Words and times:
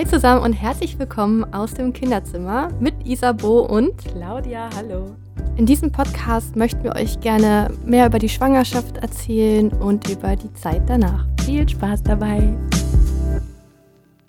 Hi 0.00 0.06
zusammen 0.06 0.42
und 0.42 0.54
herzlich 0.54 0.98
willkommen 0.98 1.44
aus 1.52 1.74
dem 1.74 1.92
Kinderzimmer 1.92 2.70
mit 2.80 2.94
Isabo 3.06 3.66
und 3.66 3.98
Claudia. 3.98 4.70
Hallo. 4.74 5.14
In 5.58 5.66
diesem 5.66 5.92
Podcast 5.92 6.56
möchten 6.56 6.82
wir 6.84 6.96
euch 6.96 7.20
gerne 7.20 7.70
mehr 7.84 8.06
über 8.06 8.18
die 8.18 8.30
Schwangerschaft 8.30 8.96
erzählen 8.96 9.68
und 9.68 10.08
über 10.08 10.36
die 10.36 10.50
Zeit 10.54 10.84
danach. 10.86 11.26
Viel 11.44 11.68
Spaß 11.68 12.02
dabei. 12.02 12.50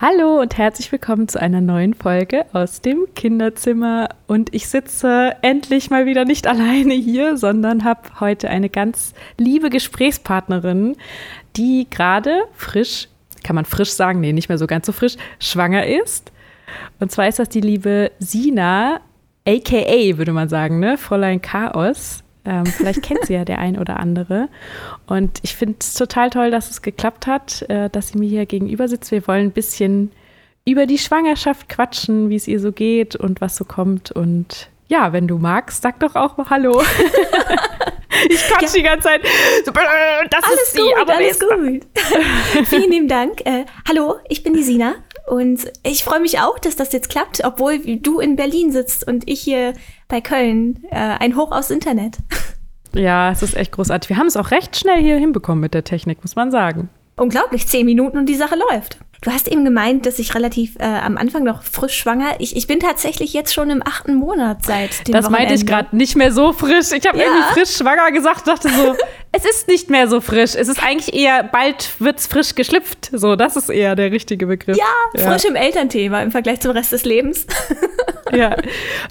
Hallo 0.02 0.42
und 0.42 0.58
herzlich 0.58 0.92
willkommen 0.92 1.30
zu 1.30 1.40
einer 1.40 1.62
neuen 1.62 1.94
Folge 1.94 2.48
aus 2.52 2.82
dem 2.82 3.06
Kinderzimmer. 3.16 4.10
Und 4.28 4.54
ich 4.54 4.68
sitze 4.68 5.38
endlich 5.42 5.90
mal 5.90 6.06
wieder 6.06 6.26
nicht 6.26 6.48
alleine 6.50 6.96
hier, 6.96 7.38
sondern 7.38 7.86
habe 7.86 8.20
heute 8.20 8.50
eine 8.50 8.68
ganz 8.68 9.14
liebe 9.38 9.70
Gesprächspartnerin, 9.70 10.98
die 11.56 11.88
gerade 11.90 12.42
frisch, 12.56 13.08
kann 13.44 13.56
man 13.56 13.66
frisch 13.66 13.92
sagen, 13.92 14.20
nee, 14.20 14.34
nicht 14.34 14.50
mehr 14.50 14.58
so 14.58 14.68
ganz 14.68 14.86
so 14.86 14.92
frisch, 14.92 15.16
schwanger 15.40 15.86
ist. 15.86 16.32
Und 17.00 17.12
zwar 17.12 17.28
ist 17.28 17.40
das 17.40 17.50
die 17.50 17.62
liebe 17.62 18.12
Sina, 18.20 19.02
aka 19.48 20.18
würde 20.18 20.34
man 20.34 20.50
sagen, 20.50 20.80
ne? 20.80 20.98
Fräulein 20.98 21.42
Chaos. 21.42 22.24
Ähm, 22.44 22.66
vielleicht 22.66 23.04
kennt 23.04 23.26
sie 23.26 23.34
ja 23.34 23.46
der 23.46 23.60
ein 23.60 23.78
oder 23.78 24.00
andere. 24.00 24.50
Und 25.06 25.40
ich 25.44 25.56
finde 25.56 25.76
es 25.80 25.94
total 25.94 26.30
toll, 26.32 26.50
dass 26.50 26.72
es 26.72 26.82
geklappt 26.82 27.28
hat, 27.28 27.64
äh, 27.70 27.90
dass 27.90 28.10
sie 28.10 28.18
mir 28.18 28.30
hier 28.30 28.46
gegenüber 28.46 28.88
sitzt. 28.88 29.12
Wir 29.12 29.28
wollen 29.28 29.48
ein 29.48 29.52
bisschen 29.52 30.12
über 30.66 30.86
die 30.86 30.98
Schwangerschaft 30.98 31.70
quatschen, 31.70 32.30
wie 32.30 32.36
es 32.36 32.48
ihr 32.48 32.60
so 32.60 32.72
geht 32.72 33.16
und 33.16 33.42
was 33.42 33.56
so 33.56 33.66
kommt. 33.66 34.12
Und 34.12 34.70
ja, 34.88 35.14
wenn 35.14 35.28
du 35.28 35.38
magst, 35.38 35.82
sag 35.82 36.00
doch 36.00 36.16
auch 36.16 36.38
mal 36.38 36.50
Hallo. 36.50 36.82
ich 38.30 38.40
quatsch 38.48 38.62
ja. 38.62 38.70
die 38.76 38.84
ganze 38.84 39.08
Zeit. 39.08 39.22
So, 39.66 39.72
das 39.72 40.44
alles 40.44 40.62
ist 40.64 40.78
gut, 40.78 40.94
aber 41.00 41.16
alles 41.16 41.40
gut. 41.40 41.88
Vielen 42.68 42.92
lieben 42.92 43.08
Dank. 43.08 43.46
Äh, 43.46 43.66
hallo, 43.88 44.16
ich 44.30 44.44
bin 44.44 44.54
die 44.54 44.64
Sina. 44.64 44.96
Und 45.28 45.72
ich 45.84 46.04
freue 46.04 46.20
mich 46.20 46.40
auch, 46.40 46.60
dass 46.60 46.76
das 46.76 46.92
jetzt 46.92 47.10
klappt, 47.10 47.44
obwohl 47.46 47.78
du 47.78 48.20
in 48.20 48.36
Berlin 48.36 48.72
sitzt 48.72 49.08
und 49.08 49.30
ich 49.30 49.42
hier 49.42 49.74
bei 50.08 50.20
Köln. 50.20 50.84
Äh, 50.90 50.96
ein 50.96 51.36
Hoch 51.36 51.52
aufs 51.52 51.70
Internet. 51.70 52.18
Ja, 52.94 53.32
es 53.32 53.42
ist 53.42 53.56
echt 53.56 53.72
großartig. 53.72 54.10
Wir 54.10 54.18
haben 54.18 54.28
es 54.28 54.36
auch 54.36 54.52
recht 54.52 54.76
schnell 54.76 55.02
hier 55.02 55.16
hinbekommen 55.16 55.62
mit 55.62 55.74
der 55.74 55.86
Technik, 55.86 56.22
muss 56.24 56.36
man 56.36 56.52
sagen. 56.52 56.90
Unglaublich, 57.16 57.66
zehn 57.66 57.86
Minuten 57.86 58.18
und 58.18 58.26
die 58.26 58.36
Sache 58.36 58.58
läuft. 58.58 58.98
Du 59.22 59.30
hast 59.30 59.48
eben 59.48 59.64
gemeint, 59.64 60.08
dass 60.08 60.18
ich 60.18 60.34
relativ 60.34 60.78
äh, 60.80 60.84
am 60.84 61.16
Anfang 61.16 61.44
noch 61.44 61.62
frisch 61.62 61.96
schwanger. 61.96 62.38
Ich, 62.40 62.56
ich 62.56 62.66
bin 62.66 62.80
tatsächlich 62.80 63.34
jetzt 63.34 63.54
schon 63.54 63.70
im 63.70 63.84
achten 63.86 64.16
Monat 64.16 64.66
seit 64.66 65.08
dem 65.08 65.14
Das 65.14 65.30
meinte 65.30 65.54
ich 65.54 65.68
gerade 65.68 65.96
nicht 65.96 66.16
mehr 66.16 66.32
so 66.32 66.54
frisch. 66.54 66.92
Ich 66.92 67.08
habe 67.08 67.20
ja. 67.20 67.26
irgendwie 67.26 67.54
frisch 67.54 67.78
schwanger 67.78 68.12
gesagt, 68.12 68.48
dachte 68.48 68.70
so, 68.70 68.96
es 69.32 69.46
ist 69.46 69.68
nicht 69.68 69.92
mehr 69.92 70.08
so 70.08 70.22
frisch. 70.22 70.56
Es 70.56 70.68
ist 70.68 70.84
eigentlich 70.84 71.14
eher, 71.14 71.44
bald 71.44 71.92
wird's 72.00 72.26
frisch 72.26 72.56
geschlüpft. 72.56 73.12
So, 73.14 73.36
das 73.36 73.56
ist 73.56 73.70
eher 73.70 73.96
der 73.96 74.12
richtige 74.12 74.48
Begriff. 74.48 74.76
Ja, 74.76 74.86
ja. 75.14 75.32
frisch 75.32 75.46
im 75.46 75.56
Elternthema 75.56 76.24
im 76.24 76.32
Vergleich 76.32 76.60
zum 76.62 76.72
Rest 76.72 76.92
des 76.92 77.06
Lebens. 77.06 77.46
ja. 78.38 78.56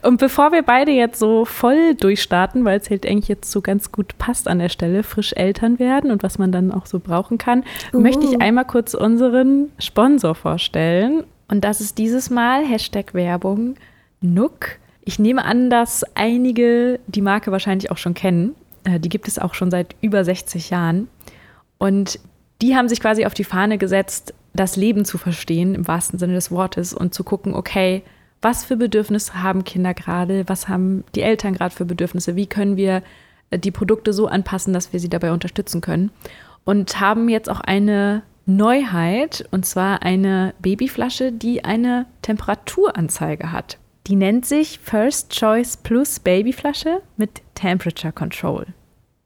Und 0.03 0.19
bevor 0.19 0.53
wir 0.53 0.63
beide 0.63 0.91
jetzt 0.91 1.19
so 1.19 1.45
voll 1.45 1.95
durchstarten, 1.95 2.65
weil 2.65 2.79
es 2.79 2.91
halt 2.91 3.07
eigentlich 3.07 3.29
jetzt 3.29 3.51
so 3.51 3.61
ganz 3.61 3.93
gut 3.93 4.17
passt 4.19 4.49
an 4.49 4.59
der 4.59 4.69
Stelle, 4.69 5.03
frisch 5.03 5.33
Eltern 5.35 5.79
werden 5.79 6.11
und 6.11 6.23
was 6.23 6.39
man 6.39 6.53
dann 6.53 6.73
auch 6.73 6.87
so 6.87 6.99
brauchen 6.99 7.39
kann, 7.39 7.65
uh. 7.93 8.01
möchte 8.01 8.27
ich 8.27 8.41
einmal 8.41 8.65
kurz 8.65 8.95
unseren 8.95 9.71
Sponsor 9.79 10.35
vorstellen. 10.35 11.25
Und 11.49 11.65
das 11.65 11.81
ist 11.81 11.99
dieses 11.99 12.31
Mal 12.31 12.65
Hashtag 12.65 13.15
Werbung 13.15 13.75
Nook. 14.21 14.79
Ich 15.05 15.19
nehme 15.19 15.45
an, 15.45 15.71
dass 15.71 16.05
einige 16.15 17.01
die 17.07 17.23
Marke 17.23 17.51
wahrscheinlich 17.53 17.91
auch 17.91 17.97
schon 17.97 18.15
kennen. 18.15 18.55
Äh, 18.85 19.01
die 19.01 19.09
gibt 19.09 19.29
es 19.29 19.39
auch 19.39 19.55
schon 19.55 19.71
seit 19.71 19.97
über 20.01 20.25
60 20.25 20.71
Jahren. 20.71 21.09
Und 21.79 22.21
die 22.63 22.77
haben 22.77 22.89
sich 22.89 23.01
quasi 23.01 23.25
auf 23.25 23.35
die 23.35 23.45
Fahne 23.45 23.79
gesetzt, 23.79 24.35
das 24.53 24.77
Leben 24.77 25.05
zu 25.05 25.19
verstehen, 25.19 25.75
im 25.75 25.89
wahrsten 25.89 26.19
Sinne 26.19 26.35
des 26.35 26.51
Wortes, 26.51 26.93
und 26.93 27.15
zu 27.15 27.25
gucken, 27.25 27.55
okay, 27.55 28.03
was 28.43 28.65
für 28.65 28.77
Bedürfnisse 28.77 29.43
haben 29.43 29.65
Kinder 29.65 29.95
gerade, 29.95 30.49
was 30.49 30.69
haben 30.69 31.05
die 31.15 31.23
Eltern 31.23 31.55
gerade 31.55 31.75
für 31.75 31.85
Bedürfnisse, 31.85 32.37
wie 32.37 32.47
können 32.47 32.77
wir 32.77 33.03
äh, 33.51 33.59
die 33.59 33.71
Produkte 33.71 34.13
so 34.13 34.27
anpassen, 34.27 34.73
dass 34.73 34.93
wir 34.93 35.01
sie 35.01 35.11
dabei 35.11 35.33
unterstützen 35.33 35.81
können. 35.81 36.11
Und 36.65 37.01
haben 37.01 37.29
jetzt 37.29 37.51
auch 37.51 37.61
eine 37.61 38.23
Neuheit, 38.47 39.47
und 39.51 39.67
zwar 39.67 40.03
eine 40.03 40.55
Babyflasche, 40.61 41.33
die 41.33 41.65
eine 41.65 42.07
Temperaturanzeige 42.23 43.53
hat. 43.53 43.79
Die 44.07 44.17
nennt 44.17 44.47
sich 44.47 44.79
First 44.81 45.33
Choice 45.33 45.77
Plus 45.77 46.21
Babyflasche 46.21 47.01
mit 47.17 47.43
Temperature 47.55 48.13
Control. 48.13 48.67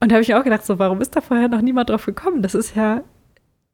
Und 0.01 0.11
da 0.11 0.17
habe 0.17 0.23
ich 0.23 0.35
auch 0.35 0.45
gedacht, 0.45 0.67
so, 0.67 0.79
warum 0.79 1.01
ist 1.01 1.17
da 1.17 1.21
vorher 1.21 1.49
noch 1.49 1.61
niemand 1.61 1.89
drauf 1.89 2.05
gekommen? 2.05 2.43
Das 2.43 2.55
ist 2.55 2.77
ja 2.77 3.03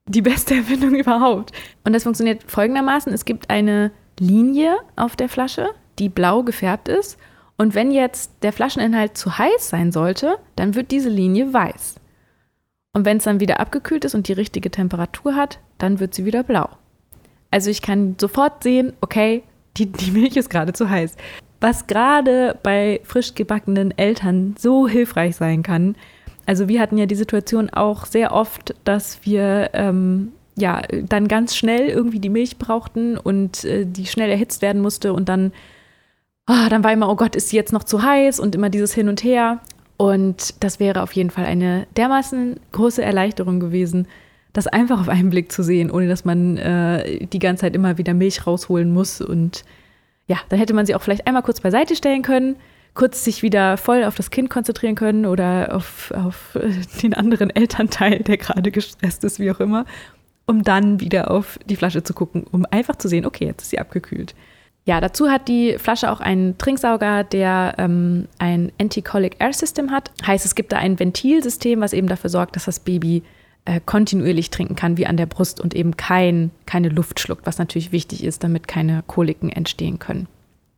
die 0.06 0.22
beste 0.22 0.54
Erfindung 0.56 0.94
überhaupt. 0.94 1.53
Und 1.84 1.94
das 1.94 2.04
funktioniert 2.04 2.44
folgendermaßen: 2.47 3.12
Es 3.12 3.25
gibt 3.25 3.50
eine 3.50 3.91
Linie 4.20 4.76
auf 4.94 5.16
der 5.16 5.28
Flasche, 5.28 5.70
die 5.98 6.08
blau 6.08 6.42
gefärbt 6.42 6.88
ist. 6.88 7.19
Und 7.56 7.75
wenn 7.75 7.91
jetzt 7.91 8.31
der 8.42 8.53
Flascheninhalt 8.53 9.19
zu 9.19 9.36
heiß 9.36 9.69
sein 9.69 9.92
sollte, 9.92 10.36
dann 10.56 10.75
wird 10.75 10.91
diese 10.92 11.08
Linie 11.10 11.53
weiß. 11.53 11.97
Und 12.92 13.04
wenn 13.04 13.19
es 13.19 13.25
dann 13.25 13.41
wieder 13.41 13.60
abgekühlt 13.60 14.04
ist 14.04 14.14
und 14.14 14.28
die 14.28 14.32
richtige 14.32 14.70
Temperatur 14.70 15.34
hat, 15.34 15.58
dann 15.78 16.00
wird 16.00 16.14
sie 16.14 16.25
wieder 16.25 16.42
blau. 16.42 16.69
Also 17.50 17.70
ich 17.70 17.82
kann 17.82 18.16
sofort 18.20 18.62
sehen, 18.62 18.92
okay, 19.00 19.42
die, 19.76 19.86
die 19.86 20.10
Milch 20.10 20.37
ist 20.37 20.50
gerade 20.50 20.72
zu 20.72 20.88
heiß. 20.88 21.16
Was 21.60 21.87
gerade 21.87 22.58
bei 22.62 23.00
frisch 23.04 23.34
gebackenen 23.34 23.97
Eltern 23.97 24.54
so 24.58 24.88
hilfreich 24.88 25.37
sein 25.37 25.62
kann. 25.62 25.97
Also 26.47 26.69
wir 26.69 26.81
hatten 26.81 26.97
ja 26.97 27.06
die 27.06 27.14
Situation 27.14 27.70
auch 27.70 28.06
sehr 28.06 28.32
oft, 28.32 28.75
dass 28.84 29.25
wir 29.25 29.70
ähm, 29.75 30.32
ja 30.56 30.83
dann 31.03 31.28
ganz 31.28 31.56
schnell 31.56 31.88
irgendwie 31.88 32.21
die 32.21 32.28
Milch 32.28 32.59
brauchten 32.59 33.16
und 33.16 33.65
äh, 33.65 33.87
die 33.87 34.06
schnell 34.06 34.31
erhitzt 34.31 34.62
werden 34.62 34.83
musste 34.83 35.12
und 35.12 35.28
dann, 35.28 35.53
oh, 36.49 36.69
dann 36.69 36.84
war 36.84 36.93
immer, 36.93 37.09
oh 37.09 37.16
Gott, 37.16 37.37
ist 37.37 37.49
sie 37.49 37.56
jetzt 37.56 37.72
noch 37.72 37.84
zu 37.84 38.03
heiß 38.03 38.41
und 38.41 38.55
immer 38.55 38.71
dieses 38.71 38.94
Hin 38.94 39.09
und 39.09 39.22
Her. 39.25 39.61
Und 39.97 40.55
das 40.61 40.81
wäre 40.81 41.03
auf 41.03 41.12
jeden 41.12 41.31
Fall 41.31 41.44
eine 41.44 41.87
dermaßen 41.97 42.59
große 42.72 43.03
Erleichterung 43.03 43.61
gewesen, 43.61 44.09
das 44.53 44.66
einfach 44.66 45.00
auf 45.00 45.09
einen 45.09 45.31
Blick 45.31 45.53
zu 45.53 45.62
sehen, 45.62 45.91
ohne 45.91 46.09
dass 46.09 46.25
man 46.25 46.56
äh, 46.56 47.27
die 47.27 47.38
ganze 47.38 47.62
Zeit 47.62 47.75
immer 47.75 47.99
wieder 47.99 48.15
Milch 48.15 48.47
rausholen 48.47 48.93
muss. 48.93 49.21
Und 49.21 49.65
ja, 50.27 50.38
dann 50.49 50.59
hätte 50.59 50.75
man 50.75 50.87
sie 50.87 50.94
auch 50.94 51.03
vielleicht 51.03 51.27
einmal 51.27 51.43
kurz 51.43 51.61
beiseite 51.61 51.94
stellen 51.94 52.22
können, 52.22 52.56
kurz 52.94 53.25
sich 53.25 53.43
wieder 53.43 53.77
voll 53.77 54.05
auf 54.05 54.17
das 54.17 54.31
Kind 54.31 54.50
konzentrieren 54.50 54.94
können 54.94 55.27
oder 55.27 55.75
auf, 55.75 56.12
auf 56.12 56.56
äh, 56.56 56.71
den 57.03 57.15
anderen 57.15 57.50
Elternteil, 57.50 58.21
der 58.21 58.38
gerade 58.38 58.71
gestresst 58.71 59.22
ist, 59.25 59.38
wie 59.38 59.50
auch 59.50 59.61
immer, 59.61 59.84
um 60.50 60.65
dann 60.65 60.99
wieder 61.00 61.31
auf 61.31 61.59
die 61.65 61.77
Flasche 61.77 62.03
zu 62.03 62.12
gucken, 62.12 62.44
um 62.50 62.66
einfach 62.71 62.97
zu 62.97 63.06
sehen, 63.09 63.25
okay, 63.25 63.47
jetzt 63.47 63.62
ist 63.62 63.71
sie 63.71 63.78
abgekühlt. 63.78 64.34
Ja, 64.84 65.00
dazu 65.00 65.31
hat 65.31 65.47
die 65.47 65.77
Flasche 65.78 66.11
auch 66.11 66.21
einen 66.21 66.59
Trinksauger, 66.59 67.22
der 67.22 67.75
ähm, 67.78 68.27
ein 68.38 68.72
Anti-Colic 68.81 69.37
Air 69.38 69.53
System 69.53 69.93
hat. 69.93 70.11
Heißt, 70.27 70.44
es 70.44 70.56
gibt 70.56 70.72
da 70.72 70.78
ein 70.78 70.99
Ventilsystem, 70.99 71.81
was 71.81 71.93
eben 71.93 72.09
dafür 72.09 72.31
sorgt, 72.31 72.56
dass 72.56 72.65
das 72.65 72.81
Baby 72.81 73.22
äh, 73.65 73.78
kontinuierlich 73.84 74.50
trinken 74.50 74.75
kann, 74.75 74.97
wie 74.97 75.06
an 75.06 75.16
der 75.16 75.27
Brust 75.27 75.61
und 75.61 75.75
eben 75.75 75.97
kein, 75.97 76.50
keine 76.67 76.88
Luft 76.88 77.21
schluckt, 77.21 77.47
was 77.47 77.59
natürlich 77.59 77.93
wichtig 77.93 78.25
ist, 78.25 78.43
damit 78.43 78.67
keine 78.67 79.05
Koliken 79.06 79.50
entstehen 79.50 80.00
können. 80.00 80.27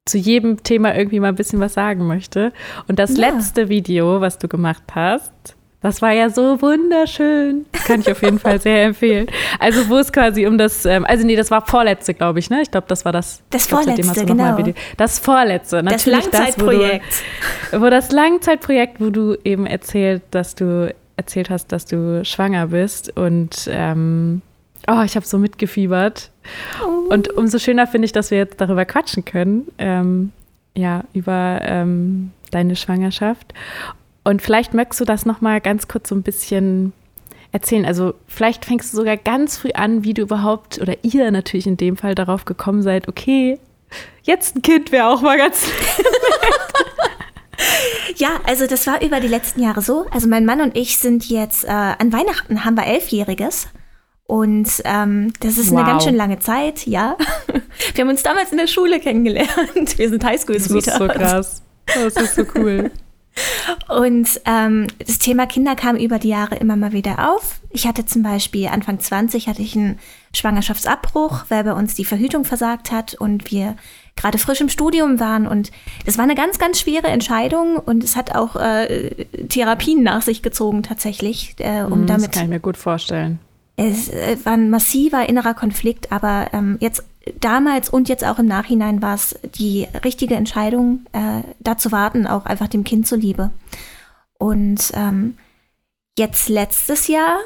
zu 0.04 0.18
jedem 0.18 0.62
Thema 0.62 0.94
irgendwie 0.94 1.18
mal 1.18 1.28
ein 1.28 1.34
bisschen 1.34 1.60
was 1.60 1.74
sagen 1.74 2.06
möchte. 2.06 2.52
Und 2.88 2.98
das 2.98 3.16
ja. 3.16 3.30
letzte 3.30 3.68
Video, 3.70 4.20
was 4.20 4.38
du 4.38 4.48
gemacht 4.48 4.82
hast, 4.94 5.32
das 5.80 6.02
war 6.02 6.12
ja 6.12 6.28
so 6.28 6.60
wunderschön. 6.60 7.66
Kann 7.86 8.00
ich 8.00 8.10
auf 8.10 8.22
jeden 8.22 8.40
Fall 8.40 8.60
sehr 8.60 8.84
empfehlen. 8.84 9.28
Also, 9.60 9.88
wo 9.88 9.98
es 9.98 10.12
quasi 10.12 10.46
um 10.46 10.58
das, 10.58 10.84
ähm, 10.84 11.04
also 11.04 11.24
nee, 11.24 11.36
das 11.36 11.50
war 11.50 11.64
vorletzte, 11.66 12.14
glaube 12.14 12.40
ich, 12.40 12.50
ne? 12.50 12.62
Ich 12.62 12.70
glaube, 12.70 12.86
das 12.88 13.04
war 13.04 13.12
das. 13.12 13.42
Das 13.50 13.68
glaub, 13.68 13.84
vorletzte, 13.84 14.24
genau. 14.26 14.58
Das 14.96 15.18
vorletzte, 15.20 15.82
natürlich. 15.82 16.24
Das 16.24 16.32
Langzeitprojekt. 16.32 17.04
Das, 17.06 17.72
wo, 17.72 17.76
du, 17.76 17.82
wo 17.84 17.90
das 17.90 18.10
Langzeitprojekt, 18.10 19.00
wo 19.00 19.10
du 19.10 19.36
eben 19.44 19.66
erzählt, 19.66 20.22
dass 20.32 20.56
du 20.56 20.92
erzählt 21.16 21.50
hast, 21.50 21.70
dass 21.72 21.84
du 21.84 22.24
schwanger 22.24 22.68
bist 22.68 23.16
und 23.16 23.68
ähm, 23.70 24.42
oh, 24.88 25.02
ich 25.04 25.16
habe 25.16 25.26
so 25.26 25.38
mitgefiebert. 25.38 26.30
Oh. 26.82 27.12
Und 27.12 27.30
umso 27.36 27.58
schöner 27.58 27.86
finde 27.86 28.06
ich, 28.06 28.12
dass 28.12 28.30
wir 28.30 28.38
jetzt 28.38 28.60
darüber 28.60 28.84
quatschen 28.84 29.24
können. 29.24 29.66
Ähm, 29.78 30.32
ja, 30.76 31.04
über 31.12 31.60
ähm, 31.62 32.30
deine 32.50 32.76
Schwangerschaft. 32.76 33.52
Und 34.28 34.42
vielleicht 34.42 34.74
möchtest 34.74 35.00
du 35.00 35.06
das 35.06 35.24
nochmal 35.24 35.58
ganz 35.62 35.88
kurz 35.88 36.10
so 36.10 36.14
ein 36.14 36.22
bisschen 36.22 36.92
erzählen. 37.50 37.86
Also 37.86 38.12
vielleicht 38.26 38.66
fängst 38.66 38.92
du 38.92 38.98
sogar 38.98 39.16
ganz 39.16 39.56
früh 39.56 39.70
an, 39.70 40.04
wie 40.04 40.12
du 40.12 40.20
überhaupt, 40.20 40.78
oder 40.82 40.96
ihr 41.00 41.30
natürlich 41.30 41.66
in 41.66 41.78
dem 41.78 41.96
Fall 41.96 42.14
darauf 42.14 42.44
gekommen 42.44 42.82
seid, 42.82 43.08
okay, 43.08 43.58
jetzt 44.24 44.54
ein 44.54 44.60
Kind 44.60 44.92
wäre 44.92 45.08
auch 45.08 45.22
mal 45.22 45.38
ganz 45.38 45.66
Ja, 48.16 48.28
also 48.44 48.66
das 48.66 48.86
war 48.86 49.00
über 49.00 49.18
die 49.20 49.28
letzten 49.28 49.62
Jahre 49.62 49.80
so. 49.80 50.04
Also 50.10 50.28
mein 50.28 50.44
Mann 50.44 50.60
und 50.60 50.76
ich 50.76 50.98
sind 50.98 51.26
jetzt, 51.30 51.64
äh, 51.64 51.68
an 51.68 52.12
Weihnachten 52.12 52.66
haben 52.66 52.76
wir 52.76 52.84
Elfjähriges. 52.84 53.68
Und 54.26 54.68
ähm, 54.84 55.32
das 55.40 55.56
ist 55.56 55.70
wow. 55.70 55.78
eine 55.78 55.88
ganz 55.88 56.04
schön 56.04 56.16
lange 56.16 56.38
Zeit, 56.38 56.86
ja. 56.86 57.16
Wir 57.94 58.04
haben 58.04 58.10
uns 58.10 58.22
damals 58.22 58.52
in 58.52 58.58
der 58.58 58.66
Schule 58.66 59.00
kennengelernt. 59.00 59.96
Wir 59.96 60.10
sind 60.10 60.22
Highschool-Sweethearts. 60.22 60.84
Das 60.84 60.92
ist 60.92 60.98
so 60.98 61.08
krass. 61.08 61.62
Das 61.86 62.16
ist 62.22 62.34
so 62.34 62.44
cool. 62.54 62.90
Und 63.88 64.40
ähm, 64.44 64.86
das 65.04 65.18
Thema 65.18 65.46
Kinder 65.46 65.76
kam 65.76 65.96
über 65.96 66.18
die 66.18 66.28
Jahre 66.28 66.56
immer 66.56 66.76
mal 66.76 66.92
wieder 66.92 67.32
auf. 67.32 67.60
Ich 67.70 67.86
hatte 67.86 68.06
zum 68.06 68.22
Beispiel 68.22 68.68
Anfang 68.68 69.00
20 69.00 69.48
hatte 69.48 69.62
ich 69.62 69.76
einen 69.76 69.98
Schwangerschaftsabbruch, 70.34 71.44
weil 71.48 71.64
bei 71.64 71.72
uns 71.72 71.94
die 71.94 72.04
Verhütung 72.04 72.44
versagt 72.44 72.92
hat 72.92 73.14
und 73.14 73.50
wir 73.50 73.76
gerade 74.16 74.38
frisch 74.38 74.60
im 74.60 74.68
Studium 74.68 75.20
waren. 75.20 75.46
Und 75.46 75.70
das 76.04 76.18
war 76.18 76.24
eine 76.24 76.34
ganz, 76.34 76.58
ganz 76.58 76.80
schwere 76.80 77.08
Entscheidung 77.08 77.76
und 77.76 78.04
es 78.04 78.16
hat 78.16 78.34
auch 78.34 78.56
äh, 78.56 79.10
Therapien 79.48 80.02
nach 80.02 80.22
sich 80.22 80.42
gezogen 80.42 80.82
tatsächlich, 80.82 81.54
äh, 81.58 81.82
um 81.82 82.04
mm, 82.04 82.06
damit. 82.06 82.28
Das 82.28 82.30
kann 82.32 82.44
ich 82.44 82.50
mir 82.50 82.60
gut 82.60 82.76
vorstellen. 82.76 83.38
Es 83.76 84.08
äh, 84.08 84.36
war 84.44 84.54
ein 84.54 84.70
massiver 84.70 85.28
innerer 85.28 85.54
Konflikt, 85.54 86.10
aber 86.10 86.48
ähm, 86.52 86.78
jetzt 86.80 87.04
damals 87.40 87.88
und 87.88 88.08
jetzt 88.08 88.24
auch 88.24 88.38
im 88.38 88.46
Nachhinein 88.46 89.02
war 89.02 89.14
es 89.14 89.38
die 89.54 89.86
richtige 90.04 90.34
Entscheidung, 90.34 91.06
äh, 91.12 91.42
da 91.60 91.76
zu 91.76 91.92
warten, 91.92 92.26
auch 92.26 92.46
einfach 92.46 92.68
dem 92.68 92.84
Kind 92.84 93.06
zuliebe. 93.06 93.50
Und 94.38 94.92
ähm, 94.94 95.36
jetzt 96.16 96.48
letztes 96.48 97.08
Jahr, 97.08 97.38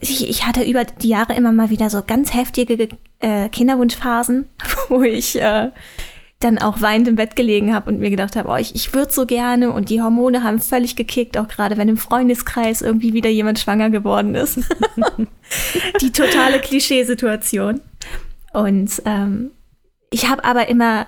ich, 0.00 0.28
ich, 0.28 0.46
hatte 0.46 0.64
über 0.64 0.84
die 0.84 1.08
Jahre 1.08 1.34
immer 1.34 1.52
mal 1.52 1.70
wieder 1.70 1.90
so 1.90 2.02
ganz 2.04 2.34
heftige 2.34 2.88
äh, 3.20 3.48
Kinderwunschphasen, 3.48 4.48
wo 4.88 5.02
ich 5.02 5.40
äh, 5.40 5.70
dann 6.40 6.58
auch 6.58 6.80
weinend 6.80 7.06
im 7.06 7.16
Bett 7.16 7.36
gelegen 7.36 7.74
habe 7.74 7.90
und 7.90 8.00
mir 8.00 8.10
gedacht 8.10 8.34
habe, 8.34 8.48
oh, 8.48 8.56
ich, 8.56 8.74
ich 8.74 8.94
würde 8.94 9.12
so 9.12 9.26
gerne 9.26 9.70
und 9.72 9.90
die 9.90 10.00
Hormone 10.00 10.42
haben 10.42 10.58
völlig 10.58 10.96
gekickt, 10.96 11.36
auch 11.36 11.48
gerade 11.48 11.76
wenn 11.76 11.88
im 11.88 11.98
Freundeskreis 11.98 12.80
irgendwie 12.80 13.12
wieder 13.12 13.28
jemand 13.28 13.58
schwanger 13.58 13.90
geworden 13.90 14.34
ist. 14.34 14.58
die 16.00 16.10
totale 16.10 16.60
Klischeesituation. 16.60 17.80
Und 18.52 19.02
ähm, 19.04 19.52
ich 20.10 20.28
habe 20.28 20.44
aber 20.44 20.68
immer 20.68 21.06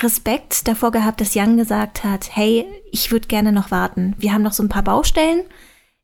Respekt 0.00 0.68
davor 0.68 0.90
gehabt, 0.90 1.20
dass 1.20 1.34
Jan 1.34 1.56
gesagt 1.56 2.04
hat, 2.04 2.34
hey, 2.34 2.66
ich 2.90 3.10
würde 3.10 3.28
gerne 3.28 3.52
noch 3.52 3.70
warten. 3.70 4.14
Wir 4.18 4.32
haben 4.32 4.42
noch 4.42 4.52
so 4.52 4.62
ein 4.62 4.68
paar 4.68 4.84
Baustellen, 4.84 5.42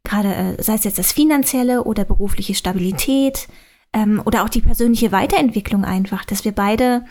gerade 0.05 0.35
äh, 0.35 0.63
sei 0.63 0.75
es 0.75 0.85
jetzt 0.85 0.99
das 0.99 1.13
finanzielle 1.13 1.85
oder 1.85 2.05
berufliche 2.05 2.55
Stabilität 2.55 3.49
ähm, 3.93 4.23
oder 4.25 4.45
auch 4.45 4.49
die 4.49 4.61
persönliche 4.61 5.13
Weiterentwicklung 5.13 5.85
einfach, 5.85 6.25
dass 6.25 6.45
wir 6.45 6.53
beide 6.53 7.05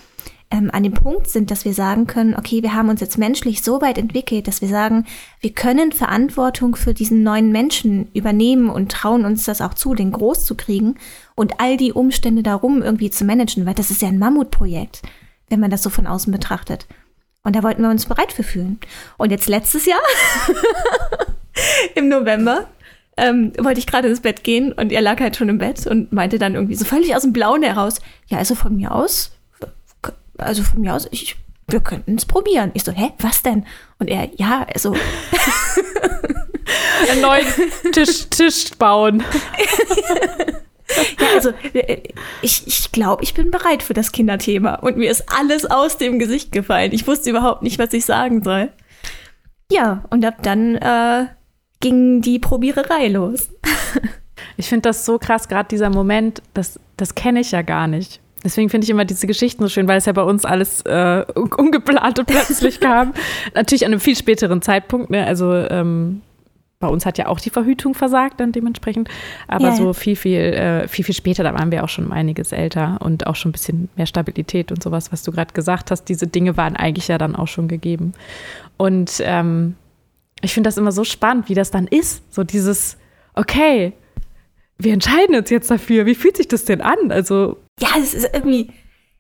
ähm, 0.50 0.70
an 0.72 0.84
dem 0.84 0.94
Punkt 0.94 1.28
sind, 1.28 1.52
dass 1.52 1.66
wir 1.66 1.74
sagen 1.74 2.08
können, 2.08 2.36
okay, 2.36 2.62
wir 2.64 2.74
haben 2.74 2.90
uns 2.90 3.02
jetzt 3.02 3.18
menschlich 3.18 3.64
so 3.64 3.82
weit 3.82 3.98
entwickelt, 3.98 4.48
dass 4.48 4.62
wir 4.62 4.70
sagen, 4.70 5.06
wir 5.42 5.52
können 5.52 5.92
Verantwortung 5.92 6.76
für 6.76 6.94
diesen 6.94 7.24
neuen 7.24 7.52
Menschen 7.52 8.10
übernehmen 8.14 8.70
und 8.70 8.92
trauen 8.92 9.26
uns 9.26 9.44
das 9.44 9.62
auch 9.62 9.74
zu, 9.74 9.94
den 9.94 10.12
groß 10.12 10.46
zu 10.46 10.56
kriegen 10.56 10.96
und 11.36 11.60
all 11.60 11.76
die 11.76 11.92
Umstände 11.92 12.44
darum 12.44 12.82
irgendwie 12.82 13.12
zu 13.12 13.26
managen, 13.26 13.66
weil 13.66 13.74
das 13.74 13.92
ist 13.92 14.02
ja 14.02 14.08
ein 14.08 14.20
Mammutprojekt, 14.20 15.02
wenn 15.50 15.60
man 15.60 15.72
das 15.72 15.84
so 15.84 15.90
von 15.90 16.08
außen 16.08 16.32
betrachtet. 16.32 16.88
Und 17.44 17.56
da 17.56 17.64
wollten 17.64 17.82
wir 17.82 17.90
uns 17.90 18.06
bereit 18.06 18.32
für 18.32 18.44
fühlen. 18.44 18.80
Und 19.18 19.32
jetzt 19.32 19.48
letztes 19.48 19.86
Jahr, 19.86 20.00
im 21.96 22.10
November, 22.10 22.68
ähm, 23.18 23.52
wollte 23.58 23.80
ich 23.80 23.88
gerade 23.88 24.08
ins 24.08 24.22
Bett 24.22 24.44
gehen 24.44 24.72
und 24.74 24.92
er 24.92 25.02
lag 25.02 25.20
halt 25.20 25.36
schon 25.36 25.50
im 25.50 25.58
Bett 25.58 25.88
und 25.88 26.12
meinte 26.14 26.40
dann 26.40 26.56
irgendwie 26.56 26.76
so 26.76 26.86
völlig 26.86 27.16
aus 27.16 27.24
dem 27.24 27.34
Blauen 27.34 27.64
heraus, 27.64 28.00
ja, 28.28 28.38
also 28.38 28.54
von 28.54 28.76
mir 28.76 28.94
aus 28.94 29.37
also 30.38 30.64
von 30.64 30.82
mir 30.82 30.94
aus, 30.94 31.08
ich, 31.12 31.36
wir 31.68 31.80
könnten 31.80 32.16
es 32.16 32.26
probieren. 32.26 32.72
Ich 32.74 32.84
so, 32.84 32.92
hä, 32.92 33.12
was 33.20 33.44
denn? 33.44 33.66
Und 34.00 34.08
er, 34.08 34.30
ja, 34.36 34.66
also. 34.74 34.96
Einen 37.10 37.22
neuen 37.22 37.46
Tisch, 37.92 38.28
Tisch 38.30 38.72
bauen. 38.78 39.24
ja, 41.20 41.28
also 41.36 41.54
ich, 42.42 42.68
ich 42.68 42.92
glaube, 42.92 43.24
ich 43.24 43.34
bin 43.34 43.52
bereit 43.52 43.84
für 43.84 43.94
das 43.94 44.12
Kinderthema. 44.12 44.76
Und 44.76 44.98
mir 44.98 45.10
ist 45.10 45.26
alles 45.34 45.66
aus 45.66 45.98
dem 45.98 46.20
Gesicht 46.20 46.52
gefallen. 46.52 46.92
Ich 46.92 47.08
wusste 47.08 47.30
überhaupt 47.30 47.64
nicht, 47.64 47.80
was 47.80 47.94
ich 47.94 48.06
sagen 48.06 48.44
soll. 48.44 48.72
Ja, 49.72 50.04
und 50.10 50.26
ab 50.26 50.36
dann 50.44 50.76
äh, 50.76 51.28
ging 51.80 52.22
die 52.22 52.40
Probiererei 52.40 53.08
los. 53.08 53.50
ich 54.58 54.68
finde 54.68 54.90
das 54.90 55.06
so 55.06 55.20
krass, 55.20 55.48
gerade 55.48 55.70
dieser 55.70 55.90
Moment, 55.90 56.42
das, 56.54 56.80
das 56.96 57.16
kenne 57.16 57.42
ich 57.42 57.52
ja 57.52 57.62
gar 57.62 57.88
nicht. 57.88 58.22
Deswegen 58.48 58.70
finde 58.70 58.86
ich 58.86 58.90
immer 58.90 59.04
diese 59.04 59.28
Geschichten 59.28 59.62
so 59.62 59.68
schön, 59.68 59.90
weil 59.90 59.98
es 59.98 60.06
ja 60.06 60.14
bei 60.14 60.24
uns 60.24 60.46
alles 60.46 60.82
äh, 60.84 61.26
ungeplant 61.36 62.18
und 62.18 62.28
plötzlich 62.28 62.80
kam. 62.80 63.12
Natürlich 63.54 63.86
an 63.86 63.92
einem 63.92 64.00
viel 64.00 64.16
späteren 64.16 64.62
Zeitpunkt. 64.62 65.10
Ne? 65.10 65.26
Also 65.28 65.54
ähm, 65.54 66.22
bei 66.80 66.88
uns 66.88 67.06
hat 67.06 67.18
ja 67.18 67.28
auch 67.28 67.42
die 67.42 67.50
Verhütung 67.50 67.94
versagt 67.94 68.40
dann 68.40 68.54
dementsprechend. 68.54 69.10
Aber 69.50 69.66
yeah. 69.66 69.76
so 69.76 69.92
viel, 69.92 70.16
viel, 70.16 70.40
äh, 70.40 70.88
viel, 70.88 71.04
viel 71.04 71.14
später, 71.14 71.44
da 71.44 71.54
waren 71.54 71.72
wir 71.72 71.84
auch 71.84 71.90
schon 71.90 72.14
einiges 72.14 72.54
älter 72.54 73.00
und 73.02 73.28
auch 73.28 73.36
schon 73.36 73.50
ein 73.50 73.52
bisschen 73.52 73.90
mehr 73.98 74.06
Stabilität 74.06 74.72
und 74.72 74.82
sowas, 74.82 75.12
was 75.12 75.24
du 75.24 75.34
gerade 75.34 75.54
gesagt 75.54 75.92
hast. 75.92 76.06
Diese 76.06 76.26
Dinge 76.26 76.56
waren 76.56 76.78
eigentlich 76.78 77.10
ja 77.10 77.18
dann 77.18 77.36
auch 77.36 77.50
schon 77.50 77.68
gegeben. 77.68 78.14
Und 78.78 79.22
ähm, 79.26 79.76
ich 80.42 80.54
finde 80.54 80.70
das 80.70 80.78
immer 80.78 80.94
so 80.94 81.04
spannend, 81.04 81.50
wie 81.50 81.54
das 81.54 81.70
dann 81.70 81.86
ist. 81.86 82.34
So 82.34 82.46
dieses, 82.46 82.98
okay, 83.34 83.92
wir 84.78 84.94
entscheiden 84.94 85.36
uns 85.36 85.50
jetzt 85.50 85.70
dafür. 85.70 86.06
Wie 86.06 86.16
fühlt 86.16 86.38
sich 86.38 86.48
das 86.48 86.64
denn 86.64 86.80
an? 86.80 87.12
Also 87.12 87.58
ja, 87.80 87.90
es 88.00 88.14
ist 88.14 88.30
irgendwie, 88.34 88.72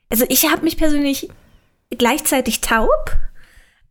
also 0.09 0.25
ich 0.29 0.49
habe 0.49 0.63
mich 0.63 0.77
persönlich 0.77 1.29
gleichzeitig 1.89 2.61
taub, 2.61 3.17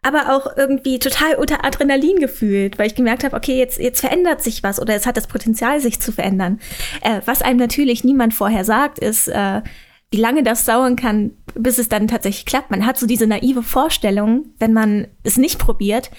aber 0.03 0.35
auch 0.35 0.57
irgendwie 0.57 0.99
total 0.99 1.35
unter 1.35 1.65
Adrenalin 1.65 2.17
gefühlt, 2.19 2.79
weil 2.79 2.87
ich 2.87 2.95
gemerkt 2.95 3.25
habe, 3.25 3.37
okay, 3.37 3.59
jetzt, 3.59 3.79
jetzt 3.79 4.01
verändert 4.01 4.43
sich 4.43 4.63
was 4.63 4.81
oder 4.81 4.95
es 4.95 5.07
hat 5.07 5.17
das 5.17 5.27
Potenzial, 5.27 5.81
sich 5.81 6.01
zu 6.01 6.13
verändern. 6.13 6.61
Äh, 7.03 7.23
was 7.25 7.43
einem 7.43 7.59
natürlich 7.59 8.05
niemand 8.05 8.33
vorher 8.35 8.65
sagt, 8.65 8.99
ist, 8.99 9.29
äh, 9.29 9.63
wie 10.11 10.19
lange 10.19 10.45
das 10.45 10.65
dauern 10.65 10.95
kann, 10.95 11.33
bis 11.55 11.79
es 11.79 11.89
dann 11.89 12.07
tatsächlich 12.07 12.47
klappt. 12.47 12.71
Man 12.71 12.87
hat 12.87 12.99
so 12.99 13.07
diese 13.07 13.27
naive 13.27 13.63
Vorstellung, 13.63 14.47
wenn 14.59 14.73
man 14.73 15.09
es 15.25 15.37
nicht 15.37 15.59
probiert, 15.59 16.11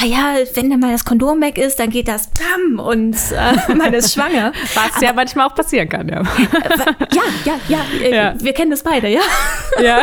ah 0.00 0.04
ja, 0.04 0.34
wenn 0.54 0.70
dann 0.70 0.80
mal 0.80 0.92
das 0.92 1.04
Kondom 1.04 1.40
weg 1.40 1.58
ist, 1.58 1.78
dann 1.78 1.90
geht 1.90 2.08
das 2.08 2.28
bam 2.28 2.78
und 2.78 3.16
äh, 3.32 3.74
man 3.74 3.92
ist 3.94 4.14
schwanger. 4.14 4.52
Was 4.74 5.00
ja 5.00 5.12
manchmal 5.12 5.48
auch 5.48 5.54
passieren 5.54 5.88
kann, 5.88 6.08
ja. 6.08 6.22
ja, 7.12 7.22
ja, 7.44 7.54
ja, 7.68 7.80
äh, 8.00 8.14
ja. 8.14 8.34
Wir 8.38 8.52
kennen 8.52 8.70
das 8.70 8.82
beide, 8.82 9.08
ja. 9.08 9.20
Ja. 9.80 10.02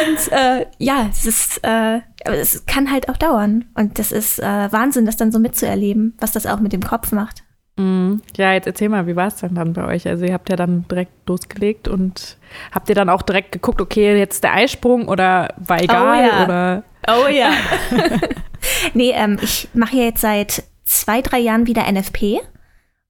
und 0.00 0.32
äh, 0.32 0.66
ja, 0.78 1.08
es 1.10 1.26
ist, 1.26 1.60
äh, 1.62 2.00
es 2.24 2.66
kann 2.66 2.90
halt 2.90 3.08
auch 3.08 3.16
dauern. 3.16 3.66
Und 3.74 3.98
das 3.98 4.12
ist 4.12 4.38
äh, 4.38 4.72
Wahnsinn, 4.72 5.06
das 5.06 5.16
dann 5.16 5.32
so 5.32 5.38
mitzuerleben, 5.38 6.14
was 6.18 6.32
das 6.32 6.46
auch 6.46 6.60
mit 6.60 6.72
dem 6.72 6.82
Kopf 6.82 7.12
macht. 7.12 7.45
Mhm. 7.76 8.22
Ja, 8.36 8.52
jetzt 8.52 8.66
erzähl 8.66 8.88
mal, 8.88 9.06
wie 9.06 9.16
war 9.16 9.28
es 9.28 9.36
denn 9.36 9.54
dann 9.54 9.74
bei 9.74 9.84
euch? 9.84 10.08
Also 10.08 10.24
ihr 10.24 10.32
habt 10.32 10.48
ja 10.48 10.56
dann 10.56 10.86
direkt 10.88 11.28
losgelegt 11.28 11.88
und 11.88 12.38
habt 12.72 12.88
ihr 12.88 12.94
dann 12.94 13.10
auch 13.10 13.22
direkt 13.22 13.52
geguckt, 13.52 13.80
okay, 13.80 14.18
jetzt 14.18 14.42
der 14.44 14.54
Eisprung 14.54 15.08
oder 15.08 15.54
war 15.58 15.82
egal 15.82 16.18
oh, 16.18 16.26
ja. 16.26 16.44
oder? 16.44 16.82
Oh 17.08 17.28
ja. 17.28 17.50
nee, 18.94 19.12
ähm, 19.12 19.38
ich 19.42 19.68
mache 19.74 19.96
ja 19.96 20.04
jetzt 20.04 20.22
seit 20.22 20.64
zwei, 20.84 21.20
drei 21.20 21.38
Jahren 21.38 21.66
wieder 21.66 21.90
NFP 21.90 22.40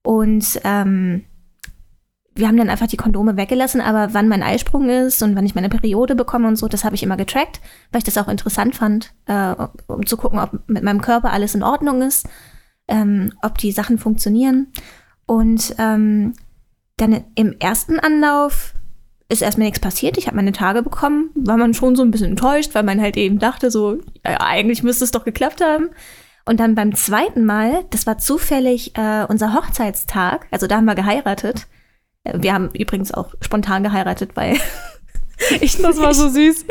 und 0.03 0.61
ähm, 0.65 1.25
wir 2.35 2.49
haben 2.49 2.57
dann 2.57 2.69
einfach 2.69 2.89
die 2.89 2.99
Kondome 2.99 3.37
weggelassen, 3.37 3.81
aber 3.81 4.13
wann 4.13 4.29
mein 4.29 4.43
Eisprung 4.43 4.91
ist 4.91 5.23
und 5.23 5.37
wann 5.37 5.47
ich 5.47 5.55
meine 5.55 5.71
Periode 5.71 6.15
bekomme 6.15 6.49
und 6.49 6.57
so, 6.57 6.69
das 6.69 6.85
habe 6.85 6.95
ich 6.95 7.03
immer 7.03 7.17
getrackt, 7.17 7.61
weil 7.93 8.01
ich 8.01 8.05
das 8.05 8.19
auch 8.19 8.29
interessant 8.29 8.75
fand, 8.75 9.15
äh, 9.27 9.55
um 9.87 10.05
zu 10.07 10.17
gucken, 10.17 10.39
ob 10.39 10.69
mit 10.69 10.83
meinem 10.83 11.01
Körper 11.01 11.33
alles 11.33 11.55
in 11.55 11.63
Ordnung 11.63 12.03
ist, 12.03 12.29
ähm, 12.89 13.33
ob 13.43 13.59
die 13.59 13.73
Sachen 13.73 13.99
funktionieren. 13.99 14.69
Und 15.27 15.75
ähm, 15.79 16.35
dann 16.97 17.25
im 17.35 17.57
ersten 17.59 17.99
Anlauf 17.99 18.75
ist 19.29 19.43
erstmal 19.43 19.67
nichts 19.67 19.81
passiert. 19.81 20.19
Ich 20.19 20.27
habe 20.27 20.37
meine 20.37 20.53
Tage 20.53 20.83
bekommen, 20.83 21.31
war 21.35 21.57
man 21.57 21.75
schon 21.75 21.97
so 21.97 22.03
ein 22.03 22.11
bisschen 22.11 22.31
enttäuscht, 22.31 22.75
weil 22.75 22.85
man 22.85 23.01
halt 23.01 23.17
eben 23.17 23.39
dachte, 23.39 23.71
so, 23.71 23.99
ja, 24.25 24.41
eigentlich 24.41 24.83
müsste 24.83 25.05
es 25.05 25.11
doch 25.11 25.25
geklappt 25.25 25.61
haben. 25.61 25.91
Und 26.45 26.61
dann 26.61 26.77
beim 26.77 26.95
zweiten 26.95 27.45
Mal, 27.45 27.85
das 27.91 28.07
war 28.07 28.19
zufällig 28.19 28.97
äh, 28.97 29.27
unser 29.29 29.53
Hochzeitstag, 29.53 30.47
also 30.53 30.69
da 30.69 30.77
haben 30.77 30.85
wir 30.85 30.95
geheiratet. 30.95 31.67
Äh, 32.23 32.41
wir 32.41 32.55
haben 32.55 32.71
übrigens 32.73 33.13
auch 33.13 33.35
spontan 33.41 33.83
geheiratet, 33.83 34.37
weil 34.37 34.57
ich 35.61 35.77
das 35.79 35.99
war 35.99 36.15
so 36.15 36.29
süß. 36.29 36.65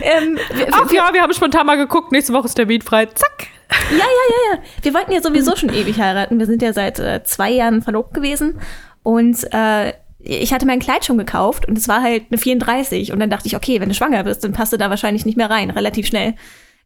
ähm, 0.00 0.38
wir, 0.54 0.68
Ach 0.72 0.90
wir, 0.90 0.96
ja, 0.96 1.10
wir 1.12 1.22
haben 1.22 1.32
spontan 1.32 1.66
mal 1.66 1.76
geguckt, 1.76 2.12
nächste 2.12 2.32
Woche 2.32 2.46
ist 2.46 2.58
der 2.58 2.66
Miet 2.66 2.84
frei. 2.84 3.06
Zack. 3.06 3.48
Ja, 3.90 3.98
ja, 3.98 4.04
ja, 4.04 4.54
ja. 4.54 4.62
Wir 4.82 4.94
wollten 4.94 5.12
ja 5.12 5.20
sowieso 5.22 5.56
schon 5.56 5.72
ewig 5.72 5.98
heiraten. 5.98 6.38
Wir 6.38 6.46
sind 6.46 6.62
ja 6.62 6.72
seit 6.72 6.98
äh, 6.98 7.22
zwei 7.24 7.50
Jahren 7.50 7.82
verlobt 7.82 8.14
gewesen. 8.14 8.60
Und 9.02 9.46
äh, 9.52 9.92
ich 10.20 10.52
hatte 10.52 10.66
mein 10.66 10.80
Kleid 10.80 11.04
schon 11.04 11.18
gekauft 11.18 11.66
und 11.68 11.76
es 11.76 11.86
war 11.88 12.02
halt 12.02 12.24
eine 12.30 12.38
34. 12.38 13.12
Und 13.12 13.20
dann 13.20 13.30
dachte 13.30 13.46
ich, 13.46 13.56
okay, 13.56 13.80
wenn 13.80 13.88
du 13.88 13.94
schwanger 13.94 14.24
bist, 14.24 14.42
dann 14.44 14.52
passt 14.52 14.72
du 14.72 14.76
da 14.76 14.90
wahrscheinlich 14.90 15.26
nicht 15.26 15.36
mehr 15.36 15.50
rein, 15.50 15.70
relativ 15.70 16.06
schnell. 16.06 16.34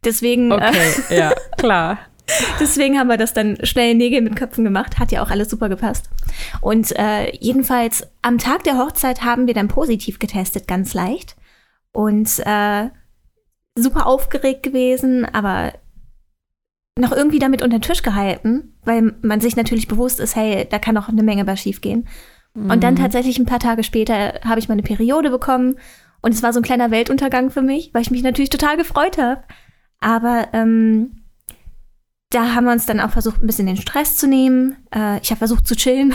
Deswegen. 0.03 0.51
Äh, 0.51 0.55
okay, 0.55 0.93
äh, 1.09 1.17
ja, 1.17 1.33
klar. 1.57 1.99
Deswegen 2.59 2.97
haben 2.99 3.07
wir 3.07 3.17
das 3.17 3.33
dann 3.33 3.57
schnell 3.63 3.95
Nägel 3.95 4.21
mit 4.21 4.35
Köpfen 4.35 4.63
gemacht. 4.63 4.99
Hat 4.99 5.11
ja 5.11 5.23
auch 5.23 5.29
alles 5.29 5.49
super 5.49 5.69
gepasst. 5.69 6.09
Und 6.61 6.97
äh, 6.97 7.35
jedenfalls 7.37 8.07
am 8.21 8.37
Tag 8.37 8.63
der 8.63 8.77
Hochzeit 8.77 9.23
haben 9.23 9.47
wir 9.47 9.53
dann 9.53 9.67
positiv 9.67 10.19
getestet, 10.19 10.67
ganz 10.67 10.93
leicht. 10.93 11.35
Und 11.91 12.39
äh, 12.45 12.89
super 13.75 14.05
aufgeregt 14.05 14.63
gewesen, 14.63 15.25
aber 15.25 15.73
noch 16.97 17.11
irgendwie 17.11 17.39
damit 17.39 17.61
unter 17.61 17.77
den 17.77 17.81
Tisch 17.81 18.03
gehalten, 18.03 18.73
weil 18.83 19.15
man 19.21 19.41
sich 19.41 19.55
natürlich 19.55 19.87
bewusst 19.87 20.19
ist, 20.19 20.35
hey, 20.35 20.67
da 20.69 20.79
kann 20.79 20.95
noch 20.95 21.07
eine 21.07 21.23
Menge 21.23 21.47
was 21.47 21.61
schiefgehen. 21.61 22.07
Mhm. 22.53 22.69
Und 22.69 22.83
dann 22.83 22.95
mhm. 22.95 22.99
tatsächlich 22.99 23.39
ein 23.39 23.45
paar 23.45 23.59
Tage 23.59 23.83
später 23.83 24.39
habe 24.43 24.59
ich 24.59 24.69
meine 24.69 24.83
Periode 24.83 25.29
bekommen 25.29 25.77
und 26.21 26.33
es 26.33 26.43
war 26.43 26.53
so 26.53 26.59
ein 26.59 26.63
kleiner 26.63 26.91
Weltuntergang 26.91 27.49
für 27.51 27.61
mich, 27.61 27.93
weil 27.93 28.01
ich 28.01 28.11
mich 28.11 28.23
natürlich 28.23 28.49
total 28.49 28.77
gefreut 28.77 29.17
habe. 29.17 29.43
Aber 29.99 30.47
ähm, 30.53 31.18
da 32.29 32.53
haben 32.53 32.65
wir 32.65 32.71
uns 32.71 32.85
dann 32.85 32.99
auch 32.99 33.09
versucht, 33.09 33.41
ein 33.41 33.47
bisschen 33.47 33.65
den 33.65 33.77
Stress 33.77 34.15
zu 34.15 34.27
nehmen. 34.27 34.77
Äh, 34.93 35.19
ich 35.21 35.31
habe 35.31 35.39
versucht 35.39 35.67
zu 35.67 35.75
chillen. 35.75 36.13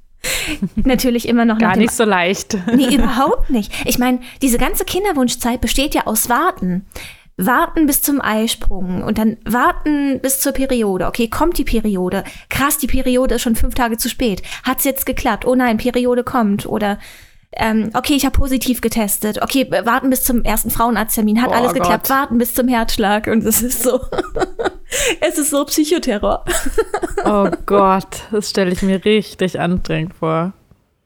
Natürlich 0.76 1.26
immer 1.26 1.46
noch 1.46 1.58
Gar 1.58 1.76
nicht 1.76 1.92
so 1.92 2.04
leicht. 2.04 2.58
nee, 2.74 2.94
überhaupt 2.94 3.48
nicht. 3.48 3.72
Ich 3.86 3.98
meine, 3.98 4.20
diese 4.42 4.58
ganze 4.58 4.84
Kinderwunschzeit 4.84 5.60
besteht 5.60 5.94
ja 5.94 6.06
aus 6.06 6.28
Warten. 6.28 6.86
Warten 7.38 7.86
bis 7.86 8.02
zum 8.02 8.20
Eisprung 8.20 9.02
und 9.02 9.16
dann 9.16 9.38
warten 9.46 10.20
bis 10.20 10.40
zur 10.40 10.52
Periode. 10.52 11.06
Okay, 11.06 11.28
kommt 11.28 11.56
die 11.56 11.64
Periode. 11.64 12.22
Krass, 12.50 12.76
die 12.76 12.86
Periode 12.86 13.36
ist 13.36 13.42
schon 13.42 13.56
fünf 13.56 13.74
Tage 13.74 13.96
zu 13.96 14.10
spät. 14.10 14.42
Hat's 14.62 14.84
jetzt 14.84 15.06
geklappt? 15.06 15.46
Oh 15.46 15.54
nein, 15.54 15.78
Periode 15.78 16.22
kommt. 16.22 16.66
Oder 16.66 16.98
ähm, 17.52 17.90
okay, 17.94 18.14
ich 18.14 18.24
habe 18.24 18.38
positiv 18.38 18.80
getestet. 18.80 19.42
Okay, 19.42 19.68
warten 19.84 20.10
bis 20.10 20.22
zum 20.22 20.44
ersten 20.44 20.70
Frauenarzttermin. 20.70 21.42
Hat 21.42 21.50
oh 21.50 21.52
alles 21.52 21.74
geklappt. 21.74 22.08
Gott. 22.08 22.16
Warten 22.16 22.38
bis 22.38 22.54
zum 22.54 22.68
Herzschlag. 22.68 23.26
Und 23.26 23.44
es 23.44 23.60
ist 23.60 23.82
so. 23.82 24.00
es 25.20 25.36
ist 25.36 25.50
so 25.50 25.64
Psychoterror. 25.64 26.44
oh 27.24 27.50
Gott, 27.66 28.22
das 28.30 28.50
stelle 28.50 28.70
ich 28.70 28.82
mir 28.82 29.04
richtig 29.04 29.58
anstrengend 29.58 30.14
vor. 30.14 30.52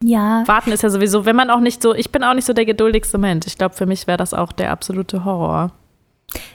Ja. 0.03 0.43
Warten 0.45 0.71
ist 0.71 0.83
ja 0.83 0.89
sowieso, 0.89 1.25
wenn 1.25 1.35
man 1.35 1.49
auch 1.49 1.61
nicht 1.61 1.81
so, 1.81 1.95
ich 1.95 2.11
bin 2.11 2.23
auch 2.23 2.35
nicht 2.35 2.45
so 2.45 2.53
der 2.53 2.65
geduldigste 2.65 3.17
Mensch. 3.17 3.47
Ich 3.47 3.57
glaube, 3.57 3.73
für 3.73 3.87
mich 3.87 4.05
wäre 4.05 4.17
das 4.17 4.35
auch 4.35 4.51
der 4.51 4.69
absolute 4.69 5.25
Horror. 5.25 5.71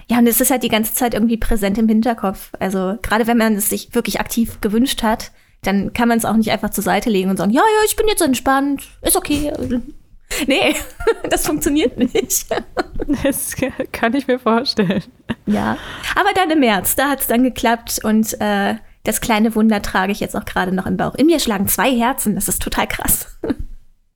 Ja, 0.08 0.18
und 0.18 0.26
es 0.28 0.40
ist 0.40 0.50
halt 0.52 0.62
die 0.62 0.68
ganze 0.68 0.94
Zeit 0.94 1.14
irgendwie 1.14 1.36
präsent 1.36 1.78
im 1.78 1.88
Hinterkopf. 1.88 2.52
Also 2.60 2.96
gerade 3.02 3.26
wenn 3.26 3.38
man 3.38 3.54
es 3.56 3.70
sich 3.70 3.92
wirklich 3.94 4.20
aktiv 4.20 4.60
gewünscht 4.60 5.02
hat, 5.02 5.32
dann 5.62 5.92
kann 5.92 6.08
man 6.08 6.18
es 6.18 6.24
auch 6.24 6.36
nicht 6.36 6.50
einfach 6.50 6.70
zur 6.70 6.84
Seite 6.84 7.10
legen 7.10 7.30
und 7.30 7.36
sagen, 7.36 7.52
ja, 7.52 7.60
ja, 7.60 7.84
ich 7.86 7.96
bin 7.96 8.08
jetzt 8.08 8.22
entspannt, 8.22 8.88
ist 9.02 9.16
okay. 9.16 9.52
Nee, 10.46 10.76
das 11.28 11.46
funktioniert 11.46 11.98
nicht. 11.98 12.46
Das 13.24 13.56
kann 13.90 14.14
ich 14.14 14.28
mir 14.28 14.38
vorstellen. 14.38 15.02
Ja, 15.46 15.76
aber 16.14 16.28
dann 16.32 16.50
im 16.50 16.60
März, 16.60 16.94
da 16.94 17.08
hat 17.08 17.20
es 17.20 17.26
dann 17.26 17.42
geklappt 17.42 17.98
und 18.04 18.40
äh, 18.40 18.76
das 19.02 19.20
kleine 19.20 19.56
Wunder 19.56 19.82
trage 19.82 20.12
ich 20.12 20.20
jetzt 20.20 20.36
auch 20.36 20.44
gerade 20.44 20.72
noch 20.72 20.86
im 20.86 20.96
Bauch. 20.96 21.16
In 21.16 21.26
mir 21.26 21.40
schlagen 21.40 21.66
zwei 21.66 21.90
Herzen, 21.90 22.36
das 22.36 22.46
ist 22.46 22.62
total 22.62 22.86
krass. 22.86 23.36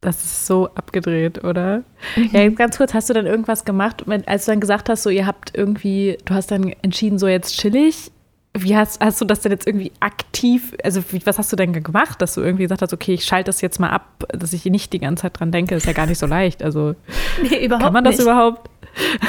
Das 0.01 0.23
ist 0.23 0.47
so 0.47 0.69
abgedreht, 0.75 1.43
oder? 1.43 1.83
Mhm. 2.15 2.31
Ja, 2.33 2.49
ganz 2.51 2.77
kurz, 2.77 2.95
hast 2.95 3.11
du 3.11 3.15
dann 3.15 3.27
irgendwas 3.27 3.65
gemacht, 3.65 4.05
als 4.27 4.45
du 4.45 4.53
dann 4.53 4.61
gesagt 4.61 4.89
hast, 4.89 5.03
so 5.03 5.11
ihr 5.11 5.27
habt 5.27 5.57
irgendwie, 5.57 6.19
du 6.25 6.35
hast 6.35 6.53
dann 6.53 6.69
entschieden, 6.83 7.19
so 7.19 7.27
jetzt 7.27 7.57
chillig 7.59 8.13
wie 8.57 8.77
hast, 8.77 9.03
hast 9.03 9.21
du 9.21 9.25
das 9.25 9.41
denn 9.41 9.51
jetzt 9.51 9.67
irgendwie 9.67 9.91
aktiv, 9.99 10.75
also 10.85 11.03
wie, 11.11 11.25
was 11.27 11.39
hast 11.39 11.51
du 11.51 11.57
denn 11.57 11.73
gemacht, 11.73 12.23
dass 12.23 12.35
du 12.35 12.41
irgendwie 12.41 12.63
gesagt 12.63 12.83
hast, 12.83 12.93
okay, 12.93 13.15
ich 13.15 13.25
schalte 13.25 13.49
das 13.49 13.61
jetzt 13.61 13.81
mal 13.81 13.91
ab, 13.91 14.25
dass 14.29 14.53
ich 14.53 14.65
nicht 14.67 14.93
die 14.93 15.01
ganze 15.01 15.23
Zeit 15.23 15.41
dran 15.41 15.51
denke, 15.51 15.75
ist 15.75 15.87
ja 15.87 15.93
gar 15.93 16.07
nicht 16.07 16.19
so 16.19 16.27
leicht. 16.27 16.63
Also 16.63 16.95
nee, 17.43 17.65
überhaupt 17.65 17.85
kann 17.85 17.93
man 17.93 18.05
das 18.05 18.19
nicht. 18.19 18.23
überhaupt? 18.23 18.71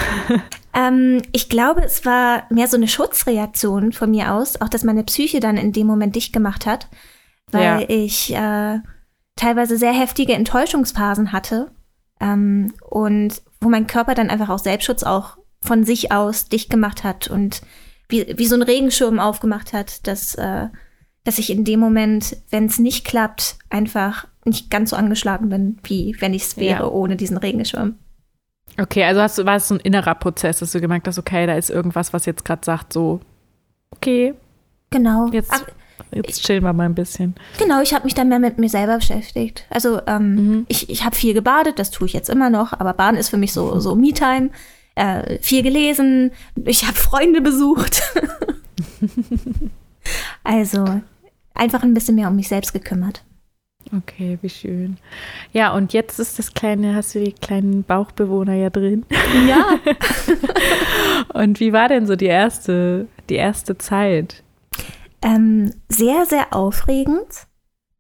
ähm, 0.76 1.24
ich 1.32 1.50
glaube, 1.50 1.84
es 1.84 2.06
war 2.06 2.44
mehr 2.52 2.68
so 2.68 2.78
eine 2.78 2.88
Schutzreaktion 2.88 3.94
von 3.94 4.12
mir 4.12 4.32
aus, 4.34 4.62
auch 4.62 4.70
dass 4.70 4.84
meine 4.84 5.04
Psyche 5.04 5.40
dann 5.40 5.58
in 5.58 5.72
dem 5.72 5.88
Moment 5.88 6.16
dicht 6.16 6.32
gemacht 6.32 6.68
hat, 6.68 6.88
weil 7.52 7.82
ja. 7.82 7.90
ich 7.90 8.32
äh, 8.32 8.80
teilweise 9.36 9.78
sehr 9.78 9.94
heftige 9.94 10.34
Enttäuschungsphasen 10.34 11.32
hatte 11.32 11.72
ähm, 12.22 12.74
und 12.88 13.42
wo 13.60 13.70
mein 13.70 13.88
Körper 13.88 14.14
dann 14.14 14.30
einfach 14.30 14.50
auch 14.50 14.60
Selbstschutz 14.60 15.02
auch 15.02 15.38
von 15.62 15.84
sich 15.84 16.12
aus 16.12 16.48
dicht 16.48 16.70
gemacht 16.70 17.04
hat 17.04 17.28
und 17.28 17.64
wie, 18.10 18.38
wie 18.38 18.46
so 18.46 18.56
ein 18.56 18.62
Regenschirm 18.62 19.20
aufgemacht 19.20 19.74
hat, 19.74 20.06
dass, 20.08 20.36
äh, 20.36 20.68
dass 21.24 21.40
ich 21.40 21.50
in 21.50 21.64
dem 21.64 21.80
Moment, 21.80 22.38
wenn 22.50 22.66
es 22.66 22.80
nicht 22.80 23.06
klappt, 23.06 23.58
einfach 23.70 24.28
nicht 24.46 24.70
ganz 24.70 24.92
so 24.92 24.96
angeschlagen 24.96 25.50
bin, 25.50 25.78
wie 25.84 26.16
wenn 26.20 26.34
ich 26.34 26.44
es 26.44 26.58
wäre 26.58 26.84
ja. 26.84 26.88
ohne 26.88 27.16
diesen 27.16 27.38
Regenschirm. 27.38 27.96
Okay, 28.80 29.04
also 29.04 29.22
hast 29.22 29.44
war 29.46 29.56
es 29.56 29.68
so 29.68 29.76
ein 29.76 29.80
innerer 29.80 30.16
Prozess, 30.16 30.60
dass 30.60 30.72
du 30.72 30.82
gemerkt 30.82 31.08
hast, 31.08 31.18
okay, 31.18 31.48
da 31.48 31.56
ist 31.56 31.70
irgendwas, 31.70 32.14
was 32.14 32.26
jetzt 32.26 32.46
gerade 32.46 32.64
sagt, 32.64 32.94
so, 32.94 33.22
okay. 33.92 34.34
Genau. 34.90 35.30
Jetzt, 35.32 35.52
Ach, 35.54 35.64
jetzt 36.12 36.44
chillen 36.44 36.64
wir 36.64 36.74
mal 36.74 36.86
ein 36.86 36.96
bisschen. 36.96 37.36
Genau, 37.58 37.82
ich 37.82 37.94
habe 37.94 38.06
mich 38.06 38.14
dann 38.14 38.30
mehr 38.30 38.40
mit 38.40 38.58
mir 38.58 38.70
selber 38.70 38.98
beschäftigt. 38.98 39.66
Also 39.70 40.02
ähm, 40.08 40.36
mhm. 40.36 40.66
ich, 40.68 40.90
ich 40.90 41.06
habe 41.06 41.16
viel 41.16 41.34
gebadet, 41.34 41.80
das 41.80 41.90
tue 41.90 42.08
ich 42.08 42.14
jetzt 42.14 42.30
immer 42.30 42.50
noch, 42.50 42.74
aber 42.74 42.94
Baden 42.94 43.18
ist 43.18 43.30
für 43.30 43.38
mich 43.38 43.54
so, 43.54 43.80
so 43.80 43.96
Me-Time 43.96 44.50
äh, 44.96 45.40
viel 45.40 45.64
gelesen, 45.64 46.32
ich 46.66 46.86
habe 46.86 46.98
Freunde 46.98 47.42
besucht. 47.42 48.02
also 50.44 51.02
einfach 51.54 51.84
ein 51.84 51.94
bisschen 51.94 52.16
mehr 52.16 52.30
um 52.30 52.36
mich 52.36 52.48
selbst 52.48 52.74
gekümmert. 52.74 53.24
Okay, 53.96 54.40
wie 54.42 54.50
schön. 54.50 54.98
Ja, 55.54 55.74
und 55.74 55.94
jetzt 55.94 56.20
ist 56.20 56.40
das 56.40 56.54
kleine, 56.54 56.96
hast 56.96 57.14
du 57.14 57.24
die 57.24 57.34
kleinen 57.34 57.84
Bauchbewohner 57.84 58.56
ja 58.56 58.70
drin. 58.70 59.06
Ja. 59.48 59.80
und 61.40 61.60
wie 61.60 61.72
war 61.72 61.88
denn 61.88 62.08
so 62.08 62.16
die 62.16 62.26
erste, 62.26 63.08
die 63.30 63.36
erste 63.36 63.78
Zeit? 63.78 64.44
Ähm, 65.22 65.72
sehr, 65.88 66.26
sehr 66.26 66.54
aufregend. 66.54 67.48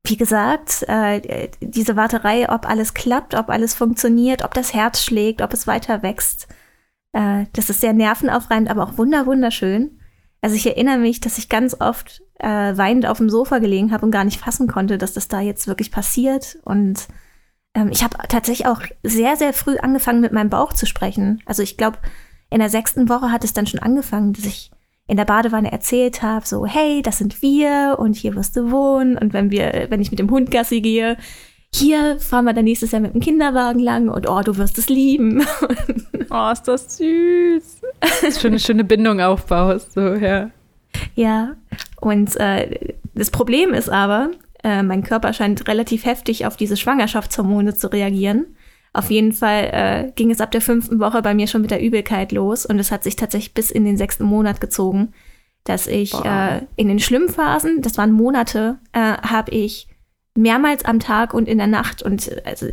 Wie 0.04 0.18
gesagt, 0.18 0.84
äh, 0.88 1.50
diese 1.62 1.96
Warterei, 1.96 2.50
ob 2.50 2.68
alles 2.68 2.94
klappt, 2.94 3.36
ob 3.36 3.50
alles 3.50 3.76
funktioniert, 3.76 4.44
ob 4.44 4.54
das 4.54 4.74
Herz 4.74 5.04
schlägt, 5.04 5.42
ob 5.42 5.54
es 5.54 5.68
weiter 5.68 6.04
wächst. 6.04 6.48
Äh, 7.16 7.46
das 7.54 7.70
ist 7.70 7.80
sehr 7.82 7.94
nervenaufreibend, 7.94 8.70
aber 8.70 8.84
auch 8.84 8.98
wunder 8.98 9.26
wunderschön. 9.26 10.00
Also 10.42 10.58
ich 10.58 10.68
erinnere 10.68 10.98
mich, 10.98 11.22
dass 11.22 11.38
ich 11.38 11.50
ganz 11.50 11.80
oft 11.80 12.22
äh, 12.40 12.48
weinend 12.78 13.06
auf 13.06 13.18
dem 13.18 13.30
Sofa 13.30 13.60
gelegen 13.60 13.92
habe 13.92 14.06
und 14.06 14.12
gar 14.12 14.26
nicht 14.26 14.42
fassen 14.42 14.68
konnte, 14.68 14.98
dass 14.98 15.14
das 15.14 15.30
da 15.30 15.40
jetzt 15.40 15.68
wirklich 15.68 15.92
passiert. 15.92 16.58
Und 16.66 17.08
ähm, 17.74 17.90
ich 17.90 18.04
habe 18.04 18.18
tatsächlich 18.28 18.68
auch 18.68 18.82
sehr, 19.02 19.38
sehr 19.38 19.54
früh 19.54 19.78
angefangen, 19.78 20.20
mit 20.20 20.34
meinem 20.34 20.50
Bauch 20.50 20.74
zu 20.74 20.86
sprechen. 20.86 21.42
Also 21.46 21.64
ich 21.64 21.78
glaube, 21.78 22.00
in 22.50 22.60
der 22.60 22.70
sechsten 22.70 23.08
Woche 23.08 23.32
hat 23.32 23.46
es 23.46 23.54
dann 23.54 23.66
schon 23.66 23.80
angefangen, 23.80 24.34
dass 24.34 24.46
ich 24.46 24.72
in 25.08 25.18
der 25.18 25.26
Badewanne 25.26 25.72
erzählt 25.72 26.22
habe, 26.22 26.46
so, 26.46 26.66
hey, 26.66 27.02
das 27.02 27.20
sind 27.20 27.42
wir 27.42 27.96
und 27.98 28.16
hier 28.16 28.36
wirst 28.36 28.58
du 28.58 28.72
wohnen. 28.72 29.18
Und 29.18 29.32
wenn 29.32 29.52
wir, 29.52 29.88
wenn 29.90 30.02
ich 30.02 30.12
mit 30.12 30.20
dem 30.20 30.32
Hund 30.32 30.52
Gassi 30.52 30.82
gehe, 30.82 31.16
hier 31.76 32.20
fahren 32.20 32.46
wir 32.46 32.54
dann 32.54 32.66
nächstes 32.66 32.92
Jahr 32.92 33.02
mit 33.02 33.14
dem 33.14 33.22
Kinderwagen 33.22 33.80
lang 33.80 34.10
und 34.10 34.30
oh, 34.30 34.42
du 34.42 34.58
wirst 34.58 34.78
es 34.78 34.90
lieben. 34.90 35.46
oh, 36.30 36.52
ist 36.52 36.64
das 36.64 36.98
süß. 36.98 37.82
Das 38.22 38.42
schon 38.42 38.52
eine 38.52 38.60
schöne 38.60 38.84
Bindung 38.84 39.20
aufbaust, 39.20 39.94
so, 39.94 40.14
ja. 40.14 40.50
Ja, 41.16 41.56
und 42.00 42.36
äh, 42.38 42.94
das 43.14 43.30
Problem 43.30 43.74
ist 43.74 43.90
aber, 43.90 44.32
äh, 44.64 44.84
mein 44.84 45.04
Körper 45.04 45.34
scheint 45.34 45.68
relativ 45.68 46.06
heftig 46.06 46.46
auf 46.46 46.56
diese 46.56 46.78
Schwangerschaftshormone 46.78 47.76
zu 47.76 47.92
reagieren. 47.92 48.56
Auf 48.94 49.12
jeden 49.12 49.34
Fall 49.34 49.70
äh, 49.74 50.12
ging 50.16 50.32
es 50.32 50.40
ab 50.40 50.52
der 50.52 50.62
fünften 50.62 51.00
Woche 51.00 51.22
bei 51.22 51.34
mir 51.34 51.48
schon 51.48 51.62
mit 51.62 51.72
der 51.72 51.82
Übelkeit 51.82 52.32
los 52.32 52.66
und 52.66 52.80
es 52.80 52.92
hat 52.92 53.04
sich 53.04 53.18
tatsächlich 53.18 53.54
bis 53.54 53.70
in 53.70 53.84
den 53.84 53.98
sechsten 53.98 54.24
Monat 54.24 54.62
gezogen, 54.62 55.14
dass 55.66 55.88
ich 55.88 56.14
äh, 56.14 56.62
in 56.78 56.88
den 56.88 57.00
Schlimmphasen, 57.00 57.82
das 57.82 57.98
waren 57.98 58.14
Monate, 58.14 58.78
äh, 58.94 59.00
habe 59.00 59.52
ich 59.52 59.90
mehrmals 60.36 60.86
am 60.86 61.00
Tag 61.00 61.34
und 61.34 61.48
in 61.48 61.58
der 61.58 61.68
Nacht. 61.68 62.04
Und 62.04 62.30
also 62.46 62.68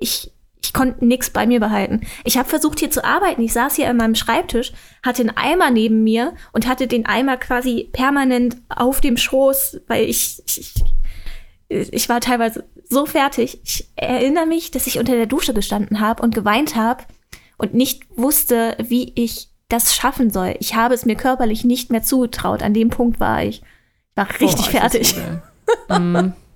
ich, 0.00 0.32
ich 0.62 0.72
konnte 0.72 1.04
nichts 1.04 1.30
bei 1.30 1.46
mir 1.46 1.60
behalten. 1.60 2.02
Ich 2.24 2.36
habe 2.36 2.48
versucht, 2.48 2.78
hier 2.78 2.90
zu 2.90 3.04
arbeiten. 3.04 3.42
Ich 3.42 3.52
saß 3.52 3.76
hier 3.76 3.88
an 3.88 3.96
meinem 3.96 4.14
Schreibtisch, 4.14 4.72
hatte 5.02 5.22
einen 5.22 5.36
Eimer 5.36 5.70
neben 5.70 6.04
mir 6.04 6.34
und 6.52 6.68
hatte 6.68 6.86
den 6.86 7.06
Eimer 7.06 7.36
quasi 7.36 7.88
permanent 7.92 8.56
auf 8.68 9.00
dem 9.00 9.16
Schoß, 9.16 9.80
weil 9.88 10.04
ich, 10.04 10.42
ich, 10.46 10.74
ich 11.68 12.08
war 12.08 12.20
teilweise 12.20 12.64
so 12.88 13.06
fertig. 13.06 13.60
Ich 13.64 13.88
erinnere 13.96 14.46
mich, 14.46 14.70
dass 14.70 14.86
ich 14.86 14.98
unter 14.98 15.14
der 15.14 15.26
Dusche 15.26 15.54
gestanden 15.54 16.00
habe 16.00 16.22
und 16.22 16.34
geweint 16.34 16.76
habe 16.76 17.04
und 17.56 17.74
nicht 17.74 18.02
wusste, 18.16 18.76
wie 18.80 19.12
ich 19.14 19.48
das 19.68 19.94
schaffen 19.94 20.30
soll. 20.30 20.56
Ich 20.58 20.74
habe 20.74 20.94
es 20.94 21.06
mir 21.06 21.14
körperlich 21.14 21.64
nicht 21.64 21.90
mehr 21.90 22.02
zugetraut. 22.02 22.62
An 22.62 22.74
dem 22.74 22.90
Punkt 22.90 23.20
war 23.20 23.42
ich. 23.44 23.62
Ich 23.62 24.16
war 24.16 24.28
richtig 24.40 24.66
oh, 24.66 24.70
fertig. 24.70 25.14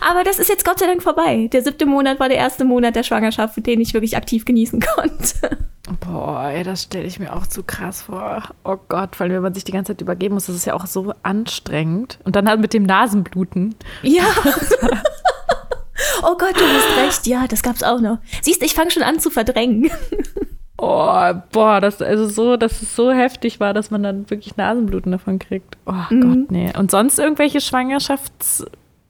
Aber 0.00 0.24
das 0.24 0.38
ist 0.38 0.48
jetzt 0.48 0.64
Gott 0.64 0.78
sei 0.78 0.86
Dank 0.86 1.02
vorbei. 1.02 1.48
Der 1.52 1.62
siebte 1.62 1.86
Monat 1.86 2.18
war 2.20 2.28
der 2.28 2.38
erste 2.38 2.64
Monat 2.64 2.96
der 2.96 3.02
Schwangerschaft, 3.02 3.64
den 3.66 3.80
ich 3.80 3.94
wirklich 3.94 4.16
aktiv 4.16 4.44
genießen 4.44 4.80
konnte. 4.96 5.58
Boah, 6.00 6.48
ey, 6.48 6.62
das 6.62 6.84
stelle 6.84 7.06
ich 7.06 7.18
mir 7.18 7.34
auch 7.34 7.46
zu 7.46 7.62
krass 7.62 8.02
vor. 8.02 8.42
Oh 8.64 8.78
Gott, 8.88 9.18
weil 9.20 9.30
wenn 9.30 9.42
man 9.42 9.54
sich 9.54 9.64
die 9.64 9.72
ganze 9.72 9.92
Zeit 9.92 10.00
übergeben 10.00 10.34
muss, 10.34 10.46
das 10.46 10.56
ist 10.56 10.64
ja 10.64 10.74
auch 10.74 10.86
so 10.86 11.12
anstrengend. 11.22 12.18
Und 12.24 12.36
dann 12.36 12.48
halt 12.48 12.60
mit 12.60 12.72
dem 12.72 12.84
Nasenbluten. 12.84 13.74
Ja. 14.02 14.24
oh 16.22 16.36
Gott, 16.38 16.56
du 16.56 16.64
hast 16.64 16.96
recht. 16.98 17.26
Ja, 17.26 17.46
das 17.48 17.62
gab's 17.62 17.82
auch 17.82 18.00
noch. 18.00 18.18
Siehst, 18.40 18.62
ich 18.62 18.74
fange 18.74 18.90
schon 18.90 19.02
an 19.02 19.18
zu 19.18 19.30
verdrängen. 19.30 19.90
Oh, 20.84 21.32
boah, 21.52 21.80
das 21.80 22.02
also 22.02 22.26
so, 22.26 22.56
dass 22.56 22.82
es 22.82 22.96
so 22.96 23.12
heftig 23.12 23.60
war, 23.60 23.72
dass 23.72 23.92
man 23.92 24.02
dann 24.02 24.28
wirklich 24.30 24.56
Nasenbluten 24.56 25.12
davon 25.12 25.38
kriegt. 25.38 25.78
Oh 25.86 25.92
mhm. 26.10 26.20
Gott, 26.20 26.50
nee. 26.50 26.72
Und 26.76 26.90
sonst 26.90 27.20
irgendwelche 27.20 27.60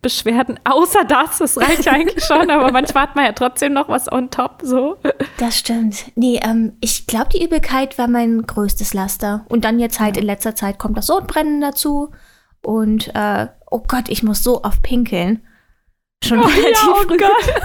Schwangerschaftsbeschwerden, 0.02 0.60
außer 0.64 1.04
das, 1.04 1.38
das 1.38 1.58
reicht 1.58 1.86
eigentlich 1.88 2.24
schon, 2.24 2.50
aber 2.50 2.72
manchmal 2.72 3.04
hat 3.04 3.16
man 3.16 3.24
ja 3.24 3.32
trotzdem 3.32 3.72
noch 3.72 3.88
was 3.88 4.10
on 4.10 4.30
top, 4.30 4.60
so. 4.62 4.96
Das 5.38 5.58
stimmt. 5.58 6.06
Nee, 6.16 6.40
ähm, 6.42 6.76
ich 6.80 7.06
glaube, 7.06 7.28
die 7.32 7.44
Übelkeit 7.44 7.98
war 7.98 8.08
mein 8.08 8.42
größtes 8.42 8.94
Laster. 8.94 9.46
Und 9.48 9.64
dann 9.64 9.78
jetzt 9.78 10.00
halt 10.00 10.16
ja. 10.16 10.22
in 10.22 10.26
letzter 10.26 10.54
Zeit 10.54 10.78
kommt 10.78 10.98
das 10.98 11.06
Sodbrennen 11.06 11.60
dazu. 11.60 12.10
Und, 12.62 13.14
äh, 13.14 13.48
oh 13.70 13.82
Gott, 13.86 14.08
ich 14.08 14.22
muss 14.22 14.42
so 14.42 14.64
oft 14.64 14.82
pinkeln. 14.82 15.42
Schon 16.24 16.40
oh, 16.40 16.46
relativ 16.46 16.86
ja, 16.86 16.88
oh 16.88 17.02
früh. 17.02 17.16
Gott. 17.16 17.30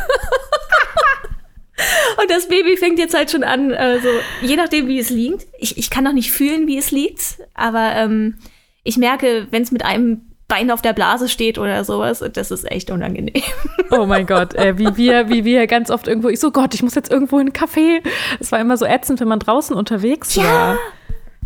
Und 2.20 2.32
das 2.32 2.48
Baby 2.48 2.76
fängt 2.76 2.98
jetzt 2.98 3.14
halt 3.14 3.30
schon 3.30 3.44
an, 3.44 3.72
also 3.72 4.08
je 4.42 4.56
nachdem, 4.56 4.88
wie 4.88 4.98
es 4.98 5.12
liegt. 5.12 5.46
Ich, 5.60 5.78
ich 5.78 5.92
kann 5.92 6.04
noch 6.04 6.14
nicht 6.14 6.32
fühlen, 6.32 6.66
wie 6.66 6.80
es 6.80 6.90
liegt, 6.90 7.38
aber 7.54 7.94
ähm, 7.94 8.40
ich 8.84 8.98
merke, 8.98 9.46
wenn 9.52 9.62
es 9.62 9.72
mit 9.72 9.86
einem 9.86 10.28
Bein 10.48 10.72
auf 10.72 10.82
der 10.82 10.94
Blase 10.94 11.28
steht 11.28 11.58
oder 11.58 11.84
sowas, 11.84 12.24
das 12.34 12.52
ist 12.52 12.70
echt 12.72 12.90
unangenehm. 12.90 13.44
Oh 13.92 14.06
mein 14.06 14.26
Gott, 14.26 14.54
äh, 14.54 14.78
wie 14.78 14.98
wir, 14.98 15.30
wie 15.30 15.46
wir 15.46 15.66
ganz 15.66 15.90
oft 15.90 16.10
irgendwo, 16.10 16.28
ich 16.28 16.42
so 16.42 16.52
Gott, 16.52 16.74
ich 16.74 16.84
muss 16.84 16.94
jetzt 16.96 17.10
irgendwo 17.10 17.40
in 17.40 17.48
einen 17.48 17.54
Café. 17.54 18.02
Es 18.40 18.52
war 18.52 18.60
immer 18.60 18.76
so 18.76 18.86
ätzend, 18.86 19.22
wenn 19.22 19.30
man 19.30 19.40
draußen 19.40 19.74
unterwegs 19.76 20.36
ja, 20.36 20.44
war. 20.44 20.78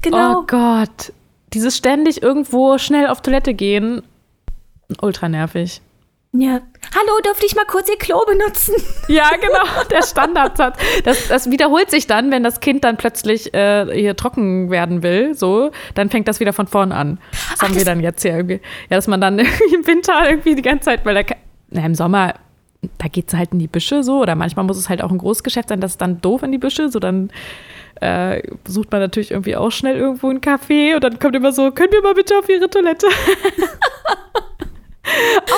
Genau. 0.01 0.39
Oh 0.39 0.43
Gott. 0.47 1.13
Dieses 1.53 1.77
ständig 1.77 2.23
irgendwo 2.23 2.79
schnell 2.79 3.07
auf 3.07 3.21
Toilette 3.21 3.53
gehen, 3.53 4.01
ultra 5.01 5.29
nervig. 5.29 5.81
Ja. 6.33 6.61
Hallo, 6.95 7.19
dürfte 7.25 7.45
ich 7.45 7.55
mal 7.55 7.65
kurz 7.65 7.89
Ihr 7.89 7.97
Klo 7.97 8.23
benutzen? 8.25 8.73
Ja, 9.09 9.31
genau, 9.35 9.83
der 9.89 10.01
Standardsatz. 10.03 10.79
Das, 11.03 11.27
das 11.27 11.51
wiederholt 11.51 11.91
sich 11.91 12.07
dann, 12.07 12.31
wenn 12.31 12.43
das 12.43 12.61
Kind 12.61 12.85
dann 12.85 12.95
plötzlich 12.95 13.53
äh, 13.53 13.87
hier 13.93 14.15
trocken 14.15 14.69
werden 14.69 15.03
will, 15.03 15.33
so, 15.35 15.71
dann 15.95 16.09
fängt 16.09 16.29
das 16.29 16.39
wieder 16.39 16.53
von 16.53 16.67
vorn 16.67 16.93
an. 16.93 17.19
Das 17.31 17.41
Ach, 17.57 17.63
haben 17.63 17.73
das 17.73 17.79
wir 17.79 17.85
dann 17.85 17.99
jetzt 17.99 18.21
hier 18.21 18.31
irgendwie. 18.31 18.61
Ja, 18.89 18.95
dass 18.95 19.07
man 19.07 19.19
dann 19.19 19.39
im 19.39 19.85
Winter 19.85 20.29
irgendwie 20.29 20.55
die 20.55 20.61
ganze 20.61 20.85
Zeit, 20.85 21.05
weil 21.05 21.15
der, 21.15 21.25
na, 21.69 21.85
im 21.85 21.95
Sommer, 21.95 22.35
da 22.97 23.07
geht 23.09 23.27
es 23.27 23.33
halt 23.33 23.51
in 23.51 23.59
die 23.59 23.67
Büsche 23.67 24.01
so, 24.01 24.21
oder 24.21 24.35
manchmal 24.35 24.63
muss 24.63 24.77
es 24.77 24.87
halt 24.87 25.01
auch 25.01 25.11
ein 25.11 25.17
Großgeschäft 25.17 25.67
sein, 25.67 25.81
das 25.81 25.91
ist 25.91 26.01
dann 26.01 26.21
doof 26.21 26.43
in 26.43 26.53
die 26.53 26.57
Büsche, 26.57 26.87
so 26.87 26.99
dann 26.99 27.31
äh, 27.99 28.41
sucht 28.65 28.91
man 28.91 29.01
natürlich 29.01 29.31
irgendwie 29.31 29.57
auch 29.57 29.71
schnell 29.71 29.97
irgendwo 29.97 30.29
einen 30.29 30.39
Kaffee 30.39 30.95
und 30.95 31.03
dann 31.03 31.19
kommt 31.19 31.35
immer 31.35 31.51
so, 31.51 31.71
können 31.71 31.91
wir 31.91 32.01
mal 32.01 32.13
bitte 32.13 32.37
auf 32.37 32.47
Ihre 32.47 32.69
Toilette? 32.69 33.07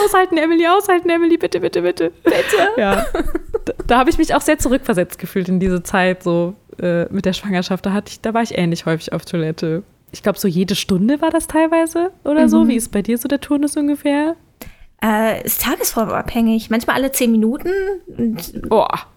aushalten, 0.05 0.37
Emily, 0.37 0.67
aushalten, 0.67 1.09
Emily, 1.09 1.37
bitte, 1.37 1.59
bitte, 1.59 1.81
bitte. 1.81 2.11
Bitte. 2.23 2.69
Ja. 2.77 3.05
Da, 3.65 3.71
da 3.87 3.97
habe 3.99 4.09
ich 4.09 4.17
mich 4.17 4.35
auch 4.35 4.41
sehr 4.41 4.59
zurückversetzt 4.59 5.17
gefühlt 5.17 5.47
in 5.47 5.57
diese 5.57 5.83
Zeit, 5.83 6.21
so 6.21 6.53
äh, 6.81 7.05
mit 7.13 7.23
der 7.23 7.31
Schwangerschaft. 7.31 7.85
Da, 7.85 7.93
hatte 7.93 8.11
ich, 8.11 8.19
da 8.19 8.33
war 8.33 8.41
ich 8.41 8.57
ähnlich 8.57 8.85
häufig 8.85 9.13
auf 9.13 9.23
Toilette. 9.23 9.83
Ich 10.11 10.21
glaube, 10.21 10.37
so 10.37 10.49
jede 10.49 10.75
Stunde 10.75 11.21
war 11.21 11.29
das 11.29 11.47
teilweise 11.47 12.11
oder 12.25 12.43
mhm. 12.43 12.49
so. 12.49 12.67
Wie 12.67 12.75
ist 12.75 12.91
bei 12.91 13.01
dir 13.01 13.17
so 13.17 13.29
der 13.29 13.39
Turnus 13.39 13.77
ungefähr? 13.77 14.35
Äh, 15.01 15.45
ist 15.45 15.61
tagesformabhängig. 15.61 16.69
Manchmal 16.69 16.97
alle 16.97 17.11
zehn 17.11 17.31
Minuten. 17.31 17.69
Boah. 18.67 19.07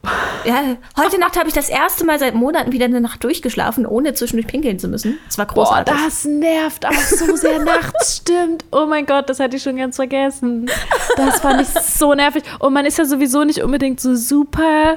Ja, 0.47 0.77
heute 0.97 1.19
Nacht 1.19 1.37
habe 1.37 1.49
ich 1.49 1.55
das 1.55 1.69
erste 1.69 2.05
Mal 2.05 2.19
seit 2.19 2.35
Monaten 2.35 2.71
wieder 2.73 2.85
eine 2.85 3.01
Nacht 3.01 3.25
durchgeschlafen, 3.25 3.85
ohne 3.85 4.15
zwischendurch 4.15 4.47
pinkeln 4.47 4.79
zu 4.79 4.89
müssen. 4.89 5.19
Das 5.27 5.39
war 5.39 5.47
großartig. 5.47 5.93
Boah, 5.93 6.01
das 6.05 6.25
nervt 6.25 6.87
auch 6.87 6.93
so 6.93 7.35
sehr 7.35 7.59
nachts, 7.59 8.17
stimmt. 8.23 8.65
Oh 8.71 8.87
mein 8.87 9.07
Gott, 9.07 9.29
das 9.29 9.41
hatte 9.41 9.57
ich 9.57 9.63
schon 9.63 9.77
ganz 9.77 9.97
vergessen. 9.97 10.71
Das 11.17 11.41
fand 11.41 11.63
ich 11.63 11.69
so 11.69 12.15
nervig. 12.15 12.45
Und 12.61 12.73
man 12.73 12.87
ist 12.87 12.99
ja 12.99 13.05
sowieso 13.05 13.45
nicht 13.45 13.63
unbedingt 13.63 14.01
so 14.01 14.15
super 14.15 14.97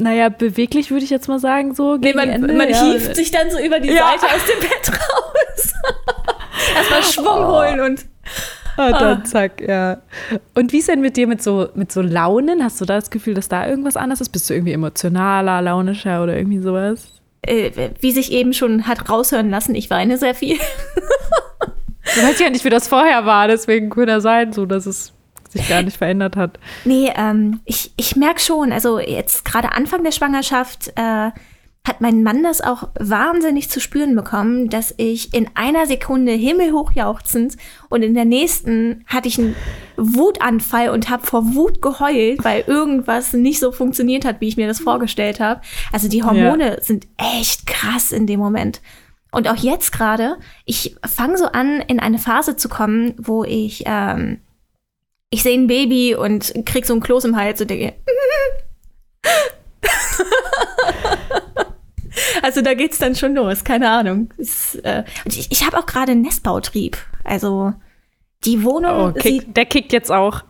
naja, 0.00 0.30
beweglich 0.30 0.90
würde 0.90 1.04
ich 1.04 1.10
jetzt 1.10 1.28
mal 1.28 1.38
sagen, 1.38 1.74
so. 1.74 1.96
Nee, 1.96 2.14
man, 2.14 2.30
Ende, 2.30 2.52
man 2.54 2.68
ja. 2.68 2.82
hieft 2.84 3.14
sich 3.14 3.30
dann 3.30 3.50
so 3.50 3.58
über 3.58 3.80
die 3.80 3.90
ja. 3.90 4.08
Seite 4.08 4.34
aus 4.34 4.44
dem 4.46 4.60
Bett 4.60 4.90
raus. 4.90 5.74
Erstmal 6.74 7.02
Schwung 7.02 7.44
oh. 7.44 7.58
holen 7.58 7.80
und. 7.80 8.06
Und 8.76 8.92
dann 8.92 9.24
zack, 9.24 9.60
ja. 9.60 9.98
Und 10.54 10.72
wie 10.72 10.78
ist 10.78 10.88
denn 10.88 11.00
mit 11.00 11.16
dir 11.16 11.26
mit 11.26 11.42
so, 11.42 11.68
mit 11.74 11.92
so 11.92 12.02
Launen? 12.02 12.62
Hast 12.62 12.80
du 12.80 12.84
da 12.84 12.96
das 12.96 13.10
Gefühl, 13.10 13.34
dass 13.34 13.48
da 13.48 13.66
irgendwas 13.66 13.96
anders 13.96 14.20
ist? 14.20 14.30
Bist 14.30 14.48
du 14.48 14.54
irgendwie 14.54 14.72
emotionaler, 14.72 15.62
launischer 15.62 16.22
oder 16.22 16.36
irgendwie 16.36 16.60
sowas? 16.60 17.12
Äh, 17.42 17.90
wie 18.00 18.12
sich 18.12 18.32
eben 18.32 18.52
schon 18.52 18.86
hat 18.86 19.08
raushören 19.08 19.50
lassen, 19.50 19.74
ich 19.74 19.88
weine 19.90 20.18
sehr 20.18 20.34
viel. 20.34 20.56
du 22.14 22.22
weißt 22.22 22.40
ja 22.40 22.50
nicht, 22.50 22.64
wie 22.64 22.70
das 22.70 22.88
vorher 22.88 23.24
war, 23.24 23.48
deswegen 23.48 23.90
könnte 23.90 24.12
er 24.12 24.20
sein, 24.20 24.52
so 24.52 24.66
dass 24.66 24.86
es 24.86 25.12
sich 25.48 25.68
gar 25.68 25.82
nicht 25.82 25.96
verändert 25.96 26.36
hat. 26.36 26.58
Nee, 26.84 27.12
ähm, 27.16 27.60
ich, 27.64 27.92
ich 27.96 28.14
merke 28.14 28.40
schon, 28.40 28.72
also 28.72 29.00
jetzt 29.00 29.44
gerade 29.44 29.72
Anfang 29.72 30.04
der 30.04 30.12
Schwangerschaft 30.12 30.92
äh, 30.96 31.30
hat 31.86 32.02
mein 32.02 32.22
Mann 32.22 32.42
das 32.42 32.60
auch 32.60 32.90
wahnsinnig 32.98 33.70
zu 33.70 33.80
spüren 33.80 34.14
bekommen, 34.14 34.68
dass 34.68 34.94
ich 34.98 35.32
in 35.32 35.48
einer 35.54 35.86
Sekunde 35.86 36.32
himmelhoch 36.32 36.92
jauchzend 36.92 37.56
und 37.88 38.02
in 38.02 38.12
der 38.14 38.26
nächsten 38.26 39.02
hatte 39.06 39.28
ich 39.28 39.38
einen 39.38 39.56
Wutanfall 39.96 40.90
und 40.90 41.08
habe 41.08 41.26
vor 41.26 41.54
Wut 41.54 41.80
geheult, 41.80 42.44
weil 42.44 42.64
irgendwas 42.66 43.32
nicht 43.32 43.60
so 43.60 43.72
funktioniert 43.72 44.26
hat, 44.26 44.40
wie 44.40 44.48
ich 44.48 44.58
mir 44.58 44.68
das 44.68 44.80
vorgestellt 44.80 45.40
habe. 45.40 45.62
Also 45.90 46.08
die 46.08 46.22
Hormone 46.22 46.76
ja. 46.76 46.80
sind 46.82 47.08
echt 47.16 47.66
krass 47.66 48.12
in 48.12 48.26
dem 48.26 48.40
Moment. 48.40 48.82
Und 49.32 49.48
auch 49.48 49.56
jetzt 49.56 49.92
gerade, 49.92 50.36
ich 50.66 50.96
fange 51.06 51.38
so 51.38 51.46
an, 51.46 51.80
in 51.86 51.98
eine 51.98 52.18
Phase 52.18 52.56
zu 52.56 52.68
kommen, 52.68 53.14
wo 53.16 53.44
ich, 53.44 53.84
ähm, 53.86 54.40
ich 55.30 55.42
sehe 55.42 55.58
ein 55.58 55.66
Baby 55.66 56.14
und 56.14 56.52
krieg 56.66 56.84
so 56.84 56.94
ein 56.94 57.00
Kloß 57.00 57.24
im 57.24 57.36
Hals 57.36 57.60
und 57.60 57.70
denke, 57.70 57.94
Also 62.42 62.62
da 62.62 62.74
geht's 62.74 62.98
dann 62.98 63.14
schon 63.14 63.34
los, 63.34 63.64
keine 63.64 63.90
Ahnung. 63.90 64.30
Es, 64.38 64.74
äh, 64.76 65.04
ich 65.24 65.50
ich 65.50 65.66
habe 65.66 65.78
auch 65.78 65.86
gerade 65.86 66.12
einen 66.12 66.22
Nestbautrieb. 66.22 66.96
Also 67.24 67.74
die 68.44 68.64
Wohnung. 68.64 69.10
Oh, 69.10 69.12
kick, 69.12 69.22
sieht, 69.22 69.56
der 69.56 69.66
kickt 69.66 69.92
jetzt 69.92 70.10
auch. 70.10 70.42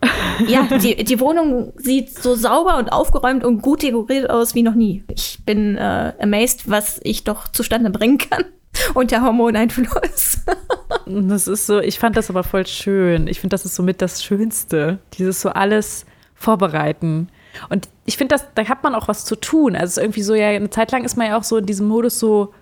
Ja, 0.47 0.63
die, 0.81 1.03
die 1.03 1.19
Wohnung 1.19 1.73
sieht 1.75 2.17
so 2.17 2.35
sauber 2.35 2.77
und 2.77 2.89
aufgeräumt 2.89 3.43
und 3.43 3.61
gut 3.61 3.83
dekoriert 3.83 4.29
aus 4.29 4.55
wie 4.55 4.63
noch 4.63 4.75
nie. 4.75 5.03
Ich 5.09 5.39
bin 5.45 5.77
äh, 5.77 6.13
amazed, 6.19 6.69
was 6.69 6.99
ich 7.03 7.23
doch 7.23 7.49
zustande 7.49 7.89
bringen 7.89 8.17
kann 8.17 8.45
unter 8.93 9.21
Hormoneinfluss. 9.21 10.39
das 11.05 11.47
ist 11.47 11.65
so, 11.67 11.79
ich 11.79 11.99
fand 11.99 12.15
das 12.15 12.29
aber 12.29 12.43
voll 12.43 12.65
schön. 12.65 13.27
Ich 13.27 13.41
finde, 13.41 13.53
das 13.53 13.65
ist 13.65 13.75
somit 13.75 14.01
das 14.01 14.23
Schönste. 14.23 14.99
Dieses 15.17 15.41
so 15.41 15.49
alles 15.49 16.05
vorbereiten. 16.33 17.29
Und 17.69 17.89
ich 18.05 18.17
finde, 18.17 18.35
da 18.55 18.65
hat 18.67 18.83
man 18.83 18.95
auch 18.95 19.07
was 19.07 19.25
zu 19.25 19.35
tun. 19.35 19.75
Also 19.75 20.01
irgendwie 20.01 20.23
so, 20.23 20.33
ja, 20.33 20.47
eine 20.47 20.69
Zeit 20.69 20.91
lang 20.91 21.03
ist 21.03 21.17
man 21.17 21.27
ja 21.27 21.37
auch 21.37 21.43
so 21.43 21.57
in 21.57 21.65
diesem 21.65 21.87
Modus 21.87 22.19
so, 22.19 22.53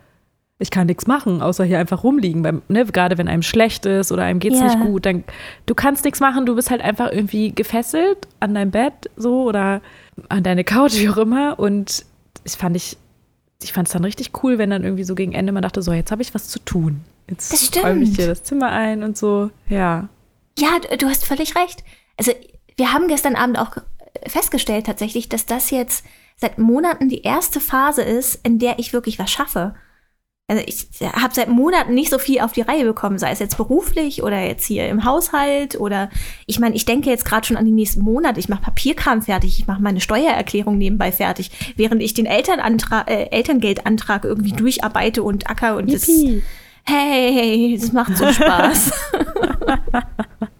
ich 0.59 0.71
kann 0.71 0.87
nichts 0.87 1.07
machen, 1.07 1.41
außer 1.41 1.63
hier 1.63 1.79
einfach 1.79 2.03
rumliegen. 2.03 2.43
Beim, 2.43 2.61
ne, 2.67 2.85
gerade 2.85 3.17
wenn 3.17 3.29
einem 3.29 3.43
schlecht 3.43 3.85
ist 3.85 4.11
oder 4.11 4.23
einem 4.23 4.39
geht's 4.39 4.57
yeah. 4.57 4.65
nicht 4.65 4.85
gut, 4.85 5.05
dann 5.05 5.23
du 5.65 5.73
kannst 5.73 6.03
nichts 6.03 6.19
machen, 6.19 6.45
du 6.45 6.55
bist 6.55 6.69
halt 6.69 6.81
einfach 6.81 7.11
irgendwie 7.11 7.53
gefesselt 7.53 8.27
an 8.41 8.53
deinem 8.53 8.71
Bett 8.71 9.09
so 9.15 9.43
oder 9.43 9.81
an 10.27 10.43
deine 10.43 10.65
Couch, 10.65 10.93
wie 10.99 11.09
auch 11.09 11.17
immer. 11.17 11.57
Und 11.57 12.05
ich 12.43 12.53
fand 12.53 12.75
ich, 12.75 12.97
ich 13.63 13.71
fand 13.71 13.87
es 13.87 13.93
dann 13.93 14.03
richtig 14.03 14.31
cool, 14.43 14.57
wenn 14.57 14.69
dann 14.69 14.83
irgendwie 14.83 15.05
so 15.05 15.15
gegen 15.15 15.31
Ende 15.31 15.53
man 15.53 15.63
dachte, 15.63 15.81
so, 15.81 15.93
jetzt 15.93 16.11
habe 16.11 16.21
ich 16.21 16.33
was 16.33 16.49
zu 16.49 16.59
tun. 16.59 17.01
Jetzt 17.29 17.77
räume 17.83 18.03
ich 18.03 18.15
hier 18.15 18.27
das 18.27 18.43
Zimmer 18.43 18.71
ein 18.71 19.03
und 19.03 19.17
so, 19.17 19.51
ja. 19.69 20.09
Ja, 20.57 20.69
du 20.97 21.07
hast 21.07 21.25
völlig 21.25 21.55
recht. 21.55 21.83
Also 22.17 22.33
wir 22.75 22.91
haben 22.91 23.07
gestern 23.07 23.35
Abend 23.35 23.57
auch 23.59 23.77
festgestellt 24.27 24.85
tatsächlich, 24.85 25.29
dass 25.29 25.45
das 25.45 25.71
jetzt 25.71 26.05
seit 26.37 26.57
Monaten 26.57 27.09
die 27.09 27.23
erste 27.23 27.59
Phase 27.59 28.01
ist, 28.01 28.39
in 28.45 28.59
der 28.59 28.79
ich 28.79 28.93
wirklich 28.93 29.19
was 29.19 29.29
schaffe. 29.29 29.75
also 30.47 30.63
ich 30.65 30.87
habe 31.01 31.33
seit 31.33 31.49
Monaten 31.49 31.93
nicht 31.93 32.09
so 32.09 32.17
viel 32.17 32.39
auf 32.39 32.53
die 32.53 32.61
Reihe 32.61 32.85
bekommen, 32.85 33.17
sei 33.19 33.31
es 33.31 33.39
jetzt 33.39 33.57
beruflich 33.57 34.23
oder 34.23 34.39
jetzt 34.39 34.65
hier 34.65 34.87
im 34.87 35.03
Haushalt 35.03 35.79
oder 35.79 36.09
ich 36.47 36.59
meine, 36.59 36.75
ich 36.75 36.85
denke 36.85 37.09
jetzt 37.09 37.25
gerade 37.25 37.45
schon 37.45 37.57
an 37.57 37.65
die 37.65 37.71
nächsten 37.71 38.01
Monate. 38.01 38.39
Ich 38.39 38.49
mache 38.49 38.61
Papierkram 38.61 39.21
fertig, 39.21 39.59
ich 39.59 39.67
mache 39.67 39.81
meine 39.81 40.01
Steuererklärung 40.01 40.77
nebenbei 40.77 41.11
fertig, 41.11 41.51
während 41.75 42.01
ich 42.01 42.13
den 42.13 42.25
Elternantrag, 42.25 43.09
äh, 43.09 43.25
Elterngeldantrag 43.31 44.23
irgendwie 44.23 44.53
durcharbeite 44.53 45.23
und 45.23 45.49
acker 45.49 45.75
und 45.75 45.91
das, 45.91 46.07
hey, 46.83 47.77
das 47.79 47.91
macht 47.91 48.17
so 48.17 48.31
Spaß. 48.31 48.91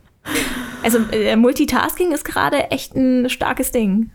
also 0.84 1.00
äh, 1.12 1.36
Multitasking 1.36 2.12
ist 2.12 2.26
gerade 2.26 2.72
echt 2.72 2.96
ein 2.96 3.30
starkes 3.30 3.72
Ding. 3.72 4.12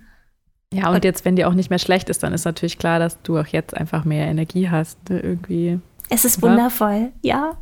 Ja, 0.72 0.90
und 0.90 1.04
jetzt, 1.04 1.24
wenn 1.24 1.36
dir 1.36 1.48
auch 1.48 1.54
nicht 1.54 1.70
mehr 1.70 1.78
schlecht 1.78 2.08
ist, 2.08 2.22
dann 2.22 2.32
ist 2.32 2.44
natürlich 2.44 2.78
klar, 2.78 2.98
dass 2.98 3.22
du 3.22 3.38
auch 3.38 3.46
jetzt 3.46 3.76
einfach 3.76 4.04
mehr 4.04 4.26
Energie 4.26 4.68
hast, 4.68 5.08
ne, 5.08 5.20
irgendwie. 5.20 5.78
Es 6.08 6.24
ist 6.24 6.42
wundervoll, 6.42 7.12
ja. 7.22 7.58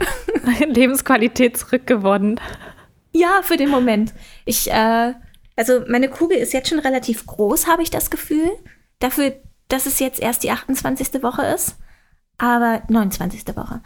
Lebensqualität 0.66 1.56
zurückgewonnen. 1.56 2.40
Ja, 3.12 3.40
für 3.42 3.56
den 3.56 3.70
Moment. 3.70 4.12
Ich, 4.44 4.70
äh, 4.70 5.14
also 5.56 5.82
meine 5.88 6.08
Kugel 6.08 6.36
ist 6.38 6.52
jetzt 6.52 6.68
schon 6.68 6.80
relativ 6.80 7.24
groß, 7.26 7.68
habe 7.68 7.82
ich 7.82 7.90
das 7.90 8.10
Gefühl. 8.10 8.50
Dafür, 8.98 9.34
dass 9.68 9.86
es 9.86 10.00
jetzt 10.00 10.20
erst 10.20 10.42
die 10.42 10.50
28. 10.50 11.22
Woche 11.22 11.46
ist. 11.46 11.76
Aber 12.36 12.82
29. 12.88 13.46
Woche. 13.56 13.80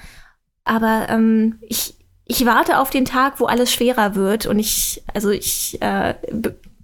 Aber 0.64 1.06
ähm, 1.10 1.58
ich, 1.62 1.99
ich 2.30 2.46
warte 2.46 2.78
auf 2.78 2.90
den 2.90 3.04
Tag, 3.04 3.40
wo 3.40 3.46
alles 3.46 3.72
schwerer 3.72 4.14
wird 4.14 4.46
und 4.46 4.60
ich, 4.60 5.02
also 5.12 5.30
ich 5.30 5.82
äh, 5.82 6.14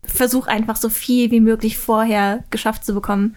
versuche 0.02 0.50
einfach 0.50 0.74
so 0.74 0.88
viel 0.88 1.30
wie 1.30 1.38
möglich 1.38 1.78
vorher 1.78 2.42
geschafft 2.50 2.85
zu 2.85 2.94
bekommen, 2.94 3.37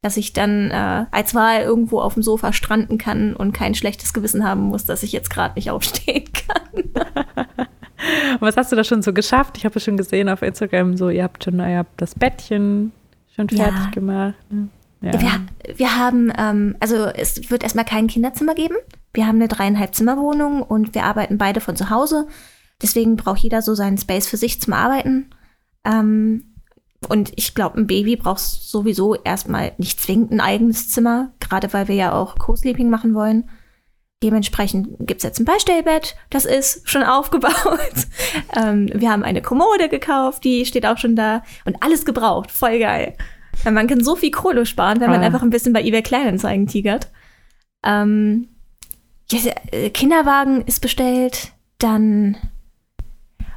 dass 0.00 0.16
ich 0.16 0.32
dann 0.32 0.70
äh, 0.70 1.06
als 1.10 1.34
Wahl 1.34 1.62
irgendwo 1.62 2.00
auf 2.00 2.14
dem 2.14 2.22
Sofa 2.22 2.52
stranden 2.52 2.96
kann 2.96 3.34
und 3.34 3.52
kein 3.52 3.74
schlechtes 3.74 4.12
Gewissen 4.12 4.44
haben 4.44 4.62
muss, 4.62 4.86
dass 4.86 5.02
ich 5.02 5.10
jetzt 5.10 5.30
gerade 5.30 5.56
nicht 5.56 5.70
aufstehen 5.72 6.26
kann. 6.32 7.06
Was 8.38 8.56
hast 8.56 8.70
du 8.70 8.76
da 8.76 8.84
schon 8.84 9.02
so 9.02 9.12
geschafft? 9.12 9.58
Ich 9.58 9.64
habe 9.64 9.76
es 9.76 9.84
schon 9.84 9.96
gesehen 9.96 10.28
auf 10.28 10.42
Instagram, 10.42 10.96
so 10.96 11.10
ihr 11.10 11.24
habt 11.24 11.42
schon 11.42 11.58
ihr 11.58 11.78
habt 11.78 12.00
das 12.00 12.14
Bettchen 12.14 12.92
schon 13.34 13.48
fertig 13.48 13.84
ja. 13.86 13.90
gemacht. 13.90 14.34
Ne? 14.50 14.68
Ja. 15.00 15.20
Wir, 15.20 15.76
wir 15.76 15.96
haben, 15.96 16.32
ähm, 16.36 16.76
also 16.80 16.96
es 17.06 17.50
wird 17.50 17.62
erstmal 17.62 17.84
kein 17.84 18.08
Kinderzimmer 18.08 18.54
geben. 18.54 18.74
Wir 19.12 19.26
haben 19.26 19.36
eine 19.36 19.48
dreieinhalb 19.48 19.94
Zimmerwohnung 19.94 20.62
und 20.62 20.94
wir 20.94 21.04
arbeiten 21.04 21.38
beide 21.38 21.60
von 21.60 21.76
zu 21.76 21.90
Hause. 21.90 22.26
Deswegen 22.82 23.16
braucht 23.16 23.40
jeder 23.40 23.62
so 23.62 23.74
seinen 23.74 23.98
Space 23.98 24.26
für 24.26 24.36
sich 24.36 24.60
zum 24.60 24.72
Arbeiten. 24.72 25.30
Ähm, 25.84 26.48
und 27.08 27.32
ich 27.36 27.54
glaube, 27.54 27.78
ein 27.78 27.86
Baby 27.86 28.16
braucht 28.16 28.40
sowieso 28.40 29.14
erstmal 29.14 29.72
nicht 29.78 30.00
zwingend 30.00 30.32
ein 30.32 30.40
eigenes 30.40 30.88
Zimmer, 30.88 31.32
gerade 31.38 31.72
weil 31.72 31.86
wir 31.86 31.94
ja 31.94 32.12
auch 32.12 32.36
Co-Sleeping 32.38 32.90
machen 32.90 33.14
wollen. 33.14 33.48
Dementsprechend 34.20 34.96
gibt 35.06 35.18
es 35.18 35.24
jetzt 35.24 35.38
ein 35.38 35.44
Beistellbett, 35.44 36.16
das 36.28 36.44
ist 36.44 36.88
schon 36.88 37.02
aufgebaut. 37.04 38.08
ähm, 38.56 38.90
wir 38.92 39.12
haben 39.12 39.22
eine 39.22 39.42
Kommode 39.42 39.88
gekauft, 39.88 40.42
die 40.42 40.66
steht 40.66 40.86
auch 40.86 40.98
schon 40.98 41.14
da 41.14 41.44
und 41.64 41.76
alles 41.84 42.04
gebraucht, 42.04 42.50
voll 42.50 42.80
geil. 42.80 43.16
Man 43.64 43.86
kann 43.86 44.02
so 44.02 44.16
viel 44.16 44.30
Kohle 44.30 44.66
sparen, 44.66 45.00
wenn 45.00 45.10
man 45.10 45.22
ah. 45.22 45.26
einfach 45.26 45.42
ein 45.42 45.50
bisschen 45.50 45.72
bei 45.72 45.82
eBay 45.82 46.02
Kleinanzeigen 46.02 46.66
tigert. 46.66 47.10
Ähm, 47.84 48.48
ja, 49.30 49.52
äh, 49.72 49.90
Kinderwagen 49.90 50.62
ist 50.62 50.80
bestellt, 50.80 51.52
dann, 51.78 52.36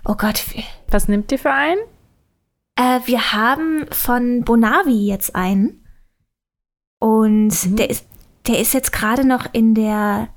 oh 0.06 0.16
Gott. 0.16 0.44
Was 0.90 1.08
nimmt 1.08 1.32
ihr 1.32 1.40
für 1.40 1.52
einen? 1.52 1.80
Äh, 2.76 3.00
wir 3.06 3.34
haben 3.34 3.86
von 3.92 4.44
Bonavi 4.44 5.08
jetzt 5.08 5.36
einen. 5.36 5.86
Und 7.00 7.66
mhm. 7.66 7.76
der, 7.76 7.90
ist, 7.90 8.06
der 8.48 8.60
ist 8.60 8.74
jetzt 8.74 8.92
gerade 8.92 9.26
noch 9.26 9.48
in 9.54 9.74
der. 9.74 10.30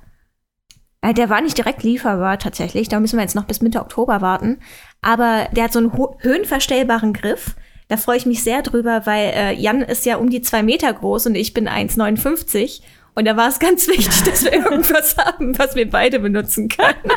Äh, 1.01 1.15
der 1.15 1.29
war 1.29 1.41
nicht 1.41 1.59
direkt 1.59 1.83
lieferbar 1.83 2.39
tatsächlich. 2.39 2.89
Da 2.89 3.01
müssen 3.01 3.17
wir 3.17 3.23
jetzt 3.23 3.35
noch 3.35 3.45
bis 3.45 3.61
Mitte 3.61 3.81
Oktober 3.81 4.21
warten. 4.21 4.61
Aber 5.03 5.49
der 5.53 5.65
hat 5.65 5.73
so 5.73 5.79
einen 5.79 5.93
höhenverstellbaren 6.21 7.13
Griff. 7.13 7.57
Da 7.89 7.97
freue 7.97 8.17
ich 8.17 8.27
mich 8.27 8.43
sehr 8.43 8.63
drüber, 8.63 9.03
weil 9.05 9.33
äh, 9.35 9.53
Jan 9.55 9.83
ist 9.83 10.07
ja 10.07 10.17
um 10.17 10.31
die 10.31 10.43
zwei 10.43 10.63
Meter 10.63 10.93
groß 10.93 11.27
und 11.27 11.35
ich 11.35 11.53
bin 11.53 11.69
1,59. 11.69 12.81
Und 13.15 13.27
da 13.27 13.37
war 13.37 13.49
es 13.49 13.59
ganz 13.59 13.87
wichtig, 13.89 14.23
dass 14.25 14.45
wir 14.45 14.53
irgendwas 14.53 15.17
haben, 15.25 15.59
was 15.59 15.77
wir 15.77 15.89
beide 15.89 16.19
benutzen 16.19 16.69
können. 16.69 17.13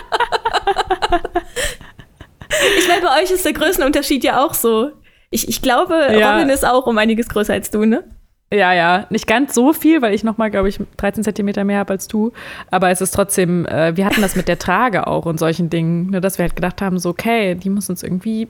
ich 2.77 2.88
meine, 2.88 3.01
bei 3.01 3.23
euch 3.23 3.32
ist 3.32 3.45
der 3.45 3.53
Größenunterschied 3.53 4.23
ja 4.23 4.45
auch 4.45 4.53
so. 4.53 4.91
Ich, 5.30 5.47
ich 5.47 5.62
glaube, 5.62 5.95
ja. 6.17 6.34
Robin 6.34 6.49
ist 6.49 6.65
auch 6.65 6.86
um 6.86 6.97
einiges 6.97 7.30
größer 7.30 7.53
als 7.53 7.71
du, 7.71 7.86
ne? 7.86 8.03
Ja, 8.51 8.71
ja, 8.71 9.08
nicht 9.10 9.27
ganz 9.27 9.53
so 9.53 9.73
viel, 9.73 10.01
weil 10.01 10.13
ich 10.13 10.23
noch 10.23 10.38
mal, 10.38 10.49
glaube 10.49 10.69
ich, 10.69 10.80
13 10.95 11.25
Zentimeter 11.25 11.65
mehr 11.65 11.80
habe 11.80 11.93
als 11.93 12.08
du. 12.08 12.32
Aber 12.71 12.89
es 12.89 13.01
ist 13.01 13.12
trotzdem, 13.12 13.65
äh, 13.65 13.97
wir 13.97 14.06
hatten 14.06 14.21
das 14.21 14.38
mit 14.38 14.47
der 14.47 14.58
Trage 14.58 15.08
auch 15.08 15.25
und 15.25 15.38
solchen 15.38 15.69
Dingen, 15.69 16.12
ne, 16.12 16.21
dass 16.21 16.38
wir 16.38 16.43
halt 16.43 16.56
gedacht 16.56 16.82
haben, 16.82 16.97
so, 16.97 17.10
okay, 17.10 17.56
die 17.56 17.69
muss 17.69 17.89
uns 17.89 18.03
irgendwie, 18.03 18.47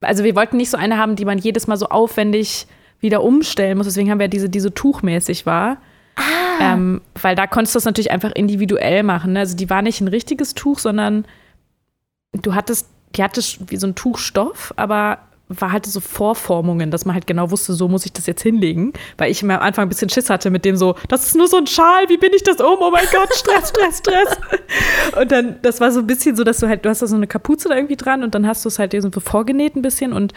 also 0.00 0.24
wir 0.24 0.36
wollten 0.36 0.56
nicht 0.56 0.70
so 0.70 0.76
eine 0.76 0.98
haben, 0.98 1.16
die 1.16 1.24
man 1.24 1.38
jedes 1.38 1.66
Mal 1.66 1.76
so 1.76 1.86
aufwendig 1.86 2.66
wieder 3.00 3.22
umstellen 3.22 3.76
muss. 3.78 3.86
Deswegen 3.86 4.10
haben 4.10 4.18
wir 4.20 4.28
diese, 4.28 4.48
die 4.48 4.60
so 4.60 4.70
tuchmäßig 4.70 5.46
war. 5.46 5.78
Ah. 6.16 6.72
Ähm, 6.72 7.00
weil 7.20 7.36
da 7.36 7.46
konntest 7.46 7.74
du 7.74 7.78
das 7.78 7.84
natürlich 7.84 8.10
einfach 8.10 8.32
individuell 8.32 9.02
machen. 9.02 9.34
Ne? 9.34 9.40
Also 9.40 9.56
die 9.56 9.70
war 9.70 9.82
nicht 9.82 10.00
ein 10.00 10.08
richtiges 10.08 10.54
Tuch, 10.54 10.78
sondern 10.80 11.24
du 12.32 12.54
hattest, 12.54 12.88
die 13.14 13.22
hatte 13.22 13.40
wie 13.68 13.76
so 13.76 13.86
ein 13.86 13.94
Tuchstoff, 13.94 14.74
aber 14.76 15.18
war 15.48 15.72
halt 15.72 15.86
so 15.86 16.00
Vorformungen, 16.00 16.90
dass 16.90 17.04
man 17.04 17.14
halt 17.14 17.26
genau 17.26 17.50
wusste, 17.50 17.72
so 17.72 17.88
muss 17.88 18.04
ich 18.04 18.12
das 18.12 18.26
jetzt 18.26 18.42
hinlegen. 18.42 18.92
Weil 19.16 19.30
ich 19.30 19.42
mir 19.42 19.54
am 19.54 19.62
Anfang 19.62 19.86
ein 19.86 19.88
bisschen 19.88 20.10
Schiss 20.10 20.28
hatte 20.28 20.50
mit 20.50 20.64
dem 20.64 20.76
so, 20.76 20.94
das 21.08 21.26
ist 21.26 21.36
nur 21.36 21.48
so 21.48 21.56
ein 21.56 21.66
Schal, 21.66 22.08
wie 22.08 22.18
bin 22.18 22.32
ich 22.34 22.42
das 22.42 22.60
um? 22.60 22.76
Oh 22.80 22.90
mein 22.90 23.06
Gott, 23.12 23.32
Stress, 23.34 23.70
Stress, 23.70 23.98
Stress. 23.98 24.36
und 25.20 25.32
dann, 25.32 25.56
das 25.62 25.80
war 25.80 25.90
so 25.90 26.00
ein 26.00 26.06
bisschen 26.06 26.36
so, 26.36 26.44
dass 26.44 26.58
du 26.58 26.68
halt, 26.68 26.84
du 26.84 26.90
hast 26.90 27.02
da 27.02 27.06
so 27.06 27.16
eine 27.16 27.26
Kapuze 27.26 27.68
da 27.68 27.76
irgendwie 27.76 27.96
dran 27.96 28.22
und 28.22 28.34
dann 28.34 28.46
hast 28.46 28.64
du 28.64 28.68
es 28.68 28.78
halt 28.78 28.94
so 28.98 29.10
vorgenäht 29.20 29.76
ein 29.76 29.82
bisschen 29.82 30.12
und 30.12 30.34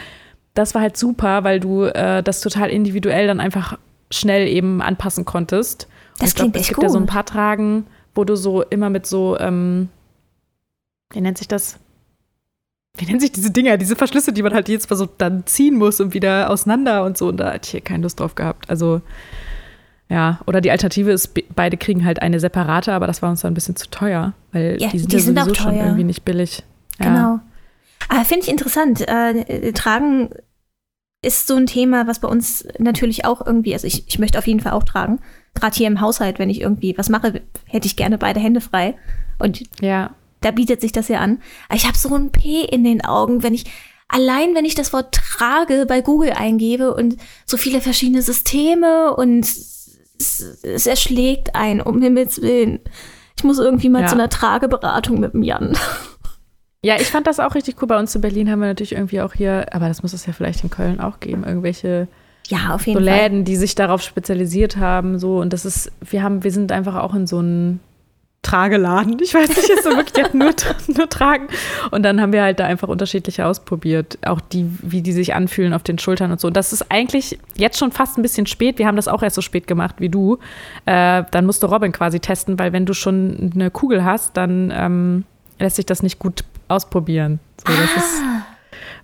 das 0.54 0.76
war 0.76 0.82
halt 0.82 0.98
super, 0.98 1.44
weil 1.44 1.60
du 1.60 1.84
äh, 1.84 2.24
das 2.24 2.42
total 2.42 2.70
individuell 2.70 3.28
dann 3.28 3.40
einfach 3.40 3.78
schnell 4.10 4.48
eben 4.48 4.82
anpassen 4.82 5.26
konntest. 5.26 5.88
Das 6.20 6.36
klingt 6.36 6.54
glaub, 6.54 6.62
echt 6.62 6.72
Es 6.72 6.76
gibt 6.76 6.84
ja 6.84 6.90
so 6.90 6.98
ein 6.98 7.06
paar 7.06 7.26
Tragen, 7.26 7.86
wo 8.14 8.24
du 8.24 8.36
so 8.36 8.62
immer 8.64 8.90
mit 8.90 9.06
so, 9.06 9.38
ähm, 9.40 9.90
wie 11.12 11.22
nennt 11.22 11.38
sich 11.38 11.48
das? 11.48 11.80
Wie 12.98 13.06
nennen 13.06 13.20
sich 13.20 13.32
diese 13.32 13.52
Dinger, 13.52 13.78
diese 13.78 13.96
Verschlüsse, 13.96 14.34
die 14.34 14.44
man 14.44 14.54
halt 14.54 14.68
jetzt 14.68 14.90
mal 14.90 14.98
so 14.98 15.06
dann 15.06 15.46
ziehen 15.46 15.76
muss 15.76 16.02
und 16.02 16.14
wieder 16.14 16.50
auseinander 16.50 17.06
und 17.06 17.18
so. 17.18 17.30
Und 17.30 17.38
da 17.38 17.54
hatte 17.54 17.62
ich 17.64 17.72
hier 17.72 17.82
keine 17.82 18.04
Lust 18.04 18.20
drauf 18.20 18.36
gehabt. 18.36 18.70
Also, 18.70 19.02
ja, 20.10 20.42
oder 20.46 20.60
die 20.60 20.72
Alternative 20.72 21.12
ist, 21.12 21.34
beide 21.56 21.78
kriegen 21.78 22.04
halt 22.04 22.22
eine 22.22 22.40
separate, 22.40 22.92
aber 22.92 23.08
das 23.08 23.22
war 23.22 23.30
uns 23.30 23.42
dann 23.42 23.52
ein 23.52 23.56
bisschen 23.56 23.78
zu 23.78 23.90
teuer, 23.90 24.34
weil 24.52 24.78
ja, 24.80 24.90
die 24.90 25.00
sind 25.00 25.12
die 25.12 25.18
ja 25.18 25.22
sowieso 25.22 25.54
schon 25.54 25.76
irgendwie 25.76 26.04
nicht 26.04 26.26
billig. 26.26 26.64
Ja. 27.00 27.06
Genau. 27.06 27.40
Aber 28.10 28.26
finde 28.26 28.46
ich 28.46 28.52
interessant. 28.52 29.08
Äh, 29.08 29.72
tragen 29.72 30.30
ist 31.24 31.48
so 31.48 31.56
ein 31.56 31.68
Thema, 31.68 32.08
was 32.08 32.20
bei 32.20 32.28
uns 32.28 32.68
natürlich 32.78 33.24
auch 33.24 33.46
irgendwie, 33.46 33.74
also 33.74 33.88
ich, 33.88 34.08
ich 34.08 34.20
möchte 34.20 34.38
auf 34.38 34.48
jeden 34.48 34.60
Fall 34.60 34.74
auch 34.74 34.84
tragen. 34.84 35.20
Gerade 35.54 35.76
hier 35.76 35.88
im 35.88 36.02
Haushalt, 36.02 36.40
wenn 36.40 36.50
ich 36.50 36.60
irgendwie 36.60 36.98
was 36.98 37.10
mache, 37.10 37.42
hätte 37.68 37.86
ich 37.86 37.96
gerne 37.96 38.18
beide 38.18 38.40
Hände 38.40 38.60
frei. 38.60 38.96
Und 39.38 39.64
ja 39.82 40.12
da 40.42 40.52
bietet 40.52 40.82
sich 40.82 40.92
das 40.92 41.08
ja 41.08 41.20
an. 41.20 41.42
Aber 41.70 41.78
ich 41.78 41.88
habe 41.88 41.98
so 41.98 42.14
ein 42.14 42.32
P 42.32 42.64
in 42.64 42.84
den 42.84 43.04
Augen, 43.04 43.44
wenn 43.44 43.54
ich 43.54 43.66
allein 44.12 44.54
wenn 44.56 44.66
ich 44.66 44.76
das 44.76 44.94
Wort 44.94 45.14
trage 45.14 45.86
bei 45.88 46.02
Google 46.02 46.34
eingebe 46.34 46.94
und 46.94 47.18
so 47.46 47.58
viele 47.58 47.82
verschiedene 47.82 48.22
Systeme 48.22 49.16
und 49.16 49.42
es, 49.42 49.98
es 50.64 50.86
erschlägt 50.86 51.56
ein, 51.56 51.82
um 51.82 52.02
Himmels 52.02 52.42
Willen. 52.42 52.80
Ich 53.38 53.44
muss 53.44 53.58
irgendwie 53.58 53.90
mal 53.90 54.02
ja. 54.02 54.08
zu 54.08 54.16
einer 54.16 54.30
Trageberatung 54.30 55.20
mit 55.20 55.34
dem 55.34 55.44
Jan. 55.44 55.78
Ja, 56.84 56.96
ich 56.96 57.08
fand 57.08 57.28
das 57.28 57.40
auch 57.40 57.54
richtig 57.54 57.82
cool. 57.82 57.88
Bei 57.88 58.00
uns 58.00 58.16
in 58.16 58.22
Berlin 58.22 58.50
haben 58.50 58.60
wir 58.60 58.68
natürlich 58.68 58.94
irgendwie 58.94 59.22
auch 59.22 59.34
hier, 59.34 59.68
aber 59.72 59.88
das 59.88 60.02
muss 60.02 60.14
es 60.14 60.26
ja 60.26 60.34
vielleicht 60.34 60.64
in 60.64 60.72
Köln 60.72 61.00
auch 61.00 61.20
geben, 61.20 61.44
irgendwelche 61.44 62.08
ja, 62.48 62.74
auf 62.74 62.88
jeden 62.88 63.00
so 63.00 63.06
Läden, 63.06 63.38
Fall. 63.40 63.44
die 63.44 63.56
sich 63.56 63.76
darauf 63.76 64.02
spezialisiert 64.02 64.78
haben. 64.78 65.20
So, 65.20 65.40
und 65.40 65.54
das 65.54 65.64
ist, 65.64 65.92
wir 66.02 66.24
haben, 66.24 66.44
wir 66.44 66.52
sind 66.52 66.72
einfach 66.72 66.96
auch 66.96 67.14
in 67.14 67.28
so 67.28 67.38
einem 67.38 67.80
Trageladen. 68.52 69.18
Ich 69.22 69.34
weiß 69.34 69.48
nicht, 69.48 69.70
ist 69.70 69.84
so 69.84 69.92
wirklich 69.92 70.34
nur, 70.34 70.52
nur 70.88 71.10
tragen. 71.10 71.48
Und 71.92 72.04
dann 72.04 72.20
haben 72.20 72.34
wir 72.34 72.42
halt 72.42 72.60
da 72.60 72.66
einfach 72.66 72.90
unterschiedliche 72.90 73.46
ausprobiert. 73.46 74.18
Auch 74.26 74.42
die, 74.42 74.70
wie 74.82 75.02
die 75.02 75.14
sich 75.14 75.34
anfühlen 75.34 75.74
auf 75.74 75.84
den 75.84 75.98
Schultern 75.98 76.32
und 76.32 76.42
so. 76.42 76.48
Und 76.48 76.58
das 76.58 76.74
ist 76.74 76.92
eigentlich 76.92 77.40
jetzt 77.56 77.80
schon 77.80 77.94
fast 77.94 78.18
ein 78.18 78.22
bisschen 78.22 78.48
spät. 78.48 78.78
Wir 78.78 78.88
haben 78.88 78.98
das 78.98 79.08
auch 79.08 79.24
erst 79.24 79.38
so 79.38 79.42
spät 79.42 79.68
gemacht 79.68 79.96
wie 80.00 80.10
du. 80.10 80.38
Äh, 80.86 81.24
dann 81.32 81.46
musste 81.46 81.68
Robin 81.68 81.94
quasi 81.94 82.20
testen, 82.20 82.60
weil 82.60 82.74
wenn 82.74 82.86
du 82.86 82.94
schon 82.94 83.52
eine 83.56 83.72
Kugel 83.72 84.04
hast, 84.04 84.36
dann 84.36 84.74
ähm, 84.76 85.24
lässt 85.58 85.78
sich 85.78 85.86
das 85.86 86.04
nicht 86.04 86.20
gut 86.20 86.44
ausprobieren. 86.68 87.40
So, 87.66 87.72
das 87.72 87.90
ah. 87.96 88.00
ist 88.00 88.24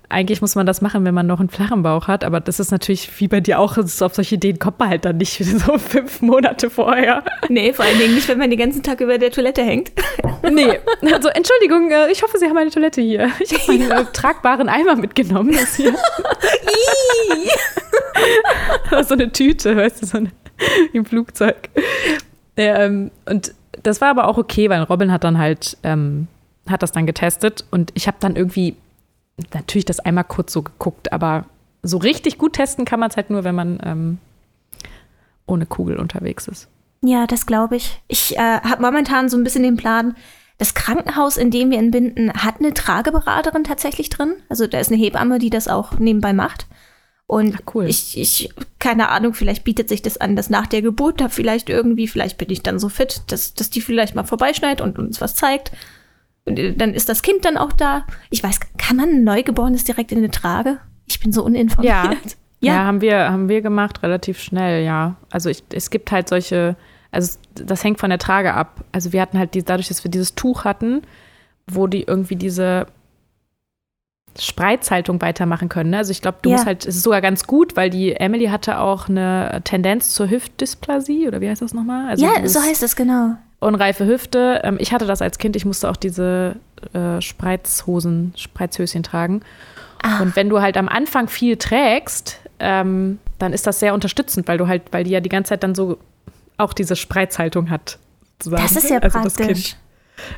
eigentlich 0.10 0.42
muss 0.42 0.56
man 0.56 0.66
das 0.66 0.82
machen, 0.82 1.04
wenn 1.04 1.14
man 1.14 1.28
noch 1.28 1.40
einen 1.40 1.50
flachen 1.50 1.84
Bauch 1.84 2.08
hat, 2.08 2.24
aber 2.24 2.40
das 2.40 2.62
ist 2.62 2.72
natürlich 2.72 3.20
wie 3.20 3.28
bei 3.28 3.42
dir 3.42 3.60
auch, 3.60 3.78
auf 3.78 3.92
solche 3.92 4.36
Ideen 4.36 4.58
kommt 4.58 4.80
man 4.80 4.90
halt 4.90 5.04
dann 5.04 5.18
nicht 5.18 5.38
so 5.44 5.78
fünf 5.78 6.22
Monate 6.22 6.70
vorher. 6.70 7.24
Nee, 7.50 7.74
vor 7.74 7.84
allen 7.84 8.00
Dingen 8.00 8.16
nicht, 8.16 8.28
wenn 8.30 8.38
man 8.38 8.50
den 8.50 8.60
ganzen 8.60 8.84
Tag 8.84 9.02
über 9.02 9.18
der 9.18 9.32
Toilette 9.32 9.64
hängt. 9.64 9.92
Nee, 10.50 10.80
also 11.12 11.28
Entschuldigung, 11.30 11.92
äh, 11.92 12.10
ich 12.10 12.24
hoffe, 12.24 12.38
Sie 12.38 12.46
haben 12.46 12.58
eine 12.58 12.70
Toilette 12.70 13.02
hier. 13.02 13.30
Ich 13.40 13.54
habe 13.54 13.64
meinen 13.68 13.90
ja. 13.90 14.02
Äh, 14.02 14.06
tragbaren 14.14 14.70
Eimer 14.70 14.96
mitgenommen. 14.96 15.56
Das 15.68 15.76
hier. 15.76 15.94
so 19.04 19.16
eine 19.16 19.32
Tüte, 19.32 19.76
weißt 19.76 20.02
du, 20.02 20.06
so 20.06 20.18
eine, 20.18 20.32
im 20.94 21.04
Flugzeug. 21.04 21.70
ähm, 22.56 23.12
und 23.26 23.54
das 23.84 24.02
war 24.02 24.10
aber 24.10 24.28
auch 24.28 24.38
okay, 24.38 24.70
weil 24.70 24.82
Robin 24.84 25.12
hat 25.12 25.24
dann 25.24 25.38
halt, 25.38 25.78
ähm, 25.84 26.28
hat 26.70 26.84
das 26.84 26.92
dann 26.92 27.06
getestet 27.06 27.66
und 27.72 27.92
ich 27.96 28.08
habe 28.08 28.18
dann 28.20 28.36
irgendwie 28.36 28.76
natürlich 29.54 29.86
das 29.86 30.00
einmal 30.00 30.24
kurz 30.24 30.54
so 30.54 30.62
geguckt, 30.62 31.12
aber 31.14 31.46
so 31.84 31.98
richtig 31.98 32.38
gut 32.38 32.54
testen 32.54 32.86
kann 32.86 33.00
man 33.00 33.10
es 33.10 33.18
halt 33.18 33.30
nur, 33.30 33.44
wenn 33.44 33.56
man 33.56 33.80
ähm, 33.84 34.18
ohne 35.46 35.66
Kugel 35.66 35.98
unterwegs 35.98 36.48
ist. 36.48 36.68
Ja, 37.02 37.28
das 37.28 37.46
glaube 37.46 37.76
ich. 37.76 38.02
Ich 38.08 38.36
äh, 38.38 38.60
habe 38.62 38.82
momentan 38.82 39.30
so 39.30 39.38
ein 39.38 39.44
bisschen 39.44 39.64
den 39.64 39.78
Plan, 39.78 40.16
das 40.58 40.74
Krankenhaus, 40.74 41.38
in 41.38 41.52
dem 41.52 41.70
wir 41.70 41.78
entbinden, 41.78 42.34
hat 42.34 42.56
eine 42.60 42.74
Trageberaterin 42.74 43.64
tatsächlich 43.64 44.10
drin. 44.10 44.34
Also 44.50 44.66
da 44.66 44.80
ist 44.80 44.92
eine 44.92 45.02
Hebamme, 45.02 45.38
die 45.38 45.52
das 45.52 45.68
auch 45.68 46.00
nebenbei 46.00 46.34
macht. 46.34 46.68
Und 47.28 47.56
Ach, 47.58 47.76
cool. 47.76 47.86
ich, 47.88 48.18
ich, 48.18 48.50
keine 48.80 49.10
Ahnung, 49.10 49.34
vielleicht 49.34 49.66
bietet 49.66 49.90
sich 49.90 50.02
das 50.02 50.18
an, 50.18 50.36
dass 50.36 50.50
nach 50.50 50.66
der 50.66 50.82
Geburt 50.82 51.22
da 51.22 51.30
vielleicht 51.30 51.70
irgendwie, 51.70 52.08
vielleicht 52.08 52.38
bin 52.38 52.50
ich 52.50 52.64
dann 52.64 52.80
so 52.80 52.90
fit, 52.90 53.22
dass, 53.28 53.54
dass 53.54 53.70
die 53.70 53.82
vielleicht 53.82 54.16
mal 54.16 54.24
vorbeischneit 54.24 54.82
und 54.82 54.98
uns 54.98 55.22
was 55.22 55.36
zeigt. 55.36 55.72
Und 56.48 56.58
äh, 56.58 56.74
dann 56.74 56.94
ist 56.94 57.10
das 57.10 57.22
Kind 57.22 57.46
dann 57.46 57.58
auch 57.58 57.74
da. 57.74 58.06
Ich 58.30 58.42
weiß, 58.42 58.60
kann 58.78 58.98
man 58.98 59.10
ein 59.10 59.24
Neugeborenes 59.24 59.84
direkt 59.84 60.12
in 60.12 60.20
eine 60.20 60.32
Trage? 60.32 60.80
Ich 61.06 61.20
bin 61.20 61.32
so 61.32 61.44
uninformiert. 61.44 61.94
Ja, 61.94 62.12
ja. 62.60 62.74
ja 62.74 62.86
haben, 62.86 63.02
wir, 63.02 63.32
haben 63.32 63.50
wir 63.50 63.62
gemacht, 63.62 64.02
relativ 64.02 64.40
schnell, 64.40 64.84
ja. 64.84 65.18
Also 65.30 65.50
ich, 65.50 65.64
es 65.72 65.90
gibt 65.90 66.12
halt 66.12 66.30
solche, 66.30 66.76
also 67.12 67.38
das 67.54 67.84
hängt 67.84 68.00
von 68.00 68.10
der 68.10 68.20
Trage 68.20 68.54
ab. 68.54 68.84
Also 68.92 69.14
wir 69.14 69.22
hatten 69.22 69.38
halt 69.38 69.54
die, 69.54 69.64
dadurch, 69.64 69.90
dass 69.90 70.04
wir 70.04 70.12
dieses 70.12 70.36
Tuch 70.36 70.64
hatten, 70.64 71.02
wo 71.70 71.88
die 71.88 72.04
irgendwie 72.04 72.36
diese 72.36 72.88
Spreizhaltung 74.40 75.22
weitermachen 75.22 75.68
können. 75.68 75.90
Ne? 75.90 75.98
Also 75.98 76.12
ich 76.12 76.22
glaube, 76.22 76.38
du 76.42 76.50
ja. 76.50 76.56
musst 76.56 76.68
halt, 76.68 76.86
es 76.86 76.96
ist 76.96 77.04
sogar 77.04 77.22
ganz 77.22 77.48
gut, 77.48 77.76
weil 77.76 77.90
die 77.90 78.14
Emily 78.14 78.46
hatte 78.46 78.80
auch 78.80 79.10
eine 79.10 79.62
Tendenz 79.64 80.14
zur 80.14 80.30
Hüftdysplasie 80.30 81.28
oder 81.28 81.42
wie 81.42 81.50
heißt 81.50 81.62
das 81.62 81.74
nochmal? 81.74 82.08
Also 82.08 82.26
ja, 82.26 82.48
so 82.48 82.62
heißt 82.62 82.84
es 82.84 82.96
genau. 82.96 83.36
Unreife 83.60 84.06
Hüfte. 84.06 84.62
Ähm, 84.64 84.78
ich 84.80 84.92
hatte 84.92 85.06
das 85.06 85.22
als 85.22 85.38
Kind, 85.38 85.56
ich 85.56 85.66
musste 85.66 85.90
auch 85.90 85.96
diese 85.96 86.56
äh, 86.94 87.22
Spreizhosen, 87.22 88.34
Spreizhöschen 88.36 89.04
tragen. 89.04 89.42
Ach. 90.04 90.22
Und 90.22 90.36
wenn 90.36 90.50
du 90.50 90.62
halt 90.62 90.78
am 90.78 90.88
Anfang 90.88 91.28
viel 91.28 91.58
trägst, 91.58 92.40
ähm, 92.60 93.20
dann 93.40 93.54
ist 93.54 93.68
das 93.68 93.80
sehr 93.80 93.94
unterstützend, 93.94 94.48
weil 94.48 94.58
du 94.58 94.68
halt, 94.68 94.84
weil 94.92 95.04
die 95.04 95.12
ja 95.12 95.20
die 95.20 95.30
ganze 95.30 95.50
Zeit 95.50 95.64
dann 95.64 95.76
so 95.76 95.98
auch 96.58 96.74
diese 96.74 96.96
Spreizhaltung 96.96 97.70
hat. 97.70 98.00
Sozusagen. 98.40 98.64
Das 98.64 98.72
ist 98.76 98.90
ja 98.90 99.00
also 99.00 99.20
praktisch. 99.20 99.76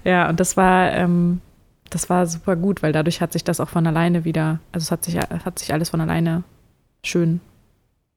Ja, 0.04 0.30
und 0.30 0.40
das 0.40 0.58
war, 0.58 0.92
ähm, 0.92 1.42
das 1.90 2.10
war 2.10 2.28
super 2.28 2.56
gut, 2.56 2.84
weil 2.84 2.92
dadurch 2.92 3.22
hat 3.22 3.34
sich 3.34 3.44
das 3.44 3.60
auch 3.60 3.70
von 3.70 3.88
alleine 3.88 4.26
wieder, 4.26 4.60
also 4.72 4.84
es 4.84 4.92
hat 4.92 5.06
sich, 5.06 5.18
hat 5.18 5.60
sich 5.60 5.74
alles 5.74 5.90
von 5.90 6.02
alleine 6.02 6.44
schön 7.04 7.40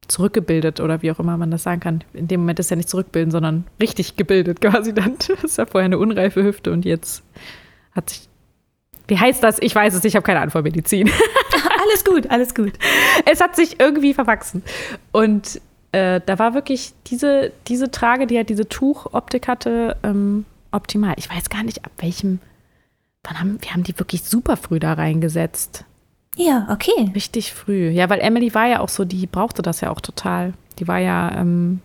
zurückgebildet 0.09 0.81
oder 0.81 1.03
wie 1.03 1.11
auch 1.11 1.19
immer 1.19 1.37
man 1.37 1.51
das 1.51 1.63
sagen 1.63 1.81
kann. 1.81 2.05
In 2.13 2.29
dem 2.29 2.41
Moment 2.41 2.59
ist 2.59 2.71
ja 2.71 2.77
nicht 2.77 2.89
zurückbilden, 2.89 3.31
sondern 3.31 3.65
richtig 3.81 4.17
gebildet 4.17 4.61
quasi 4.61 4.93
dann. 4.95 5.17
Das 5.29 5.45
ist 5.45 5.59
ja 5.59 5.67
vorher 5.67 5.87
eine 5.87 5.99
unreife 5.99 6.43
Hüfte 6.43 6.73
und 6.73 6.85
jetzt 6.85 7.23
hat 7.93 8.11
sich. 8.11 8.29
Wie 9.09 9.19
heißt 9.19 9.43
das? 9.43 9.59
Ich 9.61 9.75
weiß 9.75 9.95
es, 9.95 10.05
ich 10.05 10.15
habe 10.15 10.25
keine 10.25 10.41
Ahnung 10.41 10.53
von 10.53 10.63
Medizin. 10.63 11.11
alles 11.83 12.05
gut, 12.05 12.31
alles 12.31 12.55
gut. 12.55 12.73
Es 13.31 13.41
hat 13.41 13.57
sich 13.57 13.81
irgendwie 13.81 14.15
verwachsen. 14.15 14.63
Und 15.11 15.61
äh, 15.91 16.21
da 16.25 16.39
war 16.39 16.55
wirklich 16.55 16.93
diese, 17.09 17.53
diese 17.69 17.91
Trage, 17.91 18.27
die 18.27 18.35
ja 18.35 18.45
diese 18.45 18.69
Tuchoptik 18.69 19.49
hatte, 19.49 19.97
ähm, 20.03 20.45
optimal. 20.71 21.15
Ich 21.19 21.29
weiß 21.29 21.51
gar 21.51 21.65
nicht, 21.65 21.85
ab 21.85 21.93
welchem 21.99 22.39
Wann 23.25 23.39
haben, 23.39 23.59
wir 23.61 23.73
haben 23.73 23.85
die 23.85 23.99
wirklich 23.99 24.23
super 24.25 24.57
früh 24.57 24.81
da 24.81 24.95
reingesetzt. 24.95 25.85
Ja, 26.37 26.67
okay. 26.71 27.11
Richtig 27.15 27.53
früh. 27.53 27.89
Ja, 27.89 28.09
weil 28.09 28.21
Emily 28.21 28.55
war 28.55 28.67
ja 28.67 28.81
auch 28.81 28.89
so, 28.89 29.05
die 29.05 29.27
brauchte 29.27 29.63
das 29.63 29.81
ja 29.81 29.91
auch 29.91 30.01
total. 30.01 30.55
Die 30.79 30.89
war 30.89 30.99
ja, 30.99 31.31
ähm, 31.37 31.81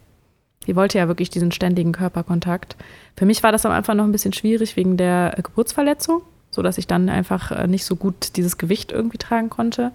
die 0.66 0.76
wollte 0.76 0.98
ja 0.98 1.08
wirklich 1.08 1.30
diesen 1.30 1.52
ständigen 1.52 1.92
Körperkontakt. 1.92 2.78
Für 3.16 3.26
mich 3.26 3.44
war 3.44 3.52
das 3.52 3.66
am 3.66 3.72
Anfang 3.72 3.98
noch 3.98 4.06
ein 4.06 4.12
bisschen 4.12 4.34
schwierig 4.34 4.76
wegen 4.76 4.98
der 4.98 5.38
äh, 5.38 5.42
Geburtsverletzung, 5.42 6.22
sodass 6.50 6.78
ich 6.78 6.88
dann 6.88 7.10
einfach 7.10 7.52
äh, 7.52 7.68
nicht 7.68 7.86
so 7.86 7.96
gut 7.96 8.38
dieses 8.38 8.58
Gewicht 8.58 8.92
irgendwie 8.92 9.18
tragen 9.18 9.50
konnte. 9.50 9.92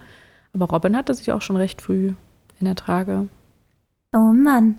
Aber 0.53 0.67
Robin 0.67 0.97
hatte 0.97 1.15
sich 1.15 1.33
auch 1.33 1.43
schon 1.43 1.57
recht 1.57 1.81
früh 1.81 2.12
in 2.61 2.67
der 2.67 2.77
Trage. 2.77 3.29
Oh 4.12 4.33
Mann. 4.33 4.79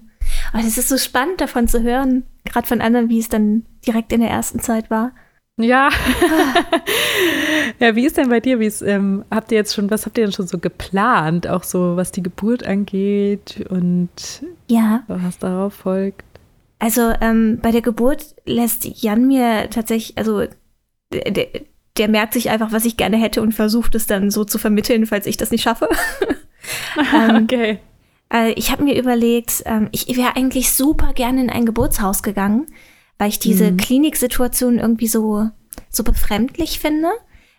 Aber 0.52 0.62
das 0.62 0.78
ist 0.78 0.90
so 0.90 0.98
spannend 0.98 1.42
davon 1.42 1.68
zu 1.68 1.82
hören, 1.82 2.24
gerade 2.46 2.68
von 2.68 2.80
anderen, 2.80 3.10
wie 3.10 3.20
es 3.20 3.30
dann 3.30 3.66
direkt 3.86 4.14
in 4.14 4.22
der 4.22 4.30
ersten 4.30 4.60
Zeit 4.60 4.90
war. 4.90 5.12
Ja. 5.58 5.90
ja, 7.80 7.96
wie 7.96 8.06
ist 8.06 8.18
denn 8.18 8.30
bei 8.30 8.40
dir? 8.40 8.60
Wie 8.60 8.66
ist, 8.66 8.82
ähm, 8.82 9.24
habt 9.30 9.52
ihr 9.52 9.58
jetzt 9.58 9.76
schon, 9.76 9.90
was 9.92 10.06
habt 10.06 10.18
ihr 10.18 10.24
denn 10.26 10.34
schon 10.34 10.48
so 10.48 10.58
geplant, 10.58 11.48
auch 11.48 11.64
so 11.64 11.96
was 11.96 12.12
die 12.12 12.24
Geburt 12.24 12.66
angeht 12.66 13.64
und 13.70 14.10
ja. 14.68 15.04
was 15.08 15.38
darauf 15.38 15.76
folgt? 15.76 16.26
Also 16.80 17.14
ähm, 17.22 17.60
bei 17.62 17.72
der 17.72 17.82
Geburt 17.82 18.36
lässt 18.46 18.84
Jan 19.04 19.28
mir 19.28 19.70
tatsächlich, 19.70 20.18
also 20.18 20.44
der, 21.14 21.48
der 21.98 22.08
merkt 22.10 22.34
sich 22.34 22.50
einfach, 22.50 22.72
was 22.72 22.86
ich 22.86 22.98
gerne 22.98 23.18
hätte 23.18 23.42
und 23.42 23.54
versucht 23.54 23.94
es 23.94 24.08
dann 24.08 24.32
so 24.32 24.44
zu 24.44 24.58
vermitteln, 24.58 25.06
falls 25.06 25.28
ich 25.28 25.38
das 25.38 25.52
nicht 25.52 25.62
schaffe. 25.62 25.88
ähm, 27.14 27.44
okay. 27.44 27.80
Äh, 28.34 28.54
ich 28.54 28.72
habe 28.72 28.84
mir 28.84 29.00
überlegt, 29.00 29.62
ähm, 29.66 29.88
ich 29.92 30.18
wäre 30.18 30.36
eigentlich 30.36 30.74
super 30.74 31.14
gerne 31.14 31.42
in 31.42 31.50
ein 31.52 31.68
Geburtshaus 31.68 32.24
gegangen 32.24 32.66
weil 33.24 33.30
ich 33.30 33.40
diese 33.40 33.72
mhm. 33.72 33.78
Kliniksituation 33.78 34.80
irgendwie 34.80 35.08
so, 35.08 35.50
so 35.90 36.04
befremdlich 36.04 36.80
finde, 36.80 37.08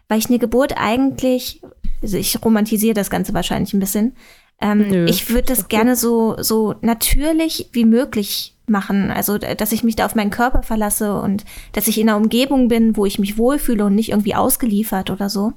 weil 0.08 0.18
ich 0.18 0.28
eine 0.28 0.38
Geburt 0.38 0.74
eigentlich, 0.76 1.62
also 2.02 2.18
ich 2.18 2.44
romantisiere 2.44 2.92
das 2.92 3.08
Ganze 3.08 3.32
wahrscheinlich 3.32 3.72
ein 3.72 3.80
bisschen, 3.80 4.14
ähm, 4.60 4.86
Nö, 4.90 5.06
ich 5.06 5.30
würde 5.30 5.46
das 5.46 5.68
gerne 5.68 5.96
so, 5.96 6.36
so 6.38 6.74
natürlich 6.82 7.70
wie 7.72 7.86
möglich 7.86 8.54
machen. 8.66 9.10
Also, 9.10 9.38
dass 9.38 9.72
ich 9.72 9.82
mich 9.82 9.96
da 9.96 10.04
auf 10.04 10.14
meinen 10.14 10.30
Körper 10.30 10.62
verlasse 10.62 11.18
und 11.18 11.46
dass 11.72 11.88
ich 11.88 11.98
in 11.98 12.10
einer 12.10 12.18
Umgebung 12.18 12.68
bin, 12.68 12.94
wo 12.98 13.06
ich 13.06 13.18
mich 13.18 13.38
wohlfühle 13.38 13.86
und 13.86 13.94
nicht 13.94 14.10
irgendwie 14.10 14.34
ausgeliefert 14.34 15.08
oder 15.08 15.30
so. 15.30 15.54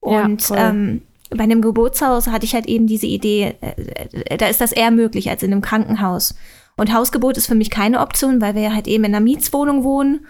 Und 0.00 0.48
ja, 0.48 0.70
ähm, 0.70 1.02
bei 1.30 1.44
einem 1.44 1.62
Geburtshaus 1.62 2.26
hatte 2.26 2.46
ich 2.46 2.54
halt 2.54 2.66
eben 2.66 2.88
diese 2.88 3.06
Idee, 3.06 3.54
äh, 3.60 4.36
da 4.38 4.48
ist 4.48 4.60
das 4.60 4.72
eher 4.72 4.90
möglich 4.90 5.30
als 5.30 5.44
in 5.44 5.52
einem 5.52 5.62
Krankenhaus. 5.62 6.34
Und 6.76 6.92
Hausgebot 6.92 7.36
ist 7.36 7.46
für 7.46 7.54
mich 7.54 7.70
keine 7.70 8.00
Option, 8.00 8.40
weil 8.40 8.54
wir 8.54 8.62
ja 8.62 8.74
halt 8.74 8.86
eben 8.86 9.04
in 9.04 9.14
einer 9.14 9.24
Mietswohnung 9.24 9.84
wohnen. 9.84 10.26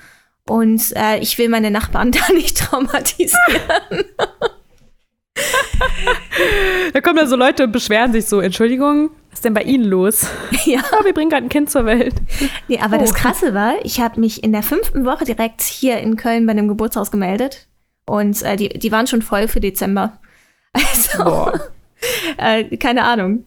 Und 0.48 0.83
äh, 0.96 1.18
ich 1.18 1.38
will 1.38 1.48
meine 1.48 1.70
Nachbarn 1.70 2.12
da 2.12 2.33
nicht 2.33 2.59
traumatisieren. 2.59 4.05
da 6.92 7.00
kommen 7.00 7.16
dann 7.16 7.29
so 7.29 7.37
Leute 7.37 7.64
und 7.64 7.72
beschweren 7.72 8.12
sich 8.12 8.26
so, 8.26 8.40
Entschuldigung, 8.40 9.11
was 9.31 9.38
ist 9.38 9.44
denn 9.44 9.55
bei 9.55 9.62
Ihnen 9.62 9.85
los? 9.85 10.26
Ja. 10.64 10.83
Oh, 10.92 11.05
wir 11.05 11.14
bringen 11.14 11.31
gerade 11.31 11.46
ein 11.46 11.50
Kind 11.50 11.70
zur 11.70 11.87
Welt. 11.87 12.14
Nee, 12.68 12.81
aber 12.81 12.96
oh. 12.96 13.00
das 13.00 13.14
Krasse 13.14 13.55
war, 13.55 13.74
ich 13.85 14.00
habe 14.00 14.20
mich 14.20 14.42
in 14.42 14.53
der 14.53 14.62
fünften 14.62 15.05
Woche 15.05 15.24
direkt 15.24 15.62
hier 15.62 15.98
in 15.98 16.16
Köln 16.16 16.46
bei 16.46 16.53
einem 16.53 16.68
Geburtshaus 16.68 17.11
gemeldet. 17.11 17.68
Und 18.07 18.42
äh, 18.42 18.57
die, 18.57 18.68
die 18.70 18.90
waren 18.90 19.07
schon 19.07 19.22
voll 19.22 19.48
für 19.48 19.61
Dezember. 19.61 20.18
Also, 20.72 21.50
äh, 22.38 22.76
keine 22.76 23.03
Ahnung. 23.03 23.44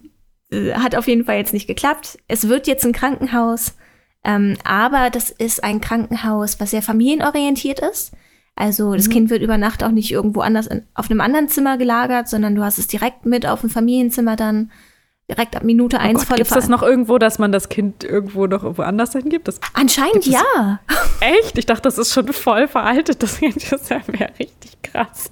Äh, 0.54 0.74
hat 0.76 0.96
auf 0.96 1.08
jeden 1.08 1.26
Fall 1.26 1.38
jetzt 1.38 1.54
nicht 1.54 1.68
geklappt. 1.68 2.20
Es 2.28 2.48
wird 2.48 2.68
jetzt 2.68 2.86
ein 2.86 2.94
Krankenhaus, 2.94 3.76
ähm, 4.24 4.58
aber 4.64 5.10
das 5.10 5.30
ist 5.30 5.64
ein 5.64 5.82
Krankenhaus, 5.82 6.60
was 6.60 6.72
sehr 6.72 6.82
familienorientiert 6.82 7.80
ist. 7.80 8.14
Also 8.56 8.94
das 8.94 9.08
mhm. 9.08 9.12
Kind 9.12 9.30
wird 9.32 9.42
über 9.42 9.58
Nacht 9.58 9.84
auch 9.84 9.92
nicht 9.92 10.12
irgendwo 10.12 10.42
anders 10.42 10.68
in, 10.68 10.84
auf 10.94 11.10
einem 11.10 11.22
anderen 11.22 11.50
Zimmer 11.50 11.78
gelagert, 11.78 12.30
sondern 12.30 12.56
du 12.56 12.64
hast 12.64 12.78
es 12.78 12.88
direkt 12.88 13.26
mit 13.26 13.48
auf 13.48 13.62
dem 13.62 13.70
Familienzimmer 13.70 14.36
dann 14.36 14.72
direkt 15.30 15.56
ab 15.56 15.64
Minute 15.64 15.98
oh 15.98 16.00
eins 16.00 16.20
Gott, 16.20 16.28
volle 16.28 16.38
Gibt 16.38 16.52
es 16.52 16.56
das 16.56 16.70
noch 16.70 16.84
irgendwo, 16.84 17.18
dass 17.18 17.40
man 17.40 17.52
das 17.52 17.70
Kind 17.70 18.04
irgendwo 18.04 18.46
noch 18.46 18.64
irgendwo 18.64 18.84
anders 18.84 19.14
hingibt? 19.14 19.48
Das 19.48 19.60
Anscheinend 19.74 20.26
ja. 20.26 20.80
Echt? 21.20 21.58
Ich 21.58 21.66
dachte, 21.66 21.84
das 21.84 21.98
ist 21.98 22.14
schon 22.14 22.32
voll 22.32 22.68
veraltet. 22.68 23.24
Das 23.24 23.42
wäre 23.42 24.30
richtig 24.40 24.82
krass. 24.84 25.32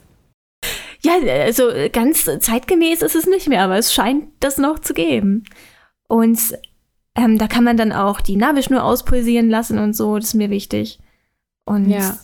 Ja, 1.04 1.14
also 1.44 1.70
ganz 1.92 2.30
zeitgemäß 2.40 3.02
ist 3.02 3.16
es 3.16 3.26
nicht 3.26 3.48
mehr, 3.48 3.64
aber 3.64 3.78
es 3.78 3.94
scheint 3.94 4.26
das 4.40 4.58
noch 4.58 4.80
zu 4.80 4.94
geben. 4.94 5.44
Und 6.08 6.40
ähm, 7.16 7.38
da 7.38 7.48
kann 7.48 7.64
man 7.64 7.78
dann 7.78 7.92
auch 7.92 8.22
die 8.22 8.36
Nabelschnur 8.36 8.84
auspulsieren 8.84 9.50
lassen 9.50 9.80
und 9.80 9.96
so, 9.96 10.16
das 10.18 10.28
ist 10.28 10.34
mir 10.36 10.50
wichtig. 10.50 11.00
Und 11.66 11.90
ja. 11.90 12.18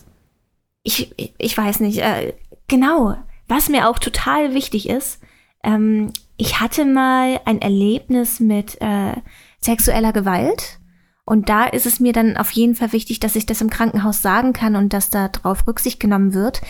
ich, 0.82 1.14
ich 1.38 1.58
weiß 1.58 1.80
nicht, 1.80 1.98
äh, 1.98 2.34
genau, 2.68 3.16
was 3.48 3.68
mir 3.68 3.88
auch 3.88 3.98
total 3.98 4.54
wichtig 4.54 4.88
ist, 4.88 5.20
ähm, 5.64 6.12
ich 6.36 6.60
hatte 6.60 6.84
mal 6.84 7.40
ein 7.44 7.60
Erlebnis 7.60 8.38
mit 8.38 8.80
äh, 8.80 9.14
sexueller 9.60 10.12
Gewalt. 10.12 10.78
Und 11.24 11.48
da 11.48 11.64
ist 11.64 11.84
es 11.84 12.00
mir 12.00 12.12
dann 12.12 12.36
auf 12.36 12.50
jeden 12.52 12.74
Fall 12.74 12.92
wichtig, 12.92 13.20
dass 13.20 13.36
ich 13.36 13.44
das 13.44 13.60
im 13.60 13.68
Krankenhaus 13.68 14.22
sagen 14.22 14.52
kann 14.52 14.76
und 14.76 14.92
dass 14.92 15.10
da 15.10 15.28
drauf 15.28 15.66
Rücksicht 15.66 16.00
genommen 16.00 16.32
wird, 16.32 16.62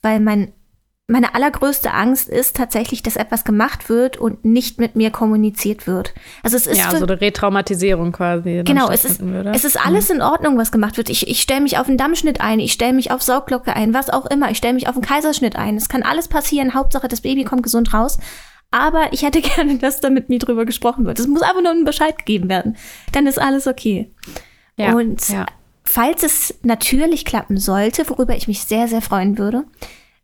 weil 0.00 0.20
mein 0.20 0.52
meine 1.08 1.36
allergrößte 1.36 1.92
Angst 1.92 2.28
ist 2.28 2.56
tatsächlich, 2.56 3.00
dass 3.00 3.14
etwas 3.14 3.44
gemacht 3.44 3.88
wird 3.88 4.16
und 4.16 4.44
nicht 4.44 4.80
mit 4.80 4.96
mir 4.96 5.12
kommuniziert 5.12 5.86
wird. 5.86 6.12
Also 6.42 6.56
es 6.56 6.66
ist 6.66 6.78
ja, 6.78 6.90
so 6.90 7.04
eine 7.04 7.20
Retraumatisierung 7.20 8.10
quasi. 8.10 8.62
Genau, 8.64 8.90
es 8.90 9.04
ist, 9.04 9.20
es 9.20 9.64
ist 9.64 9.86
alles 9.86 10.10
in 10.10 10.20
Ordnung, 10.20 10.58
was 10.58 10.72
gemacht 10.72 10.96
wird. 10.96 11.08
Ich, 11.08 11.28
ich 11.28 11.40
stelle 11.40 11.60
mich 11.60 11.78
auf 11.78 11.86
einen 11.86 11.96
Dammschnitt 11.96 12.40
ein, 12.40 12.58
ich 12.58 12.72
stelle 12.72 12.92
mich 12.92 13.12
auf 13.12 13.22
Saugglocke 13.22 13.76
ein, 13.76 13.94
was 13.94 14.10
auch 14.10 14.26
immer. 14.26 14.50
Ich 14.50 14.58
stelle 14.58 14.74
mich 14.74 14.88
auf 14.88 14.96
einen 14.96 15.04
Kaiserschnitt 15.04 15.54
ein. 15.54 15.76
Es 15.76 15.88
kann 15.88 16.02
alles 16.02 16.26
passieren. 16.26 16.74
Hauptsache, 16.74 17.06
das 17.06 17.20
Baby 17.20 17.44
kommt 17.44 17.62
gesund 17.62 17.94
raus. 17.94 18.18
Aber 18.72 19.12
ich 19.12 19.22
hätte 19.22 19.40
gerne, 19.42 19.78
dass 19.78 20.00
da 20.00 20.10
mit 20.10 20.28
mir 20.28 20.40
drüber 20.40 20.64
gesprochen 20.64 21.06
wird. 21.06 21.20
Es 21.20 21.28
muss 21.28 21.42
einfach 21.42 21.62
nur 21.62 21.70
ein 21.70 21.84
Bescheid 21.84 22.18
gegeben 22.18 22.48
werden. 22.48 22.76
Dann 23.12 23.28
ist 23.28 23.40
alles 23.40 23.68
okay. 23.68 24.12
Ja, 24.76 24.92
und 24.94 25.28
ja. 25.28 25.46
falls 25.84 26.24
es 26.24 26.54
natürlich 26.62 27.24
klappen 27.24 27.58
sollte, 27.58 28.08
worüber 28.10 28.34
ich 28.34 28.48
mich 28.48 28.62
sehr, 28.62 28.88
sehr 28.88 29.02
freuen 29.02 29.38
würde, 29.38 29.66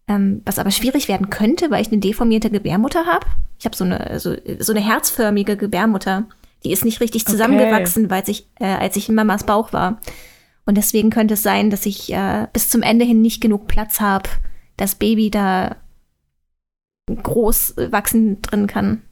ähm, 0.09 0.43
was 0.45 0.59
aber 0.59 0.71
schwierig 0.71 1.09
werden 1.09 1.31
könnte, 1.31 1.71
weil 1.71 1.83
ich 1.83 1.89
eine 1.89 2.01
deformierte 2.01 2.51
Gebärmutter 2.51 3.07
habe. 3.07 3.27
Ich 3.59 3.65
habe 3.65 3.77
so 3.77 3.85
eine, 3.85 4.19
so, 4.19 4.35
so 4.59 4.73
eine 4.73 4.81
herzförmige 4.81 5.57
Gebärmutter. 5.57 6.25
Die 6.65 6.73
ist 6.73 6.85
nicht 6.85 7.01
richtig 7.01 7.27
zusammengewachsen, 7.27 8.07
okay. 8.07 8.15
weil 8.15 8.23
ich, 8.29 8.47
äh, 8.61 8.67
als 8.67 8.97
ich 8.97 9.09
in 9.09 9.15
Mamas 9.15 9.45
Bauch 9.45 9.73
war. 9.73 10.01
Und 10.65 10.77
deswegen 10.77 11.11
könnte 11.11 11.35
es 11.35 11.43
sein, 11.43 11.71
dass 11.71 11.87
ich 11.87 12.13
äh, 12.13 12.47
bis 12.53 12.69
zum 12.69 12.83
Ende 12.83 13.05
hin 13.05 13.21
nicht 13.21 13.41
genug 13.41 13.67
Platz 13.67 14.01
habe, 14.01 14.29
das 14.77 14.95
Baby 14.95 15.31
da 15.31 15.77
groß 17.11 17.75
wachsen 17.91 18.41
drin 18.43 18.67
kann. 18.67 19.03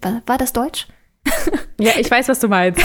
War, 0.00 0.22
war 0.26 0.38
das 0.38 0.52
Deutsch? 0.52 0.86
ja, 1.80 1.92
ich 1.98 2.10
weiß, 2.10 2.28
was 2.28 2.38
du 2.40 2.48
meinst. 2.48 2.84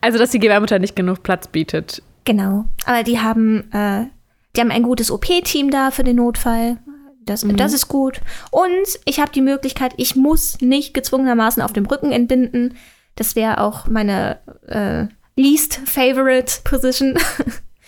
also, 0.00 0.18
dass 0.18 0.30
die 0.30 0.38
Gebärmutter 0.38 0.78
nicht 0.78 0.94
genug 0.94 1.22
Platz 1.22 1.48
bietet. 1.48 2.02
Genau. 2.24 2.66
Aber 2.84 3.02
die 3.02 3.18
haben, 3.18 3.70
äh, 3.72 4.06
die 4.54 4.60
haben 4.60 4.70
ein 4.70 4.82
gutes 4.82 5.10
OP-Team 5.10 5.70
da 5.70 5.90
für 5.90 6.04
den 6.04 6.16
Notfall. 6.16 6.78
Das, 7.24 7.44
mhm. 7.44 7.56
das 7.56 7.72
ist 7.72 7.88
gut. 7.88 8.20
Und 8.50 8.98
ich 9.04 9.20
habe 9.20 9.30
die 9.30 9.42
Möglichkeit, 9.42 9.94
ich 9.96 10.16
muss 10.16 10.60
nicht 10.60 10.94
gezwungenermaßen 10.94 11.62
auf 11.62 11.72
dem 11.72 11.86
Rücken 11.86 12.12
entbinden. 12.12 12.74
Das 13.14 13.36
wäre 13.36 13.60
auch 13.60 13.86
meine 13.86 14.38
äh, 14.66 15.06
least 15.40 15.80
favorite 15.84 16.60
Position. 16.64 17.18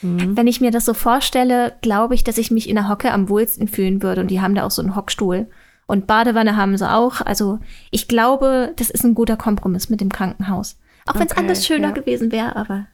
Mhm. 0.03 0.37
Wenn 0.37 0.48
ich 0.48 0.61
mir 0.61 0.72
das 0.72 0.85
so 0.85 0.94
vorstelle, 0.94 1.75
glaube 1.81 2.14
ich, 2.16 2.25
dass 2.25 2.37
ich 2.37 2.51
mich 2.51 2.68
in 2.68 2.75
der 2.75 2.88
Hocke 2.88 3.12
am 3.12 3.29
wohlsten 3.29 3.68
fühlen 3.68 4.03
würde. 4.03 4.20
Und 4.20 4.33
die 4.33 4.40
haben 4.40 4.57
da 4.57 4.64
auch 4.64 4.70
so 4.70 4.83
einen 4.83 4.96
Hockstuhl. 4.96 5.48
Und 5.87 6.07
Badewanne 6.07 6.57
haben 6.57 6.77
sie 6.77 6.90
auch. 6.90 7.20
Also 7.20 7.61
ich 7.90 8.09
glaube, 8.09 8.72
das 8.77 8.90
ist 8.90 9.05
ein 9.05 9.14
guter 9.14 9.37
Kompromiss 9.37 9.90
mit 9.90 10.01
dem 10.01 10.11
Krankenhaus. 10.11 10.79
Auch 11.07 11.14
wenn 11.14 11.27
es 11.27 11.33
okay, 11.33 11.40
anders 11.40 11.66
schöner 11.66 11.88
ja. 11.88 11.94
gewesen 11.94 12.33
wäre, 12.33 12.57
aber 12.57 12.87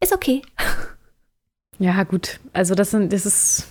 ist 0.00 0.12
okay. 0.12 0.42
Ja, 1.78 2.02
gut. 2.04 2.40
Also 2.52 2.74
das 2.74 2.90
sind, 2.90 3.12
das 3.12 3.26
ist, 3.26 3.66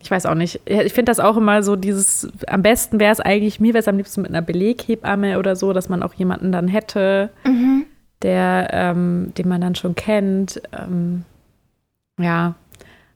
ich 0.00 0.10
weiß 0.10 0.26
auch 0.26 0.34
nicht. 0.34 0.60
Ich 0.66 0.92
finde 0.92 1.10
das 1.10 1.20
auch 1.20 1.36
immer 1.36 1.62
so, 1.62 1.76
dieses, 1.76 2.28
am 2.46 2.62
besten 2.62 3.00
wäre 3.00 3.12
es 3.12 3.20
eigentlich, 3.20 3.60
mir 3.60 3.74
wäre 3.74 3.80
es 3.80 3.88
am 3.88 3.96
liebsten 3.96 4.22
mit 4.22 4.30
einer 4.30 4.42
Beleghebamme 4.42 5.38
oder 5.38 5.56
so, 5.56 5.72
dass 5.72 5.88
man 5.88 6.02
auch 6.02 6.14
jemanden 6.14 6.52
dann 6.52 6.68
hätte, 6.68 7.30
mhm. 7.44 7.84
der, 8.22 8.70
ähm, 8.72 9.32
den 9.36 9.48
man 9.48 9.60
dann 9.60 9.74
schon 9.74 9.94
kennt. 9.94 10.62
Ähm, 10.72 11.24
ja, 12.18 12.54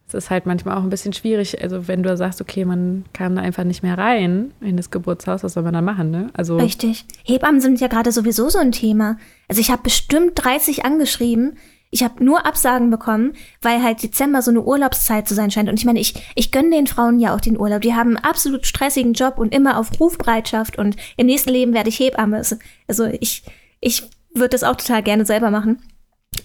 es 0.07 0.24
ist 0.24 0.30
halt 0.30 0.46
manchmal 0.46 0.76
auch 0.76 0.83
ein 0.83 0.90
bisschen 0.90 1.12
schwierig. 1.12 1.62
Also, 1.62 1.88
wenn 1.88 2.02
du 2.02 2.16
sagst, 2.16 2.40
okay, 2.40 2.64
man 2.64 3.04
kann 3.12 3.38
einfach 3.38 3.64
nicht 3.64 3.83
mehr 3.83 3.96
rein 3.96 4.52
in 4.61 4.76
das 4.76 4.90
Geburtshaus, 4.90 5.42
was 5.42 5.54
soll 5.54 5.62
man 5.62 5.72
dann 5.74 5.85
machen, 5.85 6.11
ne? 6.11 6.30
Also 6.35 6.57
Richtig. 6.57 7.07
Hebammen 7.24 7.61
sind 7.61 7.80
ja 7.80 7.88
gerade 7.88 8.12
sowieso 8.12 8.48
so 8.48 8.59
ein 8.59 8.72
Thema. 8.72 9.16
Also, 9.48 9.61
ich 9.61 9.70
habe 9.70 9.83
bestimmt 9.83 10.33
30 10.35 10.85
angeschrieben. 10.85 11.57
Ich 11.94 12.02
habe 12.02 12.24
nur 12.24 12.44
Absagen 12.44 12.90
bekommen, 12.90 13.35
weil 13.62 13.80
halt 13.80 14.02
Dezember 14.02 14.42
so 14.42 14.50
eine 14.50 14.62
Urlaubszeit 14.62 15.28
zu 15.28 15.35
sein 15.35 15.52
scheint. 15.52 15.68
Und 15.68 15.78
ich 15.78 15.85
meine, 15.85 16.00
ich, 16.00 16.14
ich 16.35 16.50
gönne 16.50 16.70
den 16.70 16.88
Frauen 16.88 17.20
ja 17.20 17.33
auch 17.33 17.40
den 17.40 17.57
Urlaub. 17.57 17.83
Die 17.83 17.94
haben 17.94 18.16
einen 18.16 18.24
absolut 18.24 18.66
stressigen 18.66 19.12
Job 19.12 19.38
und 19.38 19.54
immer 19.54 19.78
auf 19.78 20.00
Rufbereitschaft. 20.00 20.76
Und 20.76 20.96
im 21.16 21.26
nächsten 21.26 21.50
Leben 21.50 21.72
werde 21.72 21.90
ich 21.90 22.00
Hebamme. 22.00 22.42
Also, 22.88 23.04
ich, 23.20 23.44
ich 23.80 24.02
würde 24.35 24.48
das 24.48 24.64
auch 24.64 24.74
total 24.74 25.04
gerne 25.04 25.24
selber 25.24 25.52
machen. 25.52 25.83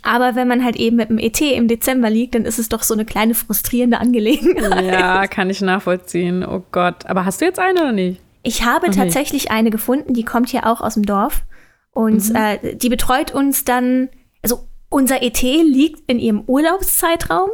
Aber 0.04 0.36
wenn 0.36 0.48
man 0.48 0.64
halt 0.64 0.76
eben 0.76 0.98
mit 0.98 1.10
dem 1.10 1.18
ET 1.18 1.42
im 1.42 1.68
Dezember 1.68 2.12
liegt, 2.12 2.36
dann 2.36 2.46
ist 2.46 2.60
es 2.60 2.70
doch 2.70 2.84
so 2.84 2.94
eine 2.94 3.06
kleine 3.06 3.34
frustrierende 3.34 4.00
Angelegenheit. 4.00 4.86
Ja, 4.86 5.26
kann 5.26 5.50
ich 5.50 5.62
nachvollziehen. 5.62 6.46
Oh 6.46 6.62
Gott. 6.72 7.08
Aber 7.08 7.26
hast 7.26 7.42
du 7.42 7.46
jetzt 7.46 7.58
eine 7.58 7.82
oder 7.82 7.92
nicht? 7.92 8.22
Ich 8.44 8.66
habe 8.66 8.86
okay. 8.86 8.98
tatsächlich 8.98 9.50
eine 9.50 9.72
gefunden, 9.72 10.14
die 10.14 10.24
kommt 10.24 10.50
hier 10.50 10.68
auch 10.68 10.82
aus 10.82 10.94
dem 10.94 11.08
Dorf. 11.08 11.42
Und 11.90 12.30
mhm. 12.30 12.36
äh, 12.36 12.76
die 12.76 12.90
betreut 12.90 13.34
uns 13.34 13.66
dann, 13.66 14.10
also 14.44 14.70
unser 14.90 15.22
ET 15.22 15.42
liegt 15.42 16.10
in 16.10 16.20
ihrem 16.20 16.44
Urlaubszeitraum 16.46 17.50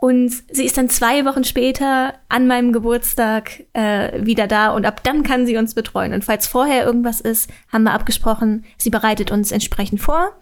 und 0.00 0.32
sie 0.50 0.64
ist 0.64 0.78
dann 0.78 0.88
zwei 0.88 1.24
Wochen 1.24 1.44
später 1.44 2.14
an 2.28 2.46
meinem 2.46 2.72
Geburtstag 2.72 3.64
äh, 3.72 4.24
wieder 4.24 4.46
da 4.46 4.70
und 4.70 4.86
ab 4.86 5.02
dann 5.02 5.22
kann 5.22 5.46
sie 5.46 5.56
uns 5.56 5.74
betreuen. 5.74 6.12
Und 6.12 6.24
falls 6.24 6.46
vorher 6.46 6.84
irgendwas 6.84 7.20
ist, 7.20 7.50
haben 7.72 7.84
wir 7.84 7.92
abgesprochen, 7.92 8.64
sie 8.78 8.90
bereitet 8.90 9.30
uns 9.30 9.52
entsprechend 9.52 10.00
vor 10.00 10.32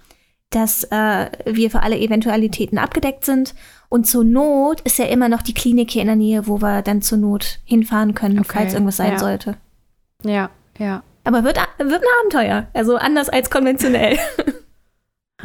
dass 0.50 0.84
äh, 0.84 1.30
wir 1.46 1.70
für 1.70 1.82
alle 1.82 1.98
Eventualitäten 1.98 2.78
abgedeckt 2.78 3.24
sind. 3.24 3.54
Und 3.88 4.06
zur 4.06 4.24
Not 4.24 4.80
ist 4.82 4.98
ja 4.98 5.06
immer 5.06 5.28
noch 5.28 5.42
die 5.42 5.54
Klinik 5.54 5.90
hier 5.92 6.02
in 6.02 6.08
der 6.08 6.16
Nähe, 6.16 6.46
wo 6.46 6.60
wir 6.60 6.82
dann 6.82 7.02
zur 7.02 7.18
Not 7.18 7.60
hinfahren 7.64 8.14
können, 8.14 8.40
okay. 8.40 8.50
falls 8.52 8.74
irgendwas 8.74 8.96
sein 8.96 9.12
ja. 9.12 9.18
sollte. 9.18 9.56
Ja, 10.24 10.50
ja. 10.78 11.02
Aber 11.24 11.44
wird, 11.44 11.56
wird 11.56 12.02
ein 12.02 12.20
Abenteuer. 12.20 12.66
Also 12.74 12.96
anders 12.96 13.28
als 13.28 13.50
konventionell. 13.50 14.18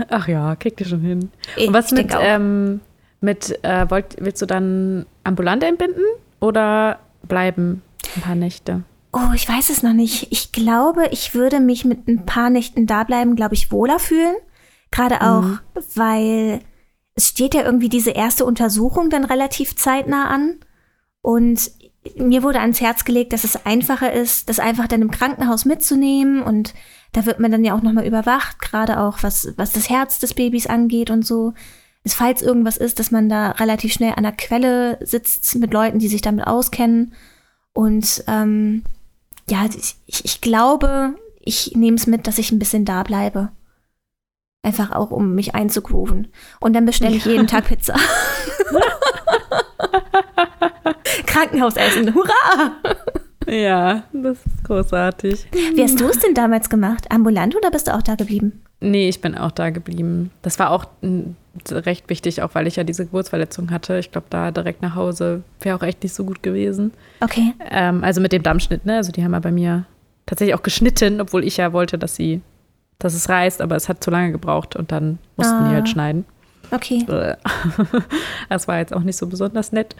Ach 0.09 0.27
ja, 0.27 0.55
kriegt 0.55 0.79
ihr 0.79 0.87
schon 0.87 1.01
hin. 1.01 1.31
Ich 1.55 1.67
Und 1.67 1.73
was 1.73 1.91
mit, 1.91 2.13
ähm, 2.19 2.81
mit 3.21 3.63
äh, 3.63 3.89
wollt, 3.89 4.15
willst 4.19 4.41
du 4.41 4.45
dann 4.45 5.05
ambulant 5.23 5.63
entbinden 5.63 6.03
oder 6.39 6.99
bleiben 7.23 7.81
ein 8.15 8.21
paar 8.21 8.35
Nächte? 8.35 8.83
Oh, 9.11 9.33
ich 9.33 9.47
weiß 9.47 9.69
es 9.69 9.81
noch 9.81 9.93
nicht. 9.93 10.31
Ich 10.31 10.51
glaube, 10.51 11.07
ich 11.11 11.33
würde 11.33 11.59
mich 11.59 11.85
mit 11.85 12.07
ein 12.07 12.25
paar 12.25 12.49
Nächten 12.49 12.85
da 12.85 13.03
bleiben, 13.05 13.35
glaube 13.35 13.55
ich, 13.55 13.71
wohler 13.71 13.99
fühlen. 13.99 14.35
Gerade 14.91 15.21
auch, 15.21 15.43
mhm. 15.43 15.59
weil 15.95 16.59
es 17.15 17.29
steht 17.29 17.53
ja 17.53 17.63
irgendwie 17.63 17.89
diese 17.89 18.11
erste 18.11 18.43
Untersuchung 18.43 19.09
dann 19.09 19.23
relativ 19.23 19.75
zeitnah 19.75 20.27
an. 20.27 20.59
Und 21.21 21.71
mir 22.15 22.43
wurde 22.43 22.59
ans 22.59 22.81
Herz 22.81 23.05
gelegt, 23.05 23.33
dass 23.33 23.43
es 23.43 23.65
einfacher 23.65 24.13
ist, 24.13 24.49
das 24.49 24.59
einfach 24.59 24.87
dann 24.87 25.01
im 25.01 25.11
Krankenhaus 25.11 25.65
mitzunehmen. 25.65 26.41
Und 26.41 26.73
da 27.11 27.25
wird 27.25 27.39
man 27.39 27.51
dann 27.51 27.63
ja 27.63 27.75
auch 27.75 27.81
nochmal 27.81 28.05
überwacht, 28.05 28.59
gerade 28.59 28.99
auch 28.99 29.23
was, 29.23 29.53
was 29.57 29.71
das 29.71 29.89
Herz 29.89 30.19
des 30.19 30.33
Babys 30.33 30.67
angeht 30.67 31.09
und 31.09 31.25
so. 31.25 31.53
Es, 32.03 32.13
falls 32.13 32.41
irgendwas 32.41 32.77
ist, 32.77 32.99
dass 32.99 33.11
man 33.11 33.29
da 33.29 33.51
relativ 33.51 33.93
schnell 33.93 34.13
an 34.15 34.23
der 34.23 34.31
Quelle 34.33 34.99
sitzt 35.01 35.55
mit 35.55 35.73
Leuten, 35.73 35.99
die 35.99 36.07
sich 36.07 36.21
damit 36.21 36.45
auskennen. 36.45 37.13
Und 37.73 38.23
ähm, 38.27 38.83
ja, 39.49 39.65
ich, 40.05 40.23
ich 40.23 40.41
glaube, 40.41 41.15
ich 41.39 41.73
nehme 41.75 41.97
es 41.97 42.07
mit, 42.07 42.27
dass 42.27 42.37
ich 42.37 42.51
ein 42.51 42.59
bisschen 42.59 42.85
da 42.85 43.03
bleibe. 43.03 43.51
Einfach 44.61 44.91
auch, 44.91 45.11
um 45.11 45.35
mich 45.35 45.53
einzugrooven. 45.53 46.29
Und 46.59 46.73
dann 46.73 46.85
bestelle 46.85 47.15
ich 47.15 47.25
jeden 47.25 47.47
Tag 47.47 47.65
Pizza. 47.65 47.95
Krankenhausessen, 51.35 52.15
hurra! 52.15 52.71
Ja, 53.47 54.03
das 54.13 54.37
ist 54.37 54.63
großartig. 54.63 55.47
Wie 55.51 55.83
hast 55.83 55.99
du 55.99 56.07
es 56.07 56.19
denn 56.19 56.33
damals 56.33 56.69
gemacht? 56.69 57.11
Ambulant 57.11 57.55
oder 57.55 57.69
bist 57.71 57.87
du 57.87 57.93
auch 57.93 58.01
da 58.01 58.15
geblieben? 58.15 58.63
Nee, 58.79 59.09
ich 59.09 59.21
bin 59.21 59.37
auch 59.37 59.51
da 59.51 59.69
geblieben. 59.69 60.31
Das 60.41 60.57
war 60.59 60.71
auch 60.71 60.85
recht 61.69 62.09
wichtig, 62.09 62.41
auch 62.41 62.55
weil 62.55 62.67
ich 62.67 62.77
ja 62.77 62.83
diese 62.83 63.05
Geburtsverletzung 63.05 63.69
hatte. 63.69 63.99
Ich 63.99 64.11
glaube, 64.11 64.27
da 64.29 64.51
direkt 64.51 64.81
nach 64.81 64.95
Hause 64.95 65.43
wäre 65.59 65.77
auch 65.77 65.83
echt 65.83 66.03
nicht 66.03 66.15
so 66.15 66.23
gut 66.23 66.41
gewesen. 66.41 66.91
Okay. 67.19 67.53
Ähm, 67.69 68.03
also 68.03 68.21
mit 68.21 68.31
dem 68.31 68.41
Dammschnitt, 68.41 68.85
ne? 68.85 68.95
Also 68.95 69.11
die 69.11 69.23
haben 69.23 69.33
ja 69.33 69.39
bei 69.39 69.51
mir 69.51 69.85
tatsächlich 70.25 70.55
auch 70.55 70.63
geschnitten, 70.63 71.21
obwohl 71.21 71.43
ich 71.43 71.57
ja 71.57 71.73
wollte, 71.73 71.97
dass 71.97 72.15
sie 72.15 72.41
dass 72.97 73.13
es 73.13 73.27
reißt, 73.27 73.61
aber 73.61 73.75
es 73.75 73.89
hat 73.89 74.01
zu 74.01 74.09
lange 74.09 74.31
gebraucht 74.31 74.77
und 74.77 74.91
dann 74.91 75.19
mussten 75.35 75.55
ah. 75.55 75.69
die 75.69 75.75
halt 75.75 75.89
schneiden. 75.89 76.25
Okay. 76.71 77.05
Das 78.49 78.67
war 78.67 78.77
jetzt 78.77 78.93
auch 78.93 79.01
nicht 79.01 79.17
so 79.17 79.27
besonders 79.27 79.71
nett. 79.71 79.95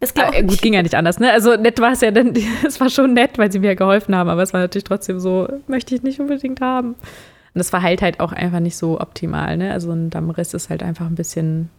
Das 0.00 0.12
äh, 0.12 0.42
gut, 0.42 0.60
ging 0.60 0.74
ja 0.74 0.82
nicht 0.82 0.94
anders, 0.94 1.18
ne? 1.18 1.32
Also 1.32 1.56
nett 1.56 1.80
war 1.80 1.92
es 1.92 2.00
ja, 2.02 2.10
denn 2.10 2.34
es 2.66 2.80
war 2.80 2.90
schon 2.90 3.14
nett, 3.14 3.38
weil 3.38 3.50
sie 3.50 3.58
mir 3.58 3.76
geholfen 3.76 4.14
haben, 4.14 4.28
aber 4.28 4.42
es 4.42 4.52
war 4.52 4.60
natürlich 4.60 4.84
trotzdem 4.84 5.20
so, 5.20 5.48
möchte 5.66 5.94
ich 5.94 6.02
nicht 6.02 6.20
unbedingt 6.20 6.60
haben. 6.60 6.88
Und 6.88 7.58
das 7.58 7.70
verheilt 7.70 8.02
halt 8.02 8.20
auch 8.20 8.32
einfach 8.32 8.60
nicht 8.60 8.76
so 8.76 9.00
optimal, 9.00 9.56
ne? 9.56 9.72
Also 9.72 9.90
ein 9.90 10.10
Dammriss 10.10 10.52
ist 10.52 10.68
halt 10.68 10.82
einfach 10.82 11.06
ein 11.06 11.14
bisschen 11.14 11.70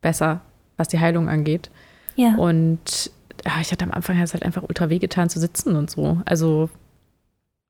besser, 0.00 0.40
was 0.76 0.88
die 0.88 0.98
Heilung 0.98 1.28
angeht. 1.28 1.70
Ja. 2.14 2.34
Und 2.36 3.10
ja, 3.44 3.52
ich 3.60 3.70
hatte 3.70 3.84
am 3.84 3.92
Anfang 3.92 4.18
halt 4.18 4.42
einfach 4.42 4.62
ultra 4.62 4.88
wehgetan 4.88 5.28
zu 5.28 5.38
sitzen 5.38 5.76
und 5.76 5.90
so. 5.90 6.22
Also 6.24 6.70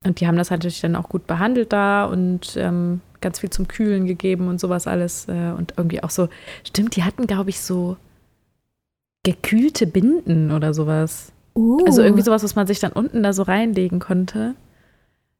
und 0.05 0.21
die 0.21 0.27
haben 0.27 0.37
das 0.37 0.51
natürlich 0.51 0.81
dann 0.81 0.95
auch 0.95 1.09
gut 1.09 1.27
behandelt 1.27 1.73
da 1.73 2.05
und 2.05 2.55
ähm, 2.55 3.01
ganz 3.19 3.39
viel 3.39 3.49
zum 3.49 3.67
Kühlen 3.67 4.05
gegeben 4.05 4.47
und 4.47 4.59
sowas 4.59 4.87
alles. 4.87 5.27
Äh, 5.27 5.51
und 5.57 5.73
irgendwie 5.77 6.03
auch 6.03 6.09
so, 6.09 6.29
stimmt, 6.63 6.95
die 6.95 7.03
hatten, 7.03 7.27
glaube 7.27 7.49
ich, 7.49 7.59
so 7.59 7.97
gekühlte 9.27 9.87
Binden 9.87 10.51
oder 10.51 10.73
sowas. 10.73 11.33
Uh. 11.53 11.83
Also 11.85 12.01
irgendwie 12.01 12.23
sowas, 12.23 12.43
was 12.43 12.55
man 12.55 12.65
sich 12.65 12.79
dann 12.79 12.93
unten 12.93 13.23
da 13.23 13.33
so 13.33 13.43
reinlegen 13.43 13.99
konnte. 13.99 14.55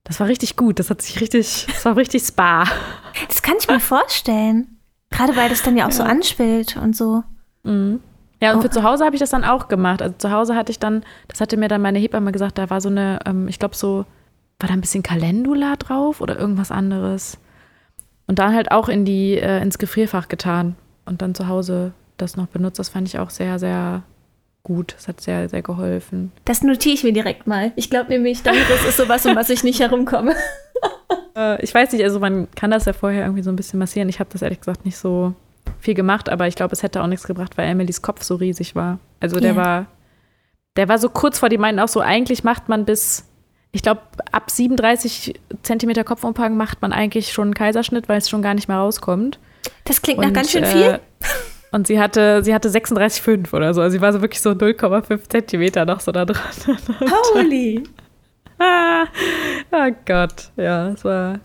Das 0.03 0.19
war 0.19 0.27
richtig 0.27 0.57
gut. 0.57 0.79
Das 0.79 0.89
hat 0.89 1.01
sich 1.01 1.21
richtig, 1.21 1.67
das 1.71 1.85
war 1.85 1.95
richtig 1.95 2.23
Spa. 2.23 2.65
Das 3.29 3.41
kann 3.41 3.55
ich 3.57 3.67
mir 3.69 3.79
vorstellen. 3.79 4.77
Gerade 5.09 5.37
weil 5.37 5.47
das 5.47 5.63
dann 5.63 5.77
ja 5.77 5.85
auch 5.85 5.91
ja. 5.91 5.95
so 5.95 6.03
anschwillt 6.03 6.75
und 6.75 6.97
so. 6.97 7.23
Mhm. 7.63 8.01
Ja, 8.41 8.51
und 8.51 8.59
oh. 8.59 8.61
für 8.63 8.69
zu 8.69 8.83
Hause 8.83 9.05
habe 9.05 9.15
ich 9.15 9.21
das 9.21 9.29
dann 9.29 9.45
auch 9.45 9.69
gemacht. 9.69 10.01
Also 10.01 10.15
zu 10.17 10.31
Hause 10.31 10.55
hatte 10.55 10.71
ich 10.73 10.79
dann, 10.79 11.03
das 11.29 11.39
hatte 11.39 11.55
mir 11.55 11.69
dann 11.69 11.81
meine 11.81 11.97
Hebamme 11.97 12.33
gesagt, 12.33 12.57
da 12.57 12.69
war 12.69 12.81
so 12.81 12.89
eine, 12.89 13.19
ähm, 13.25 13.47
ich 13.47 13.57
glaube 13.57 13.75
so 13.75 14.05
war 14.59 14.67
da 14.67 14.73
ein 14.73 14.81
bisschen 14.81 15.03
Calendula 15.03 15.77
drauf 15.77 16.19
oder 16.19 16.37
irgendwas 16.37 16.71
anderes. 16.71 17.37
Und 18.25 18.39
dann 18.39 18.53
halt 18.53 18.71
auch 18.71 18.89
in 18.89 19.05
die, 19.05 19.37
äh, 19.37 19.61
ins 19.61 19.77
Gefrierfach 19.77 20.27
getan 20.27 20.75
und 21.05 21.21
dann 21.21 21.35
zu 21.35 21.47
Hause 21.47 21.93
das 22.17 22.35
noch 22.35 22.47
benutzt. 22.47 22.79
Das 22.79 22.89
fand 22.89 23.07
ich 23.07 23.19
auch 23.19 23.29
sehr, 23.29 23.59
sehr 23.59 24.03
gut. 24.63 24.93
Das 24.95 25.07
hat 25.07 25.21
sehr, 25.21 25.47
sehr 25.49 25.61
geholfen. 25.61 26.31
Das 26.45 26.61
notiere 26.61 26.95
ich 26.95 27.03
mir 27.03 27.13
direkt 27.13 27.47
mal. 27.47 27.71
Ich 27.75 27.89
glaube 27.89 28.09
nämlich, 28.09 28.43
das 28.43 28.55
ist 28.87 28.97
sowas, 28.97 29.25
um 29.25 29.35
was 29.35 29.49
ich 29.49 29.63
nicht 29.63 29.79
herumkomme. 29.79 30.35
Äh, 31.35 31.63
ich 31.63 31.73
weiß 31.73 31.91
nicht, 31.91 32.03
also 32.03 32.19
man 32.19 32.47
kann 32.55 32.71
das 32.71 32.85
ja 32.85 32.93
vorher 32.93 33.23
irgendwie 33.23 33.43
so 33.43 33.51
ein 33.51 33.55
bisschen 33.55 33.79
massieren. 33.79 34.09
Ich 34.09 34.19
habe 34.19 34.29
das 34.31 34.41
ehrlich 34.41 34.59
gesagt 34.59 34.85
nicht 34.85 34.97
so 34.97 35.33
viel 35.79 35.93
gemacht, 35.93 36.29
aber 36.29 36.47
ich 36.47 36.55
glaube, 36.55 36.73
es 36.73 36.83
hätte 36.83 37.01
auch 37.01 37.07
nichts 37.07 37.27
gebracht, 37.27 37.57
weil 37.57 37.67
Emilys 37.67 38.01
Kopf 38.01 38.23
so 38.23 38.35
riesig 38.35 38.75
war. 38.75 38.99
Also 39.19 39.39
der 39.39 39.53
yeah. 39.53 39.63
war, 39.63 39.85
der 40.75 40.89
war 40.89 40.97
so 40.97 41.09
kurz 41.09 41.39
vor, 41.39 41.49
die 41.49 41.57
meinten 41.57 41.79
auch 41.79 41.87
so, 41.87 41.99
eigentlich 41.99 42.43
macht 42.43 42.69
man 42.69 42.85
bis, 42.85 43.25
ich 43.71 43.83
glaube, 43.83 44.01
ab 44.31 44.49
37 44.49 45.39
Zentimeter 45.61 46.03
Kopfumfang 46.03 46.57
macht 46.57 46.81
man 46.81 46.91
eigentlich 46.91 47.31
schon 47.33 47.49
einen 47.49 47.53
Kaiserschnitt, 47.53 48.09
weil 48.09 48.17
es 48.17 48.29
schon 48.29 48.41
gar 48.41 48.53
nicht 48.53 48.67
mehr 48.67 48.77
rauskommt. 48.77 49.39
Das 49.85 50.01
klingt 50.01 50.19
nach 50.19 50.33
ganz 50.33 50.51
schön 50.51 50.65
viel. 50.65 50.81
Äh, 50.81 50.99
und 51.71 51.87
sie 51.87 51.99
hatte, 51.99 52.43
sie 52.43 52.53
hatte 52.53 52.69
36,5 52.69 53.53
oder 53.53 53.73
so. 53.73 53.81
Also 53.81 53.97
sie 53.97 54.01
war 54.01 54.13
so 54.13 54.21
wirklich 54.21 54.41
so 54.41 54.51
0,5 54.51 55.29
Zentimeter 55.29 55.85
noch 55.85 55.99
so 55.99 56.11
da 56.11 56.25
dran. 56.25 56.41
Holy! 57.33 57.83
ah, 58.59 59.05
oh 59.71 59.91
Gott, 60.05 60.51
ja, 60.55 60.89
es 60.89 61.03
war. 61.03 61.39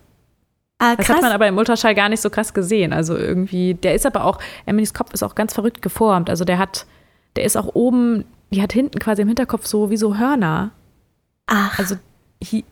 Ah, 0.79 0.97
das 0.97 1.09
hat 1.09 1.23
man 1.23 1.31
aber 1.31 1.47
im 1.47 1.57
Ultraschall 1.57 1.95
gar 1.95 2.09
nicht 2.09 2.21
so 2.21 2.31
krass 2.31 2.55
gesehen. 2.55 2.93
Also 2.93 3.17
irgendwie, 3.17 3.75
der 3.75 3.95
ist 3.95 4.05
aber 4.05 4.25
auch, 4.25 4.39
Emilys 4.67 4.95
Kopf 4.95 5.13
ist 5.13 5.23
auch 5.23 5.37
ganz 5.37 5.55
verrückt 5.55 5.81
geformt. 5.81 6.29
Also 6.29 6.45
der 6.45 6.59
hat, 6.59 6.87
der 7.37 7.45
ist 7.45 7.57
auch 7.57 7.75
oben, 7.75 8.25
die 8.51 8.63
hat 8.63 8.73
hinten 8.73 8.99
quasi 8.99 9.23
im 9.23 9.29
Hinterkopf 9.29 9.67
so 9.67 9.91
wie 9.91 9.97
so 9.97 10.19
Hörner. 10.19 10.73
Ach. 11.47 11.79
Also 11.79 11.97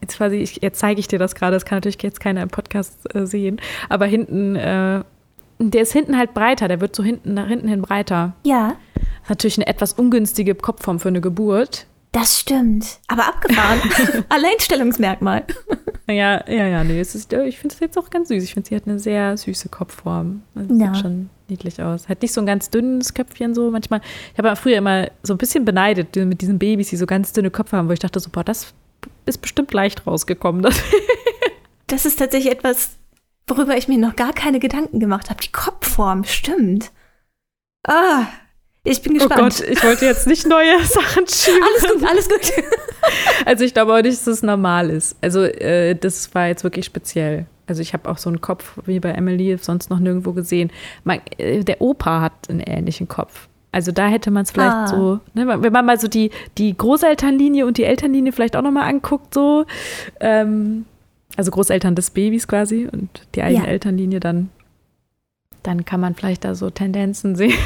quasi, 0.08 0.36
ich, 0.36 0.60
jetzt 0.62 0.80
zeige 0.80 1.00
ich 1.00 1.08
dir 1.08 1.18
das 1.18 1.34
gerade, 1.34 1.52
das 1.54 1.64
kann 1.64 1.76
natürlich 1.76 2.02
jetzt 2.02 2.20
keiner 2.20 2.42
im 2.42 2.48
Podcast 2.48 3.14
äh, 3.14 3.26
sehen, 3.26 3.60
aber 3.88 4.06
hinten, 4.06 4.56
äh, 4.56 5.04
der 5.60 5.82
ist 5.82 5.92
hinten 5.92 6.16
halt 6.16 6.34
breiter, 6.34 6.68
der 6.68 6.80
wird 6.80 6.96
so 6.96 7.02
hinten 7.02 7.34
nach 7.34 7.48
hinten 7.48 7.68
hin 7.68 7.82
breiter. 7.82 8.34
Ja. 8.44 8.76
Das 8.94 9.24
ist 9.24 9.30
natürlich 9.30 9.58
eine 9.58 9.66
etwas 9.66 9.92
ungünstige 9.92 10.54
Kopfform 10.54 10.98
für 10.98 11.08
eine 11.08 11.20
Geburt. 11.20 11.86
Das 12.12 12.40
stimmt. 12.40 12.98
Aber 13.06 13.26
abgefahren. 13.28 13.80
Alleinstellungsmerkmal. 14.28 15.44
Ja, 16.08 16.44
ja, 16.48 16.66
ja, 16.66 16.82
nee, 16.82 16.98
es 16.98 17.14
ist, 17.14 17.32
ich 17.32 17.58
finde 17.58 17.74
es 17.74 17.80
jetzt 17.80 17.96
auch 17.96 18.10
ganz 18.10 18.28
süß. 18.28 18.42
Ich 18.42 18.54
finde, 18.54 18.68
sie 18.68 18.74
hat 18.74 18.86
eine 18.86 18.98
sehr 18.98 19.36
süße 19.36 19.68
Kopfform. 19.68 20.42
Das 20.54 20.66
ja. 20.68 20.92
sieht 20.92 21.02
schon 21.02 21.30
niedlich 21.48 21.80
aus. 21.80 22.08
Hat 22.08 22.22
nicht 22.22 22.32
so 22.32 22.40
ein 22.40 22.46
ganz 22.46 22.70
dünnes 22.70 23.14
Köpfchen 23.14 23.54
so 23.54 23.70
manchmal. 23.70 24.00
Ich 24.32 24.38
habe 24.38 24.54
früher 24.56 24.78
immer 24.78 25.08
so 25.22 25.34
ein 25.34 25.38
bisschen 25.38 25.64
beneidet 25.64 26.16
mit 26.16 26.40
diesen 26.40 26.58
Babys, 26.58 26.88
die 26.88 26.96
so 26.96 27.06
ganz 27.06 27.32
dünne 27.32 27.50
Köpfe 27.50 27.76
haben, 27.76 27.88
wo 27.88 27.92
ich 27.92 28.00
dachte 28.00 28.18
so, 28.18 28.30
boah, 28.30 28.42
das 28.42 28.74
ist 29.26 29.38
bestimmt 29.38 29.72
leicht 29.72 30.06
rausgekommen. 30.06 30.62
Das, 30.62 30.82
das 31.86 32.06
ist 32.06 32.18
tatsächlich 32.18 32.52
etwas, 32.52 32.96
worüber 33.50 33.76
ich 33.76 33.88
mir 33.88 33.98
noch 33.98 34.16
gar 34.16 34.32
keine 34.32 34.60
Gedanken 34.60 35.00
gemacht 35.00 35.28
habe. 35.28 35.40
Die 35.42 35.52
Kopfform, 35.52 36.24
stimmt. 36.24 36.90
Ah, 37.86 38.26
ich 38.82 39.02
bin 39.02 39.14
gespannt. 39.14 39.38
Oh 39.40 39.42
Gott, 39.42 39.60
ich 39.68 39.84
wollte 39.84 40.06
jetzt 40.06 40.26
nicht 40.26 40.46
neue 40.46 40.80
Sachen 40.84 41.26
schieben. 41.26 41.62
Alles 41.62 41.92
gut, 41.92 42.08
alles 42.08 42.28
gut. 42.28 42.64
also 43.44 43.64
ich 43.64 43.74
glaube 43.74 43.94
auch 43.94 44.02
nicht, 44.02 44.18
dass 44.18 44.26
es 44.26 44.42
normal 44.42 44.90
ist. 44.90 45.16
Also 45.20 45.42
äh, 45.42 45.94
das 45.94 46.34
war 46.34 46.46
jetzt 46.46 46.64
wirklich 46.64 46.86
speziell. 46.86 47.46
Also 47.66 47.82
ich 47.82 47.92
habe 47.92 48.08
auch 48.08 48.18
so 48.18 48.30
einen 48.30 48.40
Kopf 48.40 48.78
wie 48.86 48.98
bei 48.98 49.10
Emily 49.10 49.56
sonst 49.60 49.90
noch 49.90 49.98
nirgendwo 49.98 50.32
gesehen. 50.32 50.70
Man, 51.04 51.20
äh, 51.36 51.62
der 51.62 51.82
Opa 51.82 52.20
hat 52.20 52.48
einen 52.48 52.60
ähnlichen 52.60 53.06
Kopf. 53.06 53.48
Also 53.72 53.92
da 53.92 54.08
hätte 54.08 54.30
man 54.30 54.42
es 54.42 54.50
vielleicht 54.50 54.72
ah. 54.72 54.86
so, 54.88 55.20
ne, 55.34 55.46
wenn 55.62 55.72
man 55.72 55.86
mal 55.86 56.00
so 56.00 56.08
die, 56.08 56.30
die 56.58 56.76
Großelternlinie 56.76 57.66
und 57.66 57.78
die 57.78 57.84
Elternlinie 57.84 58.32
vielleicht 58.32 58.56
auch 58.56 58.62
nochmal 58.62 58.88
anguckt, 58.88 59.32
so, 59.32 59.64
ähm, 60.18 60.86
also 61.36 61.50
Großeltern 61.50 61.94
des 61.94 62.10
Babys 62.10 62.48
quasi 62.48 62.88
und 62.90 63.26
die 63.34 63.42
eigene 63.42 63.64
ja. 63.64 63.70
Elternlinie, 63.70 64.20
dann, 64.20 64.50
dann 65.62 65.84
kann 65.84 66.00
man 66.00 66.14
vielleicht 66.14 66.44
da 66.44 66.54
so 66.54 66.70
Tendenzen 66.70 67.36
sehen. 67.36 67.54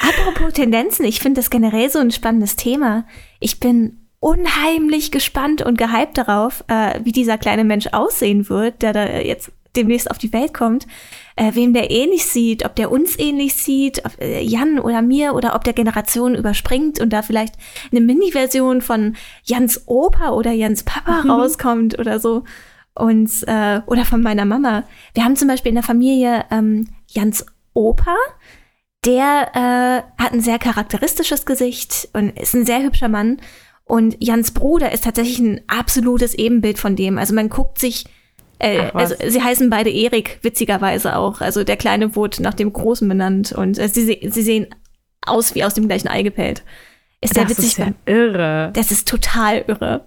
Apropos 0.00 0.52
Tendenzen, 0.52 1.04
ich 1.04 1.20
finde 1.20 1.40
das 1.40 1.50
generell 1.50 1.90
so 1.90 1.98
ein 1.98 2.10
spannendes 2.10 2.56
Thema. 2.56 3.06
Ich 3.40 3.60
bin 3.60 4.06
unheimlich 4.20 5.10
gespannt 5.10 5.62
und 5.62 5.78
gehypt 5.78 6.18
darauf, 6.18 6.64
äh, 6.68 7.00
wie 7.04 7.12
dieser 7.12 7.38
kleine 7.38 7.64
Mensch 7.64 7.88
aussehen 7.92 8.48
wird, 8.48 8.82
der 8.82 8.92
da 8.92 9.18
jetzt 9.18 9.52
demnächst 9.76 10.10
auf 10.10 10.18
die 10.18 10.32
Welt 10.32 10.54
kommt, 10.54 10.86
äh, 11.36 11.54
wem 11.54 11.72
der 11.74 11.90
ähnlich 11.90 12.26
sieht, 12.26 12.64
ob 12.64 12.74
der 12.76 12.90
uns 12.90 13.18
ähnlich 13.18 13.54
sieht, 13.54 14.04
ob, 14.04 14.20
äh, 14.20 14.40
Jan 14.40 14.78
oder 14.78 15.02
mir 15.02 15.34
oder 15.34 15.54
ob 15.54 15.64
der 15.64 15.74
Generationen 15.74 16.34
überspringt 16.34 17.00
und 17.00 17.10
da 17.10 17.22
vielleicht 17.22 17.54
eine 17.90 18.00
Mini-Version 18.00 18.80
von 18.80 19.16
Jans 19.44 19.82
Opa 19.86 20.30
oder 20.30 20.52
Jans 20.52 20.82
Papa 20.82 21.22
mhm. 21.22 21.30
rauskommt 21.30 21.98
oder 21.98 22.18
so. 22.18 22.44
Und 22.94 23.30
äh, 23.46 23.82
oder 23.86 24.06
von 24.06 24.22
meiner 24.22 24.46
Mama. 24.46 24.84
Wir 25.12 25.24
haben 25.24 25.36
zum 25.36 25.48
Beispiel 25.48 25.68
in 25.68 25.76
der 25.76 25.84
Familie 25.84 26.46
ähm, 26.50 26.88
Jans 27.08 27.44
Opa, 27.74 28.16
der 29.04 29.50
äh, 29.54 30.22
hat 30.22 30.32
ein 30.32 30.40
sehr 30.40 30.58
charakteristisches 30.58 31.44
Gesicht 31.44 32.08
und 32.14 32.30
ist 32.38 32.54
ein 32.54 32.64
sehr 32.64 32.82
hübscher 32.82 33.08
Mann. 33.08 33.38
Und 33.84 34.16
Jans 34.18 34.50
Bruder 34.50 34.90
ist 34.92 35.04
tatsächlich 35.04 35.38
ein 35.38 35.60
absolutes 35.68 36.34
Ebenbild 36.34 36.78
von 36.78 36.96
dem. 36.96 37.18
Also 37.18 37.34
man 37.34 37.50
guckt 37.50 37.78
sich, 37.78 38.06
äh, 38.58 38.90
also 38.94 39.14
sie 39.26 39.42
heißen 39.42 39.70
beide 39.70 39.90
Erik, 39.90 40.38
witzigerweise 40.42 41.16
auch. 41.16 41.40
Also 41.40 41.64
der 41.64 41.76
Kleine 41.76 42.16
wurde 42.16 42.42
nach 42.42 42.54
dem 42.54 42.72
Großen 42.72 43.08
benannt 43.08 43.52
und 43.52 43.78
äh, 43.78 43.88
sie, 43.88 44.18
sie 44.30 44.42
sehen 44.42 44.66
aus 45.24 45.54
wie 45.54 45.64
aus 45.64 45.74
dem 45.74 45.88
gleichen 45.88 46.08
Ei 46.08 46.22
gepellt. 46.22 46.62
Ist 47.20 47.34
sehr 47.34 47.44
das 47.44 47.52
witzig. 47.52 47.66
Ist 47.66 47.78
ja 47.78 47.92
irre. 48.06 48.70
Das 48.74 48.90
ist 48.90 49.08
total 49.08 49.64
irre. 49.66 50.06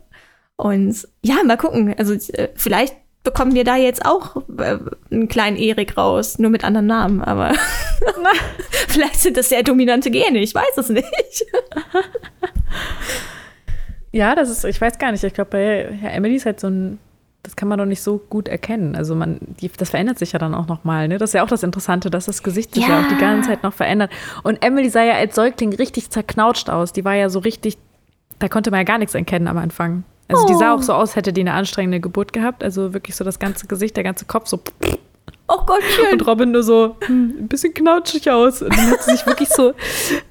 Und 0.56 1.08
ja, 1.22 1.36
mal 1.44 1.58
gucken. 1.58 1.96
Also 1.98 2.14
äh, 2.34 2.50
vielleicht 2.56 2.96
bekommen 3.24 3.54
wir 3.54 3.64
da 3.64 3.76
jetzt 3.76 4.06
auch 4.06 4.38
äh, 4.58 4.78
einen 5.12 5.28
kleinen 5.28 5.58
Erik 5.58 5.98
raus, 5.98 6.40
nur 6.40 6.50
mit 6.50 6.64
anderen 6.64 6.88
Namen, 6.88 7.22
aber 7.22 7.54
vielleicht 8.88 9.20
sind 9.20 9.38
das 9.38 9.50
sehr 9.50 9.64
dominante 9.64 10.10
Gene, 10.10 10.40
ich 10.40 10.56
weiß 10.56 10.78
es 10.78 10.90
nicht. 10.90 11.46
ja, 14.12 14.36
das 14.36 14.50
ist, 14.50 14.64
ich 14.64 14.80
weiß 14.80 14.98
gar 14.98 15.12
nicht, 15.12 15.24
ich 15.24 15.34
glaube, 15.34 15.52
bei 15.52 15.92
Herr 16.00 16.14
Emily 16.14 16.36
ist 16.36 16.46
halt 16.46 16.60
so 16.60 16.68
ein, 16.68 17.00
das 17.44 17.56
kann 17.56 17.70
man 17.70 17.80
doch 17.80 17.86
nicht 17.86 18.02
so 18.02 18.18
gut 18.18 18.48
erkennen. 18.48 18.96
Also 18.96 19.16
man, 19.16 19.40
die, 19.62 19.70
das 19.70 19.92
verändert 19.92 20.20
sich 20.20 20.34
ja 20.34 20.40
dann 20.40 20.54
auch 20.54 20.68
nochmal, 20.68 21.08
ne? 21.08 21.18
Das 21.18 21.30
ist 21.30 21.34
ja 21.34 21.44
auch 21.44 21.48
das 21.48 21.64
Interessante, 21.64 22.10
dass 22.10 22.26
das 22.26 22.44
Gesicht 22.44 22.76
sich 22.76 22.84
ja. 22.84 22.90
ja 22.90 23.02
auch 23.02 23.08
die 23.08 23.18
ganze 23.18 23.50
Zeit 23.50 23.64
noch 23.64 23.74
verändert. 23.74 24.12
Und 24.44 24.64
Emily 24.64 24.90
sah 24.90 25.04
ja 25.04 25.14
als 25.14 25.36
Säugling 25.36 25.74
richtig 25.74 26.10
zerknautscht 26.10 26.70
aus. 26.70 26.92
Die 26.92 27.06
war 27.06 27.16
ja 27.16 27.30
so 27.30 27.40
richtig, 27.40 27.78
da 28.40 28.50
konnte 28.50 28.72
man 28.72 28.82
ja 28.82 28.84
gar 28.84 28.98
nichts 28.98 29.16
erkennen 29.16 29.48
am 29.48 29.58
Anfang. 29.58 30.04
Also 30.28 30.46
die 30.46 30.54
sah 30.54 30.74
auch 30.74 30.80
oh. 30.80 30.84
so 30.84 30.94
aus, 30.94 31.16
hätte 31.16 31.34
die 31.34 31.42
eine 31.42 31.54
anstrengende 31.54 32.00
Geburt 32.00 32.34
gehabt. 32.34 32.64
Also 32.64 32.94
wirklich 32.94 33.16
so 33.16 33.24
das 33.24 33.40
ganze 33.40 33.68
Gesicht, 33.68 33.96
der 33.96 34.04
ganze 34.04 34.26
Kopf 34.26 34.48
so. 34.48 34.60
Oh 35.48 35.64
Gott, 35.66 35.82
schön. 35.96 36.14
Und 36.14 36.28
Robin 36.28 36.52
nur 36.52 36.62
so 36.62 36.98
hm, 37.06 37.36
ein 37.40 37.48
bisschen 37.48 37.74
knautschig 37.74 38.30
aus. 38.30 38.62
Und 38.62 38.78
dann 38.78 38.92
hat 38.92 39.02
sie 39.04 39.12
sich 39.12 39.26
wirklich 39.26 39.50
so, 39.50 39.74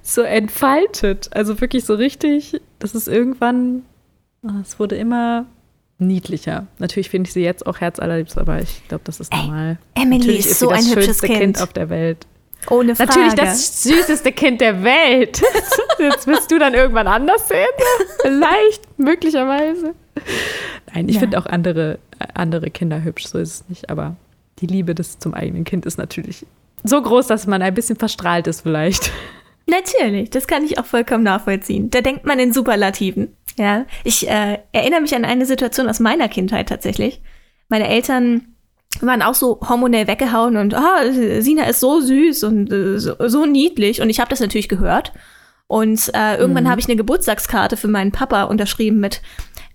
so 0.02 0.22
entfaltet. 0.22 1.30
Also 1.32 1.60
wirklich 1.60 1.84
so 1.84 1.94
richtig, 1.94 2.60
das 2.78 2.94
ist 2.94 3.08
irgendwann, 3.08 3.82
ah, 4.46 4.60
es 4.62 4.78
wurde 4.78 4.94
immer 4.94 5.46
niedlicher. 5.98 6.66
Natürlich 6.78 7.10
finde 7.10 7.28
ich 7.28 7.34
sie 7.34 7.42
jetzt 7.42 7.66
auch 7.66 7.80
herzallerliebst, 7.80 8.38
aber 8.38 8.60
ich 8.60 8.86
glaube, 8.88 9.02
das 9.04 9.20
ist 9.20 9.32
normal. 9.32 9.78
Ey, 9.94 10.02
Emily 10.02 10.18
Natürlich 10.18 10.40
ist, 10.40 10.52
ist 10.52 10.58
so 10.60 10.70
ein 10.70 10.84
hübsches 10.84 11.20
kind. 11.20 11.38
kind 11.38 11.62
auf 11.62 11.72
der 11.72 11.90
Welt. 11.90 12.26
Ohne 12.70 12.96
Frage. 12.96 13.10
Natürlich 13.10 13.34
das 13.34 13.82
süßeste 13.82 14.32
Kind 14.32 14.60
der 14.60 14.82
Welt. 14.82 15.40
Jetzt 15.98 16.26
wirst 16.26 16.50
du 16.50 16.58
dann 16.58 16.74
irgendwann 16.74 17.06
anders 17.06 17.48
sehen. 17.48 17.66
Vielleicht, 18.20 18.98
möglicherweise. 18.98 19.94
Nein, 20.92 21.08
ich 21.08 21.16
ja. 21.16 21.20
finde 21.20 21.38
auch 21.38 21.46
andere, 21.46 21.98
andere 22.34 22.70
Kinder 22.70 23.02
hübsch, 23.02 23.26
so 23.26 23.38
ist 23.38 23.52
es 23.52 23.68
nicht. 23.68 23.90
Aber 23.90 24.16
die 24.58 24.66
Liebe 24.66 24.94
des 24.94 25.18
zum 25.18 25.34
eigenen 25.34 25.64
Kind 25.64 25.86
ist 25.86 25.98
natürlich 25.98 26.46
so 26.84 27.00
groß, 27.00 27.26
dass 27.26 27.46
man 27.46 27.62
ein 27.62 27.74
bisschen 27.74 27.96
verstrahlt 27.96 28.46
ist, 28.46 28.62
vielleicht. 28.62 29.10
Natürlich, 29.66 30.30
das 30.30 30.46
kann 30.46 30.64
ich 30.64 30.78
auch 30.78 30.86
vollkommen 30.86 31.24
nachvollziehen. 31.24 31.90
Da 31.90 32.00
denkt 32.00 32.24
man 32.24 32.38
in 32.38 32.52
Superlativen. 32.52 33.36
Ja, 33.58 33.86
ich 34.04 34.28
äh, 34.28 34.58
erinnere 34.72 35.00
mich 35.00 35.14
an 35.14 35.24
eine 35.24 35.44
Situation 35.44 35.88
aus 35.88 36.00
meiner 36.00 36.28
Kindheit 36.28 36.68
tatsächlich. 36.68 37.20
Meine 37.68 37.88
Eltern 37.88 38.54
waren 39.00 39.20
auch 39.20 39.34
so 39.34 39.60
hormonell 39.68 40.06
weggehauen 40.06 40.56
und 40.56 40.74
ah, 40.74 41.02
Sina 41.40 41.64
ist 41.64 41.80
so 41.80 42.00
süß 42.00 42.44
und 42.44 42.72
äh, 42.72 42.98
so, 42.98 43.14
so, 43.26 43.46
niedlich 43.46 44.00
und 44.00 44.10
ich 44.10 44.20
habe 44.20 44.30
das 44.30 44.40
natürlich 44.40 44.68
gehört 44.68 45.12
und 45.66 46.10
äh, 46.14 46.36
irgendwann 46.36 46.64
mhm. 46.64 46.68
habe 46.70 46.80
ich 46.80 46.86
eine 46.86 46.96
Geburtstagskarte 46.96 47.76
für 47.76 47.88
meinen 47.88 48.12
Papa 48.12 48.44
unterschrieben 48.44 49.00
mit 49.00 49.20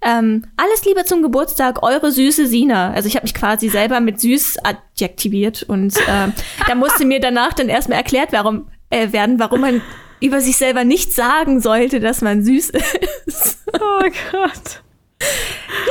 ähm, 0.01 0.45
alles 0.57 0.83
Liebe 0.85 1.05
zum 1.05 1.21
Geburtstag, 1.21 1.81
eure 1.81 2.11
süße 2.11 2.47
Sina. 2.47 2.91
Also 2.91 3.07
ich 3.07 3.15
habe 3.15 3.23
mich 3.23 3.33
quasi 3.33 3.69
selber 3.69 4.01
mit 4.01 4.19
süß 4.19 4.57
adjektiviert 4.63 5.63
und 5.63 5.95
äh, 5.95 6.27
da 6.67 6.75
musste 6.75 7.05
mir 7.05 7.19
danach 7.19 7.53
dann 7.53 7.69
erstmal 7.69 7.99
erklärt 7.99 8.33
warum, 8.33 8.67
äh, 8.89 9.11
werden, 9.11 9.39
warum 9.39 9.61
man 9.61 9.81
über 10.23 10.39
sich 10.39 10.55
selber 10.55 10.85
nicht 10.85 11.13
sagen 11.13 11.59
sollte, 11.59 11.99
dass 11.99 12.21
man 12.21 12.43
süß 12.43 12.69
ist. 13.25 13.63
oh 13.73 14.01
Gott. 14.31 14.81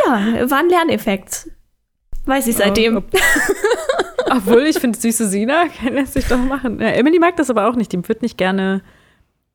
Ja, 0.06 0.50
war 0.50 0.58
ein 0.58 0.68
Lerneffekt. 0.68 1.50
Weiß 2.24 2.46
ich 2.46 2.56
seitdem. 2.56 2.98
Ob, 2.98 3.04
obwohl, 4.30 4.62
ich 4.62 4.78
finde, 4.78 4.98
süße 4.98 5.28
Sina 5.28 5.66
kann 5.80 5.96
es 5.98 6.14
sich 6.14 6.26
doch 6.26 6.38
machen. 6.38 6.80
Ja, 6.80 6.88
Emily 6.88 7.18
mag 7.18 7.36
das 7.36 7.50
aber 7.50 7.68
auch 7.68 7.74
nicht. 7.74 7.92
Die 7.92 8.08
wird 8.08 8.22
nicht 8.22 8.38
gerne 8.38 8.82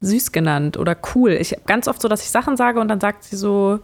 süß 0.02 0.32
genannt 0.32 0.78
oder 0.78 0.96
cool. 1.16 1.32
Ich 1.32 1.54
habe 1.54 1.64
ganz 1.66 1.88
oft 1.88 2.02
so, 2.02 2.08
dass 2.08 2.22
ich 2.22 2.30
Sachen 2.30 2.56
sage 2.56 2.80
und 2.80 2.88
dann 2.88 3.00
sagt 3.00 3.24
sie 3.24 3.36
so, 3.36 3.80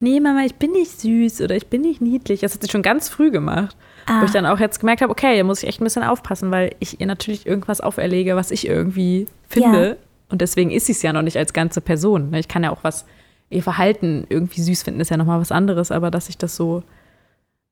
nee, 0.00 0.18
Mama, 0.18 0.44
ich 0.44 0.56
bin 0.56 0.72
nicht 0.72 1.00
süß 1.00 1.42
oder 1.42 1.54
ich 1.54 1.68
bin 1.68 1.82
nicht 1.82 2.00
niedlich. 2.00 2.40
Das 2.40 2.54
hat 2.54 2.62
sie 2.62 2.70
schon 2.70 2.82
ganz 2.82 3.08
früh 3.08 3.30
gemacht. 3.30 3.76
Ah. 4.06 4.20
Wo 4.20 4.24
ich 4.24 4.32
dann 4.32 4.46
auch 4.46 4.58
jetzt 4.58 4.80
gemerkt 4.80 5.02
habe, 5.02 5.12
okay, 5.12 5.34
hier 5.34 5.44
muss 5.44 5.62
ich 5.62 5.68
echt 5.68 5.80
ein 5.80 5.84
bisschen 5.84 6.02
aufpassen, 6.02 6.50
weil 6.50 6.74
ich 6.80 7.00
ihr 7.00 7.06
natürlich 7.06 7.46
irgendwas 7.46 7.80
auferlege, 7.80 8.34
was 8.34 8.50
ich 8.50 8.66
irgendwie 8.66 9.28
finde. 9.48 9.96
Und 10.30 10.40
deswegen 10.40 10.70
ist 10.70 10.86
sie 10.86 10.92
es 10.92 11.02
ja 11.02 11.12
noch 11.12 11.22
nicht 11.22 11.36
als 11.36 11.52
ganze 11.52 11.80
Person. 11.80 12.32
Ich 12.34 12.48
kann 12.48 12.64
ja 12.64 12.70
auch 12.70 12.82
was, 12.82 13.06
ihr 13.50 13.62
Verhalten 13.62 14.26
irgendwie 14.28 14.60
süß 14.60 14.82
finden, 14.82 15.00
ist 15.00 15.10
ja 15.10 15.16
nochmal 15.16 15.40
was 15.40 15.52
anderes, 15.52 15.90
aber 15.90 16.10
dass 16.10 16.28
ich 16.28 16.38
das 16.38 16.54
so 16.54 16.82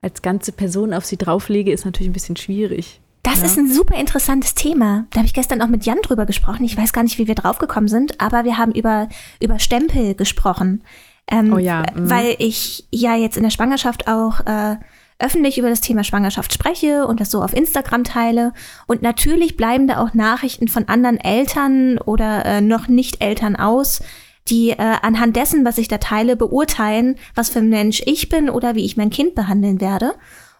als 0.02 0.22
ganze 0.22 0.52
Person 0.52 0.94
auf 0.94 1.04
sie 1.04 1.16
drauflege, 1.16 1.72
ist 1.72 1.84
natürlich 1.84 2.10
ein 2.10 2.14
bisschen 2.14 2.36
schwierig. 2.36 3.00
Das 3.22 3.40
ja. 3.40 3.46
ist 3.46 3.58
ein 3.58 3.72
super 3.72 3.98
interessantes 3.98 4.54
Thema. 4.54 5.06
Da 5.10 5.18
habe 5.18 5.26
ich 5.26 5.34
gestern 5.34 5.60
auch 5.60 5.66
mit 5.66 5.84
Jan 5.84 5.98
drüber 6.00 6.26
gesprochen. 6.26 6.64
Ich 6.64 6.76
weiß 6.76 6.92
gar 6.92 7.02
nicht, 7.02 7.18
wie 7.18 7.26
wir 7.26 7.34
draufgekommen 7.34 7.88
sind, 7.88 8.20
aber 8.20 8.44
wir 8.44 8.56
haben 8.56 8.72
über, 8.72 9.08
über 9.40 9.58
Stempel 9.58 10.14
gesprochen. 10.14 10.84
Ähm, 11.28 11.52
oh 11.52 11.58
ja. 11.58 11.82
Mhm. 11.94 12.08
Weil 12.08 12.36
ich 12.38 12.86
ja 12.92 13.16
jetzt 13.16 13.36
in 13.36 13.42
der 13.42 13.50
Schwangerschaft 13.50 14.06
auch 14.06 14.46
äh, 14.46 14.76
öffentlich 15.18 15.58
über 15.58 15.70
das 15.70 15.80
Thema 15.80 16.04
Schwangerschaft 16.04 16.52
spreche 16.52 17.06
und 17.06 17.20
das 17.20 17.30
so 17.30 17.42
auf 17.42 17.54
Instagram 17.54 18.04
teile. 18.04 18.52
Und 18.86 19.02
natürlich 19.02 19.56
bleiben 19.56 19.86
da 19.86 20.02
auch 20.02 20.14
Nachrichten 20.14 20.68
von 20.68 20.88
anderen 20.88 21.18
Eltern 21.18 21.98
oder 21.98 22.44
äh, 22.44 22.60
noch 22.60 22.88
nicht 22.88 23.22
Eltern 23.22 23.56
aus, 23.56 24.02
die 24.48 24.70
äh, 24.70 24.76
anhand 25.02 25.36
dessen, 25.36 25.64
was 25.64 25.78
ich 25.78 25.88
da 25.88 25.98
teile, 25.98 26.36
beurteilen, 26.36 27.16
was 27.34 27.48
für 27.48 27.60
ein 27.60 27.68
Mensch 27.68 28.02
ich 28.04 28.28
bin 28.28 28.50
oder 28.50 28.74
wie 28.74 28.84
ich 28.84 28.96
mein 28.96 29.10
Kind 29.10 29.34
behandeln 29.34 29.80
werde. 29.80 30.14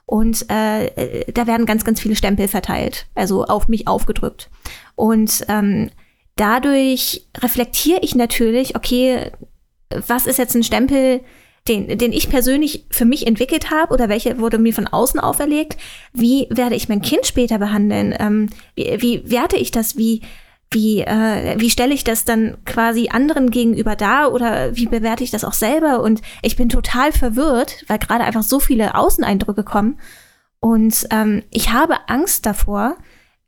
Und 0.07 0.51
äh, 0.51 0.87
äh, 0.87 1.33
da 1.33 1.47
werden 1.47 1.67
ganz, 1.67 1.85
ganz 1.85 2.01
viele 2.01 2.17
Stempel 2.17 2.49
verteilt, 2.49 3.07
also 3.15 3.45
auf 3.45 3.69
mich 3.69 3.89
aufgedrückt. 3.89 4.51
Und 4.95 5.45
ähm, 5.49 5.91
dadurch 6.37 7.27
reflektiere 7.39 8.01
ich 8.03 8.15
natürlich, 8.15 8.77
okay, 8.77 9.33
was 9.91 10.27
ist 10.27 10.39
jetzt 10.39 10.55
ein 10.55 10.63
Stempel, 10.63 11.21
den, 11.69 11.99
den 11.99 12.12
ich 12.12 12.29
persönlich 12.29 12.87
für 12.91 13.05
mich 13.05 13.27
entwickelt 13.27 13.71
habe 13.71 13.93
oder 13.93 14.09
welche 14.09 14.39
wurde 14.39 14.59
mir 14.59 14.73
von 14.73 14.87
außen 14.87 15.21
auferlegt? 15.21 15.77
Wie 16.12 16.47
werde 16.51 16.75
ich 16.75 16.89
mein 16.89 17.03
Kind 17.03 17.27
später 17.27 17.59
behandeln? 17.59 18.14
Ähm, 18.19 18.51
wie, 18.75 19.01
wie 19.01 19.31
werte 19.31 19.57
ich 19.57 19.71
das? 19.71 19.97
Wie, 19.97 20.23
wie, 20.71 21.01
äh, 21.01 21.59
wie 21.59 21.71
stelle 21.71 21.95
ich 21.95 22.05
das 22.05 22.25
dann 22.25 22.59
quasi 22.64 23.09
anderen 23.11 23.51
gegenüber 23.51 23.97
dar 23.97 24.33
oder 24.33 24.77
wie 24.77 24.87
bewerte 24.87 25.25
ich 25.25 25.31
das 25.31 25.45
auch 25.45 25.53
selber? 25.53 26.03
Und 26.03 26.23
ich 26.43 26.57
bin 26.57 26.69
total 26.69 27.12
verwirrt, 27.12 27.85
weil 27.89 27.99
gerade 27.99 28.25
einfach 28.25 28.43
so 28.43 28.61
viele 28.61 28.95
Außeneindrücke 28.95 29.62
kommen. 29.62 29.99
Und 30.61 31.07
ähm, 31.11 31.45
ich 31.51 31.73
habe 31.73 32.09
Angst 32.09 32.47
davor, 32.47 32.97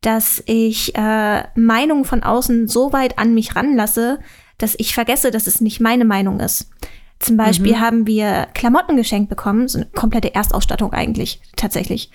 dass 0.00 0.42
ich 0.46 0.94
äh, 0.94 1.42
Meinungen 1.56 2.04
von 2.04 2.22
außen 2.22 2.68
so 2.68 2.92
weit 2.92 3.18
an 3.18 3.34
mich 3.34 3.56
ranlasse, 3.56 4.20
dass 4.58 4.74
ich 4.78 4.94
vergesse, 4.94 5.30
dass 5.30 5.46
es 5.46 5.60
nicht 5.60 5.80
meine 5.80 6.04
Meinung 6.04 6.40
ist. 6.40 6.70
Zum 7.18 7.36
Beispiel 7.36 7.72
mhm. 7.72 7.80
haben 7.80 8.06
wir 8.06 8.46
Klamotten 8.54 8.96
geschenkt 8.96 9.28
bekommen, 9.28 9.68
so 9.68 9.78
eine 9.78 9.86
komplette 9.86 10.34
Erstausstattung 10.34 10.92
eigentlich 10.92 11.40
tatsächlich. 11.56 12.10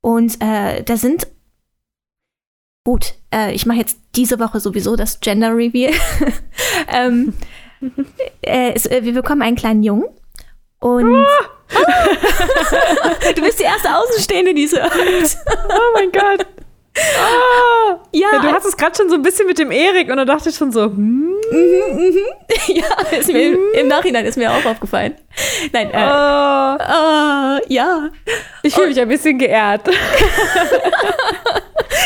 Und 0.00 0.40
äh, 0.40 0.82
da 0.82 0.96
sind 0.96 1.26
Gut, 2.86 3.14
äh, 3.34 3.54
ich 3.54 3.64
mache 3.64 3.78
jetzt 3.78 3.98
diese 4.14 4.38
Woche 4.38 4.60
sowieso 4.60 4.94
das 4.94 5.20
Gender 5.20 5.56
Reveal. 5.56 5.94
ähm, 6.92 7.32
äh, 8.42 8.72
es, 8.74 8.84
äh, 8.84 9.02
wir 9.04 9.14
bekommen 9.14 9.40
einen 9.40 9.56
kleinen 9.56 9.82
Jungen 9.82 10.04
und 10.80 11.14
ah! 11.14 11.50
du 13.34 13.40
bist 13.40 13.58
die 13.58 13.64
erste 13.64 13.88
Außenstehende, 13.96 14.52
die 14.52 14.64
es 14.64 14.72
hört. 14.72 14.92
oh 14.94 15.92
mein 15.94 16.12
Gott. 16.12 16.46
Ah, 16.96 17.98
ja, 18.12 18.28
ja, 18.32 18.38
du 18.38 18.52
hast 18.52 18.66
es 18.66 18.76
gerade 18.76 18.96
schon 18.96 19.08
so 19.08 19.16
ein 19.16 19.22
bisschen 19.22 19.46
mit 19.48 19.58
dem 19.58 19.72
Erik 19.72 20.08
und 20.10 20.16
da 20.16 20.24
dachte 20.24 20.50
ich 20.50 20.56
schon 20.56 20.70
so, 20.70 20.84
hm. 20.84 21.34
Mhm, 21.50 21.96
mhm. 21.96 22.18
Ja, 22.74 22.84
ist 23.10 23.32
mir, 23.32 23.50
mhm. 23.50 23.58
im 23.74 23.88
Nachhinein 23.88 24.24
ist 24.24 24.36
mir 24.36 24.52
auch 24.52 24.64
aufgefallen. 24.64 25.14
Nein, 25.72 25.90
äh, 25.90 25.96
oh. 25.96 26.76
Uh, 26.76 27.58
ja. 27.68 28.10
Ich 28.62 28.74
fühle 28.74 28.88
mich 28.88 29.00
ein 29.00 29.08
bisschen 29.08 29.38
geehrt. 29.38 29.88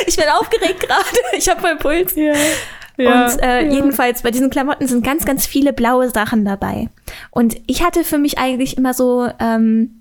ich 0.07 0.16
bin 0.16 0.28
aufgeregt 0.28 0.80
gerade. 0.80 1.05
Ich 1.36 1.49
habe 1.49 1.61
meinen 1.61 1.78
Puls. 1.78 2.14
Ja. 2.16 2.32
Ja, 2.97 3.26
und 3.26 3.43
äh, 3.43 3.64
ja. 3.64 3.70
jedenfalls 3.70 4.22
bei 4.22 4.32
diesen 4.32 4.51
Klamotten 4.51 4.89
sind 4.89 5.05
ganz, 5.05 5.24
ganz 5.24 5.47
viele 5.47 5.72
blaue 5.72 6.11
Sachen 6.11 6.45
dabei. 6.45 6.89
Und 7.30 7.57
ich 7.68 7.84
hatte 7.84 8.03
für 8.03 8.18
mich 8.18 8.39
eigentlich 8.39 8.76
immer 8.76 8.93
so, 8.93 9.28
ähm, 9.39 9.97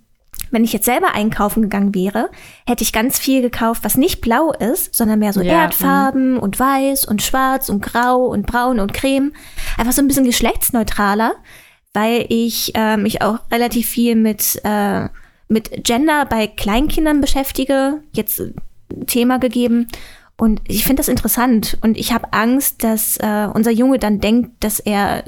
wenn 0.51 0.63
ich 0.63 0.73
jetzt 0.73 0.85
selber 0.85 1.13
einkaufen 1.13 1.61
gegangen 1.61 1.93
wäre, 1.95 2.29
hätte 2.65 2.83
ich 2.83 2.93
ganz 2.93 3.19
viel 3.19 3.41
gekauft, 3.41 3.83
was 3.83 3.97
nicht 3.97 4.21
blau 4.21 4.51
ist, 4.51 4.95
sondern 4.95 5.19
mehr 5.19 5.33
so 5.33 5.41
ja, 5.41 5.63
Erdfarben 5.63 6.35
mh. 6.35 6.39
und 6.39 6.59
weiß 6.59 7.05
und 7.05 7.21
schwarz 7.21 7.69
und 7.69 7.81
grau 7.81 8.25
und 8.25 8.45
braun 8.45 8.79
und 8.79 8.93
creme. 8.93 9.33
Einfach 9.77 9.93
so 9.93 10.01
ein 10.01 10.07
bisschen 10.07 10.25
geschlechtsneutraler, 10.25 11.35
weil 11.93 12.25
ich 12.29 12.73
äh, 12.75 12.97
mich 12.97 13.21
auch 13.21 13.39
relativ 13.51 13.87
viel 13.87 14.15
mit, 14.15 14.59
äh, 14.63 15.07
mit 15.47 15.83
Gender 15.83 16.25
bei 16.25 16.47
Kleinkindern 16.47 17.21
beschäftige. 17.21 18.01
Jetzt 18.11 18.41
Thema 19.07 19.39
gegeben. 19.39 19.87
Und 20.37 20.61
ich 20.67 20.83
finde 20.83 20.99
das 20.99 21.07
interessant. 21.07 21.77
Und 21.81 21.97
ich 21.97 22.13
habe 22.13 22.31
Angst, 22.31 22.83
dass 22.83 23.17
äh, 23.17 23.47
unser 23.53 23.71
Junge 23.71 23.97
dann 23.97 24.19
denkt, 24.19 24.63
dass 24.63 24.79
er 24.79 25.23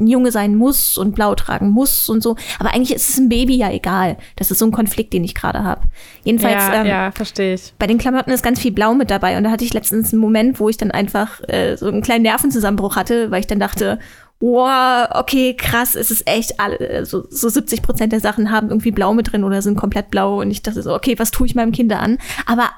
ein 0.00 0.06
Junge 0.06 0.32
sein 0.32 0.54
muss 0.54 0.98
und 0.98 1.14
blau 1.14 1.34
tragen 1.34 1.70
muss 1.70 2.08
und 2.08 2.22
so. 2.22 2.36
Aber 2.58 2.74
eigentlich 2.74 2.94
ist 2.94 3.08
es 3.08 3.18
ein 3.18 3.28
Baby 3.28 3.56
ja 3.56 3.70
egal. 3.70 4.16
Das 4.36 4.50
ist 4.50 4.58
so 4.58 4.64
ein 4.64 4.72
Konflikt, 4.72 5.12
den 5.12 5.24
ich 5.24 5.34
gerade 5.34 5.62
habe. 5.62 5.82
Jedenfalls, 6.24 6.54
ja, 6.54 6.80
ähm, 6.80 6.86
ja, 6.86 7.10
verstehe 7.12 7.54
ich. 7.54 7.72
Bei 7.78 7.86
den 7.86 7.98
Klamotten 7.98 8.30
ist 8.30 8.42
ganz 8.42 8.60
viel 8.60 8.72
Blau 8.72 8.94
mit 8.94 9.10
dabei. 9.10 9.36
Und 9.36 9.44
da 9.44 9.50
hatte 9.50 9.64
ich 9.64 9.72
letztens 9.72 10.12
einen 10.12 10.20
Moment, 10.20 10.60
wo 10.60 10.68
ich 10.68 10.76
dann 10.76 10.90
einfach 10.90 11.40
äh, 11.48 11.76
so 11.76 11.86
einen 11.86 12.02
kleinen 12.02 12.22
Nervenzusammenbruch 12.22 12.96
hatte, 12.96 13.30
weil 13.30 13.40
ich 13.40 13.46
dann 13.46 13.60
dachte, 13.60 13.98
wow, 14.40 15.06
okay, 15.10 15.54
krass, 15.54 15.94
es 15.94 16.10
ist 16.10 16.26
echt, 16.26 16.58
alle, 16.58 17.04
so, 17.04 17.24
so 17.28 17.48
70 17.48 17.82
Prozent 17.82 18.12
der 18.12 18.20
Sachen 18.20 18.50
haben 18.50 18.70
irgendwie 18.70 18.90
blau 18.90 19.12
mit 19.12 19.32
drin 19.32 19.44
oder 19.44 19.60
sind 19.60 19.76
komplett 19.76 20.10
blau. 20.10 20.40
Und 20.40 20.50
ich 20.50 20.62
dachte 20.62 20.82
so, 20.82 20.94
okay, 20.94 21.18
was 21.18 21.30
tue 21.30 21.46
ich 21.46 21.54
meinem 21.54 21.72
Kind 21.72 21.92
an? 21.92 22.18
Aber 22.46 22.70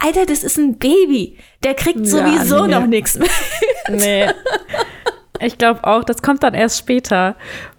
Alter, 0.00 0.26
das 0.26 0.44
ist 0.44 0.58
ein 0.58 0.78
Baby. 0.78 1.38
Der 1.62 1.74
kriegt 1.74 2.00
ja, 2.00 2.04
sowieso 2.04 2.66
nee. 2.66 2.74
noch 2.74 2.86
nichts 2.86 3.18
mit. 3.18 3.30
Nee. 3.88 4.26
Ich 5.40 5.58
glaube 5.58 5.84
auch, 5.84 6.04
das 6.04 6.22
kommt 6.22 6.42
dann 6.42 6.54
erst 6.54 6.78
später. 6.78 7.36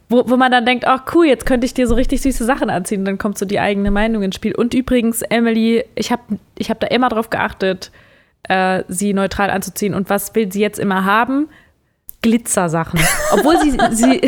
Wo, 0.09 0.29
wo 0.29 0.37
man 0.37 0.51
dann 0.51 0.65
denkt, 0.65 0.87
ach 0.87 1.03
cool, 1.13 1.25
jetzt 1.25 1.45
könnte 1.45 1.65
ich 1.65 1.73
dir 1.73 1.85
so 1.85 1.95
richtig 1.95 2.21
süße 2.21 2.45
Sachen 2.45 2.69
anziehen. 2.69 2.99
Und 2.99 3.05
dann 3.05 3.17
kommt 3.17 3.37
so 3.37 3.45
die 3.45 3.59
eigene 3.59 3.91
Meinung 3.91 4.23
ins 4.23 4.35
Spiel. 4.35 4.55
Und 4.55 4.73
übrigens, 4.73 5.21
Emily, 5.21 5.83
ich 5.95 6.11
habe 6.11 6.21
ich 6.57 6.69
hab 6.69 6.79
da 6.79 6.87
immer 6.87 7.09
drauf 7.09 7.29
geachtet, 7.29 7.91
äh, 8.43 8.83
sie 8.87 9.13
neutral 9.13 9.49
anzuziehen. 9.49 9.93
Und 9.93 10.09
was 10.09 10.33
will 10.33 10.51
sie 10.51 10.61
jetzt 10.61 10.79
immer 10.79 11.03
haben? 11.03 11.49
Glitzersachen. 12.21 12.99
Obwohl 13.31 13.57
sie, 13.59 13.77
sie, 13.91 14.21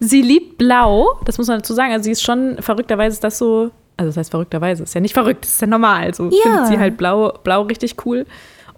sie 0.00 0.22
liebt 0.22 0.58
blau, 0.58 1.18
das 1.24 1.38
muss 1.38 1.48
man 1.48 1.58
dazu 1.58 1.72
sagen. 1.74 1.92
Also 1.92 2.04
sie 2.04 2.12
ist 2.12 2.22
schon, 2.22 2.56
verrückterweise 2.60 3.14
ist 3.14 3.24
das 3.24 3.38
so, 3.38 3.70
also 3.96 4.08
das 4.08 4.16
heißt 4.16 4.30
verrückterweise, 4.30 4.82
ist 4.82 4.94
ja 4.94 5.00
nicht 5.00 5.14
verrückt, 5.14 5.44
ist 5.44 5.60
ja 5.60 5.66
normal. 5.66 6.14
So 6.14 6.30
ja. 6.30 6.42
findet 6.42 6.66
sie 6.66 6.78
halt 6.78 6.96
blau, 6.96 7.32
blau 7.42 7.62
richtig 7.62 8.04
cool. 8.04 8.26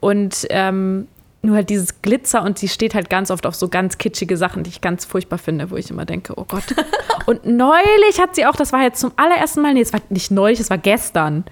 Und 0.01 0.47
ähm, 0.51 1.09
nur 1.45 1.57
halt 1.57 1.71
dieses 1.71 2.03
Glitzer 2.03 2.43
und 2.43 2.59
sie 2.59 2.69
steht 2.69 2.95
halt 2.95 3.11
ganz 3.11 3.31
oft 3.31 3.47
auf 3.47 3.55
so 3.55 3.69
ganz 3.69 3.99
kitschige 3.99 4.37
Sachen, 4.37 4.63
die 4.63 4.71
ich 4.71 4.81
ganz 4.81 5.05
furchtbar 5.05 5.39
finde, 5.39 5.71
wo 5.71 5.77
ich 5.77 5.91
immer 5.91 6.05
denke, 6.05 6.35
oh 6.37 6.45
Gott. 6.47 6.65
und 7.27 7.47
neulich 7.47 8.21
hat 8.21 8.35
sie 8.35 8.47
auch, 8.47 8.57
das 8.57 8.73
war 8.73 8.83
jetzt 8.83 9.01
zum 9.01 9.13
allerersten 9.17 9.63
Mal, 9.63 9.75
nee, 9.75 9.81
es 9.81 9.93
war 9.93 10.01
nicht 10.09 10.31
neulich, 10.31 10.61
es 10.61 10.71
war 10.71 10.79
gestern 10.79 11.45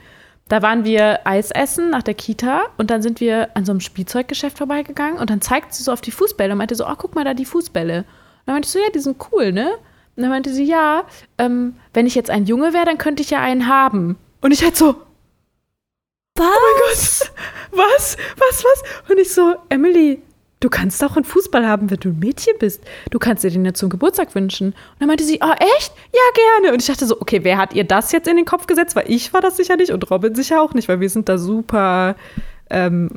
da 0.53 0.61
waren 0.61 0.85
wir 0.85 1.27
Eis 1.27 1.51
essen 1.51 1.89
nach 1.89 2.03
der 2.03 2.13
Kita 2.13 2.65
und 2.77 2.91
dann 2.91 3.01
sind 3.01 3.21
wir 3.21 3.57
an 3.57 3.65
so 3.65 3.73
einem 3.73 3.81
Spielzeuggeschäft 3.81 4.59
vorbeigegangen 4.59 5.19
und 5.19 5.31
dann 5.31 5.41
zeigt 5.41 5.73
sie 5.73 5.83
so 5.83 5.91
auf 5.91 6.03
die 6.03 6.11
Fußbälle 6.11 6.53
und 6.53 6.59
meinte 6.59 6.75
so, 6.75 6.87
oh, 6.87 6.95
guck 6.99 7.15
mal 7.15 7.25
da 7.25 7.33
die 7.33 7.47
Fußbälle. 7.47 8.01
Und 8.01 8.07
dann 8.45 8.57
meinte 8.57 8.67
ich 8.67 8.73
so, 8.73 8.79
ja, 8.79 8.91
die 8.95 8.99
sind 8.99 9.17
cool, 9.33 9.53
ne? 9.53 9.71
Und 10.15 10.23
dann 10.23 10.31
meinte 10.31 10.53
sie, 10.53 10.65
ja, 10.65 11.05
ähm, 11.39 11.77
wenn 11.95 12.07
ich 12.07 12.15
jetzt 12.15 12.29
ein 12.29 12.45
Junge 12.45 12.75
wäre, 12.75 12.85
dann 12.85 12.99
könnte 12.99 13.23
ich 13.23 13.31
ja 13.31 13.41
einen 13.41 13.67
haben. 13.67 14.19
Und 14.43 14.53
ich 14.53 14.63
halt 14.63 14.77
so, 14.77 14.97
was? 16.37 16.45
Oh 16.45 16.51
mein 16.51 16.81
Gott, 16.91 17.33
was, 17.73 18.17
was, 18.37 18.65
was? 18.65 19.11
Und 19.11 19.19
ich 19.19 19.33
so, 19.33 19.55
Emily, 19.69 20.23
du 20.61 20.71
kannst 20.71 21.03
auch 21.05 21.17
einen 21.17 21.25
Fußball 21.25 21.67
haben, 21.67 21.91
wenn 21.91 21.99
du 21.99 22.11
ein 22.11 22.19
Mädchen 22.19 22.55
bist. 22.59 22.83
Du 23.11 23.19
kannst 23.19 23.45
dir 23.45 23.51
den 23.51 23.65
ja 23.65 23.75
zum 23.75 23.91
Geburtstag 23.91 24.35
wünschen. 24.35 24.69
Und 24.69 24.77
dann 25.01 25.09
meinte 25.09 25.25
sie, 25.25 25.41
oh 25.43 25.53
echt? 25.77 25.93
Ja, 26.13 26.21
gerne. 26.61 26.73
Und 26.73 26.81
ich 26.81 26.87
dachte 26.87 27.07
so, 27.07 27.21
okay, 27.21 27.41
wer 27.43 27.59
hat 27.59 27.75
ihr 27.75 27.85
das 27.85 28.13
jetzt 28.13 28.29
in 28.29 28.37
den 28.37 28.45
Kopf 28.45 28.67
gesetzt? 28.67 28.95
Weil 28.97 29.11
ich 29.11 29.33
war 29.33 29.41
das 29.41 29.57
sicher 29.57 29.77
nicht 29.77 29.91
und 29.91 30.09
Robin 30.11 30.35
sicher 30.35 30.63
auch 30.63 30.75
nicht, 30.75 30.89
weil 30.89 31.01
wir 31.01 31.11
sind 31.11 31.29
da 31.29 31.39
super 31.39 32.17
ähm, 32.71 33.11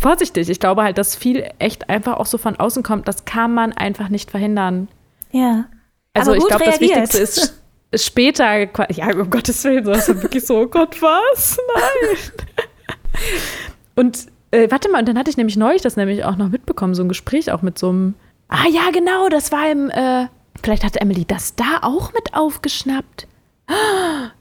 vorsichtig. 0.00 0.50
Ich 0.50 0.60
glaube 0.60 0.82
halt, 0.82 0.98
dass 0.98 1.16
viel 1.16 1.48
echt 1.58 1.88
einfach 1.88 2.18
auch 2.18 2.26
so 2.26 2.38
von 2.38 2.56
außen 2.56 2.82
kommt. 2.82 3.08
Das 3.08 3.24
kann 3.24 3.54
man 3.54 3.72
einfach 3.72 4.08
nicht 4.08 4.30
verhindern. 4.30 4.88
Ja. 5.30 5.66
Also 6.14 6.34
ich 6.34 6.46
glaube, 6.46 6.64
das 6.64 6.80
Wichtigste 6.80 7.18
ist 7.18 7.62
später, 7.94 8.68
ja, 8.90 9.14
um 9.14 9.30
Gottes 9.30 9.64
Willen, 9.64 9.84
so 9.84 9.92
ist 9.92 10.22
wirklich 10.22 10.44
so, 10.44 10.60
oh 10.60 10.66
Gott, 10.66 11.00
was? 11.00 11.58
Nein. 11.74 12.18
Und 13.94 14.26
äh, 14.50 14.70
warte 14.70 14.90
mal, 14.90 15.00
und 15.00 15.08
dann 15.08 15.18
hatte 15.18 15.30
ich 15.30 15.36
nämlich 15.36 15.56
neulich 15.56 15.82
das 15.82 15.96
nämlich 15.96 16.24
auch 16.24 16.36
noch 16.36 16.48
mitbekommen, 16.48 16.94
so 16.94 17.02
ein 17.02 17.08
Gespräch 17.08 17.50
auch 17.52 17.62
mit 17.62 17.78
so 17.78 17.88
einem. 17.88 18.14
Ah 18.48 18.68
ja, 18.70 18.90
genau, 18.92 19.28
das 19.28 19.52
war 19.52 19.70
im. 19.70 19.90
Äh, 19.90 20.26
vielleicht 20.62 20.84
hatte 20.84 21.00
Emily 21.00 21.24
das 21.24 21.54
da 21.54 21.78
auch 21.82 22.12
mit 22.12 22.34
aufgeschnappt. 22.34 23.26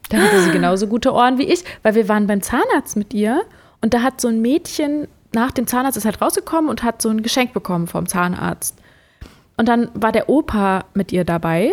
Da 0.09 0.17
hatte 0.17 0.41
sie 0.41 0.51
genauso 0.51 0.87
gute 0.87 1.13
Ohren 1.13 1.37
wie 1.37 1.45
ich, 1.45 1.63
weil 1.83 1.95
wir 1.95 2.09
waren 2.09 2.27
beim 2.27 2.41
Zahnarzt 2.41 2.97
mit 2.97 3.13
ihr 3.13 3.43
und 3.79 3.93
da 3.93 4.01
hat 4.01 4.19
so 4.19 4.27
ein 4.27 4.41
Mädchen 4.41 5.07
nach 5.33 5.51
dem 5.51 5.67
Zahnarzt 5.67 5.97
ist 5.97 6.05
halt 6.05 6.21
rausgekommen 6.21 6.69
und 6.69 6.83
hat 6.83 7.01
so 7.01 7.09
ein 7.09 7.23
Geschenk 7.23 7.53
bekommen 7.53 7.87
vom 7.87 8.07
Zahnarzt. 8.07 8.75
Und 9.57 9.67
dann 9.67 9.89
war 9.93 10.11
der 10.11 10.27
Opa 10.29 10.85
mit 10.93 11.11
ihr 11.11 11.23
dabei 11.23 11.71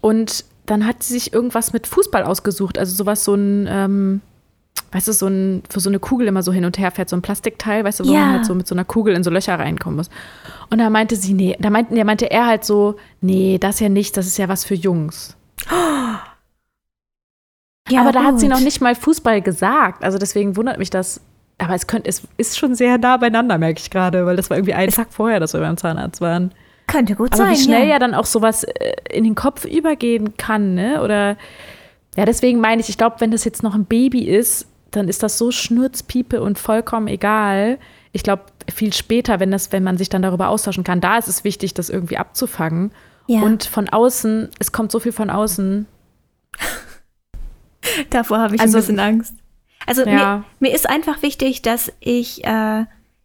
und 0.00 0.44
dann 0.66 0.86
hat 0.86 1.02
sie 1.02 1.14
sich 1.14 1.32
irgendwas 1.32 1.72
mit 1.72 1.86
Fußball 1.86 2.22
ausgesucht, 2.22 2.78
also 2.78 2.94
sowas 2.94 3.24
so 3.24 3.34
ein 3.34 3.66
ähm, 3.68 4.20
weißt 4.92 5.08
du, 5.08 5.12
so 5.12 5.26
ein, 5.26 5.62
wo 5.70 5.80
so 5.80 5.90
eine 5.90 5.98
Kugel 5.98 6.26
immer 6.28 6.42
so 6.42 6.52
hin 6.52 6.64
und 6.64 6.78
her 6.78 6.90
fährt, 6.90 7.08
so 7.08 7.16
ein 7.16 7.22
Plastikteil, 7.22 7.84
weißt 7.84 8.00
du, 8.00 8.04
wo 8.06 8.12
ja. 8.12 8.20
man 8.20 8.32
halt 8.32 8.46
so 8.46 8.54
mit 8.54 8.66
so 8.66 8.74
einer 8.74 8.84
Kugel 8.84 9.14
in 9.14 9.22
so 9.22 9.30
Löcher 9.30 9.58
reinkommen 9.58 9.96
muss. 9.96 10.10
Und 10.70 10.78
da 10.78 10.90
meinte 10.90 11.16
sie, 11.16 11.34
nee, 11.34 11.56
da 11.58 11.70
meinte, 11.70 11.94
da 11.94 12.04
meinte 12.04 12.30
er 12.30 12.46
halt 12.46 12.64
so, 12.64 12.96
nee, 13.20 13.58
das 13.58 13.80
ja 13.80 13.88
nichts, 13.88 14.12
das 14.12 14.26
ist 14.26 14.38
ja 14.38 14.48
was 14.48 14.64
für 14.64 14.74
Jungs. 14.74 15.36
Ja, 17.90 18.02
aber 18.02 18.12
da 18.12 18.20
gut. 18.20 18.28
hat 18.28 18.40
sie 18.40 18.48
noch 18.48 18.60
nicht 18.60 18.82
mal 18.82 18.94
Fußball 18.94 19.40
gesagt. 19.40 20.04
Also 20.04 20.18
deswegen 20.18 20.56
wundert 20.56 20.76
mich 20.76 20.90
das. 20.90 21.22
Aber 21.56 21.74
es, 21.74 21.86
könnte, 21.86 22.08
es 22.08 22.20
ist 22.36 22.58
schon 22.58 22.74
sehr 22.74 22.98
nah 22.98 23.16
beieinander, 23.16 23.56
merke 23.56 23.80
ich 23.80 23.88
gerade, 23.88 24.26
weil 24.26 24.36
das 24.36 24.50
war 24.50 24.58
irgendwie 24.58 24.74
ein 24.74 24.90
Tag 24.90 25.08
vorher, 25.10 25.40
dass 25.40 25.54
wir 25.54 25.60
beim 25.60 25.78
Zahnarzt 25.78 26.20
waren. 26.20 26.52
Könnte 26.86 27.14
gut 27.14 27.28
aber 27.28 27.36
sein. 27.38 27.46
Aber 27.46 27.56
wie 27.56 27.62
schnell 27.62 27.84
ja. 27.84 27.94
ja 27.94 27.98
dann 27.98 28.12
auch 28.12 28.26
sowas 28.26 28.64
äh, 28.64 28.92
in 29.10 29.24
den 29.24 29.34
Kopf 29.34 29.64
übergehen 29.64 30.36
kann, 30.36 30.74
ne? 30.74 31.02
Oder 31.02 31.36
ja, 32.16 32.24
deswegen 32.24 32.60
meine 32.60 32.80
ich, 32.80 32.88
ich 32.88 32.98
glaube, 32.98 33.16
wenn 33.20 33.30
das 33.30 33.44
jetzt 33.44 33.62
noch 33.62 33.74
ein 33.74 33.84
Baby 33.84 34.28
ist, 34.28 34.66
dann 34.90 35.08
ist 35.08 35.22
das 35.22 35.38
so 35.38 35.50
Schnurzpiepe 35.50 36.40
und 36.40 36.58
vollkommen 36.58 37.08
egal. 37.08 37.78
Ich 38.12 38.22
glaube, 38.22 38.44
viel 38.72 38.92
später, 38.92 39.40
wenn, 39.40 39.50
das, 39.50 39.72
wenn 39.72 39.82
man 39.82 39.98
sich 39.98 40.08
dann 40.08 40.22
darüber 40.22 40.48
austauschen 40.48 40.84
kann, 40.84 41.00
da 41.00 41.18
ist 41.18 41.28
es 41.28 41.44
wichtig, 41.44 41.74
das 41.74 41.90
irgendwie 41.90 42.16
abzufangen. 42.16 42.92
Ja. 43.26 43.42
Und 43.42 43.64
von 43.64 43.88
außen, 43.88 44.48
es 44.58 44.72
kommt 44.72 44.90
so 44.90 45.00
viel 45.00 45.12
von 45.12 45.30
außen. 45.30 45.86
Davor 48.10 48.38
habe 48.38 48.54
ich 48.54 48.60
also, 48.60 48.78
ein 48.78 48.80
bisschen 48.80 49.00
Angst. 49.00 49.34
Also 49.86 50.04
ja. 50.04 50.38
mir, 50.38 50.44
mir, 50.60 50.74
ist 50.74 50.88
einfach 50.88 51.22
wichtig, 51.22 51.62
dass 51.62 51.92
ich, 52.00 52.44
äh, 52.44 52.84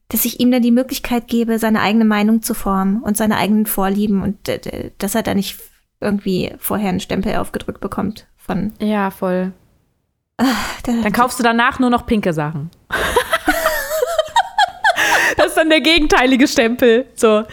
dass 0.09 0.26
ich 0.26 0.39
ihm 0.39 0.51
dann 0.51 0.61
die 0.61 0.72
Möglichkeit 0.72 1.28
gebe, 1.28 1.57
seine 1.59 1.82
eigene 1.82 2.05
Meinung 2.05 2.41
zu 2.41 2.53
formen 2.53 3.01
und 3.01 3.18
seine 3.18 3.38
eigenen 3.38 3.66
Vorlieben 3.66 4.22
und 4.22 4.47
äh, 4.47 4.91
dass 4.97 5.16
er 5.16 5.24
da 5.24 5.34
nicht 5.34 5.57
irgendwie 5.99 6.53
vorher 6.57 6.89
einen 6.89 6.99
Stempel 6.99 7.36
aufgedrückt 7.38 7.80
bekommt 7.80 8.28
von. 8.38 8.74
Ja, 8.80 9.09
voll. 9.09 9.53
Ach, 10.38 10.82
dann 10.82 11.14
kaufst 11.14 11.40
du 11.40 11.44
danach 11.44 11.80
nur 11.80 11.90
noch 11.90 12.06
pinke 12.06 12.34
Sachen. 12.34 12.70
das 15.38 15.48
ist 15.48 15.58
dann 15.58 15.70
der 15.70 15.82
gegenteilige 15.82 16.48
Stempel. 16.48 17.06
So, 17.16 17.44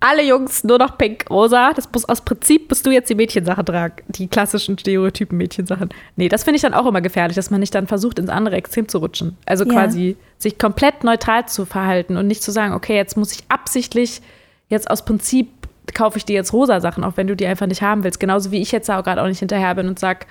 alle 0.00 0.24
Jungs 0.24 0.64
nur 0.64 0.78
noch 0.78 0.96
pink, 0.96 1.26
rosa. 1.30 1.72
Das 1.74 1.88
muss 1.92 2.06
aus 2.06 2.22
Prinzip 2.22 2.70
musst 2.70 2.86
du 2.86 2.90
jetzt 2.90 3.10
die 3.10 3.14
Mädchensachen 3.14 3.66
tragen. 3.66 4.02
Die 4.08 4.28
klassischen 4.28 4.78
Stereotypen 4.78 5.36
Mädchensachen. 5.36 5.90
Nee, 6.16 6.28
das 6.28 6.44
finde 6.44 6.56
ich 6.56 6.62
dann 6.62 6.74
auch 6.74 6.86
immer 6.86 7.02
gefährlich, 7.02 7.36
dass 7.36 7.50
man 7.50 7.60
nicht 7.60 7.74
dann 7.74 7.86
versucht, 7.86 8.18
ins 8.18 8.30
andere 8.30 8.56
Extrem 8.56 8.88
zu 8.88 8.98
rutschen. 8.98 9.36
Also 9.44 9.64
ja. 9.64 9.72
quasi 9.72 10.16
sich 10.38 10.58
komplett 10.58 11.04
neutral 11.04 11.46
zu 11.46 11.66
verhalten 11.66 12.16
und 12.16 12.26
nicht 12.26 12.42
zu 12.42 12.50
sagen, 12.50 12.72
okay, 12.72 12.96
jetzt 12.96 13.16
muss 13.16 13.32
ich 13.32 13.44
absichtlich, 13.48 14.22
jetzt 14.68 14.90
aus 14.90 15.04
Prinzip 15.04 15.48
kaufe 15.92 16.18
ich 16.18 16.24
dir 16.24 16.34
jetzt 16.34 16.52
rosa 16.52 16.80
Sachen, 16.80 17.04
auch 17.04 17.16
wenn 17.16 17.26
du 17.26 17.36
die 17.36 17.46
einfach 17.46 17.66
nicht 17.66 17.82
haben 17.82 18.04
willst. 18.04 18.20
Genauso 18.20 18.52
wie 18.52 18.62
ich 18.62 18.72
jetzt 18.72 18.90
auch 18.90 19.04
gerade 19.04 19.22
auch 19.22 19.26
nicht 19.26 19.40
hinterher 19.40 19.74
bin 19.74 19.88
und 19.88 19.98
sage, 19.98 20.26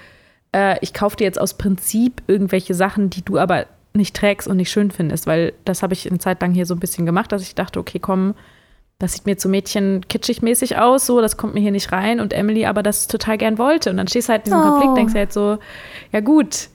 äh, 0.53 0.77
ich 0.81 0.93
kaufe 0.93 1.17
dir 1.17 1.25
jetzt 1.25 1.39
aus 1.39 1.55
Prinzip 1.55 2.21
irgendwelche 2.27 2.73
Sachen, 2.73 3.09
die 3.09 3.23
du 3.23 3.37
aber 3.37 3.65
nicht 3.93 4.15
trägst 4.15 4.47
und 4.47 4.57
nicht 4.57 4.71
schön 4.71 4.91
findest, 4.91 5.27
weil 5.27 5.53
das 5.65 5.83
habe 5.83 5.93
ich 5.93 6.09
eine 6.09 6.19
Zeit 6.19 6.41
lang 6.41 6.53
hier 6.53 6.65
so 6.65 6.75
ein 6.75 6.79
bisschen 6.79 7.05
gemacht, 7.05 7.31
dass 7.31 7.41
ich 7.41 7.55
dachte, 7.55 7.79
okay, 7.79 7.99
komm, 7.99 8.35
das 8.99 9.13
sieht 9.13 9.25
mir 9.25 9.37
zu 9.37 9.49
Mädchen 9.49 10.05
kitschig 10.09 10.41
mäßig 10.41 10.77
aus, 10.77 11.05
so, 11.05 11.21
das 11.21 11.37
kommt 11.37 11.53
mir 11.53 11.61
hier 11.61 11.71
nicht 11.71 11.91
rein 11.91 12.19
und 12.19 12.33
Emily 12.33 12.65
aber 12.65 12.83
das 12.83 13.07
total 13.07 13.37
gern 13.37 13.57
wollte. 13.57 13.89
Und 13.89 13.97
dann 13.97 14.07
stehst 14.07 14.27
du 14.27 14.33
halt 14.33 14.45
in 14.45 14.53
diesem 14.53 14.59
oh. 14.59 14.71
Konflikt, 14.71 14.97
denkst 14.97 15.13
du 15.13 15.19
halt 15.19 15.33
so, 15.33 15.57
ja 16.11 16.19
gut, 16.19 16.69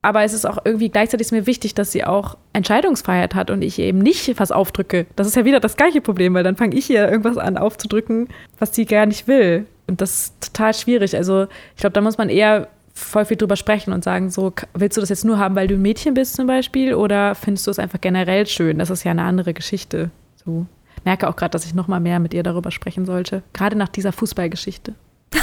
aber 0.00 0.22
es 0.22 0.32
ist 0.32 0.46
auch 0.46 0.58
irgendwie 0.64 0.88
gleichzeitig 0.88 1.26
ist 1.26 1.32
mir 1.32 1.46
wichtig, 1.46 1.74
dass 1.74 1.90
sie 1.90 2.04
auch 2.04 2.36
Entscheidungsfreiheit 2.52 3.34
hat 3.34 3.50
und 3.50 3.62
ich 3.62 3.80
eben 3.80 3.98
nicht 3.98 4.38
was 4.38 4.52
aufdrücke. 4.52 5.06
Das 5.16 5.26
ist 5.26 5.34
ja 5.34 5.44
wieder 5.44 5.58
das 5.58 5.76
gleiche 5.76 6.00
Problem, 6.00 6.32
weil 6.34 6.44
dann 6.44 6.56
fange 6.56 6.76
ich 6.76 6.86
hier 6.86 7.10
irgendwas 7.10 7.36
an 7.36 7.58
aufzudrücken, 7.58 8.28
was 8.60 8.72
sie 8.72 8.86
gar 8.86 9.06
nicht 9.06 9.26
will. 9.26 9.66
Und 9.88 10.00
das 10.00 10.10
ist 10.12 10.54
total 10.54 10.74
schwierig. 10.74 11.16
Also 11.16 11.48
ich 11.74 11.80
glaube, 11.80 11.94
da 11.94 12.00
muss 12.00 12.18
man 12.18 12.28
eher 12.28 12.68
voll 12.96 13.26
viel 13.26 13.36
drüber 13.36 13.56
sprechen 13.56 13.92
und 13.92 14.02
sagen, 14.02 14.30
so, 14.30 14.52
willst 14.74 14.96
du 14.96 15.00
das 15.00 15.10
jetzt 15.10 15.24
nur 15.24 15.38
haben, 15.38 15.54
weil 15.54 15.68
du 15.68 15.74
ein 15.74 15.82
Mädchen 15.82 16.14
bist 16.14 16.34
zum 16.34 16.46
Beispiel 16.46 16.94
oder 16.94 17.34
findest 17.34 17.66
du 17.66 17.70
es 17.70 17.78
einfach 17.78 18.00
generell 18.00 18.46
schön? 18.46 18.78
Das 18.78 18.90
ist 18.90 19.04
ja 19.04 19.10
eine 19.10 19.22
andere 19.22 19.54
Geschichte. 19.54 20.10
So 20.44 20.66
merke 21.04 21.28
auch 21.28 21.36
gerade, 21.36 21.52
dass 21.52 21.64
ich 21.64 21.74
noch 21.74 21.88
mal 21.88 22.00
mehr 22.00 22.18
mit 22.18 22.34
ihr 22.34 22.42
darüber 22.42 22.70
sprechen 22.70 23.06
sollte. 23.06 23.42
Gerade 23.52 23.76
nach 23.76 23.88
dieser 23.88 24.12
Fußballgeschichte. 24.12 24.94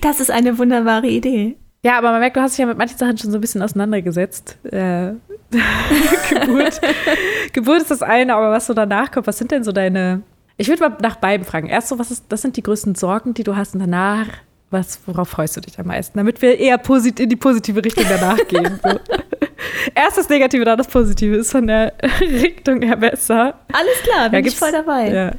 Das 0.00 0.18
ist 0.18 0.32
eine 0.32 0.58
wunderbare 0.58 1.06
Idee. 1.06 1.54
Ja, 1.84 1.96
aber 1.96 2.10
man 2.10 2.18
merkt, 2.18 2.36
du 2.36 2.40
hast 2.40 2.54
dich 2.54 2.58
ja 2.58 2.66
mit 2.66 2.76
manchen 2.76 2.98
Sachen 2.98 3.16
schon 3.18 3.30
so 3.30 3.38
ein 3.38 3.40
bisschen 3.40 3.62
auseinandergesetzt. 3.62 4.58
Äh, 4.64 5.12
Geburt. 6.30 6.80
Geburt 7.52 7.82
ist 7.82 7.92
das 7.92 8.02
eine, 8.02 8.34
aber 8.34 8.50
was 8.50 8.66
so 8.66 8.74
danach 8.74 9.12
kommt, 9.12 9.28
was 9.28 9.38
sind 9.38 9.52
denn 9.52 9.62
so 9.62 9.70
deine. 9.70 10.22
Ich 10.56 10.66
würde 10.66 10.88
mal 10.88 10.98
nach 11.00 11.14
beiden 11.16 11.46
fragen. 11.46 11.68
Erst 11.68 11.86
so, 11.86 12.00
was 12.00 12.10
ist, 12.10 12.24
das 12.30 12.42
sind 12.42 12.56
die 12.56 12.64
größten 12.64 12.96
Sorgen, 12.96 13.32
die 13.32 13.44
du 13.44 13.54
hast, 13.54 13.74
und 13.74 13.80
danach, 13.80 14.26
was, 14.70 15.00
worauf 15.06 15.28
freust 15.28 15.56
du 15.56 15.60
dich 15.60 15.78
am 15.78 15.86
meisten? 15.86 16.18
Damit 16.18 16.42
wir 16.42 16.58
eher 16.58 16.80
in 17.18 17.28
die 17.28 17.36
positive 17.36 17.84
Richtung 17.84 18.04
danach 18.08 18.38
gehen. 18.48 18.80
So. 18.82 18.90
Erst 19.94 20.18
das 20.18 20.28
Negative, 20.28 20.64
dann 20.64 20.78
das 20.78 20.88
Positive 20.88 21.36
ist 21.36 21.52
von 21.52 21.66
der 21.66 21.94
Richtung 22.20 22.82
her 22.82 22.96
besser. 22.96 23.60
Alles 23.72 24.02
klar, 24.02 24.30
bin 24.30 24.44
ja, 24.44 24.50
ich 24.50 24.56
voll 24.56 24.72
dabei. 24.72 25.12
Ja, 25.12 25.32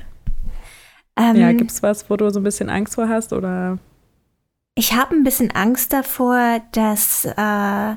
ähm, 1.18 1.36
ja 1.36 1.52
gibt 1.52 1.72
es 1.72 1.84
was, 1.84 2.10
wo 2.10 2.16
du 2.16 2.30
so 2.30 2.40
ein 2.40 2.44
bisschen 2.44 2.70
Angst 2.70 2.96
vor 2.96 3.10
hast? 3.10 3.34
Oder? 3.34 3.80
Ich 4.76 4.94
habe 4.94 5.16
ein 5.16 5.24
bisschen 5.24 5.52
Angst 5.52 5.92
davor, 5.92 6.62
dass 6.72 7.26
äh, 7.26 7.96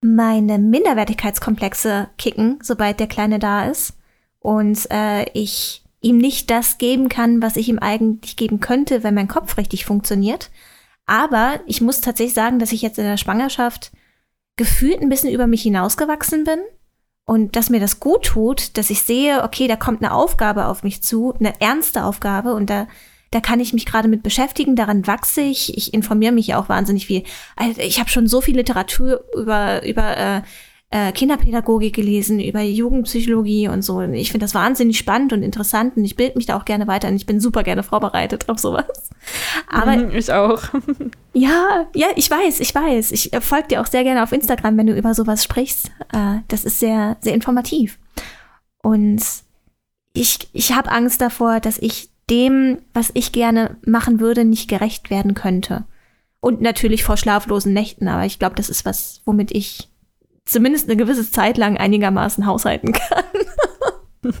meine 0.00 0.58
Minderwertigkeitskomplexe 0.58 2.08
kicken, 2.18 2.58
sobald 2.62 3.00
der 3.00 3.08
Kleine 3.08 3.38
da 3.38 3.64
ist. 3.64 3.94
Und 4.38 4.88
äh, 4.90 5.24
ich 5.32 5.82
ihm 6.00 6.18
nicht 6.18 6.50
das 6.50 6.78
geben 6.78 7.08
kann, 7.08 7.42
was 7.42 7.56
ich 7.56 7.68
ihm 7.68 7.78
eigentlich 7.78 8.36
geben 8.36 8.60
könnte, 8.60 9.02
wenn 9.02 9.14
mein 9.14 9.28
Kopf 9.28 9.56
richtig 9.56 9.84
funktioniert. 9.84 10.50
Aber 11.06 11.60
ich 11.66 11.80
muss 11.80 12.00
tatsächlich 12.00 12.34
sagen, 12.34 12.58
dass 12.58 12.72
ich 12.72 12.82
jetzt 12.82 12.98
in 12.98 13.04
der 13.04 13.16
Schwangerschaft 13.16 13.92
gefühlt 14.56 15.00
ein 15.00 15.08
bisschen 15.08 15.32
über 15.32 15.46
mich 15.46 15.62
hinausgewachsen 15.62 16.44
bin 16.44 16.58
und 17.24 17.56
dass 17.56 17.70
mir 17.70 17.80
das 17.80 18.00
gut 18.00 18.24
tut, 18.26 18.76
dass 18.76 18.90
ich 18.90 19.02
sehe, 19.02 19.42
okay, 19.42 19.68
da 19.68 19.76
kommt 19.76 20.02
eine 20.02 20.12
Aufgabe 20.12 20.66
auf 20.66 20.82
mich 20.82 21.02
zu, 21.02 21.34
eine 21.38 21.60
ernste 21.60 22.04
Aufgabe 22.04 22.54
und 22.54 22.70
da 22.70 22.86
da 23.30 23.40
kann 23.40 23.60
ich 23.60 23.74
mich 23.74 23.84
gerade 23.84 24.08
mit 24.08 24.22
beschäftigen, 24.22 24.74
daran 24.74 25.06
wachse 25.06 25.42
ich. 25.42 25.76
Ich 25.76 25.92
informiere 25.92 26.32
mich 26.32 26.48
ja 26.48 26.58
auch 26.58 26.68
wahnsinnig 26.68 27.06
viel. 27.06 27.24
Also 27.56 27.80
ich 27.80 28.00
habe 28.00 28.08
schon 28.08 28.26
so 28.26 28.40
viel 28.40 28.56
Literatur 28.56 29.22
über, 29.36 29.84
über 29.84 30.16
äh, 30.16 30.42
äh, 30.90 31.12
Kinderpädagogik 31.12 31.94
gelesen, 31.94 32.40
über 32.40 32.62
Jugendpsychologie 32.62 33.68
und 33.68 33.82
so. 33.82 34.00
Ich 34.00 34.30
finde 34.30 34.44
das 34.44 34.54
wahnsinnig 34.54 34.96
spannend 34.96 35.34
und 35.34 35.42
interessant 35.42 35.96
und 35.96 36.04
ich 36.04 36.16
bilde 36.16 36.36
mich 36.36 36.46
da 36.46 36.56
auch 36.56 36.64
gerne 36.64 36.86
weiter 36.86 37.08
und 37.08 37.16
ich 37.16 37.26
bin 37.26 37.40
super 37.40 37.62
gerne 37.62 37.82
vorbereitet 37.82 38.48
auf 38.48 38.58
sowas. 38.58 39.10
Aber 39.68 39.96
mhm, 39.96 40.12
ich 40.12 40.32
auch. 40.32 40.62
ja, 41.34 41.86
ja, 41.94 42.06
ich 42.16 42.30
weiß, 42.30 42.60
ich 42.60 42.74
weiß. 42.74 43.12
Ich 43.12 43.34
äh, 43.34 43.40
folge 43.42 43.68
dir 43.68 43.82
auch 43.82 43.86
sehr 43.86 44.02
gerne 44.02 44.22
auf 44.22 44.32
Instagram, 44.32 44.78
wenn 44.78 44.86
du 44.86 44.96
über 44.96 45.12
sowas 45.12 45.44
sprichst. 45.44 45.90
Äh, 46.12 46.38
das 46.48 46.64
ist 46.64 46.80
sehr, 46.80 47.18
sehr 47.20 47.34
informativ. 47.34 47.98
Und 48.82 49.22
ich, 50.14 50.48
ich 50.54 50.72
habe 50.72 50.90
Angst 50.90 51.20
davor, 51.20 51.60
dass 51.60 51.76
ich 51.76 52.08
dem, 52.30 52.78
was 52.94 53.10
ich 53.12 53.32
gerne 53.32 53.76
machen 53.84 54.20
würde, 54.20 54.44
nicht 54.44 54.68
gerecht 54.68 55.10
werden 55.10 55.34
könnte. 55.34 55.84
Und 56.40 56.62
natürlich 56.62 57.04
vor 57.04 57.16
schlaflosen 57.16 57.74
Nächten, 57.74 58.08
aber 58.08 58.24
ich 58.24 58.38
glaube, 58.38 58.54
das 58.54 58.70
ist 58.70 58.84
was, 58.84 59.20
womit 59.24 59.50
ich 59.50 59.88
zumindest 60.48 60.88
eine 60.88 60.96
gewisse 60.96 61.30
Zeit 61.30 61.58
lang 61.58 61.76
einigermaßen 61.76 62.46
haushalten 62.46 62.92
kann. 62.92 63.24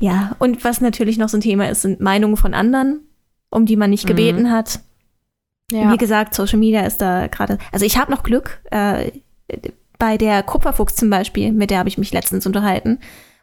ja, 0.00 0.36
und 0.38 0.64
was 0.64 0.80
natürlich 0.80 1.18
noch 1.18 1.28
so 1.28 1.38
ein 1.38 1.42
Thema 1.42 1.68
ist, 1.68 1.82
sind 1.82 2.00
Meinungen 2.00 2.36
von 2.36 2.54
anderen, 2.54 3.00
um 3.50 3.66
die 3.66 3.76
man 3.76 3.90
nicht 3.90 4.04
mhm. 4.04 4.08
gebeten 4.08 4.42
mhm. 4.44 4.50
hat. 4.50 4.80
Ja. 5.72 5.92
Wie 5.92 5.96
gesagt, 5.96 6.34
Social 6.34 6.58
Media 6.58 6.82
ist 6.82 6.98
da 6.98 7.26
gerade. 7.26 7.58
Also 7.72 7.84
ich 7.84 7.98
habe 7.98 8.12
noch 8.12 8.22
Glück. 8.22 8.60
Äh, 8.70 9.10
bei 9.98 10.18
der 10.18 10.42
Kupferfuchs 10.42 10.94
zum 10.94 11.10
Beispiel, 11.10 11.52
mit 11.52 11.70
der 11.70 11.78
habe 11.78 11.88
ich 11.88 11.98
mich 11.98 12.12
letztens 12.12 12.46
unterhalten. 12.46 12.98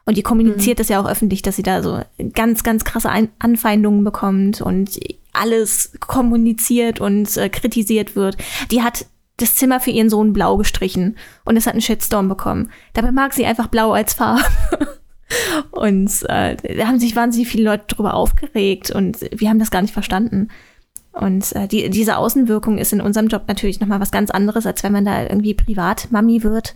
Und 0.05 0.17
die 0.17 0.23
kommuniziert 0.23 0.77
mhm. 0.77 0.81
das 0.81 0.89
ja 0.89 1.01
auch 1.01 1.09
öffentlich, 1.09 1.41
dass 1.41 1.55
sie 1.55 1.63
da 1.63 1.81
so 1.81 2.01
ganz, 2.33 2.63
ganz 2.63 2.83
krasse 2.83 3.09
Ein 3.09 3.29
Anfeindungen 3.39 4.03
bekommt 4.03 4.61
und 4.61 4.99
alles 5.31 5.93
kommuniziert 5.99 6.99
und 6.99 7.35
äh, 7.37 7.49
kritisiert 7.49 8.15
wird. 8.15 8.37
Die 8.69 8.83
hat 8.83 9.05
das 9.37 9.55
Zimmer 9.55 9.79
für 9.79 9.91
ihren 9.91 10.09
Sohn 10.09 10.33
blau 10.33 10.57
gestrichen 10.57 11.17
und 11.45 11.57
es 11.57 11.65
hat 11.65 11.73
einen 11.73 11.81
Shitstorm 11.81 12.29
bekommen. 12.29 12.71
Dabei 12.93 13.11
mag 13.11 13.33
sie 13.33 13.45
einfach 13.45 13.67
blau 13.67 13.91
als 13.91 14.13
Farbe. 14.13 14.43
und 15.71 16.11
äh, 16.29 16.55
da 16.77 16.87
haben 16.87 16.99
sich 16.99 17.15
wahnsinnig 17.15 17.47
viele 17.47 17.63
Leute 17.63 17.85
drüber 17.87 18.13
aufgeregt 18.13 18.91
und 18.91 19.19
wir 19.31 19.49
haben 19.49 19.59
das 19.59 19.71
gar 19.71 19.81
nicht 19.81 19.93
verstanden. 19.93 20.49
Und 21.11 21.55
äh, 21.55 21.67
die, 21.67 21.89
diese 21.89 22.17
Außenwirkung 22.17 22.77
ist 22.77 22.93
in 22.93 23.01
unserem 23.01 23.27
Job 23.27 23.43
natürlich 23.47 23.79
nochmal 23.79 23.99
was 23.99 24.11
ganz 24.11 24.31
anderes, 24.31 24.65
als 24.65 24.83
wenn 24.83 24.91
man 24.91 25.05
da 25.05 25.23
irgendwie 25.23 25.53
Privatmami 25.53 26.43
wird. 26.43 26.75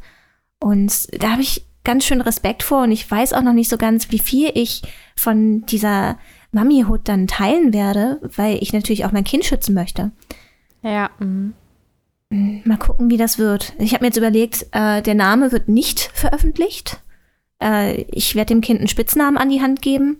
Und 0.59 1.07
da 1.21 1.31
habe 1.31 1.41
ich 1.41 1.65
ganz 1.83 2.05
schön 2.05 2.21
Respekt 2.21 2.63
vor 2.63 2.83
und 2.83 2.91
ich 2.91 3.09
weiß 3.09 3.33
auch 3.33 3.41
noch 3.41 3.53
nicht 3.53 3.69
so 3.69 3.77
ganz, 3.77 4.11
wie 4.11 4.19
viel 4.19 4.51
ich 4.53 4.81
von 5.15 5.65
dieser 5.67 6.17
Mami-Hut 6.51 7.01
dann 7.05 7.27
teilen 7.27 7.73
werde, 7.73 8.19
weil 8.35 8.57
ich 8.61 8.73
natürlich 8.73 9.05
auch 9.05 9.11
mein 9.11 9.23
Kind 9.23 9.45
schützen 9.45 9.73
möchte. 9.73 10.11
Ja. 10.81 11.09
Mhm. 11.19 11.53
Mal 12.29 12.77
gucken, 12.77 13.09
wie 13.09 13.17
das 13.17 13.37
wird. 13.37 13.73
Ich 13.79 13.93
habe 13.93 14.03
mir 14.03 14.07
jetzt 14.07 14.17
überlegt, 14.17 14.67
äh, 14.71 15.01
der 15.01 15.15
Name 15.15 15.51
wird 15.51 15.69
nicht 15.69 16.11
veröffentlicht. 16.13 17.01
Äh, 17.63 18.01
ich 18.11 18.35
werde 18.35 18.53
dem 18.53 18.61
Kind 18.61 18.79
einen 18.79 18.89
Spitznamen 18.89 19.37
an 19.37 19.49
die 19.49 19.61
Hand 19.61 19.81
geben. 19.81 20.17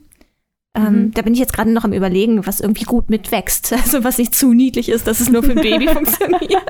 Ähm, 0.74 0.84
mhm. 0.84 1.12
Da 1.12 1.22
bin 1.24 1.34
ich 1.34 1.40
jetzt 1.40 1.54
gerade 1.54 1.72
noch 1.72 1.84
am 1.84 1.92
Überlegen, 1.92 2.46
was 2.46 2.62
irgendwie 2.62 2.86
gut 2.86 3.10
mitwächst. 3.10 3.74
Also 3.84 4.04
was 4.04 4.18
nicht 4.18 4.36
zu 4.36 4.54
niedlich 4.54 4.90
ist, 4.90 5.08
dass 5.08 5.20
es 5.20 5.30
nur 5.30 5.44
für 5.44 5.52
ein 5.52 5.62
Baby 5.62 5.88
funktioniert. 5.94 6.64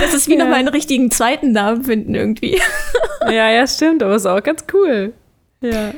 das 0.00 0.14
ist 0.14 0.28
wie 0.28 0.36
ja. 0.36 0.44
nochmal 0.44 0.60
einen 0.60 0.68
richtigen 0.68 1.10
zweiten 1.10 1.52
Namen 1.52 1.84
finden 1.84 2.14
irgendwie. 2.14 2.60
ja, 3.26 3.50
ja, 3.50 3.66
stimmt, 3.66 4.02
aber 4.02 4.14
ist 4.14 4.26
auch 4.26 4.42
ganz 4.42 4.64
cool. 4.72 5.12
Ja. 5.60 5.92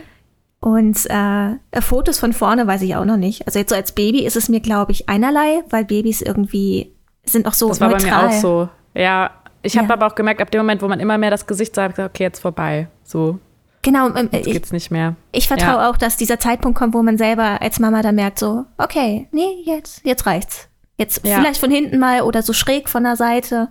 Und 0.61 1.07
äh, 1.11 1.80
Fotos 1.80 2.18
von 2.18 2.32
vorne 2.32 2.66
weiß 2.66 2.82
ich 2.82 2.94
auch 2.94 3.05
noch 3.05 3.16
nicht. 3.16 3.46
Also 3.46 3.59
jetzt 3.59 3.70
so 3.70 3.76
als 3.76 3.92
Baby 3.92 4.24
ist 4.24 4.36
es 4.36 4.48
mir, 4.48 4.61
glaube 4.61 4.92
ich, 4.92 5.09
einerlei, 5.09 5.64
weil 5.70 5.84
Babys 5.84 6.22
irgendwie 6.22 6.92
sind 7.25 7.47
auch 7.47 7.55
so 7.55 7.68
Das 7.68 7.81
war 7.81 7.89
neutral. 7.91 8.11
bei 8.11 8.27
mir 8.29 8.29
auch 8.37 8.41
so. 8.41 8.68
Ja, 8.95 9.31
ich 9.62 9.77
habe 9.79 9.89
Ja. 9.89 9.95
aber 9.95 10.07
auch 10.07 10.14
gemerkt, 10.14 10.41
ab 10.43 10.51
dem 10.51 10.61
Moment, 10.61 10.83
wo 10.83 10.89
man 10.89 11.01
immer 11.01 11.18
mehr 11.18 11.31
das 11.31 11.47
Gesicht 11.47 11.75
sagt, 11.75 11.99
okay, 11.99 12.25
jetzt 12.25 12.41
vorbei. 12.41 12.89
So, 13.05 13.39
Genau, 13.83 14.09
ähm, 14.14 14.29
jetzt 14.33 14.47
ich, 14.47 14.53
geht's 14.53 14.73
nicht 14.73 14.91
mehr. 14.93 15.16
ich 15.33 15.49
vertraue 15.49 15.83
Ja. 15.83 15.91
auch, 15.91 15.97
dass 15.97 16.16
dieser 16.16 16.39
Zeitpunkt 16.39 16.79
kommt, 16.79 16.95
wo 16.95 17.03
man 17.03 17.18
selber 17.18 17.61
als 17.61 17.81
Mama 17.81 18.01
dann 18.03 18.14
merkt, 18.14 18.39
so, 18.39 18.64
okay, 18.79 19.27
nee, 19.33 19.62
jetzt, 19.64 20.05
jetzt 20.05 20.25
reicht's. 20.27 20.68
Jetzt 20.99 21.27
Ja. 21.27 21.37
vielleicht 21.39 21.59
von 21.59 21.70
hinten 21.70 21.99
mal 21.99 22.23
oder 22.23 22.43
so 22.43 22.53
schräg 22.53 22.89
von 22.89 23.03
der 23.03 23.16
Seite, 23.16 23.68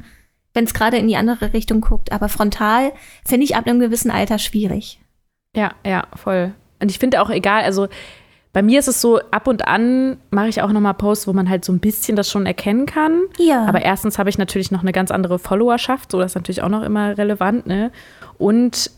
wenn 0.53 0.65
es 0.65 0.73
gerade 0.73 0.97
in 0.97 1.07
die 1.07 1.15
andere 1.15 1.53
Richtung 1.53 1.79
guckt. 1.79 2.11
Aber 2.11 2.27
frontal 2.27 2.91
finde 3.25 3.45
ich 3.45 3.55
ab 3.55 3.67
einem 3.67 3.79
gewissen 3.79 4.11
Alter 4.11 4.37
schwierig. 4.37 4.99
Ja, 5.55 5.71
ja, 5.85 6.03
voll. 6.15 6.53
Und 6.81 6.91
ich 6.91 6.99
finde 6.99 7.21
auch 7.21 7.29
egal, 7.29 7.63
also 7.63 7.87
bei 8.53 8.61
mir 8.61 8.79
ist 8.79 8.87
es 8.87 8.99
so, 8.99 9.19
ab 9.31 9.47
und 9.47 9.67
an 9.67 10.17
mache 10.29 10.49
ich 10.49 10.61
auch 10.61 10.71
nochmal 10.71 10.93
Posts, 10.93 11.27
wo 11.27 11.33
man 11.33 11.49
halt 11.49 11.63
so 11.63 11.71
ein 11.71 11.79
bisschen 11.79 12.15
das 12.17 12.29
schon 12.29 12.45
erkennen 12.45 12.85
kann. 12.85 13.21
Ja. 13.37 13.65
Aber 13.65 13.81
erstens 13.81 14.19
habe 14.19 14.29
ich 14.29 14.37
natürlich 14.37 14.71
noch 14.71 14.81
eine 14.81 14.91
ganz 14.91 15.09
andere 15.09 15.39
Followerschaft, 15.39 16.11
so 16.11 16.19
das 16.19 16.31
ist 16.31 16.35
natürlich 16.35 16.61
auch 16.61 16.69
noch 16.69 16.83
immer 16.83 17.17
relevant, 17.17 17.65
ne? 17.65 17.91
Und 18.37 18.91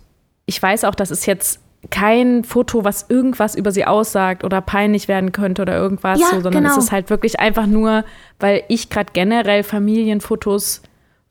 ich 0.45 0.61
weiß 0.61 0.85
auch, 0.85 0.95
das 0.95 1.11
ist 1.11 1.25
jetzt 1.25 1.59
kein 1.89 2.43
Foto, 2.43 2.83
was 2.83 3.09
irgendwas 3.09 3.55
über 3.55 3.71
sie 3.71 3.85
aussagt 3.85 4.43
oder 4.43 4.61
peinlich 4.61 5.07
werden 5.07 5.31
könnte 5.31 5.61
oder 5.61 5.75
irgendwas, 5.77 6.19
Ja, 6.19 6.27
so, 6.31 6.41
sondern 6.41 6.63
genau. 6.63 6.77
es 6.77 6.85
ist 6.85 6.91
halt 6.91 7.09
wirklich 7.09 7.39
einfach 7.39 7.67
nur, 7.67 8.05
weil 8.39 8.63
ich 8.69 8.89
gerade 8.89 9.11
generell 9.13 9.63
Familienfotos 9.63 10.81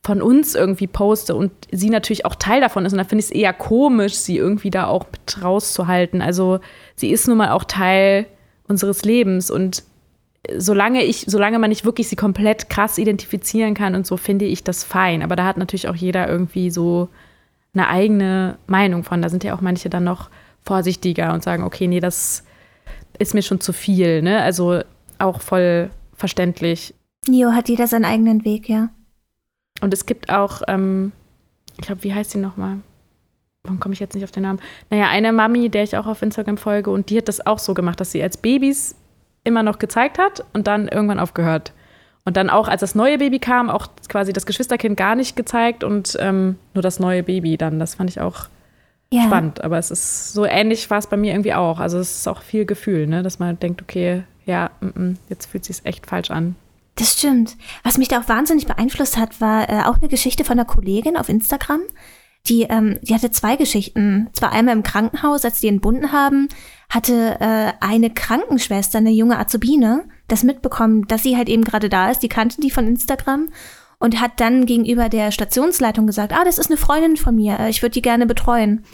von 0.05 0.21
uns 0.21 0.55
irgendwie 0.55 0.89
poste 0.89 1.35
und 1.37 1.53
sie 1.71 1.91
natürlich 1.91 2.27
auch 2.27 2.35
Teil 2.35 2.61
davon 2.61 2.85
ist. 2.85 2.93
Und 2.93 2.99
da 2.99 3.05
finde 3.05 3.21
ich 3.21 3.31
es 3.31 3.37
eher 3.37 3.53
komisch, 3.53 4.15
sie 4.15 4.37
irgendwie 4.37 4.71
da 4.71 4.87
auch 4.87 5.07
mit 5.13 5.43
rauszuhalten. 5.43 6.21
Also 6.23 6.59
sie 6.97 7.11
ist 7.11 7.29
nun 7.29 7.39
mal 7.39 7.51
auch 7.51 7.65
Teil 7.65 8.27
unseres 8.67 9.05
Lebens 9.05 9.51
und 9.51 9.85
solange 10.57 11.05
ich, 11.05 11.25
solange 11.29 11.59
man 11.59 11.71
nicht 11.71 11.85
wirklich 11.85 12.09
sie 12.09 12.17
komplett 12.17 12.69
krass 12.69 12.99
identifizieren 12.99 13.75
kann 13.75 13.95
und 13.95 14.07
so, 14.07 14.17
finde 14.17 14.45
ich 14.45 14.65
das 14.65 14.83
fein. 14.83 15.23
Aber 15.23 15.37
da 15.37 15.45
hat 15.45 15.57
natürlich 15.57 15.89
auch 15.89 15.95
jeder 15.95 16.29
irgendwie 16.29 16.71
so 16.71 17.09
eine 17.75 17.89
eigene 17.89 18.59
Meinung 18.67 19.05
von. 19.05 19.23
Da 19.23 19.29
sind 19.29 19.45
ja 19.45 19.55
auch 19.55 19.61
manche 19.61 19.89
dann 19.89 20.05
noch 20.05 20.31
vorsichtiger 20.63 21.33
und 21.33 21.45
sagen, 21.45 21.63
okay, 21.63 21.87
nee, 21.87 22.01
das 22.01 22.45
ist 23.19 23.35
mir 23.35 23.43
schon 23.43 23.61
zu 23.61 23.73
viel. 23.73 24.23
Ne? 24.23 24.43
Also 24.43 24.81
auch 25.19 25.41
voll 25.41 25.91
verständlich. 26.15 26.95
Nio 27.29 27.53
hat 27.53 27.69
jeder 27.69 27.87
seinen 27.87 28.05
eigenen 28.05 28.45
Weg, 28.45 28.69
ja. 28.69 28.91
Und 29.83 29.93
es 29.93 30.07
gibt 30.07 30.31
auch, 30.31 30.63
ähm, 30.69 31.13
ich 31.77 31.87
glaube, 31.87 32.05
wie 32.05 32.15
heißt 32.15 32.31
sie 32.31 32.39
nochmal? 32.39 32.79
Warum 33.65 33.81
komme 33.81 33.93
ich 33.93 34.01
jetzt 34.01 34.15
nicht 34.15 34.25
auf 34.25 34.31
den 34.31 34.45
Namen? 34.45 34.61
Naja, 34.91 35.09
eine 35.09 35.33
Mami, 35.33 35.69
der 35.69 35.83
ich 35.83 35.97
auch 35.97 36.07
auf 36.07 36.23
Instagram 36.23 36.57
folge, 36.57 36.91
und 36.91 37.11
die 37.11 37.19
hat 37.19 37.29
das 37.29 37.45
auch 37.45 37.59
so 37.59 37.75
gemacht, 37.75 38.01
dass 38.01 38.13
sie 38.13 38.23
als 38.23 38.37
Babys 38.37 38.95
immer 39.45 39.63
noch 39.63 39.79
gezeigt 39.79 40.19
hat 40.19 40.45
und 40.53 40.69
dann 40.69 40.89
irgendwann 40.89 41.19
aufgehört. 41.19 41.73
Und 42.25 42.37
dann 42.37 42.49
auch, 42.49 42.69
als 42.69 42.81
das 42.81 42.95
neue 42.95 43.19
Baby 43.19 43.41
kam, 43.41 43.69
auch 43.69 43.89
quasi 44.09 44.33
das 44.33 44.47
Geschwisterkind 44.47 44.97
gar 44.97 45.17
nicht 45.17 45.35
gezeigt 45.35 45.83
und 45.83 46.17
ähm, 46.21 46.57
nur 46.75 46.83
das 46.83 47.01
neue 47.01 47.25
Baby 47.25 47.57
dann. 47.57 47.81
Das 47.81 47.97
fand 47.97 48.09
ich 48.09 48.21
auch 48.21 48.47
ja. 49.11 49.25
spannend. 49.25 49.65
Aber 49.65 49.79
es 49.79 49.91
ist 49.91 50.33
so 50.33 50.45
ähnlich 50.45 50.89
war 50.91 50.99
es 50.99 51.09
bei 51.09 51.17
mir 51.17 51.33
irgendwie 51.33 51.55
auch. 51.55 51.81
Also 51.81 51.99
es 51.99 52.19
ist 52.19 52.29
auch 52.29 52.43
viel 52.43 52.65
Gefühl, 52.65 53.09
ne? 53.09 53.25
dass 53.25 53.41
man 53.41 53.59
denkt, 53.59 53.83
okay, 53.83 54.23
ja, 54.47 54.71
mm, 54.81 54.87
mm, 54.87 55.19
jetzt 55.29 55.47
fühlt 55.47 55.65
sich 55.65 55.85
echt 55.85 56.07
falsch 56.07 56.31
an. 56.31 56.55
Das 56.97 57.19
stimmt. 57.19 57.57
Was 57.83 57.99
mich 57.99 58.09
da 58.09 58.21
auch 58.21 58.29
wahnsinnig 58.29 58.67
beeinflusst 58.67 59.17
hat, 59.17 59.41
war 59.41 59.69
äh, 59.69 59.83
auch 59.85 59.99
eine 59.99 60.09
Geschichte 60.09 60.45
von 60.45 60.59
einer 60.59 60.67
Kollegin 60.67 61.17
auf 61.17 61.29
Instagram. 61.29 61.81
Die, 62.49 62.63
ähm, 62.65 62.99
die 63.03 63.15
hatte 63.15 63.31
zwei 63.31 63.57
Geschichten. 63.57 64.29
Zwar 64.33 64.53
einmal 64.53 64.75
im 64.75 64.83
Krankenhaus, 64.83 65.45
als 65.45 65.61
die 65.61 65.69
entbunden 65.69 66.13
haben, 66.13 66.49
hatte 66.91 67.41
äh, 67.41 67.73
eine 67.81 68.11
Krankenschwester, 68.11 68.99
eine 68.99 69.13
junge 69.13 69.39
Azubine, 69.39 70.09
das 70.29 70.43
mitbekommen, 70.43 71.07
dass 71.07 71.23
sie 71.23 71.37
halt 71.37 71.49
eben 71.49 71.65
gerade 71.65 71.89
da 71.89 72.11
ist. 72.11 72.21
Die 72.21 72.29
kannte 72.29 72.61
die 72.61 72.71
von 72.71 72.87
Instagram 72.87 73.49
und 73.99 74.21
hat 74.21 74.41
dann 74.41 74.67
gegenüber 74.67 75.09
der 75.09 75.31
Stationsleitung 75.31 76.09
gesagt, 76.09 76.33
ah, 76.33 76.45
das 76.45 76.59
ist 76.59 76.67
eine 76.69 76.77
Freundin 76.77 77.17
von 77.17 77.37
mir, 77.37 77.59
äh, 77.61 77.71
ich 77.71 77.83
würde 77.83 77.95
die 77.95 78.03
gerne 78.03 78.27
betreuen. 78.27 78.85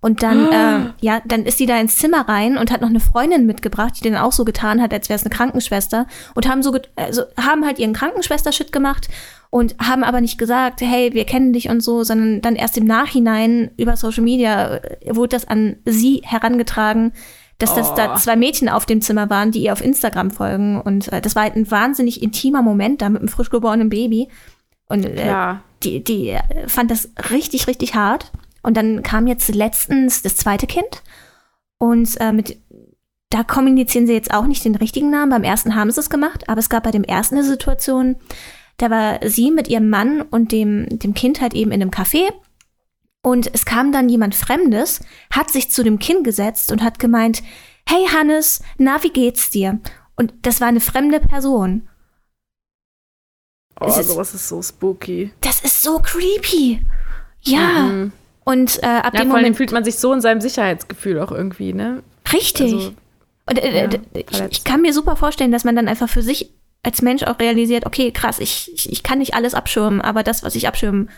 Und 0.00 0.22
dann, 0.22 0.52
äh, 0.52 0.90
ja, 1.00 1.20
dann 1.24 1.44
ist 1.44 1.58
sie 1.58 1.66
da 1.66 1.80
ins 1.80 1.96
Zimmer 1.96 2.28
rein 2.28 2.58
und 2.58 2.70
hat 2.70 2.80
noch 2.80 2.88
eine 2.88 3.00
Freundin 3.00 3.46
mitgebracht, 3.46 3.94
die 3.98 4.08
dann 4.10 4.20
auch 4.20 4.32
so 4.32 4.44
getan 4.44 4.80
hat, 4.80 4.92
als 4.92 5.08
wäre 5.08 5.16
es 5.18 5.24
eine 5.24 5.34
Krankenschwester 5.34 6.06
und 6.34 6.48
haben 6.48 6.62
so, 6.62 6.76
also 6.96 7.22
haben 7.40 7.64
halt 7.64 7.78
ihren 7.78 7.92
Krankenschwester-Shit 7.94 8.72
gemacht 8.72 9.08
und 9.50 9.74
haben 9.80 10.04
aber 10.04 10.20
nicht 10.20 10.38
gesagt, 10.38 10.80
hey, 10.82 11.12
wir 11.14 11.24
kennen 11.24 11.52
dich 11.52 11.68
und 11.70 11.80
so, 11.80 12.04
sondern 12.04 12.42
dann 12.42 12.56
erst 12.56 12.76
im 12.78 12.84
Nachhinein 12.84 13.70
über 13.78 13.96
Social 13.96 14.22
Media 14.22 14.76
äh, 14.76 15.16
wurde 15.16 15.30
das 15.36 15.48
an 15.48 15.76
sie 15.86 16.20
herangetragen, 16.24 17.12
dass 17.58 17.74
das 17.74 17.94
da 17.94 18.12
Oh. 18.12 18.16
zwei 18.18 18.36
Mädchen 18.36 18.68
auf 18.68 18.84
dem 18.84 19.00
Zimmer 19.00 19.30
waren, 19.30 19.50
die 19.50 19.60
ihr 19.62 19.72
auf 19.72 19.82
Instagram 19.82 20.30
folgen 20.30 20.78
und 20.80 21.10
äh, 21.10 21.22
das 21.22 21.34
war 21.34 21.44
halt 21.44 21.56
ein 21.56 21.70
wahnsinnig 21.70 22.22
intimer 22.22 22.60
Moment 22.60 23.00
da 23.00 23.08
mit 23.08 23.20
einem 23.20 23.28
frisch 23.28 23.48
geborenen 23.50 23.88
Baby 23.88 24.28
und 24.88 25.04
äh, 25.06 25.26
die, 25.82 26.04
die 26.04 26.28
äh, 26.30 26.42
fand 26.68 26.90
das 26.90 27.08
richtig, 27.30 27.66
richtig 27.66 27.94
hart. 27.94 28.30
Und 28.66 28.76
dann 28.76 29.02
kam 29.02 29.26
jetzt 29.26 29.48
letztens 29.54 30.22
das 30.22 30.36
zweite 30.36 30.66
Kind. 30.66 31.02
Und 31.78 32.20
äh, 32.20 32.32
mit, 32.32 32.58
da 33.30 33.44
kommunizieren 33.44 34.06
sie 34.06 34.12
jetzt 34.12 34.32
auch 34.34 34.46
nicht 34.46 34.64
den 34.64 34.74
richtigen 34.74 35.08
Namen. 35.10 35.30
Beim 35.30 35.44
ersten 35.44 35.74
haben 35.76 35.90
sie 35.90 36.00
es 36.00 36.10
gemacht, 36.10 36.48
aber 36.48 36.58
es 36.58 36.68
gab 36.68 36.82
bei 36.82 36.90
dem 36.90 37.04
ersten 37.04 37.36
eine 37.36 37.44
Situation, 37.44 38.16
da 38.78 38.90
war 38.90 39.20
sie 39.28 39.50
mit 39.50 39.68
ihrem 39.68 39.88
Mann 39.88 40.20
und 40.20 40.50
dem, 40.52 40.86
dem 40.98 41.14
Kind 41.14 41.40
halt 41.40 41.54
eben 41.54 41.70
in 41.70 41.80
einem 41.80 41.90
Café. 41.90 42.32
Und 43.22 43.50
es 43.54 43.64
kam 43.64 43.92
dann 43.92 44.08
jemand 44.08 44.34
Fremdes, 44.34 45.00
hat 45.30 45.50
sich 45.50 45.70
zu 45.70 45.82
dem 45.82 45.98
Kind 45.98 46.24
gesetzt 46.24 46.70
und 46.72 46.82
hat 46.82 46.98
gemeint, 46.98 47.42
hey 47.88 48.06
Hannes, 48.08 48.62
na, 48.78 49.02
wie 49.02 49.10
geht's 49.10 49.50
dir? 49.50 49.80
Und 50.16 50.32
das 50.42 50.60
war 50.60 50.68
eine 50.68 50.80
fremde 50.80 51.20
Person. 51.20 51.88
Oh, 53.80 53.86
Es 53.86 53.98
ist- 53.98 54.08
sowas 54.08 54.34
ist 54.34 54.48
so 54.48 54.62
spooky. 54.62 55.32
Das 55.40 55.60
ist 55.60 55.82
so 55.82 55.98
creepy. 55.98 56.80
Ja. 57.42 57.60
Mhm. 57.82 58.12
Und 58.48 58.82
äh, 58.82 58.86
ab 58.86 59.12
Ja, 59.14 59.20
dem 59.20 59.28
vor 59.28 59.34
allem 59.36 59.42
Moment. 59.42 59.56
fühlt 59.56 59.72
man 59.72 59.84
sich 59.84 59.96
so 59.98 60.12
in 60.12 60.20
seinem 60.20 60.40
Sicherheitsgefühl 60.40 61.20
auch 61.20 61.32
irgendwie, 61.32 61.72
ne? 61.74 62.02
Richtig. 62.32 62.72
Also, 62.72 62.92
und 63.48 63.58
äh, 63.58 63.76
ja, 63.76 63.84
äh, 63.90 63.98
ich, 64.14 64.26
verletzt. 64.26 64.52
ich 64.58 64.64
kann 64.64 64.80
mir 64.82 64.92
super 64.94 65.16
vorstellen, 65.16 65.52
dass 65.52 65.64
man 65.64 65.76
dann 65.76 65.88
einfach 65.88 66.08
für 66.08 66.22
sich 66.22 66.52
als 66.82 67.02
Mensch 67.02 67.24
auch 67.24 67.38
realisiert, 67.40 67.84
okay, 67.86 68.12
krass, 68.12 68.38
ich, 68.38 68.72
ich, 68.72 68.90
ich 68.92 69.02
kann 69.02 69.18
nicht 69.18 69.34
alles 69.34 69.54
abschirmen, 69.54 70.00
aber 70.00 70.22
das, 70.22 70.42
was 70.44 70.54
ich 70.54 70.68
abschirmen 70.68 71.10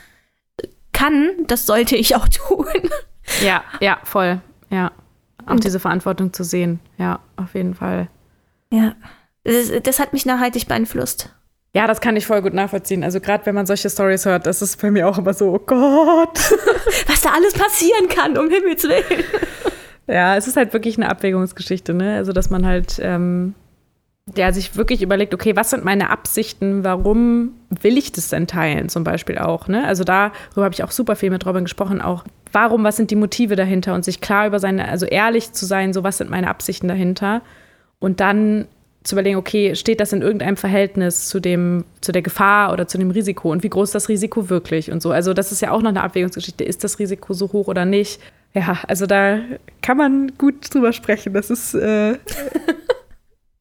kann, 0.93 1.31
das 1.47 1.67
sollte 1.67 1.97
ich 1.97 2.17
auch 2.17 2.29
tun. 2.49 2.67
ja, 3.45 3.63
ja, 3.81 3.99
voll. 4.05 4.41
Ja. 4.71 4.91
Auch 5.47 5.53
Und- 5.53 5.65
diese 5.65 5.81
Verantwortung 5.81 6.33
zu 6.33 6.45
sehen. 6.45 6.81
Ja, 6.97 7.21
auf 7.37 7.55
jeden 7.55 7.75
Fall. 7.75 8.09
Ja. 8.71 8.95
Das, 9.45 9.71
das 9.83 9.99
hat 10.01 10.13
mich 10.13 10.27
nachhaltig 10.27 10.67
beeinflusst. 10.67 11.35
Ja, 11.79 11.87
das 11.87 12.01
kann 12.01 12.17
ich 12.17 12.27
voll 12.27 12.43
gut 12.43 12.55
nachvollziehen. 12.55 13.05
Also 13.05 13.21
gerade 13.21 13.47
wenn 13.47 13.55
man 13.55 13.65
solche 13.65 13.89
Stories 13.89 14.27
hört, 14.27 14.47
das 14.47 14.63
ist 14.63 14.83
bei 14.83 14.91
mir 14.91 15.09
auch 15.09 15.17
immer 15.17 15.33
so, 15.33 15.55
oh 15.55 15.61
Gott. 15.65 16.37
Was 17.07 17.21
da 17.21 17.31
alles 17.31 17.53
passieren 17.53 18.09
kann, 18.09 18.37
um 18.37 18.51
Himmels 18.51 18.83
Willen. 18.83 19.23
Ja, 20.09 20.37
es 20.37 20.49
ist 20.49 20.57
halt 20.57 20.73
wirklich 20.73 20.97
eine 20.97 21.09
Abwägungsgeschichte, 21.09 21.95
ne? 21.95 22.17
Also, 22.17 22.33
dass 22.33 22.51
man 22.51 22.67
halt 22.67 22.99
ähm, 23.01 23.55
ja, 24.37 24.53
sich 24.53 24.75
wirklich 24.75 25.03
überlegt, 25.03 25.35
okay, 25.35 25.55
was 25.55 25.71
sind 25.71 25.85
meine 25.85 26.11
Absichten, 26.11 26.83
warum 26.83 27.53
will 27.71 27.97
ich 27.97 28.11
das 28.11 28.29
denn 28.29 28.49
teilen, 28.49 28.89
zum 28.89 29.05
Beispiel 29.05 29.39
auch, 29.39 29.69
ne? 29.69 29.87
Also 29.87 30.03
darüber 30.03 30.65
habe 30.65 30.75
ich 30.75 30.83
auch 30.83 30.91
super 30.91 31.15
viel 31.15 31.31
mit 31.31 31.47
Robin 31.47 31.63
gesprochen, 31.63 32.01
auch 32.01 32.25
warum, 32.51 32.83
was 32.83 32.97
sind 32.97 33.13
die 33.13 33.17
Motive 33.17 33.55
dahinter 33.55 33.95
und 33.95 34.05
sich 34.05 34.21
klar 34.21 34.49
über 34.49 34.59
seine, 34.59 34.89
also 34.89 35.07
ehrlich 35.07 35.53
zu 35.53 35.65
sein, 35.65 35.93
so 35.93 36.03
was 36.03 36.19
sind 36.19 36.29
meine 36.29 36.49
Absichten 36.49 36.89
dahinter 36.89 37.41
und 38.01 38.19
dann 38.19 38.67
zu 39.09 39.15
überlegen, 39.15 39.37
okay, 39.37 39.75
steht 39.75 40.01
das 40.01 40.13
in 40.13 40.23
irgendeinem 40.23 40.57
Verhältnis 40.57 41.29
zu 41.29 41.41
dem, 41.41 41.85
zu 42.01 42.13
der 42.13 42.23
Gefahr 42.23 42.73
oder 42.73 42.87
zu 42.87 42.99
dem 42.99 43.11
Risiko 43.11 43.51
und 43.51 43.63
wie 43.63 43.69
groß 43.71 43.89
ist 43.89 43.95
das 43.95 44.09
Risiko 44.09 44.49
wirklich 44.51 44.91
und 44.93 45.03
so. 45.03 45.11
Also 45.11 45.35
das 45.35 45.51
ist 45.53 45.61
ja 45.63 45.71
auch 45.73 45.83
noch 45.83 45.89
eine 45.91 46.03
Abwägungsgeschichte. 46.03 46.65
Ist 46.65 46.85
das 46.85 46.99
Risiko 46.99 47.33
so 47.35 47.53
hoch 47.53 47.67
oder 47.69 47.85
nicht? 47.85 48.21
Ja, 48.55 48.79
also 48.87 49.07
da 49.07 49.41
kann 49.83 49.97
man 49.97 50.33
gut 50.39 50.73
drüber 50.73 50.93
sprechen. 50.93 51.33
Das 51.35 51.51
ist 51.51 51.75
äh, 51.75 51.79
eine 51.79 52.19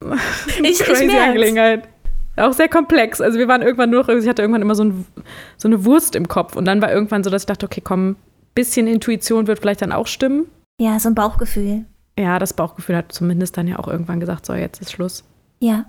Ich- 0.62 0.70
ich 0.70 0.78
crazy 0.80 1.06
merk's. 1.06 1.28
Angelegenheit. 1.28 1.88
Auch 2.36 2.52
sehr 2.52 2.68
komplex. 2.68 3.20
Also 3.20 3.38
wir 3.38 3.48
waren 3.48 3.62
irgendwann 3.62 3.90
nur 3.90 4.02
noch, 4.02 4.08
ich 4.08 4.28
hatte 4.28 4.42
irgendwann 4.42 4.62
immer 4.62 4.76
so, 4.76 4.84
ein, 4.84 5.04
so 5.56 5.66
eine 5.66 5.84
Wurst 5.84 6.14
im 6.14 6.28
Kopf 6.28 6.54
und 6.56 6.64
dann 6.66 6.80
war 6.80 6.92
irgendwann 6.92 7.24
so, 7.24 7.30
dass 7.30 7.42
ich 7.42 7.46
dachte, 7.46 7.66
okay, 7.66 7.80
komm, 7.82 8.14
bisschen 8.54 8.86
Intuition 8.86 9.46
wird 9.48 9.58
vielleicht 9.58 9.82
dann 9.82 9.92
auch 9.92 10.06
stimmen. 10.06 10.46
Ja, 10.80 10.98
so 11.00 11.08
ein 11.08 11.14
Bauchgefühl. 11.16 11.84
Ja, 12.18 12.38
das 12.38 12.52
Bauchgefühl 12.52 12.96
hat 12.96 13.12
zumindest 13.12 13.56
dann 13.56 13.66
ja 13.68 13.78
auch 13.78 13.88
irgendwann 13.88 14.20
gesagt, 14.20 14.46
so, 14.46 14.54
jetzt 14.54 14.80
ist 14.80 14.92
Schluss. 14.92 15.24
Ja. 15.60 15.86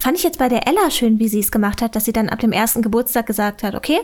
Fand 0.00 0.16
ich 0.18 0.24
jetzt 0.24 0.38
bei 0.38 0.48
der 0.48 0.66
Ella 0.66 0.90
schön, 0.90 1.18
wie 1.18 1.28
sie 1.28 1.40
es 1.40 1.52
gemacht 1.52 1.80
hat, 1.80 1.94
dass 1.94 2.04
sie 2.04 2.12
dann 2.12 2.28
ab 2.28 2.40
dem 2.40 2.52
ersten 2.52 2.82
Geburtstag 2.82 3.26
gesagt 3.26 3.62
hat, 3.62 3.74
okay, 3.74 3.98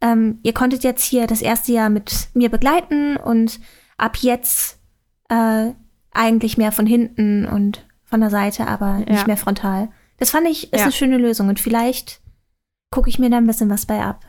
ähm, 0.00 0.40
ihr 0.42 0.52
konntet 0.52 0.82
jetzt 0.82 1.04
hier 1.04 1.26
das 1.26 1.42
erste 1.42 1.72
Jahr 1.72 1.90
mit 1.90 2.28
mir 2.34 2.50
begleiten 2.50 3.16
und 3.16 3.60
ab 3.96 4.16
jetzt 4.20 4.78
äh, 5.28 5.70
eigentlich 6.12 6.58
mehr 6.58 6.72
von 6.72 6.86
hinten 6.86 7.46
und 7.46 7.86
von 8.04 8.20
der 8.20 8.30
Seite, 8.30 8.66
aber 8.66 9.02
Ja. 9.06 9.12
nicht 9.12 9.26
mehr 9.26 9.36
frontal. 9.36 9.88
Das 10.18 10.30
fand 10.30 10.48
ich, 10.48 10.72
ist 10.72 10.78
Ja. 10.80 10.84
eine 10.84 10.92
schöne 10.92 11.18
Lösung 11.18 11.48
und 11.48 11.60
vielleicht 11.60 12.20
gucke 12.90 13.08
ich 13.08 13.18
mir 13.18 13.30
da 13.30 13.36
ein 13.38 13.46
bisschen 13.46 13.70
was 13.70 13.86
bei 13.86 14.00
ab. 14.02 14.24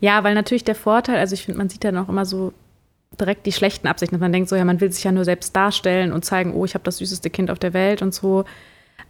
Ja, 0.00 0.22
weil 0.24 0.34
natürlich 0.34 0.64
der 0.64 0.74
Vorteil, 0.76 1.16
also 1.18 1.34
ich 1.34 1.44
finde, 1.44 1.58
man 1.58 1.68
sieht 1.68 1.82
dann 1.84 1.96
auch 1.96 2.08
immer 2.08 2.24
so 2.24 2.52
direkt 3.18 3.46
die 3.46 3.52
schlechten 3.52 3.88
Absichten. 3.88 4.14
dass 4.16 4.20
Man 4.20 4.32
denkt 4.32 4.48
so, 4.48 4.56
ja, 4.56 4.64
man 4.64 4.80
will 4.80 4.92
sich 4.92 5.04
ja 5.04 5.12
nur 5.12 5.24
selbst 5.24 5.54
darstellen 5.56 6.12
und 6.12 6.24
zeigen, 6.24 6.54
oh, 6.54 6.64
ich 6.64 6.74
habe 6.74 6.84
das 6.84 6.98
süßeste 6.98 7.30
Kind 7.30 7.50
auf 7.50 7.58
der 7.58 7.72
Welt 7.72 8.02
und 8.02 8.14
so. 8.14 8.44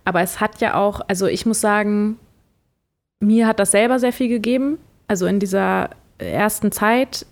Aber 0.06 0.22
es 0.22 0.40
hat 0.40 0.60
ja 0.60 0.74
auch, 0.74 1.00
also 1.08 1.26
ich 1.26 1.46
muss 1.46 1.60
sagen, 1.60 2.16
mir 3.18 3.48
hat 3.48 3.58
das 3.58 3.72
selber 3.72 3.98
sehr 3.98 4.12
viel 4.12 4.28
gegeben. 4.28 4.78
Also 5.08 5.26
in 5.26 5.40
dieser 5.40 5.90
ersten 6.18 6.70
Zeit 6.70 7.26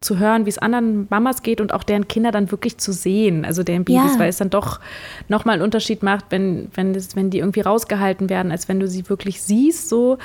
zu 0.00 0.18
hören, 0.18 0.46
wie 0.46 0.50
es 0.50 0.56
anderen 0.56 1.06
Mamas 1.10 1.42
geht 1.42 1.60
und 1.60 1.74
auch 1.74 1.82
deren 1.82 2.08
Kinder 2.08 2.30
dann 2.30 2.50
wirklich 2.50 2.78
zu 2.78 2.92
sehen, 2.92 3.44
also 3.44 3.62
deren 3.62 3.84
Babys, 3.84 4.14
ja. 4.14 4.18
weil 4.18 4.30
es 4.30 4.38
dann 4.38 4.48
doch 4.48 4.80
nochmal 5.28 5.54
einen 5.54 5.62
Unterschied 5.62 6.02
macht, 6.02 6.26
wenn, 6.30 6.70
wenn, 6.74 6.94
das, 6.94 7.16
wenn 7.16 7.28
die 7.28 7.38
irgendwie 7.38 7.60
rausgehalten 7.60 8.30
werden, 8.30 8.50
als 8.50 8.66
wenn 8.66 8.80
du 8.80 8.88
sie 8.88 9.08
wirklich 9.10 9.42
siehst 9.42 9.90
so. 9.90 10.16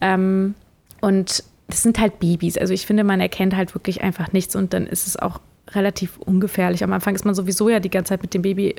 Ähm, 0.00 0.54
und 1.00 1.42
das 1.66 1.82
sind 1.82 1.98
halt 1.98 2.20
Babys. 2.20 2.58
Also 2.58 2.72
ich 2.74 2.86
finde, 2.86 3.02
man 3.02 3.20
erkennt 3.20 3.56
halt 3.56 3.74
wirklich 3.74 4.02
einfach 4.02 4.32
nichts 4.32 4.54
und 4.54 4.72
dann 4.72 4.86
ist 4.86 5.08
es 5.08 5.16
auch 5.16 5.40
relativ 5.72 6.18
ungefährlich. 6.18 6.84
Am 6.84 6.92
Anfang 6.92 7.16
ist 7.16 7.24
man 7.24 7.34
sowieso 7.34 7.68
ja 7.68 7.80
die 7.80 7.90
ganze 7.90 8.10
Zeit 8.10 8.22
mit 8.22 8.34
dem 8.34 8.42
Baby, 8.42 8.76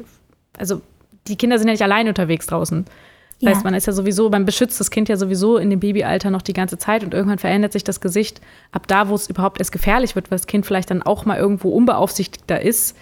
also 0.57 0.81
die 1.27 1.35
Kinder 1.35 1.57
sind 1.59 1.67
ja 1.67 1.73
nicht 1.73 1.83
allein 1.83 2.07
unterwegs 2.07 2.47
draußen. 2.47 2.85
Das 2.85 3.49
ja. 3.49 3.55
heißt, 3.55 3.63
man 3.63 3.73
ist 3.73 3.87
ja 3.87 3.93
sowieso, 3.93 4.29
man 4.29 4.45
beschützt 4.45 4.79
das 4.79 4.91
Kind 4.91 5.09
ja 5.09 5.17
sowieso 5.17 5.57
in 5.57 5.69
dem 5.69 5.79
Babyalter 5.79 6.29
noch 6.29 6.43
die 6.43 6.53
ganze 6.53 6.77
Zeit 6.77 7.03
und 7.03 7.13
irgendwann 7.13 7.39
verändert 7.39 7.73
sich 7.73 7.83
das 7.83 7.99
Gesicht 7.99 8.39
ab 8.71 8.87
da, 8.87 9.09
wo 9.09 9.15
es 9.15 9.29
überhaupt 9.29 9.59
erst 9.59 9.71
gefährlich 9.71 10.15
wird, 10.15 10.29
weil 10.29 10.37
das 10.37 10.45
Kind 10.45 10.65
vielleicht 10.65 10.91
dann 10.91 11.01
auch 11.01 11.25
mal 11.25 11.37
irgendwo 11.37 11.69
unbeaufsichtigter 11.69 12.61
ist, 12.61 12.95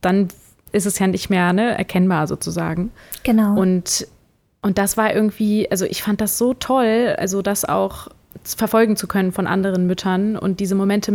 dann 0.00 0.28
ist 0.72 0.86
es 0.86 0.98
ja 0.98 1.06
nicht 1.06 1.28
mehr 1.28 1.52
ne, 1.52 1.76
erkennbar 1.76 2.26
sozusagen. 2.26 2.90
Genau. 3.22 3.60
Und, 3.60 4.06
und 4.62 4.78
das 4.78 4.96
war 4.96 5.14
irgendwie, 5.14 5.70
also 5.70 5.84
ich 5.84 6.02
fand 6.02 6.22
das 6.22 6.38
so 6.38 6.54
toll, 6.54 7.14
also 7.18 7.42
das 7.42 7.66
auch 7.66 8.08
verfolgen 8.44 8.96
zu 8.96 9.06
können 9.06 9.32
von 9.32 9.46
anderen 9.46 9.86
Müttern 9.86 10.36
und 10.36 10.60
diese 10.60 10.74
Momente 10.74 11.12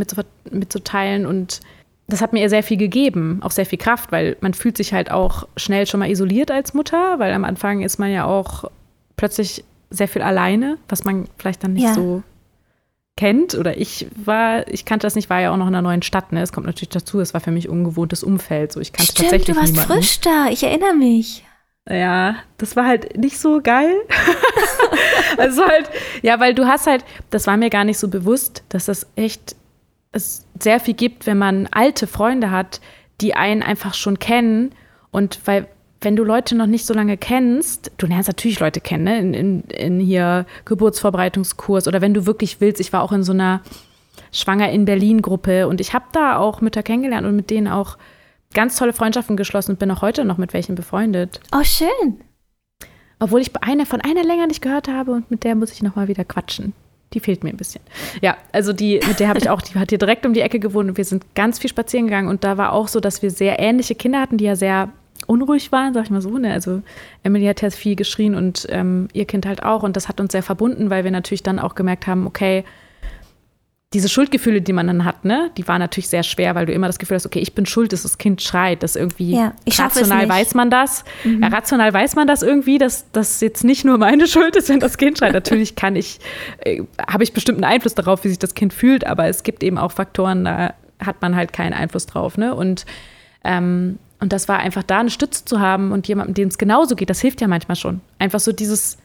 mitzuteilen 0.51 1.25
und 1.25 1.61
das 2.07 2.21
hat 2.21 2.33
mir 2.33 2.49
sehr 2.49 2.63
viel 2.63 2.77
gegeben, 2.77 3.39
auch 3.41 3.51
sehr 3.51 3.65
viel 3.65 3.79
Kraft, 3.79 4.11
weil 4.11 4.37
man 4.41 4.53
fühlt 4.53 4.77
sich 4.77 4.93
halt 4.93 5.09
auch 5.11 5.47
schnell 5.57 5.87
schon 5.87 5.99
mal 5.99 6.09
isoliert 6.09 6.51
als 6.51 6.73
Mutter, 6.73 7.17
weil 7.19 7.33
am 7.33 7.45
Anfang 7.45 7.81
ist 7.81 7.97
man 7.97 8.11
ja 8.11 8.25
auch 8.25 8.65
plötzlich 9.17 9.63
sehr 9.89 10.07
viel 10.07 10.21
alleine, 10.21 10.77
was 10.87 11.03
man 11.03 11.27
vielleicht 11.37 11.63
dann 11.63 11.73
nicht 11.73 11.83
ja. 11.83 11.93
so 11.93 12.21
kennt. 13.17 13.55
Oder 13.55 13.77
ich 13.77 14.07
war, 14.15 14.67
ich 14.67 14.85
kannte 14.85 15.07
das 15.07 15.15
nicht, 15.15 15.29
war 15.29 15.41
ja 15.41 15.51
auch 15.51 15.57
noch 15.57 15.67
in 15.67 15.73
einer 15.73 15.81
neuen 15.81 16.03
Stadt. 16.03 16.31
Ne? 16.31 16.41
Es 16.41 16.51
kommt 16.51 16.67
natürlich 16.67 16.89
dazu, 16.89 17.19
es 17.19 17.33
war 17.33 17.41
für 17.41 17.51
mich 17.51 17.69
ungewohntes 17.69 18.23
Umfeld. 18.23 18.71
So, 18.71 18.79
ich 18.79 18.93
kannte 18.93 19.11
Stimmt, 19.11 19.29
tatsächlich 19.29 19.55
du 19.55 19.61
warst 19.61 19.73
niemanden. 19.73 19.93
frisch 19.93 20.19
da, 20.19 20.47
ich 20.49 20.63
erinnere 20.63 20.95
mich. 20.95 21.43
Ja, 21.87 22.37
das 22.57 22.75
war 22.75 22.85
halt 22.85 23.17
nicht 23.17 23.37
so 23.37 23.61
geil. 23.61 23.93
also 25.37 25.65
halt, 25.65 25.89
ja, 26.23 26.39
weil 26.39 26.55
du 26.55 26.65
hast 26.65 26.87
halt, 26.87 27.05
das 27.29 27.45
war 27.47 27.57
mir 27.57 27.69
gar 27.69 27.83
nicht 27.83 27.99
so 27.99 28.07
bewusst, 28.07 28.63
dass 28.69 28.85
das 28.85 29.07
echt 29.15 29.55
es 30.15 30.45
sehr 30.59 30.79
viel 30.79 30.93
gibt, 30.93 31.27
wenn 31.27 31.37
man 31.37 31.67
alte 31.71 32.07
Freunde 32.07 32.49
hat, 32.49 32.79
die 33.21 33.35
einen 33.35 33.61
einfach 33.61 33.93
schon 33.93 34.17
kennen. 34.19 34.71
Und 35.11 35.39
weil, 35.45 35.67
wenn 36.01 36.15
du 36.15 36.23
Leute 36.23 36.55
noch 36.55 36.67
nicht 36.67 36.85
so 36.85 36.93
lange 36.93 37.17
kennst, 37.17 37.91
du 37.97 38.07
lernst 38.07 38.29
natürlich 38.29 38.59
Leute 38.59 38.81
kennen, 38.81 39.03
ne? 39.03 39.19
in, 39.19 39.33
in, 39.33 39.61
in 39.63 39.99
hier 39.99 40.45
Geburtsvorbereitungskurs 40.65 41.87
oder 41.87 42.01
wenn 42.01 42.13
du 42.13 42.25
wirklich 42.25 42.61
willst, 42.61 42.79
ich 42.79 42.93
war 42.93 43.03
auch 43.03 43.11
in 43.11 43.23
so 43.23 43.33
einer 43.33 43.61
Schwanger 44.31 44.69
in 44.71 44.85
Berlin-Gruppe 44.85 45.67
und 45.67 45.81
ich 45.81 45.93
habe 45.93 46.05
da 46.11 46.37
auch 46.37 46.61
Mütter 46.61 46.83
kennengelernt 46.83 47.27
und 47.27 47.35
mit 47.35 47.49
denen 47.49 47.67
auch 47.67 47.97
ganz 48.53 48.77
tolle 48.77 48.93
Freundschaften 48.93 49.37
geschlossen 49.37 49.71
und 49.71 49.79
bin 49.79 49.91
auch 49.91 50.01
heute 50.01 50.23
noch 50.25 50.37
mit 50.37 50.53
welchen 50.53 50.75
befreundet. 50.75 51.39
Oh, 51.53 51.63
schön. 51.63 52.21
Obwohl 53.19 53.41
ich 53.41 53.51
eine, 53.61 53.85
von 53.85 54.01
einer 54.01 54.23
länger 54.23 54.47
nicht 54.47 54.61
gehört 54.61 54.87
habe 54.87 55.11
und 55.11 55.31
mit 55.31 55.43
der 55.43 55.55
muss 55.55 55.71
ich 55.71 55.81
noch 55.81 55.95
mal 55.95 56.07
wieder 56.07 56.25
quatschen 56.25 56.73
die 57.15 57.19
fehlt 57.19 57.43
mir 57.43 57.49
ein 57.49 57.57
bisschen. 57.57 57.81
Ja, 58.21 58.37
also 58.51 58.73
die, 58.73 58.99
mit 59.07 59.19
der 59.19 59.29
habe 59.29 59.39
ich 59.39 59.49
auch, 59.49 59.61
die 59.61 59.73
hat 59.79 59.89
hier 59.89 59.97
direkt 59.97 60.25
um 60.25 60.33
die 60.33 60.41
Ecke 60.41 60.59
gewohnt 60.59 60.89
und 60.89 60.97
wir 60.97 61.05
sind 61.05 61.33
ganz 61.33 61.57
viel 61.57 61.69
spazieren 61.69 62.05
gegangen 62.05 62.27
und 62.27 62.43
da 62.43 62.57
war 62.57 62.73
auch 62.73 62.87
so, 62.87 62.99
dass 62.99 63.23
wir 63.23 63.31
sehr 63.31 63.57
ähnliche 63.57 63.95
Kinder 63.95 64.19
hatten, 64.19 64.37
die 64.37 64.45
ja 64.45 64.55
sehr 64.55 64.89
unruhig 65.27 65.71
waren, 65.71 65.93
sag 65.93 66.03
ich 66.03 66.09
mal 66.11 66.21
so. 66.21 66.37
Ne? 66.37 66.51
Also 66.51 66.81
Emily 67.23 67.45
hat 67.45 67.61
ja 67.61 67.69
viel 67.71 67.95
geschrien 67.95 68.35
und 68.35 68.67
ähm, 68.69 69.07
ihr 69.13 69.25
Kind 69.25 69.45
halt 69.45 69.63
auch 69.63 69.81
und 69.81 69.95
das 69.95 70.07
hat 70.07 70.19
uns 70.19 70.33
sehr 70.33 70.43
verbunden, 70.43 70.89
weil 70.89 71.03
wir 71.03 71.11
natürlich 71.11 71.41
dann 71.41 71.57
auch 71.57 71.73
gemerkt 71.73 72.05
haben, 72.05 72.27
okay, 72.27 72.63
diese 73.95 74.09
Schuldgefühle, 74.09 74.61
die 74.61 74.73
man 74.73 74.87
dann 74.87 75.05
hat, 75.05 75.23
ne, 75.23 75.51
die 75.55 75.65
waren 75.69 75.79
natürlich 75.79 76.09
sehr 76.09 76.23
schwer, 76.23 76.53
weil 76.53 76.65
du 76.65 76.73
immer 76.73 76.87
das 76.87 76.99
Gefühl 76.99 77.15
hast, 77.15 77.25
okay, 77.25 77.39
ich 77.39 77.55
bin 77.55 77.65
schuld, 77.65 77.93
dass 77.93 78.03
das 78.03 78.17
Kind 78.17 78.41
schreit, 78.41 78.83
dass 78.83 78.97
irgendwie 78.97 79.31
ja, 79.31 79.53
rational 79.65 80.27
weiß 80.27 80.53
man 80.53 80.69
das. 80.69 81.05
Mhm. 81.23 81.41
Ja, 81.41 81.47
rational 81.47 81.93
weiß 81.93 82.17
man 82.17 82.27
das 82.27 82.43
irgendwie, 82.43 82.77
dass 82.77 83.09
das 83.13 83.39
jetzt 83.39 83.63
nicht 83.63 83.85
nur 83.85 83.97
meine 83.97 84.27
Schuld 84.27 84.57
ist, 84.57 84.67
wenn 84.67 84.81
das 84.81 84.97
Kind 84.97 85.17
schreit. 85.17 85.31
Natürlich 85.33 85.75
kann 85.75 85.95
ich, 85.95 86.19
äh, 86.59 86.83
habe 87.07 87.23
ich 87.23 87.31
bestimmten 87.31 87.63
Einfluss 87.63 87.95
darauf, 87.95 88.25
wie 88.25 88.27
sich 88.27 88.39
das 88.39 88.53
Kind 88.53 88.73
fühlt, 88.73 89.07
aber 89.07 89.27
es 89.27 89.43
gibt 89.43 89.63
eben 89.63 89.77
auch 89.77 89.93
Faktoren, 89.93 90.43
da 90.43 90.73
hat 90.99 91.21
man 91.21 91.37
halt 91.37 91.53
keinen 91.53 91.71
Einfluss 91.71 92.05
drauf, 92.05 92.37
ne? 92.37 92.53
Und 92.53 92.85
ähm, 93.45 93.97
und 94.19 94.33
das 94.33 94.47
war 94.47 94.59
einfach 94.59 94.83
da 94.83 94.99
eine 94.99 95.09
Stütze 95.09 95.45
zu 95.45 95.61
haben 95.61 95.91
und 95.91 96.07
jemandem, 96.07 96.33
dem 96.33 96.47
es 96.49 96.57
genauso 96.57 96.95
geht, 96.95 97.09
das 97.09 97.21
hilft 97.21 97.41
ja 97.41 97.47
manchmal 97.47 97.75
schon. 97.75 98.01
Einfach 98.17 98.39
so 98.39 98.51
dieses 98.51 98.97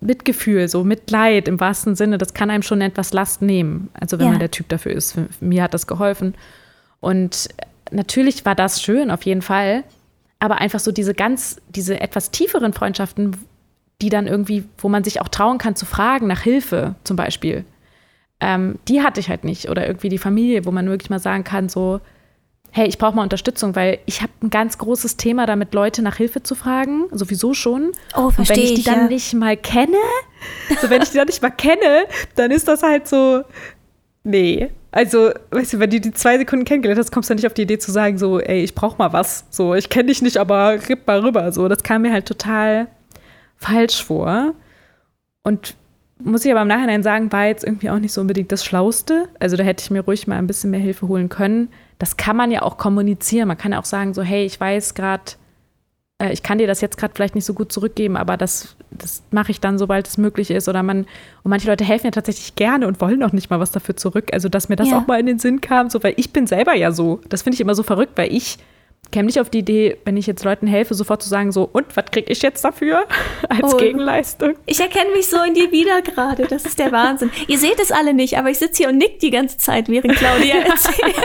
Mitgefühl, 0.00 0.68
so 0.68 0.84
Mitleid 0.84 1.48
im 1.48 1.58
wahrsten 1.58 1.96
Sinne, 1.96 2.18
das 2.18 2.34
kann 2.34 2.50
einem 2.50 2.62
schon 2.62 2.80
etwas 2.80 3.12
Last 3.12 3.42
nehmen. 3.42 3.90
Also 3.94 4.18
wenn 4.18 4.26
ja. 4.26 4.30
man 4.32 4.40
der 4.40 4.50
Typ 4.50 4.68
dafür 4.68 4.92
ist. 4.92 5.12
Für, 5.12 5.28
mir 5.40 5.62
hat 5.62 5.74
das 5.74 5.86
geholfen. 5.86 6.34
Und 7.00 7.48
natürlich 7.90 8.44
war 8.44 8.54
das 8.54 8.80
schön, 8.80 9.10
auf 9.10 9.22
jeden 9.22 9.42
Fall. 9.42 9.84
Aber 10.38 10.60
einfach 10.60 10.80
so 10.80 10.92
diese 10.92 11.14
ganz, 11.14 11.60
diese 11.68 12.00
etwas 12.00 12.30
tieferen 12.30 12.72
Freundschaften, 12.72 13.36
die 14.00 14.08
dann 14.08 14.28
irgendwie, 14.28 14.64
wo 14.78 14.88
man 14.88 15.02
sich 15.02 15.20
auch 15.20 15.28
trauen 15.28 15.58
kann 15.58 15.74
zu 15.74 15.84
fragen 15.84 16.28
nach 16.28 16.42
Hilfe 16.42 16.94
zum 17.02 17.16
Beispiel, 17.16 17.64
ähm, 18.40 18.78
die 18.86 19.02
hatte 19.02 19.18
ich 19.18 19.28
halt 19.28 19.42
nicht. 19.42 19.68
Oder 19.68 19.86
irgendwie 19.86 20.08
die 20.08 20.18
Familie, 20.18 20.64
wo 20.64 20.70
man 20.70 20.88
wirklich 20.88 21.10
mal 21.10 21.18
sagen 21.18 21.42
kann, 21.42 21.68
so, 21.68 22.00
hey, 22.70 22.86
ich 22.86 22.98
brauche 22.98 23.16
mal 23.16 23.22
Unterstützung, 23.22 23.74
weil 23.74 23.98
ich 24.06 24.22
habe 24.22 24.32
ein 24.42 24.50
ganz 24.50 24.78
großes 24.78 25.16
Thema 25.16 25.46
damit, 25.46 25.74
Leute 25.74 26.02
nach 26.02 26.16
Hilfe 26.16 26.42
zu 26.42 26.54
fragen, 26.54 27.06
sowieso 27.10 27.54
schon. 27.54 27.92
Oh, 28.14 28.30
verstehe 28.30 28.38
Und 28.38 28.48
wenn 28.48 28.58
ich 28.58 28.74
die 28.74 28.80
ich, 28.80 28.84
dann 28.84 29.00
ja. 29.00 29.08
nicht 29.08 29.34
mal 29.34 29.56
kenne, 29.56 29.96
so 30.80 30.90
wenn 30.90 31.02
ich 31.02 31.10
die 31.10 31.16
dann 31.16 31.26
nicht 31.26 31.42
mal 31.42 31.50
kenne, 31.50 32.04
dann 32.34 32.50
ist 32.50 32.68
das 32.68 32.82
halt 32.82 33.08
so, 33.08 33.42
nee. 34.24 34.70
Also, 34.90 35.30
weißt 35.50 35.74
du, 35.74 35.80
wenn 35.80 35.90
du 35.90 36.00
die 36.00 36.12
zwei 36.12 36.38
Sekunden 36.38 36.64
kennengelernt 36.64 36.98
hast, 36.98 37.12
kommst 37.12 37.28
du 37.28 37.34
nicht 37.34 37.46
auf 37.46 37.54
die 37.54 37.62
Idee 37.62 37.78
zu 37.78 37.92
sagen, 37.92 38.16
so, 38.16 38.40
ey, 38.40 38.62
ich 38.62 38.74
brauche 38.74 38.96
mal 38.96 39.12
was. 39.12 39.44
So, 39.50 39.74
ich 39.74 39.90
kenne 39.90 40.06
dich 40.06 40.22
nicht, 40.22 40.38
aber 40.38 40.78
ripp 40.88 41.06
mal 41.06 41.20
rüber. 41.20 41.52
So, 41.52 41.68
das 41.68 41.82
kam 41.82 42.02
mir 42.02 42.12
halt 42.12 42.26
total 42.26 42.88
falsch 43.56 44.02
vor. 44.02 44.54
Und 45.42 45.74
muss 46.22 46.44
ich 46.44 46.50
aber 46.50 46.62
im 46.62 46.68
Nachhinein 46.68 47.02
sagen, 47.02 47.32
war 47.32 47.46
jetzt 47.46 47.64
irgendwie 47.64 47.90
auch 47.90 47.98
nicht 47.98 48.12
so 48.12 48.20
unbedingt 48.20 48.50
das 48.52 48.64
Schlauste. 48.64 49.28
Also 49.38 49.56
da 49.56 49.64
hätte 49.64 49.82
ich 49.82 49.90
mir 49.90 50.00
ruhig 50.00 50.26
mal 50.26 50.36
ein 50.36 50.46
bisschen 50.46 50.70
mehr 50.70 50.80
Hilfe 50.80 51.08
holen 51.08 51.28
können 51.28 51.68
das 51.98 52.16
kann 52.16 52.36
man 52.36 52.50
ja 52.50 52.62
auch 52.62 52.78
kommunizieren. 52.78 53.48
Man 53.48 53.58
kann 53.58 53.72
ja 53.72 53.80
auch 53.80 53.84
sagen, 53.84 54.14
so, 54.14 54.22
hey, 54.22 54.44
ich 54.44 54.58
weiß 54.58 54.94
gerade, 54.94 55.24
äh, 56.18 56.32
ich 56.32 56.42
kann 56.42 56.58
dir 56.58 56.66
das 56.66 56.80
jetzt 56.80 56.96
gerade 56.96 57.12
vielleicht 57.14 57.34
nicht 57.34 57.44
so 57.44 57.54
gut 57.54 57.72
zurückgeben, 57.72 58.16
aber 58.16 58.36
das, 58.36 58.76
das 58.90 59.22
mache 59.32 59.50
ich 59.50 59.60
dann, 59.60 59.78
sobald 59.78 60.06
es 60.06 60.16
möglich 60.16 60.50
ist. 60.50 60.68
Oder 60.68 60.82
man, 60.84 61.00
und 61.42 61.50
manche 61.50 61.68
Leute 61.68 61.84
helfen 61.84 62.06
ja 62.06 62.10
tatsächlich 62.12 62.54
gerne 62.54 62.86
und 62.86 63.00
wollen 63.00 63.22
auch 63.24 63.32
nicht 63.32 63.50
mal 63.50 63.58
was 63.58 63.72
dafür 63.72 63.96
zurück. 63.96 64.30
Also, 64.32 64.48
dass 64.48 64.68
mir 64.68 64.76
das 64.76 64.90
ja. 64.90 64.98
auch 64.98 65.06
mal 65.08 65.18
in 65.18 65.26
den 65.26 65.38
Sinn 65.40 65.60
kam, 65.60 65.90
so, 65.90 66.02
weil 66.02 66.14
ich 66.16 66.32
bin 66.32 66.46
selber 66.46 66.74
ja 66.74 66.92
so. 66.92 67.20
Das 67.28 67.42
finde 67.42 67.54
ich 67.54 67.60
immer 67.60 67.74
so 67.74 67.82
verrückt, 67.82 68.12
weil 68.16 68.32
ich 68.32 68.58
käme 69.10 69.26
nicht 69.26 69.40
auf 69.40 69.48
die 69.48 69.58
Idee, 69.60 69.96
wenn 70.04 70.16
ich 70.16 70.26
jetzt 70.26 70.44
Leuten 70.44 70.66
helfe, 70.66 70.94
sofort 70.94 71.22
zu 71.22 71.28
sagen, 71.28 71.50
so, 71.50 71.68
und 71.72 71.96
was 71.96 72.06
kriege 72.06 72.30
ich 72.30 72.42
jetzt 72.42 72.62
dafür 72.64 73.06
als 73.48 73.74
oh, 73.74 73.76
Gegenleistung? 73.76 74.54
Ich 74.66 74.80
erkenne 74.80 75.10
mich 75.12 75.28
so 75.28 75.42
in 75.42 75.54
dir 75.54 75.72
wieder 75.72 76.02
gerade. 76.02 76.46
Das 76.46 76.64
ist 76.64 76.78
der 76.78 76.92
Wahnsinn. 76.92 77.30
Ihr 77.46 77.58
seht 77.58 77.80
es 77.80 77.90
alle 77.90 78.12
nicht, 78.12 78.36
aber 78.36 78.50
ich 78.50 78.58
sitze 78.58 78.82
hier 78.82 78.88
und 78.90 78.98
nick 78.98 79.20
die 79.20 79.30
ganze 79.30 79.58
Zeit, 79.58 79.88
während 79.88 80.14
Claudia 80.14 80.56
erzählt. 80.56 81.14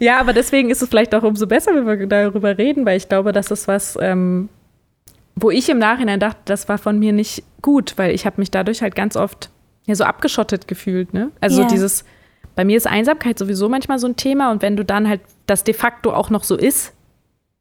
ja, 0.00 0.18
aber 0.18 0.32
deswegen 0.32 0.70
ist 0.70 0.82
es 0.82 0.88
vielleicht 0.88 1.14
auch 1.14 1.22
umso 1.22 1.46
besser, 1.46 1.72
wenn 1.74 1.86
wir 1.86 2.06
darüber 2.06 2.58
reden, 2.58 2.84
weil 2.84 2.96
ich 2.96 3.08
glaube, 3.08 3.32
das 3.32 3.50
ist 3.50 3.68
was, 3.68 3.96
ähm, 4.00 4.48
wo 5.36 5.50
ich 5.50 5.68
im 5.68 5.78
Nachhinein 5.78 6.20
dachte, 6.20 6.40
das 6.46 6.68
war 6.68 6.78
von 6.78 6.98
mir 6.98 7.12
nicht 7.12 7.44
gut, 7.62 7.94
weil 7.96 8.12
ich 8.12 8.26
habe 8.26 8.40
mich 8.40 8.50
dadurch 8.50 8.82
halt 8.82 8.94
ganz 8.94 9.16
oft 9.16 9.50
ja 9.86 9.94
so 9.94 10.04
abgeschottet 10.04 10.66
gefühlt. 10.66 11.14
Ne? 11.14 11.30
Also 11.40 11.60
yeah. 11.60 11.70
dieses 11.70 12.04
bei 12.54 12.64
mir 12.64 12.76
ist 12.76 12.86
Einsamkeit 12.86 13.38
sowieso 13.38 13.68
manchmal 13.68 13.98
so 13.98 14.06
ein 14.06 14.16
Thema 14.16 14.50
und 14.50 14.62
wenn 14.62 14.76
du 14.76 14.84
dann 14.84 15.08
halt 15.08 15.20
das 15.46 15.64
de 15.64 15.74
facto 15.74 16.12
auch 16.12 16.30
noch 16.30 16.44
so 16.44 16.56
ist, 16.56 16.92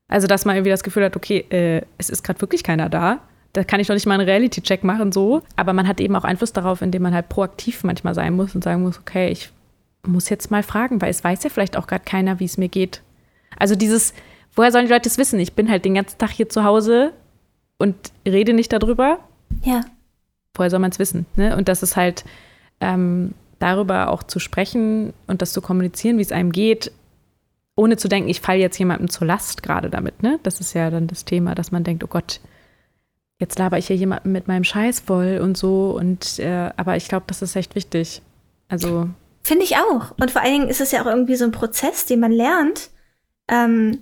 also 0.07 0.27
dass 0.27 0.45
man 0.45 0.55
irgendwie 0.55 0.71
das 0.71 0.83
Gefühl 0.83 1.05
hat, 1.05 1.15
okay, 1.15 1.45
äh, 1.49 1.81
es 1.97 2.09
ist 2.09 2.23
gerade 2.23 2.41
wirklich 2.41 2.63
keiner 2.63 2.89
da, 2.89 3.19
da 3.53 3.63
kann 3.63 3.79
ich 3.79 3.87
doch 3.87 3.93
nicht 3.93 4.05
mal 4.05 4.13
einen 4.13 4.27
Reality-Check 4.27 4.83
machen, 4.83 5.11
so. 5.11 5.41
Aber 5.55 5.73
man 5.73 5.87
hat 5.87 5.99
eben 5.99 6.15
auch 6.15 6.23
Einfluss 6.23 6.53
darauf, 6.53 6.81
indem 6.81 7.01
man 7.01 7.13
halt 7.13 7.29
proaktiv 7.29 7.83
manchmal 7.83 8.13
sein 8.13 8.33
muss 8.33 8.55
und 8.55 8.63
sagen 8.63 8.83
muss, 8.83 8.99
okay, 8.99 9.29
ich 9.29 9.49
muss 10.05 10.29
jetzt 10.29 10.51
mal 10.51 10.63
fragen, 10.63 11.01
weil 11.01 11.09
es 11.09 11.23
weiß 11.23 11.43
ja 11.43 11.49
vielleicht 11.49 11.77
auch 11.77 11.87
gerade 11.87 12.03
keiner, 12.05 12.39
wie 12.39 12.45
es 12.45 12.57
mir 12.57 12.69
geht. 12.69 13.01
Also 13.57 13.75
dieses, 13.75 14.13
woher 14.55 14.71
sollen 14.71 14.85
die 14.85 14.91
Leute 14.91 15.09
es 15.09 15.17
wissen? 15.17 15.39
Ich 15.39 15.53
bin 15.53 15.69
halt 15.69 15.85
den 15.85 15.95
ganzen 15.95 16.17
Tag 16.17 16.31
hier 16.31 16.49
zu 16.49 16.63
Hause 16.63 17.13
und 17.77 17.95
rede 18.25 18.53
nicht 18.53 18.71
darüber. 18.71 19.19
Ja. 19.63 19.81
Woher 20.53 20.69
soll 20.69 20.79
man 20.79 20.91
es 20.91 20.99
wissen? 20.99 21.25
Ne? 21.35 21.55
Und 21.55 21.67
das 21.67 21.83
ist 21.83 21.97
halt, 21.97 22.23
ähm, 22.79 23.33
darüber 23.61 24.09
auch 24.09 24.23
zu 24.23 24.39
sprechen 24.39 25.13
und 25.27 25.41
das 25.41 25.53
zu 25.53 25.61
kommunizieren, 25.61 26.17
wie 26.17 26.23
es 26.23 26.31
einem 26.31 26.51
geht, 26.51 26.91
ohne 27.75 27.97
zu 27.97 28.07
denken, 28.07 28.29
ich 28.29 28.41
falle 28.41 28.59
jetzt 28.59 28.77
jemandem 28.77 29.09
zur 29.09 29.27
Last 29.27 29.63
gerade 29.63 29.89
damit. 29.89 30.23
Ne? 30.23 30.39
Das 30.43 30.59
ist 30.59 30.73
ja 30.73 30.89
dann 30.89 31.07
das 31.07 31.25
Thema, 31.25 31.55
dass 31.55 31.71
man 31.71 31.83
denkt, 31.83 32.03
oh 32.03 32.07
Gott, 32.07 32.39
jetzt 33.39 33.57
laber 33.57 33.77
ich 33.77 33.87
hier 33.87 33.95
jemanden 33.95 34.31
mit 34.31 34.47
meinem 34.47 34.63
Scheiß 34.63 34.99
voll 35.01 35.39
und 35.41 35.57
so. 35.57 35.91
Und 35.91 36.39
äh, 36.39 36.71
aber 36.77 36.95
ich 36.95 37.07
glaube, 37.07 37.25
das 37.27 37.41
ist 37.41 37.55
echt 37.55 37.75
wichtig. 37.75 38.21
Also 38.67 39.09
finde 39.41 39.63
ich 39.63 39.77
auch. 39.77 40.11
Und 40.19 40.31
vor 40.31 40.41
allen 40.41 40.53
Dingen 40.53 40.69
ist 40.69 40.81
es 40.81 40.91
ja 40.91 41.01
auch 41.01 41.07
irgendwie 41.07 41.35
so 41.35 41.45
ein 41.45 41.51
Prozess, 41.51 42.05
den 42.05 42.19
man 42.19 42.31
lernt. 42.31 42.89
Ähm, 43.47 43.99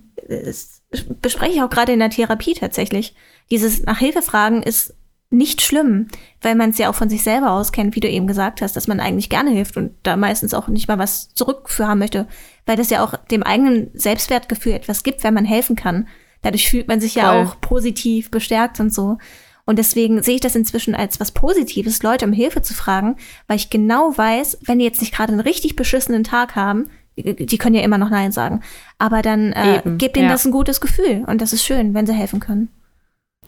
bespreche 1.21 1.53
ich 1.53 1.61
auch 1.61 1.69
gerade 1.69 1.93
in 1.93 1.99
der 1.99 2.09
Therapie 2.09 2.53
tatsächlich. 2.53 3.15
Dieses 3.49 3.83
nach 3.83 3.97
Hilfe 3.97 4.21
fragen 4.21 4.61
ist 4.61 4.93
nicht 5.31 5.61
schlimm, 5.61 6.07
weil 6.41 6.55
man 6.55 6.71
es 6.71 6.79
ja 6.79 6.89
auch 6.89 6.95
von 6.95 7.09
sich 7.09 7.23
selber 7.23 7.51
aus 7.51 7.71
kennt, 7.71 7.95
wie 7.95 7.99
du 7.99 8.09
eben 8.09 8.25
gesagt 8.25 8.61
hast, 8.61 8.75
dass 8.75 8.87
man 8.87 8.99
eigentlich 8.99 9.29
gerne 9.29 9.51
hilft 9.51 9.77
und 9.77 9.91
da 10.03 10.15
meistens 10.17 10.53
auch 10.53 10.67
nicht 10.67 10.87
mal 10.87 10.97
was 10.97 11.33
zurück 11.33 11.69
für 11.69 11.87
haben 11.87 11.99
möchte, 11.99 12.27
weil 12.65 12.77
das 12.77 12.89
ja 12.89 13.03
auch 13.03 13.15
dem 13.27 13.43
eigenen 13.43 13.91
Selbstwertgefühl 13.93 14.73
etwas 14.73 15.03
gibt, 15.03 15.23
wenn 15.23 15.35
man 15.35 15.45
helfen 15.45 15.75
kann. 15.75 16.07
Dadurch 16.41 16.69
fühlt 16.69 16.87
man 16.87 16.99
sich 16.99 17.15
ja 17.15 17.31
Voll. 17.31 17.45
auch 17.45 17.61
positiv 17.61 18.31
bestärkt 18.31 18.79
und 18.79 18.91
so. 18.91 19.17
Und 19.65 19.77
deswegen 19.77 20.23
sehe 20.23 20.35
ich 20.35 20.41
das 20.41 20.55
inzwischen 20.55 20.95
als 20.95 21.19
was 21.19 21.31
Positives, 21.31 22.01
Leute 22.01 22.25
um 22.25 22.33
Hilfe 22.33 22.63
zu 22.63 22.73
fragen, 22.73 23.17
weil 23.45 23.57
ich 23.57 23.69
genau 23.69 24.17
weiß, 24.17 24.59
wenn 24.65 24.79
die 24.79 24.85
jetzt 24.85 25.01
nicht 25.01 25.13
gerade 25.13 25.31
einen 25.31 25.41
richtig 25.41 25.75
beschissenen 25.75 26.23
Tag 26.23 26.55
haben, 26.55 26.89
die 27.15 27.57
können 27.59 27.75
ja 27.75 27.83
immer 27.83 27.97
noch 27.99 28.09
Nein 28.09 28.31
sagen, 28.31 28.61
aber 28.97 29.21
dann 29.21 29.51
äh, 29.51 29.81
gibt 29.97 30.17
ihnen 30.17 30.27
ja. 30.27 30.31
das 30.31 30.45
ein 30.45 30.51
gutes 30.51 30.81
Gefühl 30.81 31.23
und 31.27 31.41
das 31.41 31.53
ist 31.53 31.63
schön, 31.63 31.93
wenn 31.93 32.07
sie 32.07 32.13
helfen 32.13 32.39
können. 32.39 32.69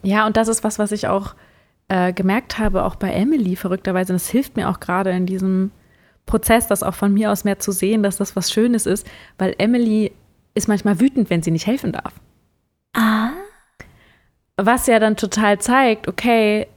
Ja, 0.03 0.27
und 0.27 0.37
das 0.37 0.47
ist 0.47 0.63
was, 0.63 0.77
was 0.77 0.91
ich 0.91 1.07
auch 1.07 1.35
äh, 1.91 2.13
gemerkt 2.13 2.57
habe, 2.57 2.85
auch 2.85 2.95
bei 2.95 3.11
Emily 3.11 3.57
verrückterweise. 3.57 4.13
Und 4.13 4.21
das 4.21 4.29
hilft 4.29 4.55
mir 4.55 4.69
auch 4.69 4.79
gerade 4.79 5.11
in 5.11 5.25
diesem 5.25 5.71
Prozess, 6.25 6.67
das 6.67 6.83
auch 6.83 6.93
von 6.93 7.13
mir 7.13 7.29
aus 7.31 7.43
mehr 7.43 7.59
zu 7.59 7.73
sehen, 7.73 8.01
dass 8.01 8.15
das 8.15 8.37
was 8.37 8.49
Schönes 8.49 8.85
ist, 8.85 9.05
weil 9.37 9.53
Emily 9.57 10.13
ist 10.53 10.69
manchmal 10.69 11.01
wütend, 11.01 11.29
wenn 11.29 11.43
sie 11.43 11.51
nicht 11.51 11.67
helfen 11.67 11.91
darf. 11.91 12.13
Ah. 12.93 13.31
Was 14.55 14.87
ja 14.87 14.99
dann 14.99 15.17
total 15.17 15.59
zeigt, 15.59 16.07
okay, 16.07 16.67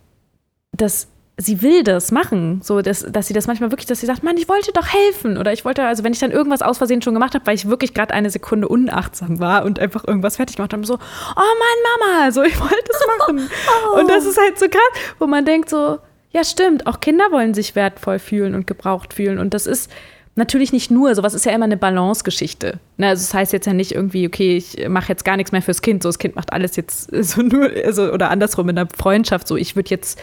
das 0.72 1.06
sie 1.36 1.62
will 1.62 1.82
das 1.82 2.12
machen, 2.12 2.60
so 2.62 2.80
dass, 2.80 3.04
dass 3.10 3.26
sie 3.26 3.34
das 3.34 3.46
manchmal 3.46 3.72
wirklich, 3.72 3.86
dass 3.86 4.00
sie 4.00 4.06
sagt, 4.06 4.22
Mann, 4.22 4.36
ich 4.36 4.48
wollte 4.48 4.72
doch 4.72 4.86
helfen 4.86 5.36
oder 5.36 5.52
ich 5.52 5.64
wollte, 5.64 5.84
also 5.84 6.04
wenn 6.04 6.12
ich 6.12 6.20
dann 6.20 6.30
irgendwas 6.30 6.62
aus 6.62 6.78
Versehen 6.78 7.02
schon 7.02 7.14
gemacht 7.14 7.34
habe, 7.34 7.44
weil 7.46 7.56
ich 7.56 7.68
wirklich 7.68 7.92
gerade 7.92 8.14
eine 8.14 8.30
Sekunde 8.30 8.68
unachtsam 8.68 9.40
war 9.40 9.64
und 9.64 9.80
einfach 9.80 10.06
irgendwas 10.06 10.36
fertig 10.36 10.56
gemacht 10.56 10.72
habe, 10.72 10.86
so, 10.86 10.94
oh 10.94 11.36
Mann, 11.36 11.98
Mama, 11.98 12.30
so 12.30 12.42
ich 12.44 12.58
wollte 12.60 12.84
es 12.88 13.06
machen 13.18 13.48
oh. 13.92 13.98
und 14.00 14.08
das 14.08 14.26
ist 14.26 14.38
halt 14.38 14.58
so 14.58 14.68
krass, 14.68 14.80
wo 15.18 15.26
man 15.26 15.44
denkt 15.44 15.68
so, 15.68 15.98
ja 16.30 16.44
stimmt, 16.44 16.86
auch 16.86 17.00
Kinder 17.00 17.24
wollen 17.32 17.52
sich 17.52 17.74
wertvoll 17.74 18.20
fühlen 18.20 18.54
und 18.54 18.68
gebraucht 18.68 19.14
fühlen 19.14 19.38
und 19.38 19.54
das 19.54 19.66
ist 19.66 19.90
natürlich 20.36 20.72
nicht 20.72 20.90
nur, 20.90 21.14
sowas 21.14 21.34
ist 21.34 21.46
ja 21.46 21.52
immer 21.52 21.64
eine 21.64 21.76
Balance-Geschichte. 21.76 22.80
Ne, 22.96 23.08
also 23.08 23.22
das 23.22 23.34
heißt 23.34 23.52
jetzt 23.52 23.66
ja 23.66 23.72
nicht 23.72 23.92
irgendwie, 23.92 24.26
okay, 24.26 24.56
ich 24.56 24.88
mache 24.88 25.08
jetzt 25.08 25.24
gar 25.24 25.36
nichts 25.36 25.52
mehr 25.52 25.62
fürs 25.62 25.82
Kind, 25.82 26.02
so 26.02 26.08
das 26.08 26.18
Kind 26.18 26.34
macht 26.36 26.52
alles 26.52 26.76
jetzt 26.76 27.08
so 27.24 27.42
nur, 27.42 27.70
also, 27.84 28.12
oder 28.12 28.30
andersrum 28.30 28.68
in 28.68 28.76
der 28.76 28.88
Freundschaft, 28.96 29.48
so 29.48 29.56
ich 29.56 29.76
würde 29.76 29.90
jetzt 29.90 30.20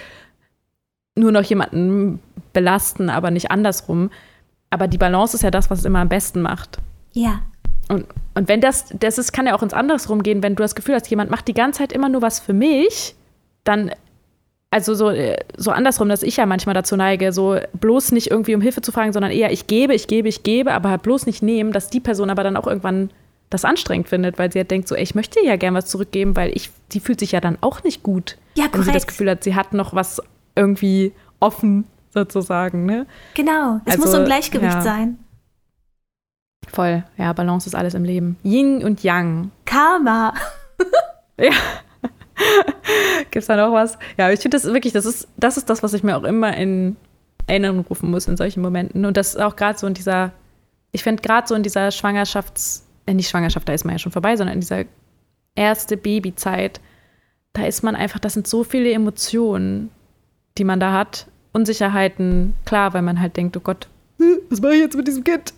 nur 1.22 1.32
noch 1.32 1.44
jemanden 1.44 2.20
belasten, 2.52 3.10
aber 3.10 3.32
nicht 3.32 3.52
andersrum. 3.52 4.12
Aber 4.70 4.88
die 4.88 4.98
Balance 4.98 5.38
ist 5.38 5.44
ja 5.44 5.52
das, 5.52 5.70
was 5.70 5.80
es 5.80 5.86
immer 5.86 6.00
am 6.00 6.10
besten 6.10 6.42
macht. 6.42 6.80
Ja. 7.14 7.42
Und, 7.88 8.06
und 8.36 8.48
wenn 8.48 8.62
das, 8.62 8.86
das 9.00 9.18
ist, 9.18 9.32
kann 9.32 9.48
ja 9.48 9.56
auch 9.56 9.64
ins 9.64 9.74
Andersrum 9.74 10.24
gehen, 10.24 10.44
wenn 10.44 10.56
du 10.56 10.64
das 10.64 10.76
Gefühl 10.76 10.96
hast, 10.96 11.10
jemand 11.10 11.30
macht 11.30 11.48
die 11.48 11.54
ganze 11.54 11.80
Zeit 11.80 11.94
immer 11.94 12.10
nur 12.10 12.22
was 12.22 12.40
für 12.40 12.54
mich, 12.54 13.16
dann, 13.64 13.92
also 14.70 14.94
so, 14.94 15.12
so 15.58 15.72
andersrum, 15.72 16.08
dass 16.08 16.24
ich 16.24 16.38
ja 16.38 16.46
manchmal 16.46 16.74
dazu 16.74 16.96
neige, 16.96 17.34
so 17.34 17.58
bloß 17.80 18.14
nicht 18.14 18.32
irgendwie 18.32 18.56
um 18.56 18.62
Hilfe 18.62 18.82
zu 18.82 18.92
fragen, 18.92 19.14
sondern 19.14 19.32
eher 19.32 19.52
ich 19.52 19.68
gebe, 19.68 19.94
ich 19.94 20.08
gebe, 20.08 20.30
ich 20.30 20.44
gebe, 20.44 20.72
aber 20.72 20.90
halt 20.90 21.04
bloß 21.04 21.26
nicht 21.26 21.44
nehmen, 21.44 21.74
dass 21.74 21.90
die 21.90 22.00
Person 22.00 22.30
aber 22.30 22.44
dann 22.44 22.56
auch 22.56 22.68
irgendwann 22.68 23.10
das 23.50 23.66
anstrengend 23.66 24.08
findet, 24.08 24.40
weil 24.40 24.50
sie 24.52 24.60
ja 24.60 24.64
denkt, 24.64 24.88
so, 24.88 24.96
ey, 24.96 25.04
ich 25.04 25.14
möchte 25.14 25.44
ja 25.44 25.58
gern 25.58 25.74
was 25.74 25.88
zurückgeben, 25.88 26.38
weil 26.38 26.56
ich, 26.56 26.70
die 26.94 27.02
fühlt 27.02 27.20
sich 27.20 27.34
ja 27.34 27.42
dann 27.42 27.58
auch 27.60 27.84
nicht 27.84 28.02
gut. 28.02 28.38
Ja, 28.56 28.64
korrekt. 28.64 28.78
Wenn 28.78 28.84
sie 28.84 28.92
das 28.94 29.08
Gefühl 29.08 29.30
hat, 29.30 29.44
sie 29.44 29.56
hat 29.56 29.74
noch 29.74 29.94
was 29.94 30.22
irgendwie 30.56 31.14
offen 31.40 31.86
sozusagen. 32.10 32.86
Ne? 32.86 33.06
Genau, 33.34 33.80
es 33.86 33.94
also, 33.94 34.04
muss 34.04 34.12
so 34.12 34.18
ein 34.18 34.26
Gleichgewicht 34.26 34.74
ja. 34.74 34.82
sein. 34.82 35.20
Voll, 36.68 37.04
ja, 37.18 37.34
Balance 37.34 37.68
ist 37.68 37.76
alles 37.76 37.94
im 37.94 38.04
Leben. 38.04 38.38
Yin 38.44 38.84
und 38.84 39.04
Yang. 39.04 39.52
Karma. 39.66 40.34
ja. 41.38 41.52
Gibt 43.24 43.36
es 43.36 43.48
da 43.48 43.56
noch 43.56 43.74
was? 43.74 43.98
Ja, 44.18 44.32
ich 44.32 44.40
finde 44.40 44.58
das 44.58 44.66
wirklich, 44.66 44.94
das 44.94 45.06
ist, 45.06 45.28
das 45.38 45.58
ist 45.58 45.70
das, 45.70 45.84
was 45.84 45.94
ich 45.94 46.04
mir 46.04 46.18
auch 46.18 46.24
immer 46.24 46.56
in 46.56 46.96
Erinnerung 47.48 47.86
rufen 47.90 48.10
muss 48.10 48.28
in 48.28 48.38
solchen 48.38 48.62
Momenten. 48.62 49.06
Und 49.06 49.18
das 49.18 49.30
ist 49.30 49.42
auch 49.42 49.56
gerade 49.56 49.78
so 49.78 49.88
in 49.88 49.94
dieser, 49.94 50.32
ich 50.92 51.04
finde 51.04 51.22
gerade 51.22 51.48
so 51.48 51.56
in 51.56 51.64
dieser 51.64 51.90
Schwangerschafts-, 51.90 52.84
äh, 53.06 53.14
nicht 53.14 53.30
Schwangerschaft, 53.30 53.68
da 53.68 53.74
ist 53.74 53.84
man 53.84 53.96
ja 53.96 54.00
schon 54.00 54.12
vorbei, 54.12 54.36
sondern 54.36 54.56
in 54.56 54.62
dieser 54.62 54.86
erste 55.56 55.98
Babyzeit, 55.98 56.80
da 57.54 57.66
ist 57.66 57.84
man 57.84 57.96
einfach, 57.96 58.20
das 58.20 58.34
sind 58.34 58.48
so 58.48 58.64
viele 58.64 58.92
Emotionen 58.92 59.90
die 60.58 60.64
man 60.64 60.80
da 60.80 60.94
hat. 60.94 61.28
Unsicherheiten, 61.54 62.54
klar, 62.66 62.94
weil 62.94 63.02
man 63.02 63.20
halt 63.20 63.36
denkt, 63.38 63.58
oh 63.58 63.62
Gott, 63.62 63.88
hm, 64.20 64.40
was 64.50 64.62
mache 64.62 64.76
ich 64.76 64.80
jetzt 64.80 64.96
mit 64.96 65.08
diesem 65.08 65.24
Kind? 65.24 65.54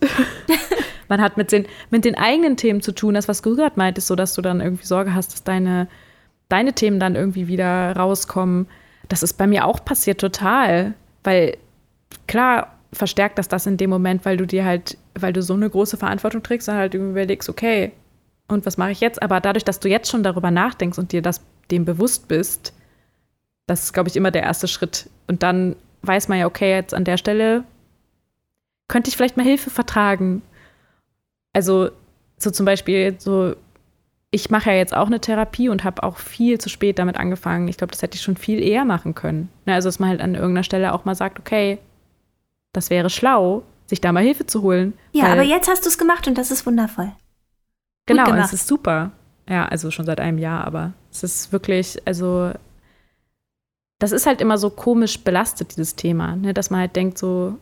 man 1.08 1.20
hat 1.20 1.36
mit 1.36 1.52
den, 1.52 1.66
mit 1.90 2.04
den 2.04 2.16
eigenen 2.16 2.56
Themen 2.56 2.80
zu 2.80 2.92
tun, 2.92 3.14
das, 3.14 3.28
was 3.28 3.42
du 3.42 3.54
gerade 3.54 3.76
meintest, 3.76 4.08
so 4.08 4.16
dass 4.16 4.34
du 4.34 4.42
dann 4.42 4.60
irgendwie 4.60 4.86
Sorge 4.86 5.14
hast, 5.14 5.32
dass 5.32 5.44
deine, 5.44 5.88
deine 6.48 6.72
Themen 6.72 6.98
dann 6.98 7.14
irgendwie 7.14 7.46
wieder 7.46 7.94
rauskommen. 7.94 8.66
Das 9.08 9.22
ist 9.22 9.34
bei 9.34 9.46
mir 9.46 9.66
auch 9.66 9.84
passiert 9.84 10.20
total, 10.20 10.94
weil 11.22 11.56
klar 12.26 12.74
verstärkt 12.92 13.38
das 13.38 13.48
das 13.48 13.66
in 13.66 13.76
dem 13.76 13.90
Moment, 13.90 14.24
weil 14.24 14.36
du 14.36 14.46
dir 14.46 14.64
halt, 14.64 14.96
weil 15.18 15.32
du 15.32 15.42
so 15.42 15.54
eine 15.54 15.68
große 15.68 15.96
Verantwortung 15.96 16.42
trägst 16.42 16.68
und 16.68 16.76
halt 16.76 16.94
überlegst, 16.94 17.48
okay, 17.48 17.92
und 18.48 18.66
was 18.66 18.76
mache 18.76 18.92
ich 18.92 19.00
jetzt? 19.00 19.22
Aber 19.22 19.40
dadurch, 19.40 19.64
dass 19.64 19.80
du 19.80 19.88
jetzt 19.88 20.10
schon 20.10 20.22
darüber 20.22 20.50
nachdenkst 20.50 20.98
und 20.98 21.12
dir 21.12 21.22
das 21.22 21.40
dem 21.70 21.84
bewusst 21.84 22.28
bist, 22.28 22.73
das 23.66 23.84
ist, 23.84 23.92
glaube 23.92 24.08
ich, 24.08 24.16
immer 24.16 24.30
der 24.30 24.42
erste 24.42 24.68
Schritt. 24.68 25.08
Und 25.26 25.42
dann 25.42 25.76
weiß 26.02 26.28
man 26.28 26.38
ja, 26.38 26.46
okay, 26.46 26.70
jetzt 26.72 26.94
an 26.94 27.04
der 27.04 27.16
Stelle 27.16 27.64
könnte 28.88 29.08
ich 29.08 29.16
vielleicht 29.16 29.36
mal 29.36 29.46
Hilfe 29.46 29.70
vertragen. 29.70 30.42
Also, 31.52 31.90
so 32.36 32.50
zum 32.50 32.66
Beispiel, 32.66 33.14
so, 33.18 33.54
ich 34.30 34.50
mache 34.50 34.70
ja 34.70 34.76
jetzt 34.76 34.94
auch 34.94 35.06
eine 35.06 35.20
Therapie 35.20 35.68
und 35.68 35.84
habe 35.84 36.02
auch 36.02 36.18
viel 36.18 36.60
zu 36.60 36.68
spät 36.68 36.98
damit 36.98 37.16
angefangen. 37.16 37.68
Ich 37.68 37.78
glaube, 37.78 37.92
das 37.92 38.02
hätte 38.02 38.16
ich 38.16 38.22
schon 38.22 38.36
viel 38.36 38.62
eher 38.62 38.84
machen 38.84 39.14
können. 39.14 39.48
Ne, 39.64 39.74
also, 39.74 39.88
dass 39.88 39.98
man 39.98 40.10
halt 40.10 40.20
an 40.20 40.34
irgendeiner 40.34 40.64
Stelle 40.64 40.92
auch 40.92 41.04
mal 41.04 41.14
sagt, 41.14 41.38
okay, 41.38 41.78
das 42.72 42.90
wäre 42.90 43.08
schlau, 43.08 43.62
sich 43.86 44.00
da 44.00 44.12
mal 44.12 44.22
Hilfe 44.22 44.46
zu 44.46 44.62
holen. 44.62 44.92
Ja, 45.12 45.26
aber 45.26 45.42
jetzt 45.42 45.68
hast 45.68 45.84
du 45.84 45.88
es 45.88 45.96
gemacht 45.96 46.26
und 46.26 46.36
das 46.36 46.50
ist 46.50 46.66
wundervoll. 46.66 47.12
Genau, 48.06 48.34
es 48.34 48.52
ist 48.52 48.66
super. 48.66 49.12
Ja, 49.48 49.66
also 49.66 49.90
schon 49.90 50.06
seit 50.06 50.20
einem 50.20 50.38
Jahr, 50.38 50.66
aber 50.66 50.92
es 51.10 51.22
ist 51.22 51.52
wirklich, 51.52 51.98
also 52.06 52.52
das 54.04 54.12
ist 54.12 54.26
halt 54.26 54.42
immer 54.42 54.58
so 54.58 54.68
komisch 54.68 55.24
belastet, 55.24 55.76
dieses 55.78 55.96
Thema, 55.96 56.36
ne? 56.36 56.52
dass 56.52 56.68
man 56.68 56.80
halt 56.80 56.94
denkt, 56.94 57.16
so 57.16 57.56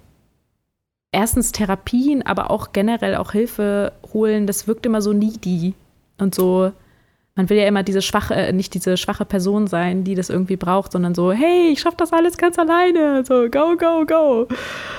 erstens 1.12 1.52
Therapien, 1.52 2.26
aber 2.26 2.50
auch 2.50 2.72
generell 2.72 3.14
auch 3.14 3.30
Hilfe 3.30 3.92
holen, 4.12 4.48
das 4.48 4.66
wirkt 4.66 4.84
immer 4.84 5.00
so 5.00 5.12
needy 5.12 5.74
und 6.18 6.34
so. 6.34 6.72
Man 7.36 7.48
will 7.48 7.58
ja 7.58 7.68
immer 7.68 7.84
diese 7.84 8.02
schwache, 8.02 8.34
äh, 8.34 8.52
nicht 8.52 8.74
diese 8.74 8.96
schwache 8.96 9.24
Person 9.24 9.68
sein, 9.68 10.02
die 10.02 10.16
das 10.16 10.30
irgendwie 10.30 10.56
braucht, 10.56 10.90
sondern 10.90 11.14
so, 11.14 11.30
hey, 11.30 11.68
ich 11.68 11.80
schaff 11.80 11.94
das 11.94 12.12
alles 12.12 12.36
ganz 12.38 12.58
alleine. 12.58 13.24
So, 13.24 13.48
go, 13.48 13.76
go, 13.76 14.04
go. 14.04 14.48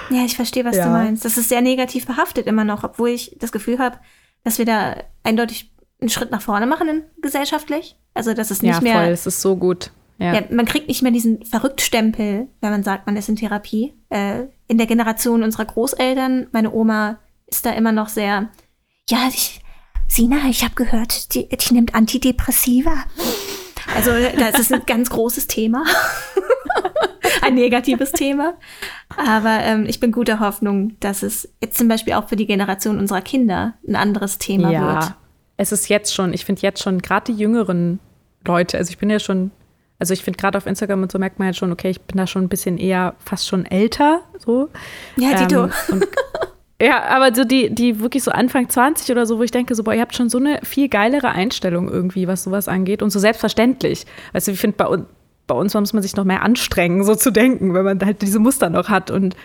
Ja, 0.10 0.24
ich 0.24 0.38
verstehe, 0.38 0.64
was 0.64 0.78
ja. 0.78 0.86
du 0.86 0.92
meinst. 0.92 1.26
Das 1.26 1.38
ist 1.38 1.50
sehr 1.50 1.62
negativ 1.62 2.08
behaftet 2.08 2.48
immer 2.48 2.64
noch, 2.64 2.86
obwohl 2.86 3.10
ich 3.10 3.36
das 3.40 3.52
Gefühl 3.52 3.80
habe, 3.80 3.98
dass 4.46 4.60
wir 4.60 4.66
da 4.66 4.96
eindeutig 5.24 5.74
einen 6.00 6.10
Schritt 6.10 6.32
nach 6.32 6.42
vorne 6.42 6.68
machen 6.68 7.04
gesellschaftlich. 7.22 7.98
Also, 8.14 8.34
dass 8.34 8.50
es 8.50 8.62
nicht 8.62 8.76
ja, 8.76 8.82
mehr. 8.82 8.94
Ja, 8.94 9.02
voll, 9.02 9.12
es 9.12 9.28
ist 9.28 9.42
so 9.42 9.58
gut. 9.58 9.92
Ja. 10.24 10.36
ja. 10.36 10.42
man 10.52 10.66
kriegt 10.66 10.88
nicht 10.88 11.02
mehr 11.02 11.12
diesen 11.12 11.44
Verrücktstempel, 11.44 12.48
wenn 12.62 12.72
man 12.72 12.84
sagt, 12.84 13.06
man 13.06 13.18
ist 13.18 13.28
in 13.28 13.36
Therapie. 13.36 13.94
Äh, 14.10 14.46
in 14.68 14.78
der 14.78 14.88
Generation 14.88 15.44
unserer 15.44 15.66
Großeltern, 15.66 16.48
meine 16.54 16.74
Oma 16.74 17.20
ist 17.48 17.66
da 17.66 17.72
immer 17.72 17.92
noch 17.92 18.08
sehr, 18.08 18.50
ja, 19.10 19.28
ich, 19.28 19.62
Sina, 20.08 20.38
ich 20.50 20.64
habe 20.64 20.76
gehört, 20.76 21.36
die, 21.36 21.50
die 21.50 21.74
nimmt 21.74 21.94
Antidepressiva. 21.94 22.94
Also 23.94 24.12
das 24.12 24.60
ist 24.60 24.72
ein 24.72 24.84
ganz 24.86 25.10
großes 25.10 25.48
Thema. 25.48 25.84
ein 27.42 27.56
negatives 27.56 28.14
Thema. 28.14 28.54
Aber 29.18 29.60
ähm, 29.60 29.86
ich 29.86 30.00
bin 30.00 30.14
guter 30.14 30.40
Hoffnung, 30.40 30.98
dass 31.02 31.22
es 31.22 31.54
jetzt 31.62 31.78
zum 31.78 31.90
Beispiel 31.90 32.14
auch 32.14 32.30
für 32.30 32.38
die 32.38 32.48
Generation 32.48 32.98
unserer 32.98 33.22
Kinder 33.22 33.74
ein 33.86 33.98
anderes 33.98 34.38
Thema 34.38 34.72
ja, 34.72 34.94
wird. 34.94 35.14
Es 35.58 35.74
ist 35.74 35.90
jetzt 35.90 36.14
schon, 36.16 36.34
ich 36.34 36.46
finde 36.46 36.62
jetzt 36.62 36.82
schon, 36.82 37.02
gerade 37.02 37.34
die 37.34 37.38
jüngeren 37.38 38.00
Leute, 38.48 38.78
also 38.78 38.90
ich 38.90 38.98
bin 38.98 39.10
ja 39.10 39.20
schon 39.20 39.52
also 40.00 40.14
ich 40.14 40.24
finde 40.24 40.38
gerade 40.38 40.58
auf 40.58 40.66
Instagram 40.66 41.04
und 41.04 41.12
so 41.12 41.20
merkt 41.20 41.40
man 41.40 41.48
halt 41.48 41.56
schon, 41.56 41.72
okay, 41.72 41.90
ich 41.90 42.02
bin 42.02 42.18
da 42.18 42.28
schon 42.28 42.44
ein 42.44 42.50
bisschen 42.50 42.78
eher 42.78 43.16
fast 43.20 43.48
schon 43.48 43.66
älter. 43.66 44.22
So. 44.40 44.70
Ja, 45.16 45.36
Tito. 45.36 45.70
Ähm, 45.92 46.04
ja, 46.82 47.04
aber 47.04 47.34
so 47.34 47.46
die, 47.46 47.74
die 47.74 48.00
wirklich 48.00 48.24
so 48.24 48.32
Anfang 48.32 48.70
20 48.70 49.12
oder 49.12 49.26
so, 49.26 49.38
wo 49.38 49.44
ich 49.44 49.52
denke, 49.52 49.76
so, 49.76 49.84
boah, 49.84 49.94
ihr 49.94 50.02
habt 50.02 50.16
schon 50.16 50.30
so 50.30 50.40
eine 50.40 50.60
viel 50.64 50.90
geilere 50.90 51.30
Einstellung 51.30 51.90
irgendwie, 51.90 52.28
was 52.28 52.44
sowas 52.44 52.68
angeht 52.68 53.02
und 53.02 53.12
so 53.12 53.20
selbstverständlich. 53.20 54.06
Weißt 54.34 54.48
du, 54.48 54.52
ich 54.52 54.60
finde, 54.60 54.76
bei, 54.78 54.98
bei 55.48 55.56
uns 55.56 55.74
muss 55.74 55.94
man 55.94 56.04
sich 56.04 56.16
noch 56.16 56.26
mehr 56.26 56.42
anstrengen, 56.42 57.04
so 57.04 57.16
zu 57.16 57.32
denken, 57.32 57.74
wenn 57.74 57.86
man 57.86 58.00
halt 58.04 58.22
diese 58.22 58.40
Muster 58.40 58.70
noch 58.70 58.90
hat. 58.90 59.12
Und 59.12 59.36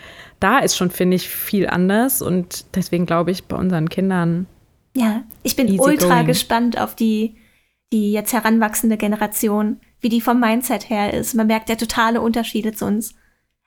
da 0.40 0.58
ist 0.58 0.76
schon, 0.76 0.90
finde 0.90 1.16
ich, 1.16 1.28
viel 1.28 1.68
anders. 1.68 2.22
Und 2.22 2.74
deswegen 2.74 3.06
glaube 3.06 3.30
ich, 3.30 3.44
bei 3.44 3.56
unseren 3.56 3.88
Kindern. 3.88 4.46
Ja, 4.96 5.22
ich 5.42 5.56
bin 5.56 5.78
ultra 5.78 6.14
going. 6.14 6.26
gespannt 6.26 6.80
auf 6.80 6.94
die, 6.94 7.36
die 7.92 8.12
jetzt 8.12 8.32
heranwachsende 8.32 8.96
Generation 8.96 9.78
wie 10.00 10.08
die 10.08 10.20
vom 10.20 10.40
Mindset 10.40 10.88
her 10.88 11.12
ist. 11.12 11.34
Man 11.34 11.46
merkt 11.46 11.68
ja 11.68 11.76
totale 11.76 12.20
Unterschiede 12.20 12.72
zu 12.72 12.86
uns. 12.86 13.14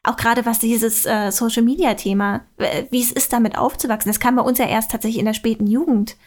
Auch 0.04 0.18
gerade 0.18 0.46
was 0.46 0.60
dieses 0.60 1.06
äh, 1.06 1.32
Social 1.32 1.62
Media 1.62 1.94
Thema, 1.94 2.42
wie 2.90 3.02
es 3.02 3.12
ist, 3.12 3.34
damit 3.34 3.58
aufzuwachsen. 3.58 4.10
Das 4.10 4.20
kam 4.20 4.36
bei 4.36 4.42
uns 4.42 4.58
ja 4.58 4.66
erst 4.66 4.92
tatsächlich 4.92 5.20
in 5.20 5.26
der 5.26 5.34
späten 5.34 5.68
Jugend. 5.68 6.18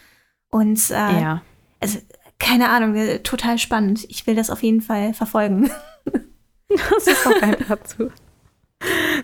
Und 0.49 0.89
äh, 0.91 0.93
ja. 0.93 1.41
also, 1.81 1.99
keine 2.39 2.69
Ahnung, 2.69 2.95
total 3.23 3.57
spannend. 3.57 4.05
Ich 4.09 4.25
will 4.27 4.35
das 4.35 4.49
auf 4.49 4.63
jeden 4.63 4.81
Fall 4.81 5.13
verfolgen. 5.13 5.69
Das 6.67 7.07
ist 7.07 7.27
auch 7.27 7.41
einfach 7.41 7.81
zu, 7.83 8.11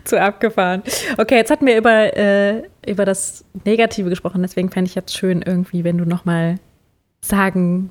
zu 0.03 0.21
abgefahren. 0.21 0.83
Okay, 1.17 1.35
jetzt 1.35 1.51
hatten 1.51 1.65
wir 1.65 1.77
über, 1.77 2.15
äh, 2.15 2.63
über 2.87 3.03
das 3.03 3.43
Negative 3.65 4.09
gesprochen, 4.09 4.41
deswegen 4.41 4.69
fände 4.69 4.87
ich 4.87 4.95
jetzt 4.95 5.17
schön 5.17 5.41
irgendwie, 5.41 5.83
wenn 5.83 5.97
du 5.97 6.05
noch 6.05 6.23
mal 6.23 6.59
sagen 7.19 7.89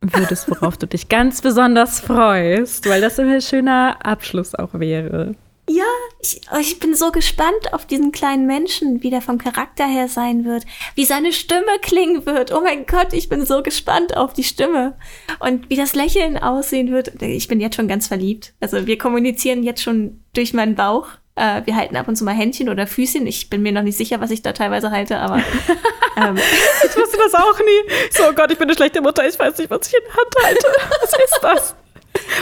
würdest, 0.00 0.50
worauf 0.50 0.76
du 0.76 0.86
dich 0.86 1.08
ganz 1.08 1.40
besonders 1.40 2.00
freust, 2.00 2.88
weil 2.88 3.00
das 3.00 3.18
ein 3.18 3.40
schöner 3.40 3.98
Abschluss 4.04 4.54
auch 4.54 4.74
wäre. 4.74 5.34
Ja, 5.68 5.84
ich, 6.20 6.42
oh, 6.52 6.58
ich 6.60 6.78
bin 6.78 6.94
so 6.94 7.10
gespannt 7.10 7.72
auf 7.72 7.86
diesen 7.86 8.12
kleinen 8.12 8.46
Menschen, 8.46 9.02
wie 9.02 9.10
der 9.10 9.20
vom 9.20 9.38
Charakter 9.38 9.84
her 9.84 10.06
sein 10.06 10.44
wird, 10.44 10.64
wie 10.94 11.04
seine 11.04 11.32
Stimme 11.32 11.80
klingen 11.82 12.24
wird. 12.24 12.52
Oh 12.52 12.60
mein 12.60 12.86
Gott, 12.86 13.12
ich 13.12 13.28
bin 13.28 13.44
so 13.44 13.64
gespannt 13.64 14.16
auf 14.16 14.32
die 14.32 14.44
Stimme 14.44 14.96
und 15.40 15.68
wie 15.68 15.76
das 15.76 15.96
Lächeln 15.96 16.38
aussehen 16.38 16.92
wird. 16.92 17.20
Ich 17.20 17.48
bin 17.48 17.60
jetzt 17.60 17.74
schon 17.74 17.88
ganz 17.88 18.06
verliebt. 18.06 18.54
Also 18.60 18.86
wir 18.86 18.96
kommunizieren 18.96 19.64
jetzt 19.64 19.82
schon 19.82 20.20
durch 20.34 20.54
meinen 20.54 20.76
Bauch. 20.76 21.08
Äh, 21.34 21.62
wir 21.64 21.74
halten 21.74 21.96
ab 21.96 22.06
und 22.06 22.14
zu 22.14 22.24
mal 22.24 22.34
Händchen 22.34 22.68
oder 22.68 22.86
Füßchen. 22.86 23.26
Ich 23.26 23.50
bin 23.50 23.62
mir 23.62 23.72
noch 23.72 23.82
nicht 23.82 23.98
sicher, 23.98 24.20
was 24.20 24.30
ich 24.30 24.42
da 24.42 24.52
teilweise 24.52 24.92
halte, 24.92 25.18
aber. 25.18 25.42
Ähm. 26.16 26.36
ich 26.84 26.96
wusste 26.96 27.18
das 27.18 27.34
auch 27.34 27.58
nie. 27.58 27.92
So, 28.10 28.24
oh 28.28 28.32
Gott, 28.32 28.50
ich 28.50 28.58
bin 28.58 28.68
eine 28.68 28.76
schlechte 28.76 29.00
Mutter. 29.00 29.26
Ich 29.26 29.38
weiß 29.38 29.58
nicht, 29.58 29.70
was 29.70 29.88
ich 29.88 29.94
in 29.94 30.00
der 30.04 30.14
Hand 30.14 30.34
halte. 30.42 30.66
Was 31.00 31.12
ist 31.12 31.38
das? 31.42 31.74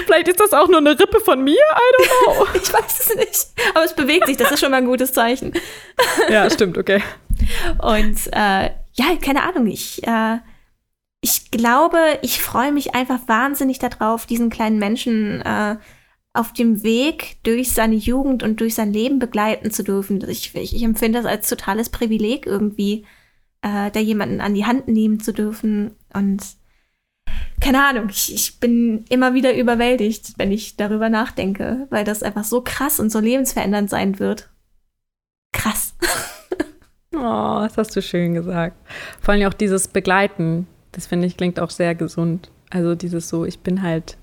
Vielleicht 0.06 0.28
ist 0.28 0.40
das 0.40 0.52
auch 0.52 0.68
nur 0.68 0.78
eine 0.78 0.98
Rippe 0.98 1.20
von 1.20 1.42
mir, 1.42 1.54
I 1.54 2.02
don't 2.02 2.24
know. 2.24 2.46
ich 2.54 2.72
weiß 2.72 3.00
es 3.00 3.16
nicht. 3.16 3.46
Aber 3.74 3.84
es 3.84 3.94
bewegt 3.94 4.26
sich, 4.26 4.36
das 4.36 4.52
ist 4.52 4.60
schon 4.60 4.70
mal 4.70 4.78
ein 4.78 4.86
gutes 4.86 5.12
Zeichen. 5.12 5.52
ja, 6.30 6.48
stimmt, 6.48 6.78
okay. 6.78 7.02
Und 7.82 8.18
äh, 8.32 8.70
ja, 8.92 9.16
keine 9.20 9.42
Ahnung, 9.42 9.66
ich, 9.66 10.06
äh, 10.06 10.38
ich 11.20 11.50
glaube, 11.50 11.98
ich 12.22 12.40
freue 12.40 12.72
mich 12.72 12.94
einfach 12.94 13.20
wahnsinnig 13.26 13.78
darauf, 13.78 14.26
diesen 14.26 14.50
kleinen 14.50 14.78
Menschen 14.78 15.40
äh, 15.42 15.76
auf 16.32 16.52
dem 16.52 16.82
Weg 16.82 17.36
durch 17.44 17.72
seine 17.72 17.94
Jugend 17.94 18.42
und 18.42 18.60
durch 18.60 18.74
sein 18.74 18.92
Leben 18.92 19.18
begleiten 19.18 19.70
zu 19.70 19.84
dürfen. 19.84 20.24
Ich, 20.28 20.54
ich, 20.54 20.74
ich 20.74 20.82
empfinde 20.82 21.22
das 21.22 21.30
als 21.30 21.48
totales 21.48 21.90
Privileg 21.90 22.46
irgendwie, 22.46 23.06
äh, 23.64 23.90
da 23.90 23.98
jemanden 23.98 24.40
an 24.40 24.54
die 24.54 24.66
Hand 24.66 24.88
nehmen 24.88 25.20
zu 25.20 25.32
dürfen 25.32 25.96
und 26.12 26.42
keine 27.60 27.82
Ahnung, 27.82 28.08
ich, 28.10 28.34
ich 28.34 28.60
bin 28.60 29.06
immer 29.08 29.32
wieder 29.32 29.56
überwältigt, 29.56 30.34
wenn 30.36 30.52
ich 30.52 30.76
darüber 30.76 31.08
nachdenke, 31.08 31.86
weil 31.88 32.04
das 32.04 32.22
einfach 32.22 32.44
so 32.44 32.60
krass 32.60 33.00
und 33.00 33.10
so 33.10 33.20
lebensverändernd 33.20 33.88
sein 33.88 34.18
wird. 34.18 34.50
Krass. 35.52 35.94
oh, 37.14 37.62
das 37.62 37.78
hast 37.78 37.96
du 37.96 38.02
schön 38.02 38.34
gesagt. 38.34 38.76
Vor 39.18 39.32
allem 39.32 39.48
auch 39.48 39.54
dieses 39.54 39.88
Begleiten, 39.88 40.66
das 40.92 41.06
finde 41.06 41.26
ich 41.26 41.38
klingt 41.38 41.58
auch 41.58 41.70
sehr 41.70 41.94
gesund. 41.94 42.50
Also 42.68 42.94
dieses 42.94 43.30
so, 43.30 43.46
ich 43.46 43.60
bin 43.60 43.82
halt 43.82 44.18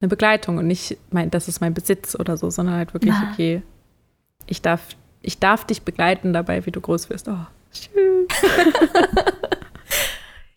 eine 0.00 0.08
Begleitung 0.08 0.56
und 0.56 0.66
nicht, 0.66 0.96
mein, 1.10 1.30
das 1.30 1.48
ist 1.48 1.60
mein 1.60 1.74
Besitz 1.74 2.18
oder 2.18 2.38
so, 2.38 2.48
sondern 2.48 2.76
halt 2.76 2.94
wirklich, 2.94 3.14
Na. 3.14 3.32
okay, 3.32 3.62
ich 4.46 4.62
darf, 4.62 4.96
ich 5.20 5.40
darf 5.40 5.66
dich 5.66 5.82
begleiten 5.82 6.32
dabei, 6.32 6.64
wie 6.64 6.70
du 6.70 6.80
groß 6.80 7.10
wirst. 7.10 7.28
Oh, 7.28 7.46
schön. 7.76 8.26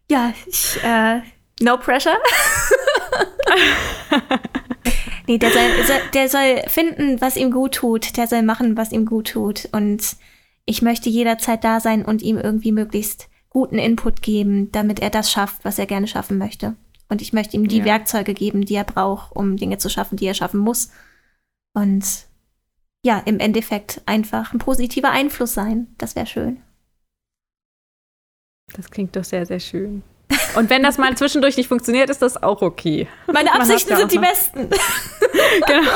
ja, 0.09 0.34
ich, 0.47 0.84
äh, 0.84 1.22
No 1.59 1.78
pressure. 1.78 2.17
nee, 5.28 5.38
der 5.38 5.51
soll, 5.51 5.61
der 6.13 6.30
soll 6.30 6.61
finden, 6.67 7.20
was 7.22 7.36
ihm 7.36 7.51
gut 7.51 7.76
tut. 7.76 8.17
Der 8.17 8.28
soll 8.28 8.43
machen, 8.43 8.78
was 8.78 8.91
ihm 8.91 9.05
gut 9.05 9.32
tut. 9.32 9.67
Und 9.72 10.15
ich 10.65 10.82
möchte 10.82 11.09
jederzeit 11.09 11.63
da 11.63 11.80
sein 11.80 12.05
und 12.05 12.22
ihm 12.22 12.38
irgendwie 12.38 12.72
möglichst 12.72 13.30
guten 13.49 13.78
Input 13.78 14.22
geben, 14.22 14.72
damit 14.72 15.01
er 15.01 15.09
das 15.09 15.32
schafft, 15.32 15.65
was 15.65 15.80
er 15.80 15.86
gerne 15.86 16.07
schaffen 16.07 16.38
möchte. 16.38 16.76
Und 17.09 17.22
ich 17.22 17.34
möchte 17.34 17.57
ihm 17.57 17.67
die 17.67 17.80
ja. 17.80 17.86
Werkzeuge 17.86 18.34
geben, 18.34 18.65
die 18.65 18.76
er 18.76 18.84
braucht, 18.84 19.36
um 19.36 19.57
Dinge 19.57 19.80
zu 19.80 19.89
schaffen, 19.89 20.15
die 20.15 20.28
er 20.28 20.36
schaffen 20.36 20.59
muss. 20.59 20.91
Und 21.74 22.05
ja, 23.03 23.20
im 23.20 23.39
Endeffekt 23.39 24.01
einfach 24.05 24.53
ein 24.53 24.59
positiver 24.59 25.09
Einfluss 25.09 25.53
sein. 25.53 25.88
Das 25.97 26.15
wäre 26.15 26.28
schön. 26.28 26.61
Das 28.76 28.89
klingt 28.89 29.15
doch 29.15 29.24
sehr, 29.24 29.45
sehr 29.45 29.59
schön. 29.59 30.03
Und 30.55 30.70
wenn 30.70 30.84
das 30.84 30.97
mal 30.97 31.15
zwischendurch 31.15 31.57
nicht 31.57 31.67
funktioniert, 31.67 32.09
ist 32.09 32.22
das 32.22 32.41
auch 32.41 32.61
okay. 32.61 33.07
Meine 33.32 33.53
Absichten 33.53 33.95
sind 33.95 34.11
die 34.11 34.20
besten. 34.20 34.70
genau. 35.67 35.91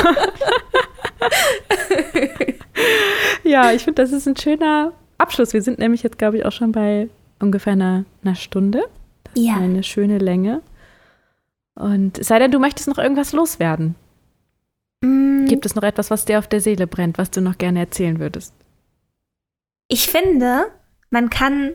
ja, 3.44 3.72
ich 3.72 3.84
finde, 3.84 4.02
das 4.02 4.12
ist 4.12 4.28
ein 4.28 4.38
schöner 4.38 4.94
Abschluss. 5.18 5.54
Wir 5.54 5.62
sind 5.62 5.80
nämlich 5.80 6.04
jetzt, 6.04 6.18
glaube 6.18 6.38
ich, 6.38 6.46
auch 6.46 6.52
schon 6.52 6.72
bei 6.72 7.10
ungefähr 7.40 7.74
einer, 7.74 8.06
einer 8.24 8.36
Stunde. 8.36 8.84
Das 9.24 9.44
ja. 9.44 9.56
ist 9.56 9.62
eine 9.62 9.84
schöne 9.84 10.18
Länge. 10.18 10.62
Und 11.76 12.20
es 12.20 12.28
sei 12.28 12.40
denn, 12.40 12.52
du 12.52 12.60
möchtest 12.60 12.88
noch 12.88 12.98
irgendwas 12.98 13.34
loswerden. 13.34 13.96
Mm. 15.02 15.46
Gibt 15.46 15.66
es 15.66 15.76
noch 15.76 15.84
etwas, 15.84 16.12
was 16.12 16.26
dir 16.26 16.40
auf 16.40 16.48
der 16.48 16.62
Seele 16.62 16.88
brennt, 16.88 17.18
was 17.18 17.32
du 17.32 17.42
noch 17.42 17.58
gerne 17.58 17.80
erzählen 17.80 18.20
würdest? 18.20 18.54
Ich 19.88 20.08
finde, 20.08 20.66
man 21.10 21.30
kann 21.30 21.74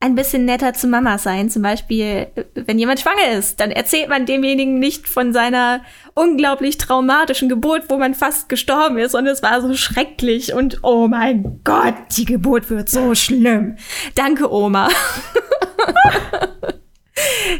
ein 0.00 0.14
bisschen 0.14 0.44
netter 0.44 0.74
zu 0.74 0.86
Mama 0.86 1.18
sein. 1.18 1.50
Zum 1.50 1.62
Beispiel, 1.62 2.28
wenn 2.54 2.78
jemand 2.78 3.00
schwanger 3.00 3.36
ist, 3.36 3.58
dann 3.58 3.72
erzählt 3.72 4.08
man 4.08 4.26
demjenigen 4.26 4.78
nicht 4.78 5.08
von 5.08 5.32
seiner 5.32 5.82
unglaublich 6.14 6.78
traumatischen 6.78 7.48
Geburt, 7.48 7.84
wo 7.88 7.98
man 7.98 8.14
fast 8.14 8.48
gestorben 8.48 8.98
ist 8.98 9.14
und 9.16 9.26
es 9.26 9.42
war 9.42 9.60
so 9.60 9.74
schrecklich 9.74 10.54
und 10.54 10.78
oh 10.82 11.08
mein 11.08 11.60
Gott, 11.64 11.94
die 12.16 12.24
Geburt 12.24 12.70
wird 12.70 12.88
so 12.88 13.14
schlimm. 13.14 13.76
Danke, 14.14 14.52
Oma. 14.52 14.88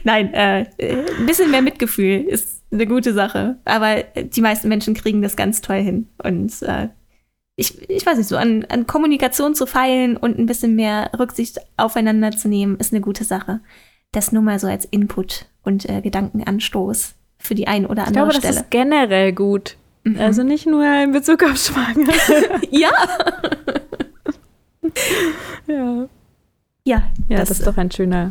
Nein, 0.04 0.32
äh, 0.32 0.66
ein 0.78 1.26
bisschen 1.26 1.50
mehr 1.50 1.62
Mitgefühl 1.62 2.20
ist 2.20 2.62
eine 2.70 2.86
gute 2.86 3.12
Sache. 3.12 3.58
Aber 3.64 4.04
die 4.14 4.40
meisten 4.40 4.68
Menschen 4.68 4.94
kriegen 4.94 5.22
das 5.22 5.34
ganz 5.36 5.60
toll 5.60 5.80
hin. 5.80 6.08
Und 6.22 6.62
äh, 6.62 6.88
ich, 7.58 7.90
ich 7.90 8.06
weiß 8.06 8.16
nicht, 8.16 8.28
so 8.28 8.36
an, 8.36 8.64
an 8.68 8.86
Kommunikation 8.86 9.56
zu 9.56 9.66
feilen 9.66 10.16
und 10.16 10.38
ein 10.38 10.46
bisschen 10.46 10.76
mehr 10.76 11.10
Rücksicht 11.18 11.58
aufeinander 11.76 12.30
zu 12.30 12.48
nehmen, 12.48 12.76
ist 12.76 12.92
eine 12.92 13.00
gute 13.00 13.24
Sache. 13.24 13.58
Das 14.12 14.30
nur 14.30 14.42
mal 14.42 14.60
so 14.60 14.68
als 14.68 14.84
Input 14.84 15.46
und 15.64 15.88
äh, 15.88 16.00
Gedankenanstoß 16.00 17.14
für 17.38 17.54
die 17.56 17.66
ein 17.66 17.84
oder 17.84 18.06
andere 18.06 18.08
ich 18.08 18.12
glaube, 18.12 18.32
Stelle. 18.34 18.54
Das 18.54 18.62
ist 18.62 18.70
generell 18.70 19.32
gut. 19.32 19.76
Mhm. 20.04 20.20
Also 20.20 20.44
nicht 20.44 20.66
nur 20.66 20.84
in 21.02 21.10
Bezug 21.10 21.42
auf 21.42 21.56
Schwanger. 21.56 22.12
ja. 22.70 22.90
ja. 25.66 26.08
Ja, 26.84 27.02
ja 27.28 27.38
das, 27.38 27.48
das 27.48 27.58
ist 27.58 27.66
doch 27.66 27.76
ein 27.76 27.90
schöner, 27.90 28.30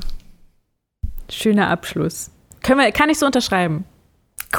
schöner 1.30 1.68
Abschluss. 1.68 2.32
Können 2.64 2.80
wir, 2.80 2.92
kann 2.94 3.10
ich 3.10 3.20
so 3.20 3.26
unterschreiben. 3.26 3.84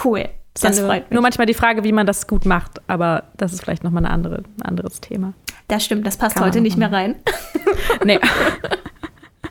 Cool. 0.05 0.29
Das 0.61 0.81
freut 0.81 1.05
mich. 1.05 1.11
Nur 1.11 1.23
manchmal 1.23 1.47
die 1.47 1.55
Frage, 1.55 1.85
wie 1.85 1.93
man 1.93 2.07
das 2.07 2.27
gut 2.27 2.45
macht, 2.47 2.81
aber 2.89 3.25
das 3.37 3.53
ist 3.53 3.63
vielleicht 3.63 3.85
nochmal 3.85 4.07
andere, 4.07 4.43
ein 4.59 4.63
anderes 4.63 5.01
Thema. 5.01 5.35
Das 5.69 5.85
stimmt, 5.85 6.07
das 6.07 6.17
passt 6.17 6.37
Kann 6.37 6.47
heute 6.47 6.61
nicht 6.61 6.77
mehr 6.77 6.93
rein. 6.93 7.17
nee. 8.05 8.19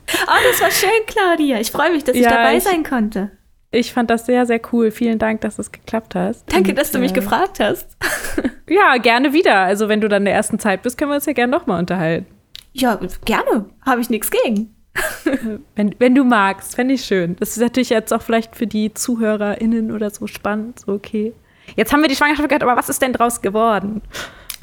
Oh, 0.10 0.40
das 0.52 0.62
war 0.62 0.72
schön, 0.72 1.06
Claudia. 1.06 1.60
Ich 1.60 1.72
freue 1.72 1.92
mich, 1.92 2.04
dass 2.04 2.16
ja, 2.16 2.22
ich 2.22 2.28
dabei 2.28 2.58
ich, 2.58 2.64
sein 2.64 2.84
konnte. 2.84 3.32
Ich 3.72 3.94
fand 3.94 4.10
das 4.10 4.26
sehr, 4.26 4.46
sehr 4.46 4.62
cool. 4.72 4.92
Vielen 4.92 5.20
Dank, 5.20 5.42
dass 5.42 5.60
es 5.60 5.72
geklappt 5.72 6.16
hast. 6.16 6.52
Danke, 6.52 6.72
Und, 6.72 6.78
dass 6.78 6.92
du 6.92 7.00
mich 7.00 7.12
äh, 7.12 7.16
gefragt 7.16 7.60
hast. 7.60 7.98
ja, 8.70 8.98
gerne 8.98 9.34
wieder. 9.34 9.56
Also, 9.56 9.90
wenn 9.90 10.02
du 10.02 10.08
dann 10.08 10.22
in 10.22 10.26
der 10.26 10.34
ersten 10.34 10.60
Zeit 10.60 10.82
bist, 10.82 10.98
können 10.98 11.12
wir 11.12 11.16
uns 11.16 11.26
ja 11.26 11.34
gerne 11.34 11.52
nochmal 11.52 11.80
unterhalten. 11.80 12.28
Ja, 12.72 13.00
gerne. 13.26 13.66
Habe 13.86 14.02
ich 14.02 14.10
nichts 14.10 14.32
gegen. 14.32 14.77
wenn, 15.76 15.96
wenn 16.00 16.16
du 16.16 16.24
magst, 16.24 16.76
fände 16.76 16.94
ich 16.94 17.06
schön. 17.06 17.36
Das 17.40 17.50
ist 17.50 17.60
natürlich 17.60 17.90
jetzt 17.90 18.14
auch 18.14 18.22
vielleicht 18.22 18.56
für 18.56 18.68
die 18.68 18.94
ZuhörerInnen 18.94 19.92
oder 19.92 20.10
so 20.10 20.28
spannend. 20.28 20.80
So, 20.80 20.94
okay. 20.94 21.34
Jetzt 21.76 21.92
haben 21.94 22.02
wir 22.02 22.10
die 22.10 22.16
Schwangerschaft 22.16 22.48
gehört, 22.48 22.64
aber 22.64 22.78
was 22.78 22.90
ist 22.90 23.02
denn 23.02 23.14
draus 23.14 23.42
geworden? 23.42 24.02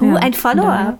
Uh, 0.01 0.13
ja, 0.13 0.15
ein 0.17 0.33
Follow-up. 0.33 0.99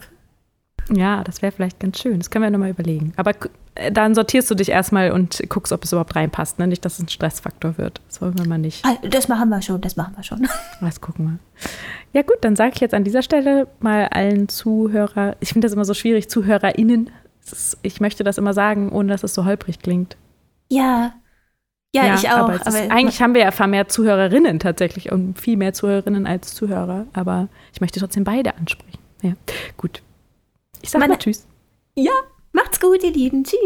Ja, 0.94 1.24
das 1.24 1.42
wäre 1.42 1.52
vielleicht 1.52 1.80
ganz 1.80 2.00
schön. 2.00 2.20
Das 2.20 2.30
können 2.30 2.44
wir 2.44 2.52
nochmal 2.52 2.70
überlegen. 2.70 3.14
Aber 3.16 3.32
äh, 3.74 3.92
dann 3.92 4.14
sortierst 4.14 4.50
du 4.52 4.56
dich 4.56 4.70
erstmal 4.70 5.12
und 5.12 5.42
guckst, 5.50 5.74
ob 5.74 5.84
es 5.84 5.92
überhaupt 5.92 6.16
reinpasst. 6.16 6.60
Ne? 6.60 6.68
Nicht, 6.68 6.86
dass 6.86 6.94
es 6.94 7.00
ein 7.00 7.10
Stressfaktor 7.10 7.78
wird. 7.78 8.02
Das 8.08 8.22
wollen 8.22 8.38
wir 8.38 8.48
mal 8.48 8.60
nicht. 8.60 8.86
Ah, 8.86 8.98
das 9.10 9.28
machen 9.28 9.50
wir 9.50 9.62
schon, 9.62 9.82
das 9.82 9.96
machen 9.96 10.14
wir 10.16 10.24
schon. 10.24 10.48
Das 10.82 11.02
gucken 11.02 11.26
wir. 11.26 11.40
Ja, 12.14 12.22
gut, 12.22 12.38
dann 12.42 12.56
sage 12.56 12.74
ich 12.76 12.82
jetzt 12.82 12.94
an 12.94 13.04
dieser 13.04 13.24
Stelle 13.24 13.68
mal 13.80 14.08
allen 14.10 14.48
Zuhörer, 14.48 15.36
ich 15.40 15.50
finde 15.50 15.66
das 15.66 15.74
immer 15.74 15.86
so 15.86 15.94
schwierig, 15.94 16.30
ZuhörerInnen 16.30 17.10
ist, 17.52 17.78
ich 17.82 18.00
möchte 18.00 18.24
das 18.24 18.38
immer 18.38 18.54
sagen, 18.54 18.92
ohne 18.92 19.10
dass 19.10 19.24
es 19.24 19.34
so 19.34 19.46
holprig 19.46 19.80
klingt. 19.80 20.18
Ja. 20.70 21.14
Ja, 21.94 22.06
ja 22.08 22.16
ich 22.16 22.30
auch. 22.30 22.50
Aber, 22.50 22.54
aber 22.54 22.68
ist, 22.68 22.92
eigentlich 22.92 23.22
haben 23.22 23.34
wir 23.34 23.42
ja 23.42 23.52
vermehrt 23.52 23.92
Zuhörerinnen 23.92 24.60
tatsächlich 24.60 25.12
und 25.12 25.40
viel 25.40 25.58
mehr 25.58 25.74
Zuhörerinnen 25.74 26.28
als 26.28 26.54
Zuhörer. 26.54 27.08
Aber 27.14 27.48
ich 27.74 27.82
möchte 27.82 28.00
trotzdem 28.00 28.24
beide 28.24 28.56
ansprechen. 28.58 29.00
Ja, 29.22 29.34
gut. 29.78 30.02
Ich 30.82 30.90
sage 30.90 31.08
mal 31.08 31.18
Tschüss. 31.18 31.48
Ja, 31.96 32.12
macht's 32.52 32.80
gut, 32.80 33.04
ihr 33.04 33.14
Lieben. 33.14 33.44
Tschüss. 33.44 33.60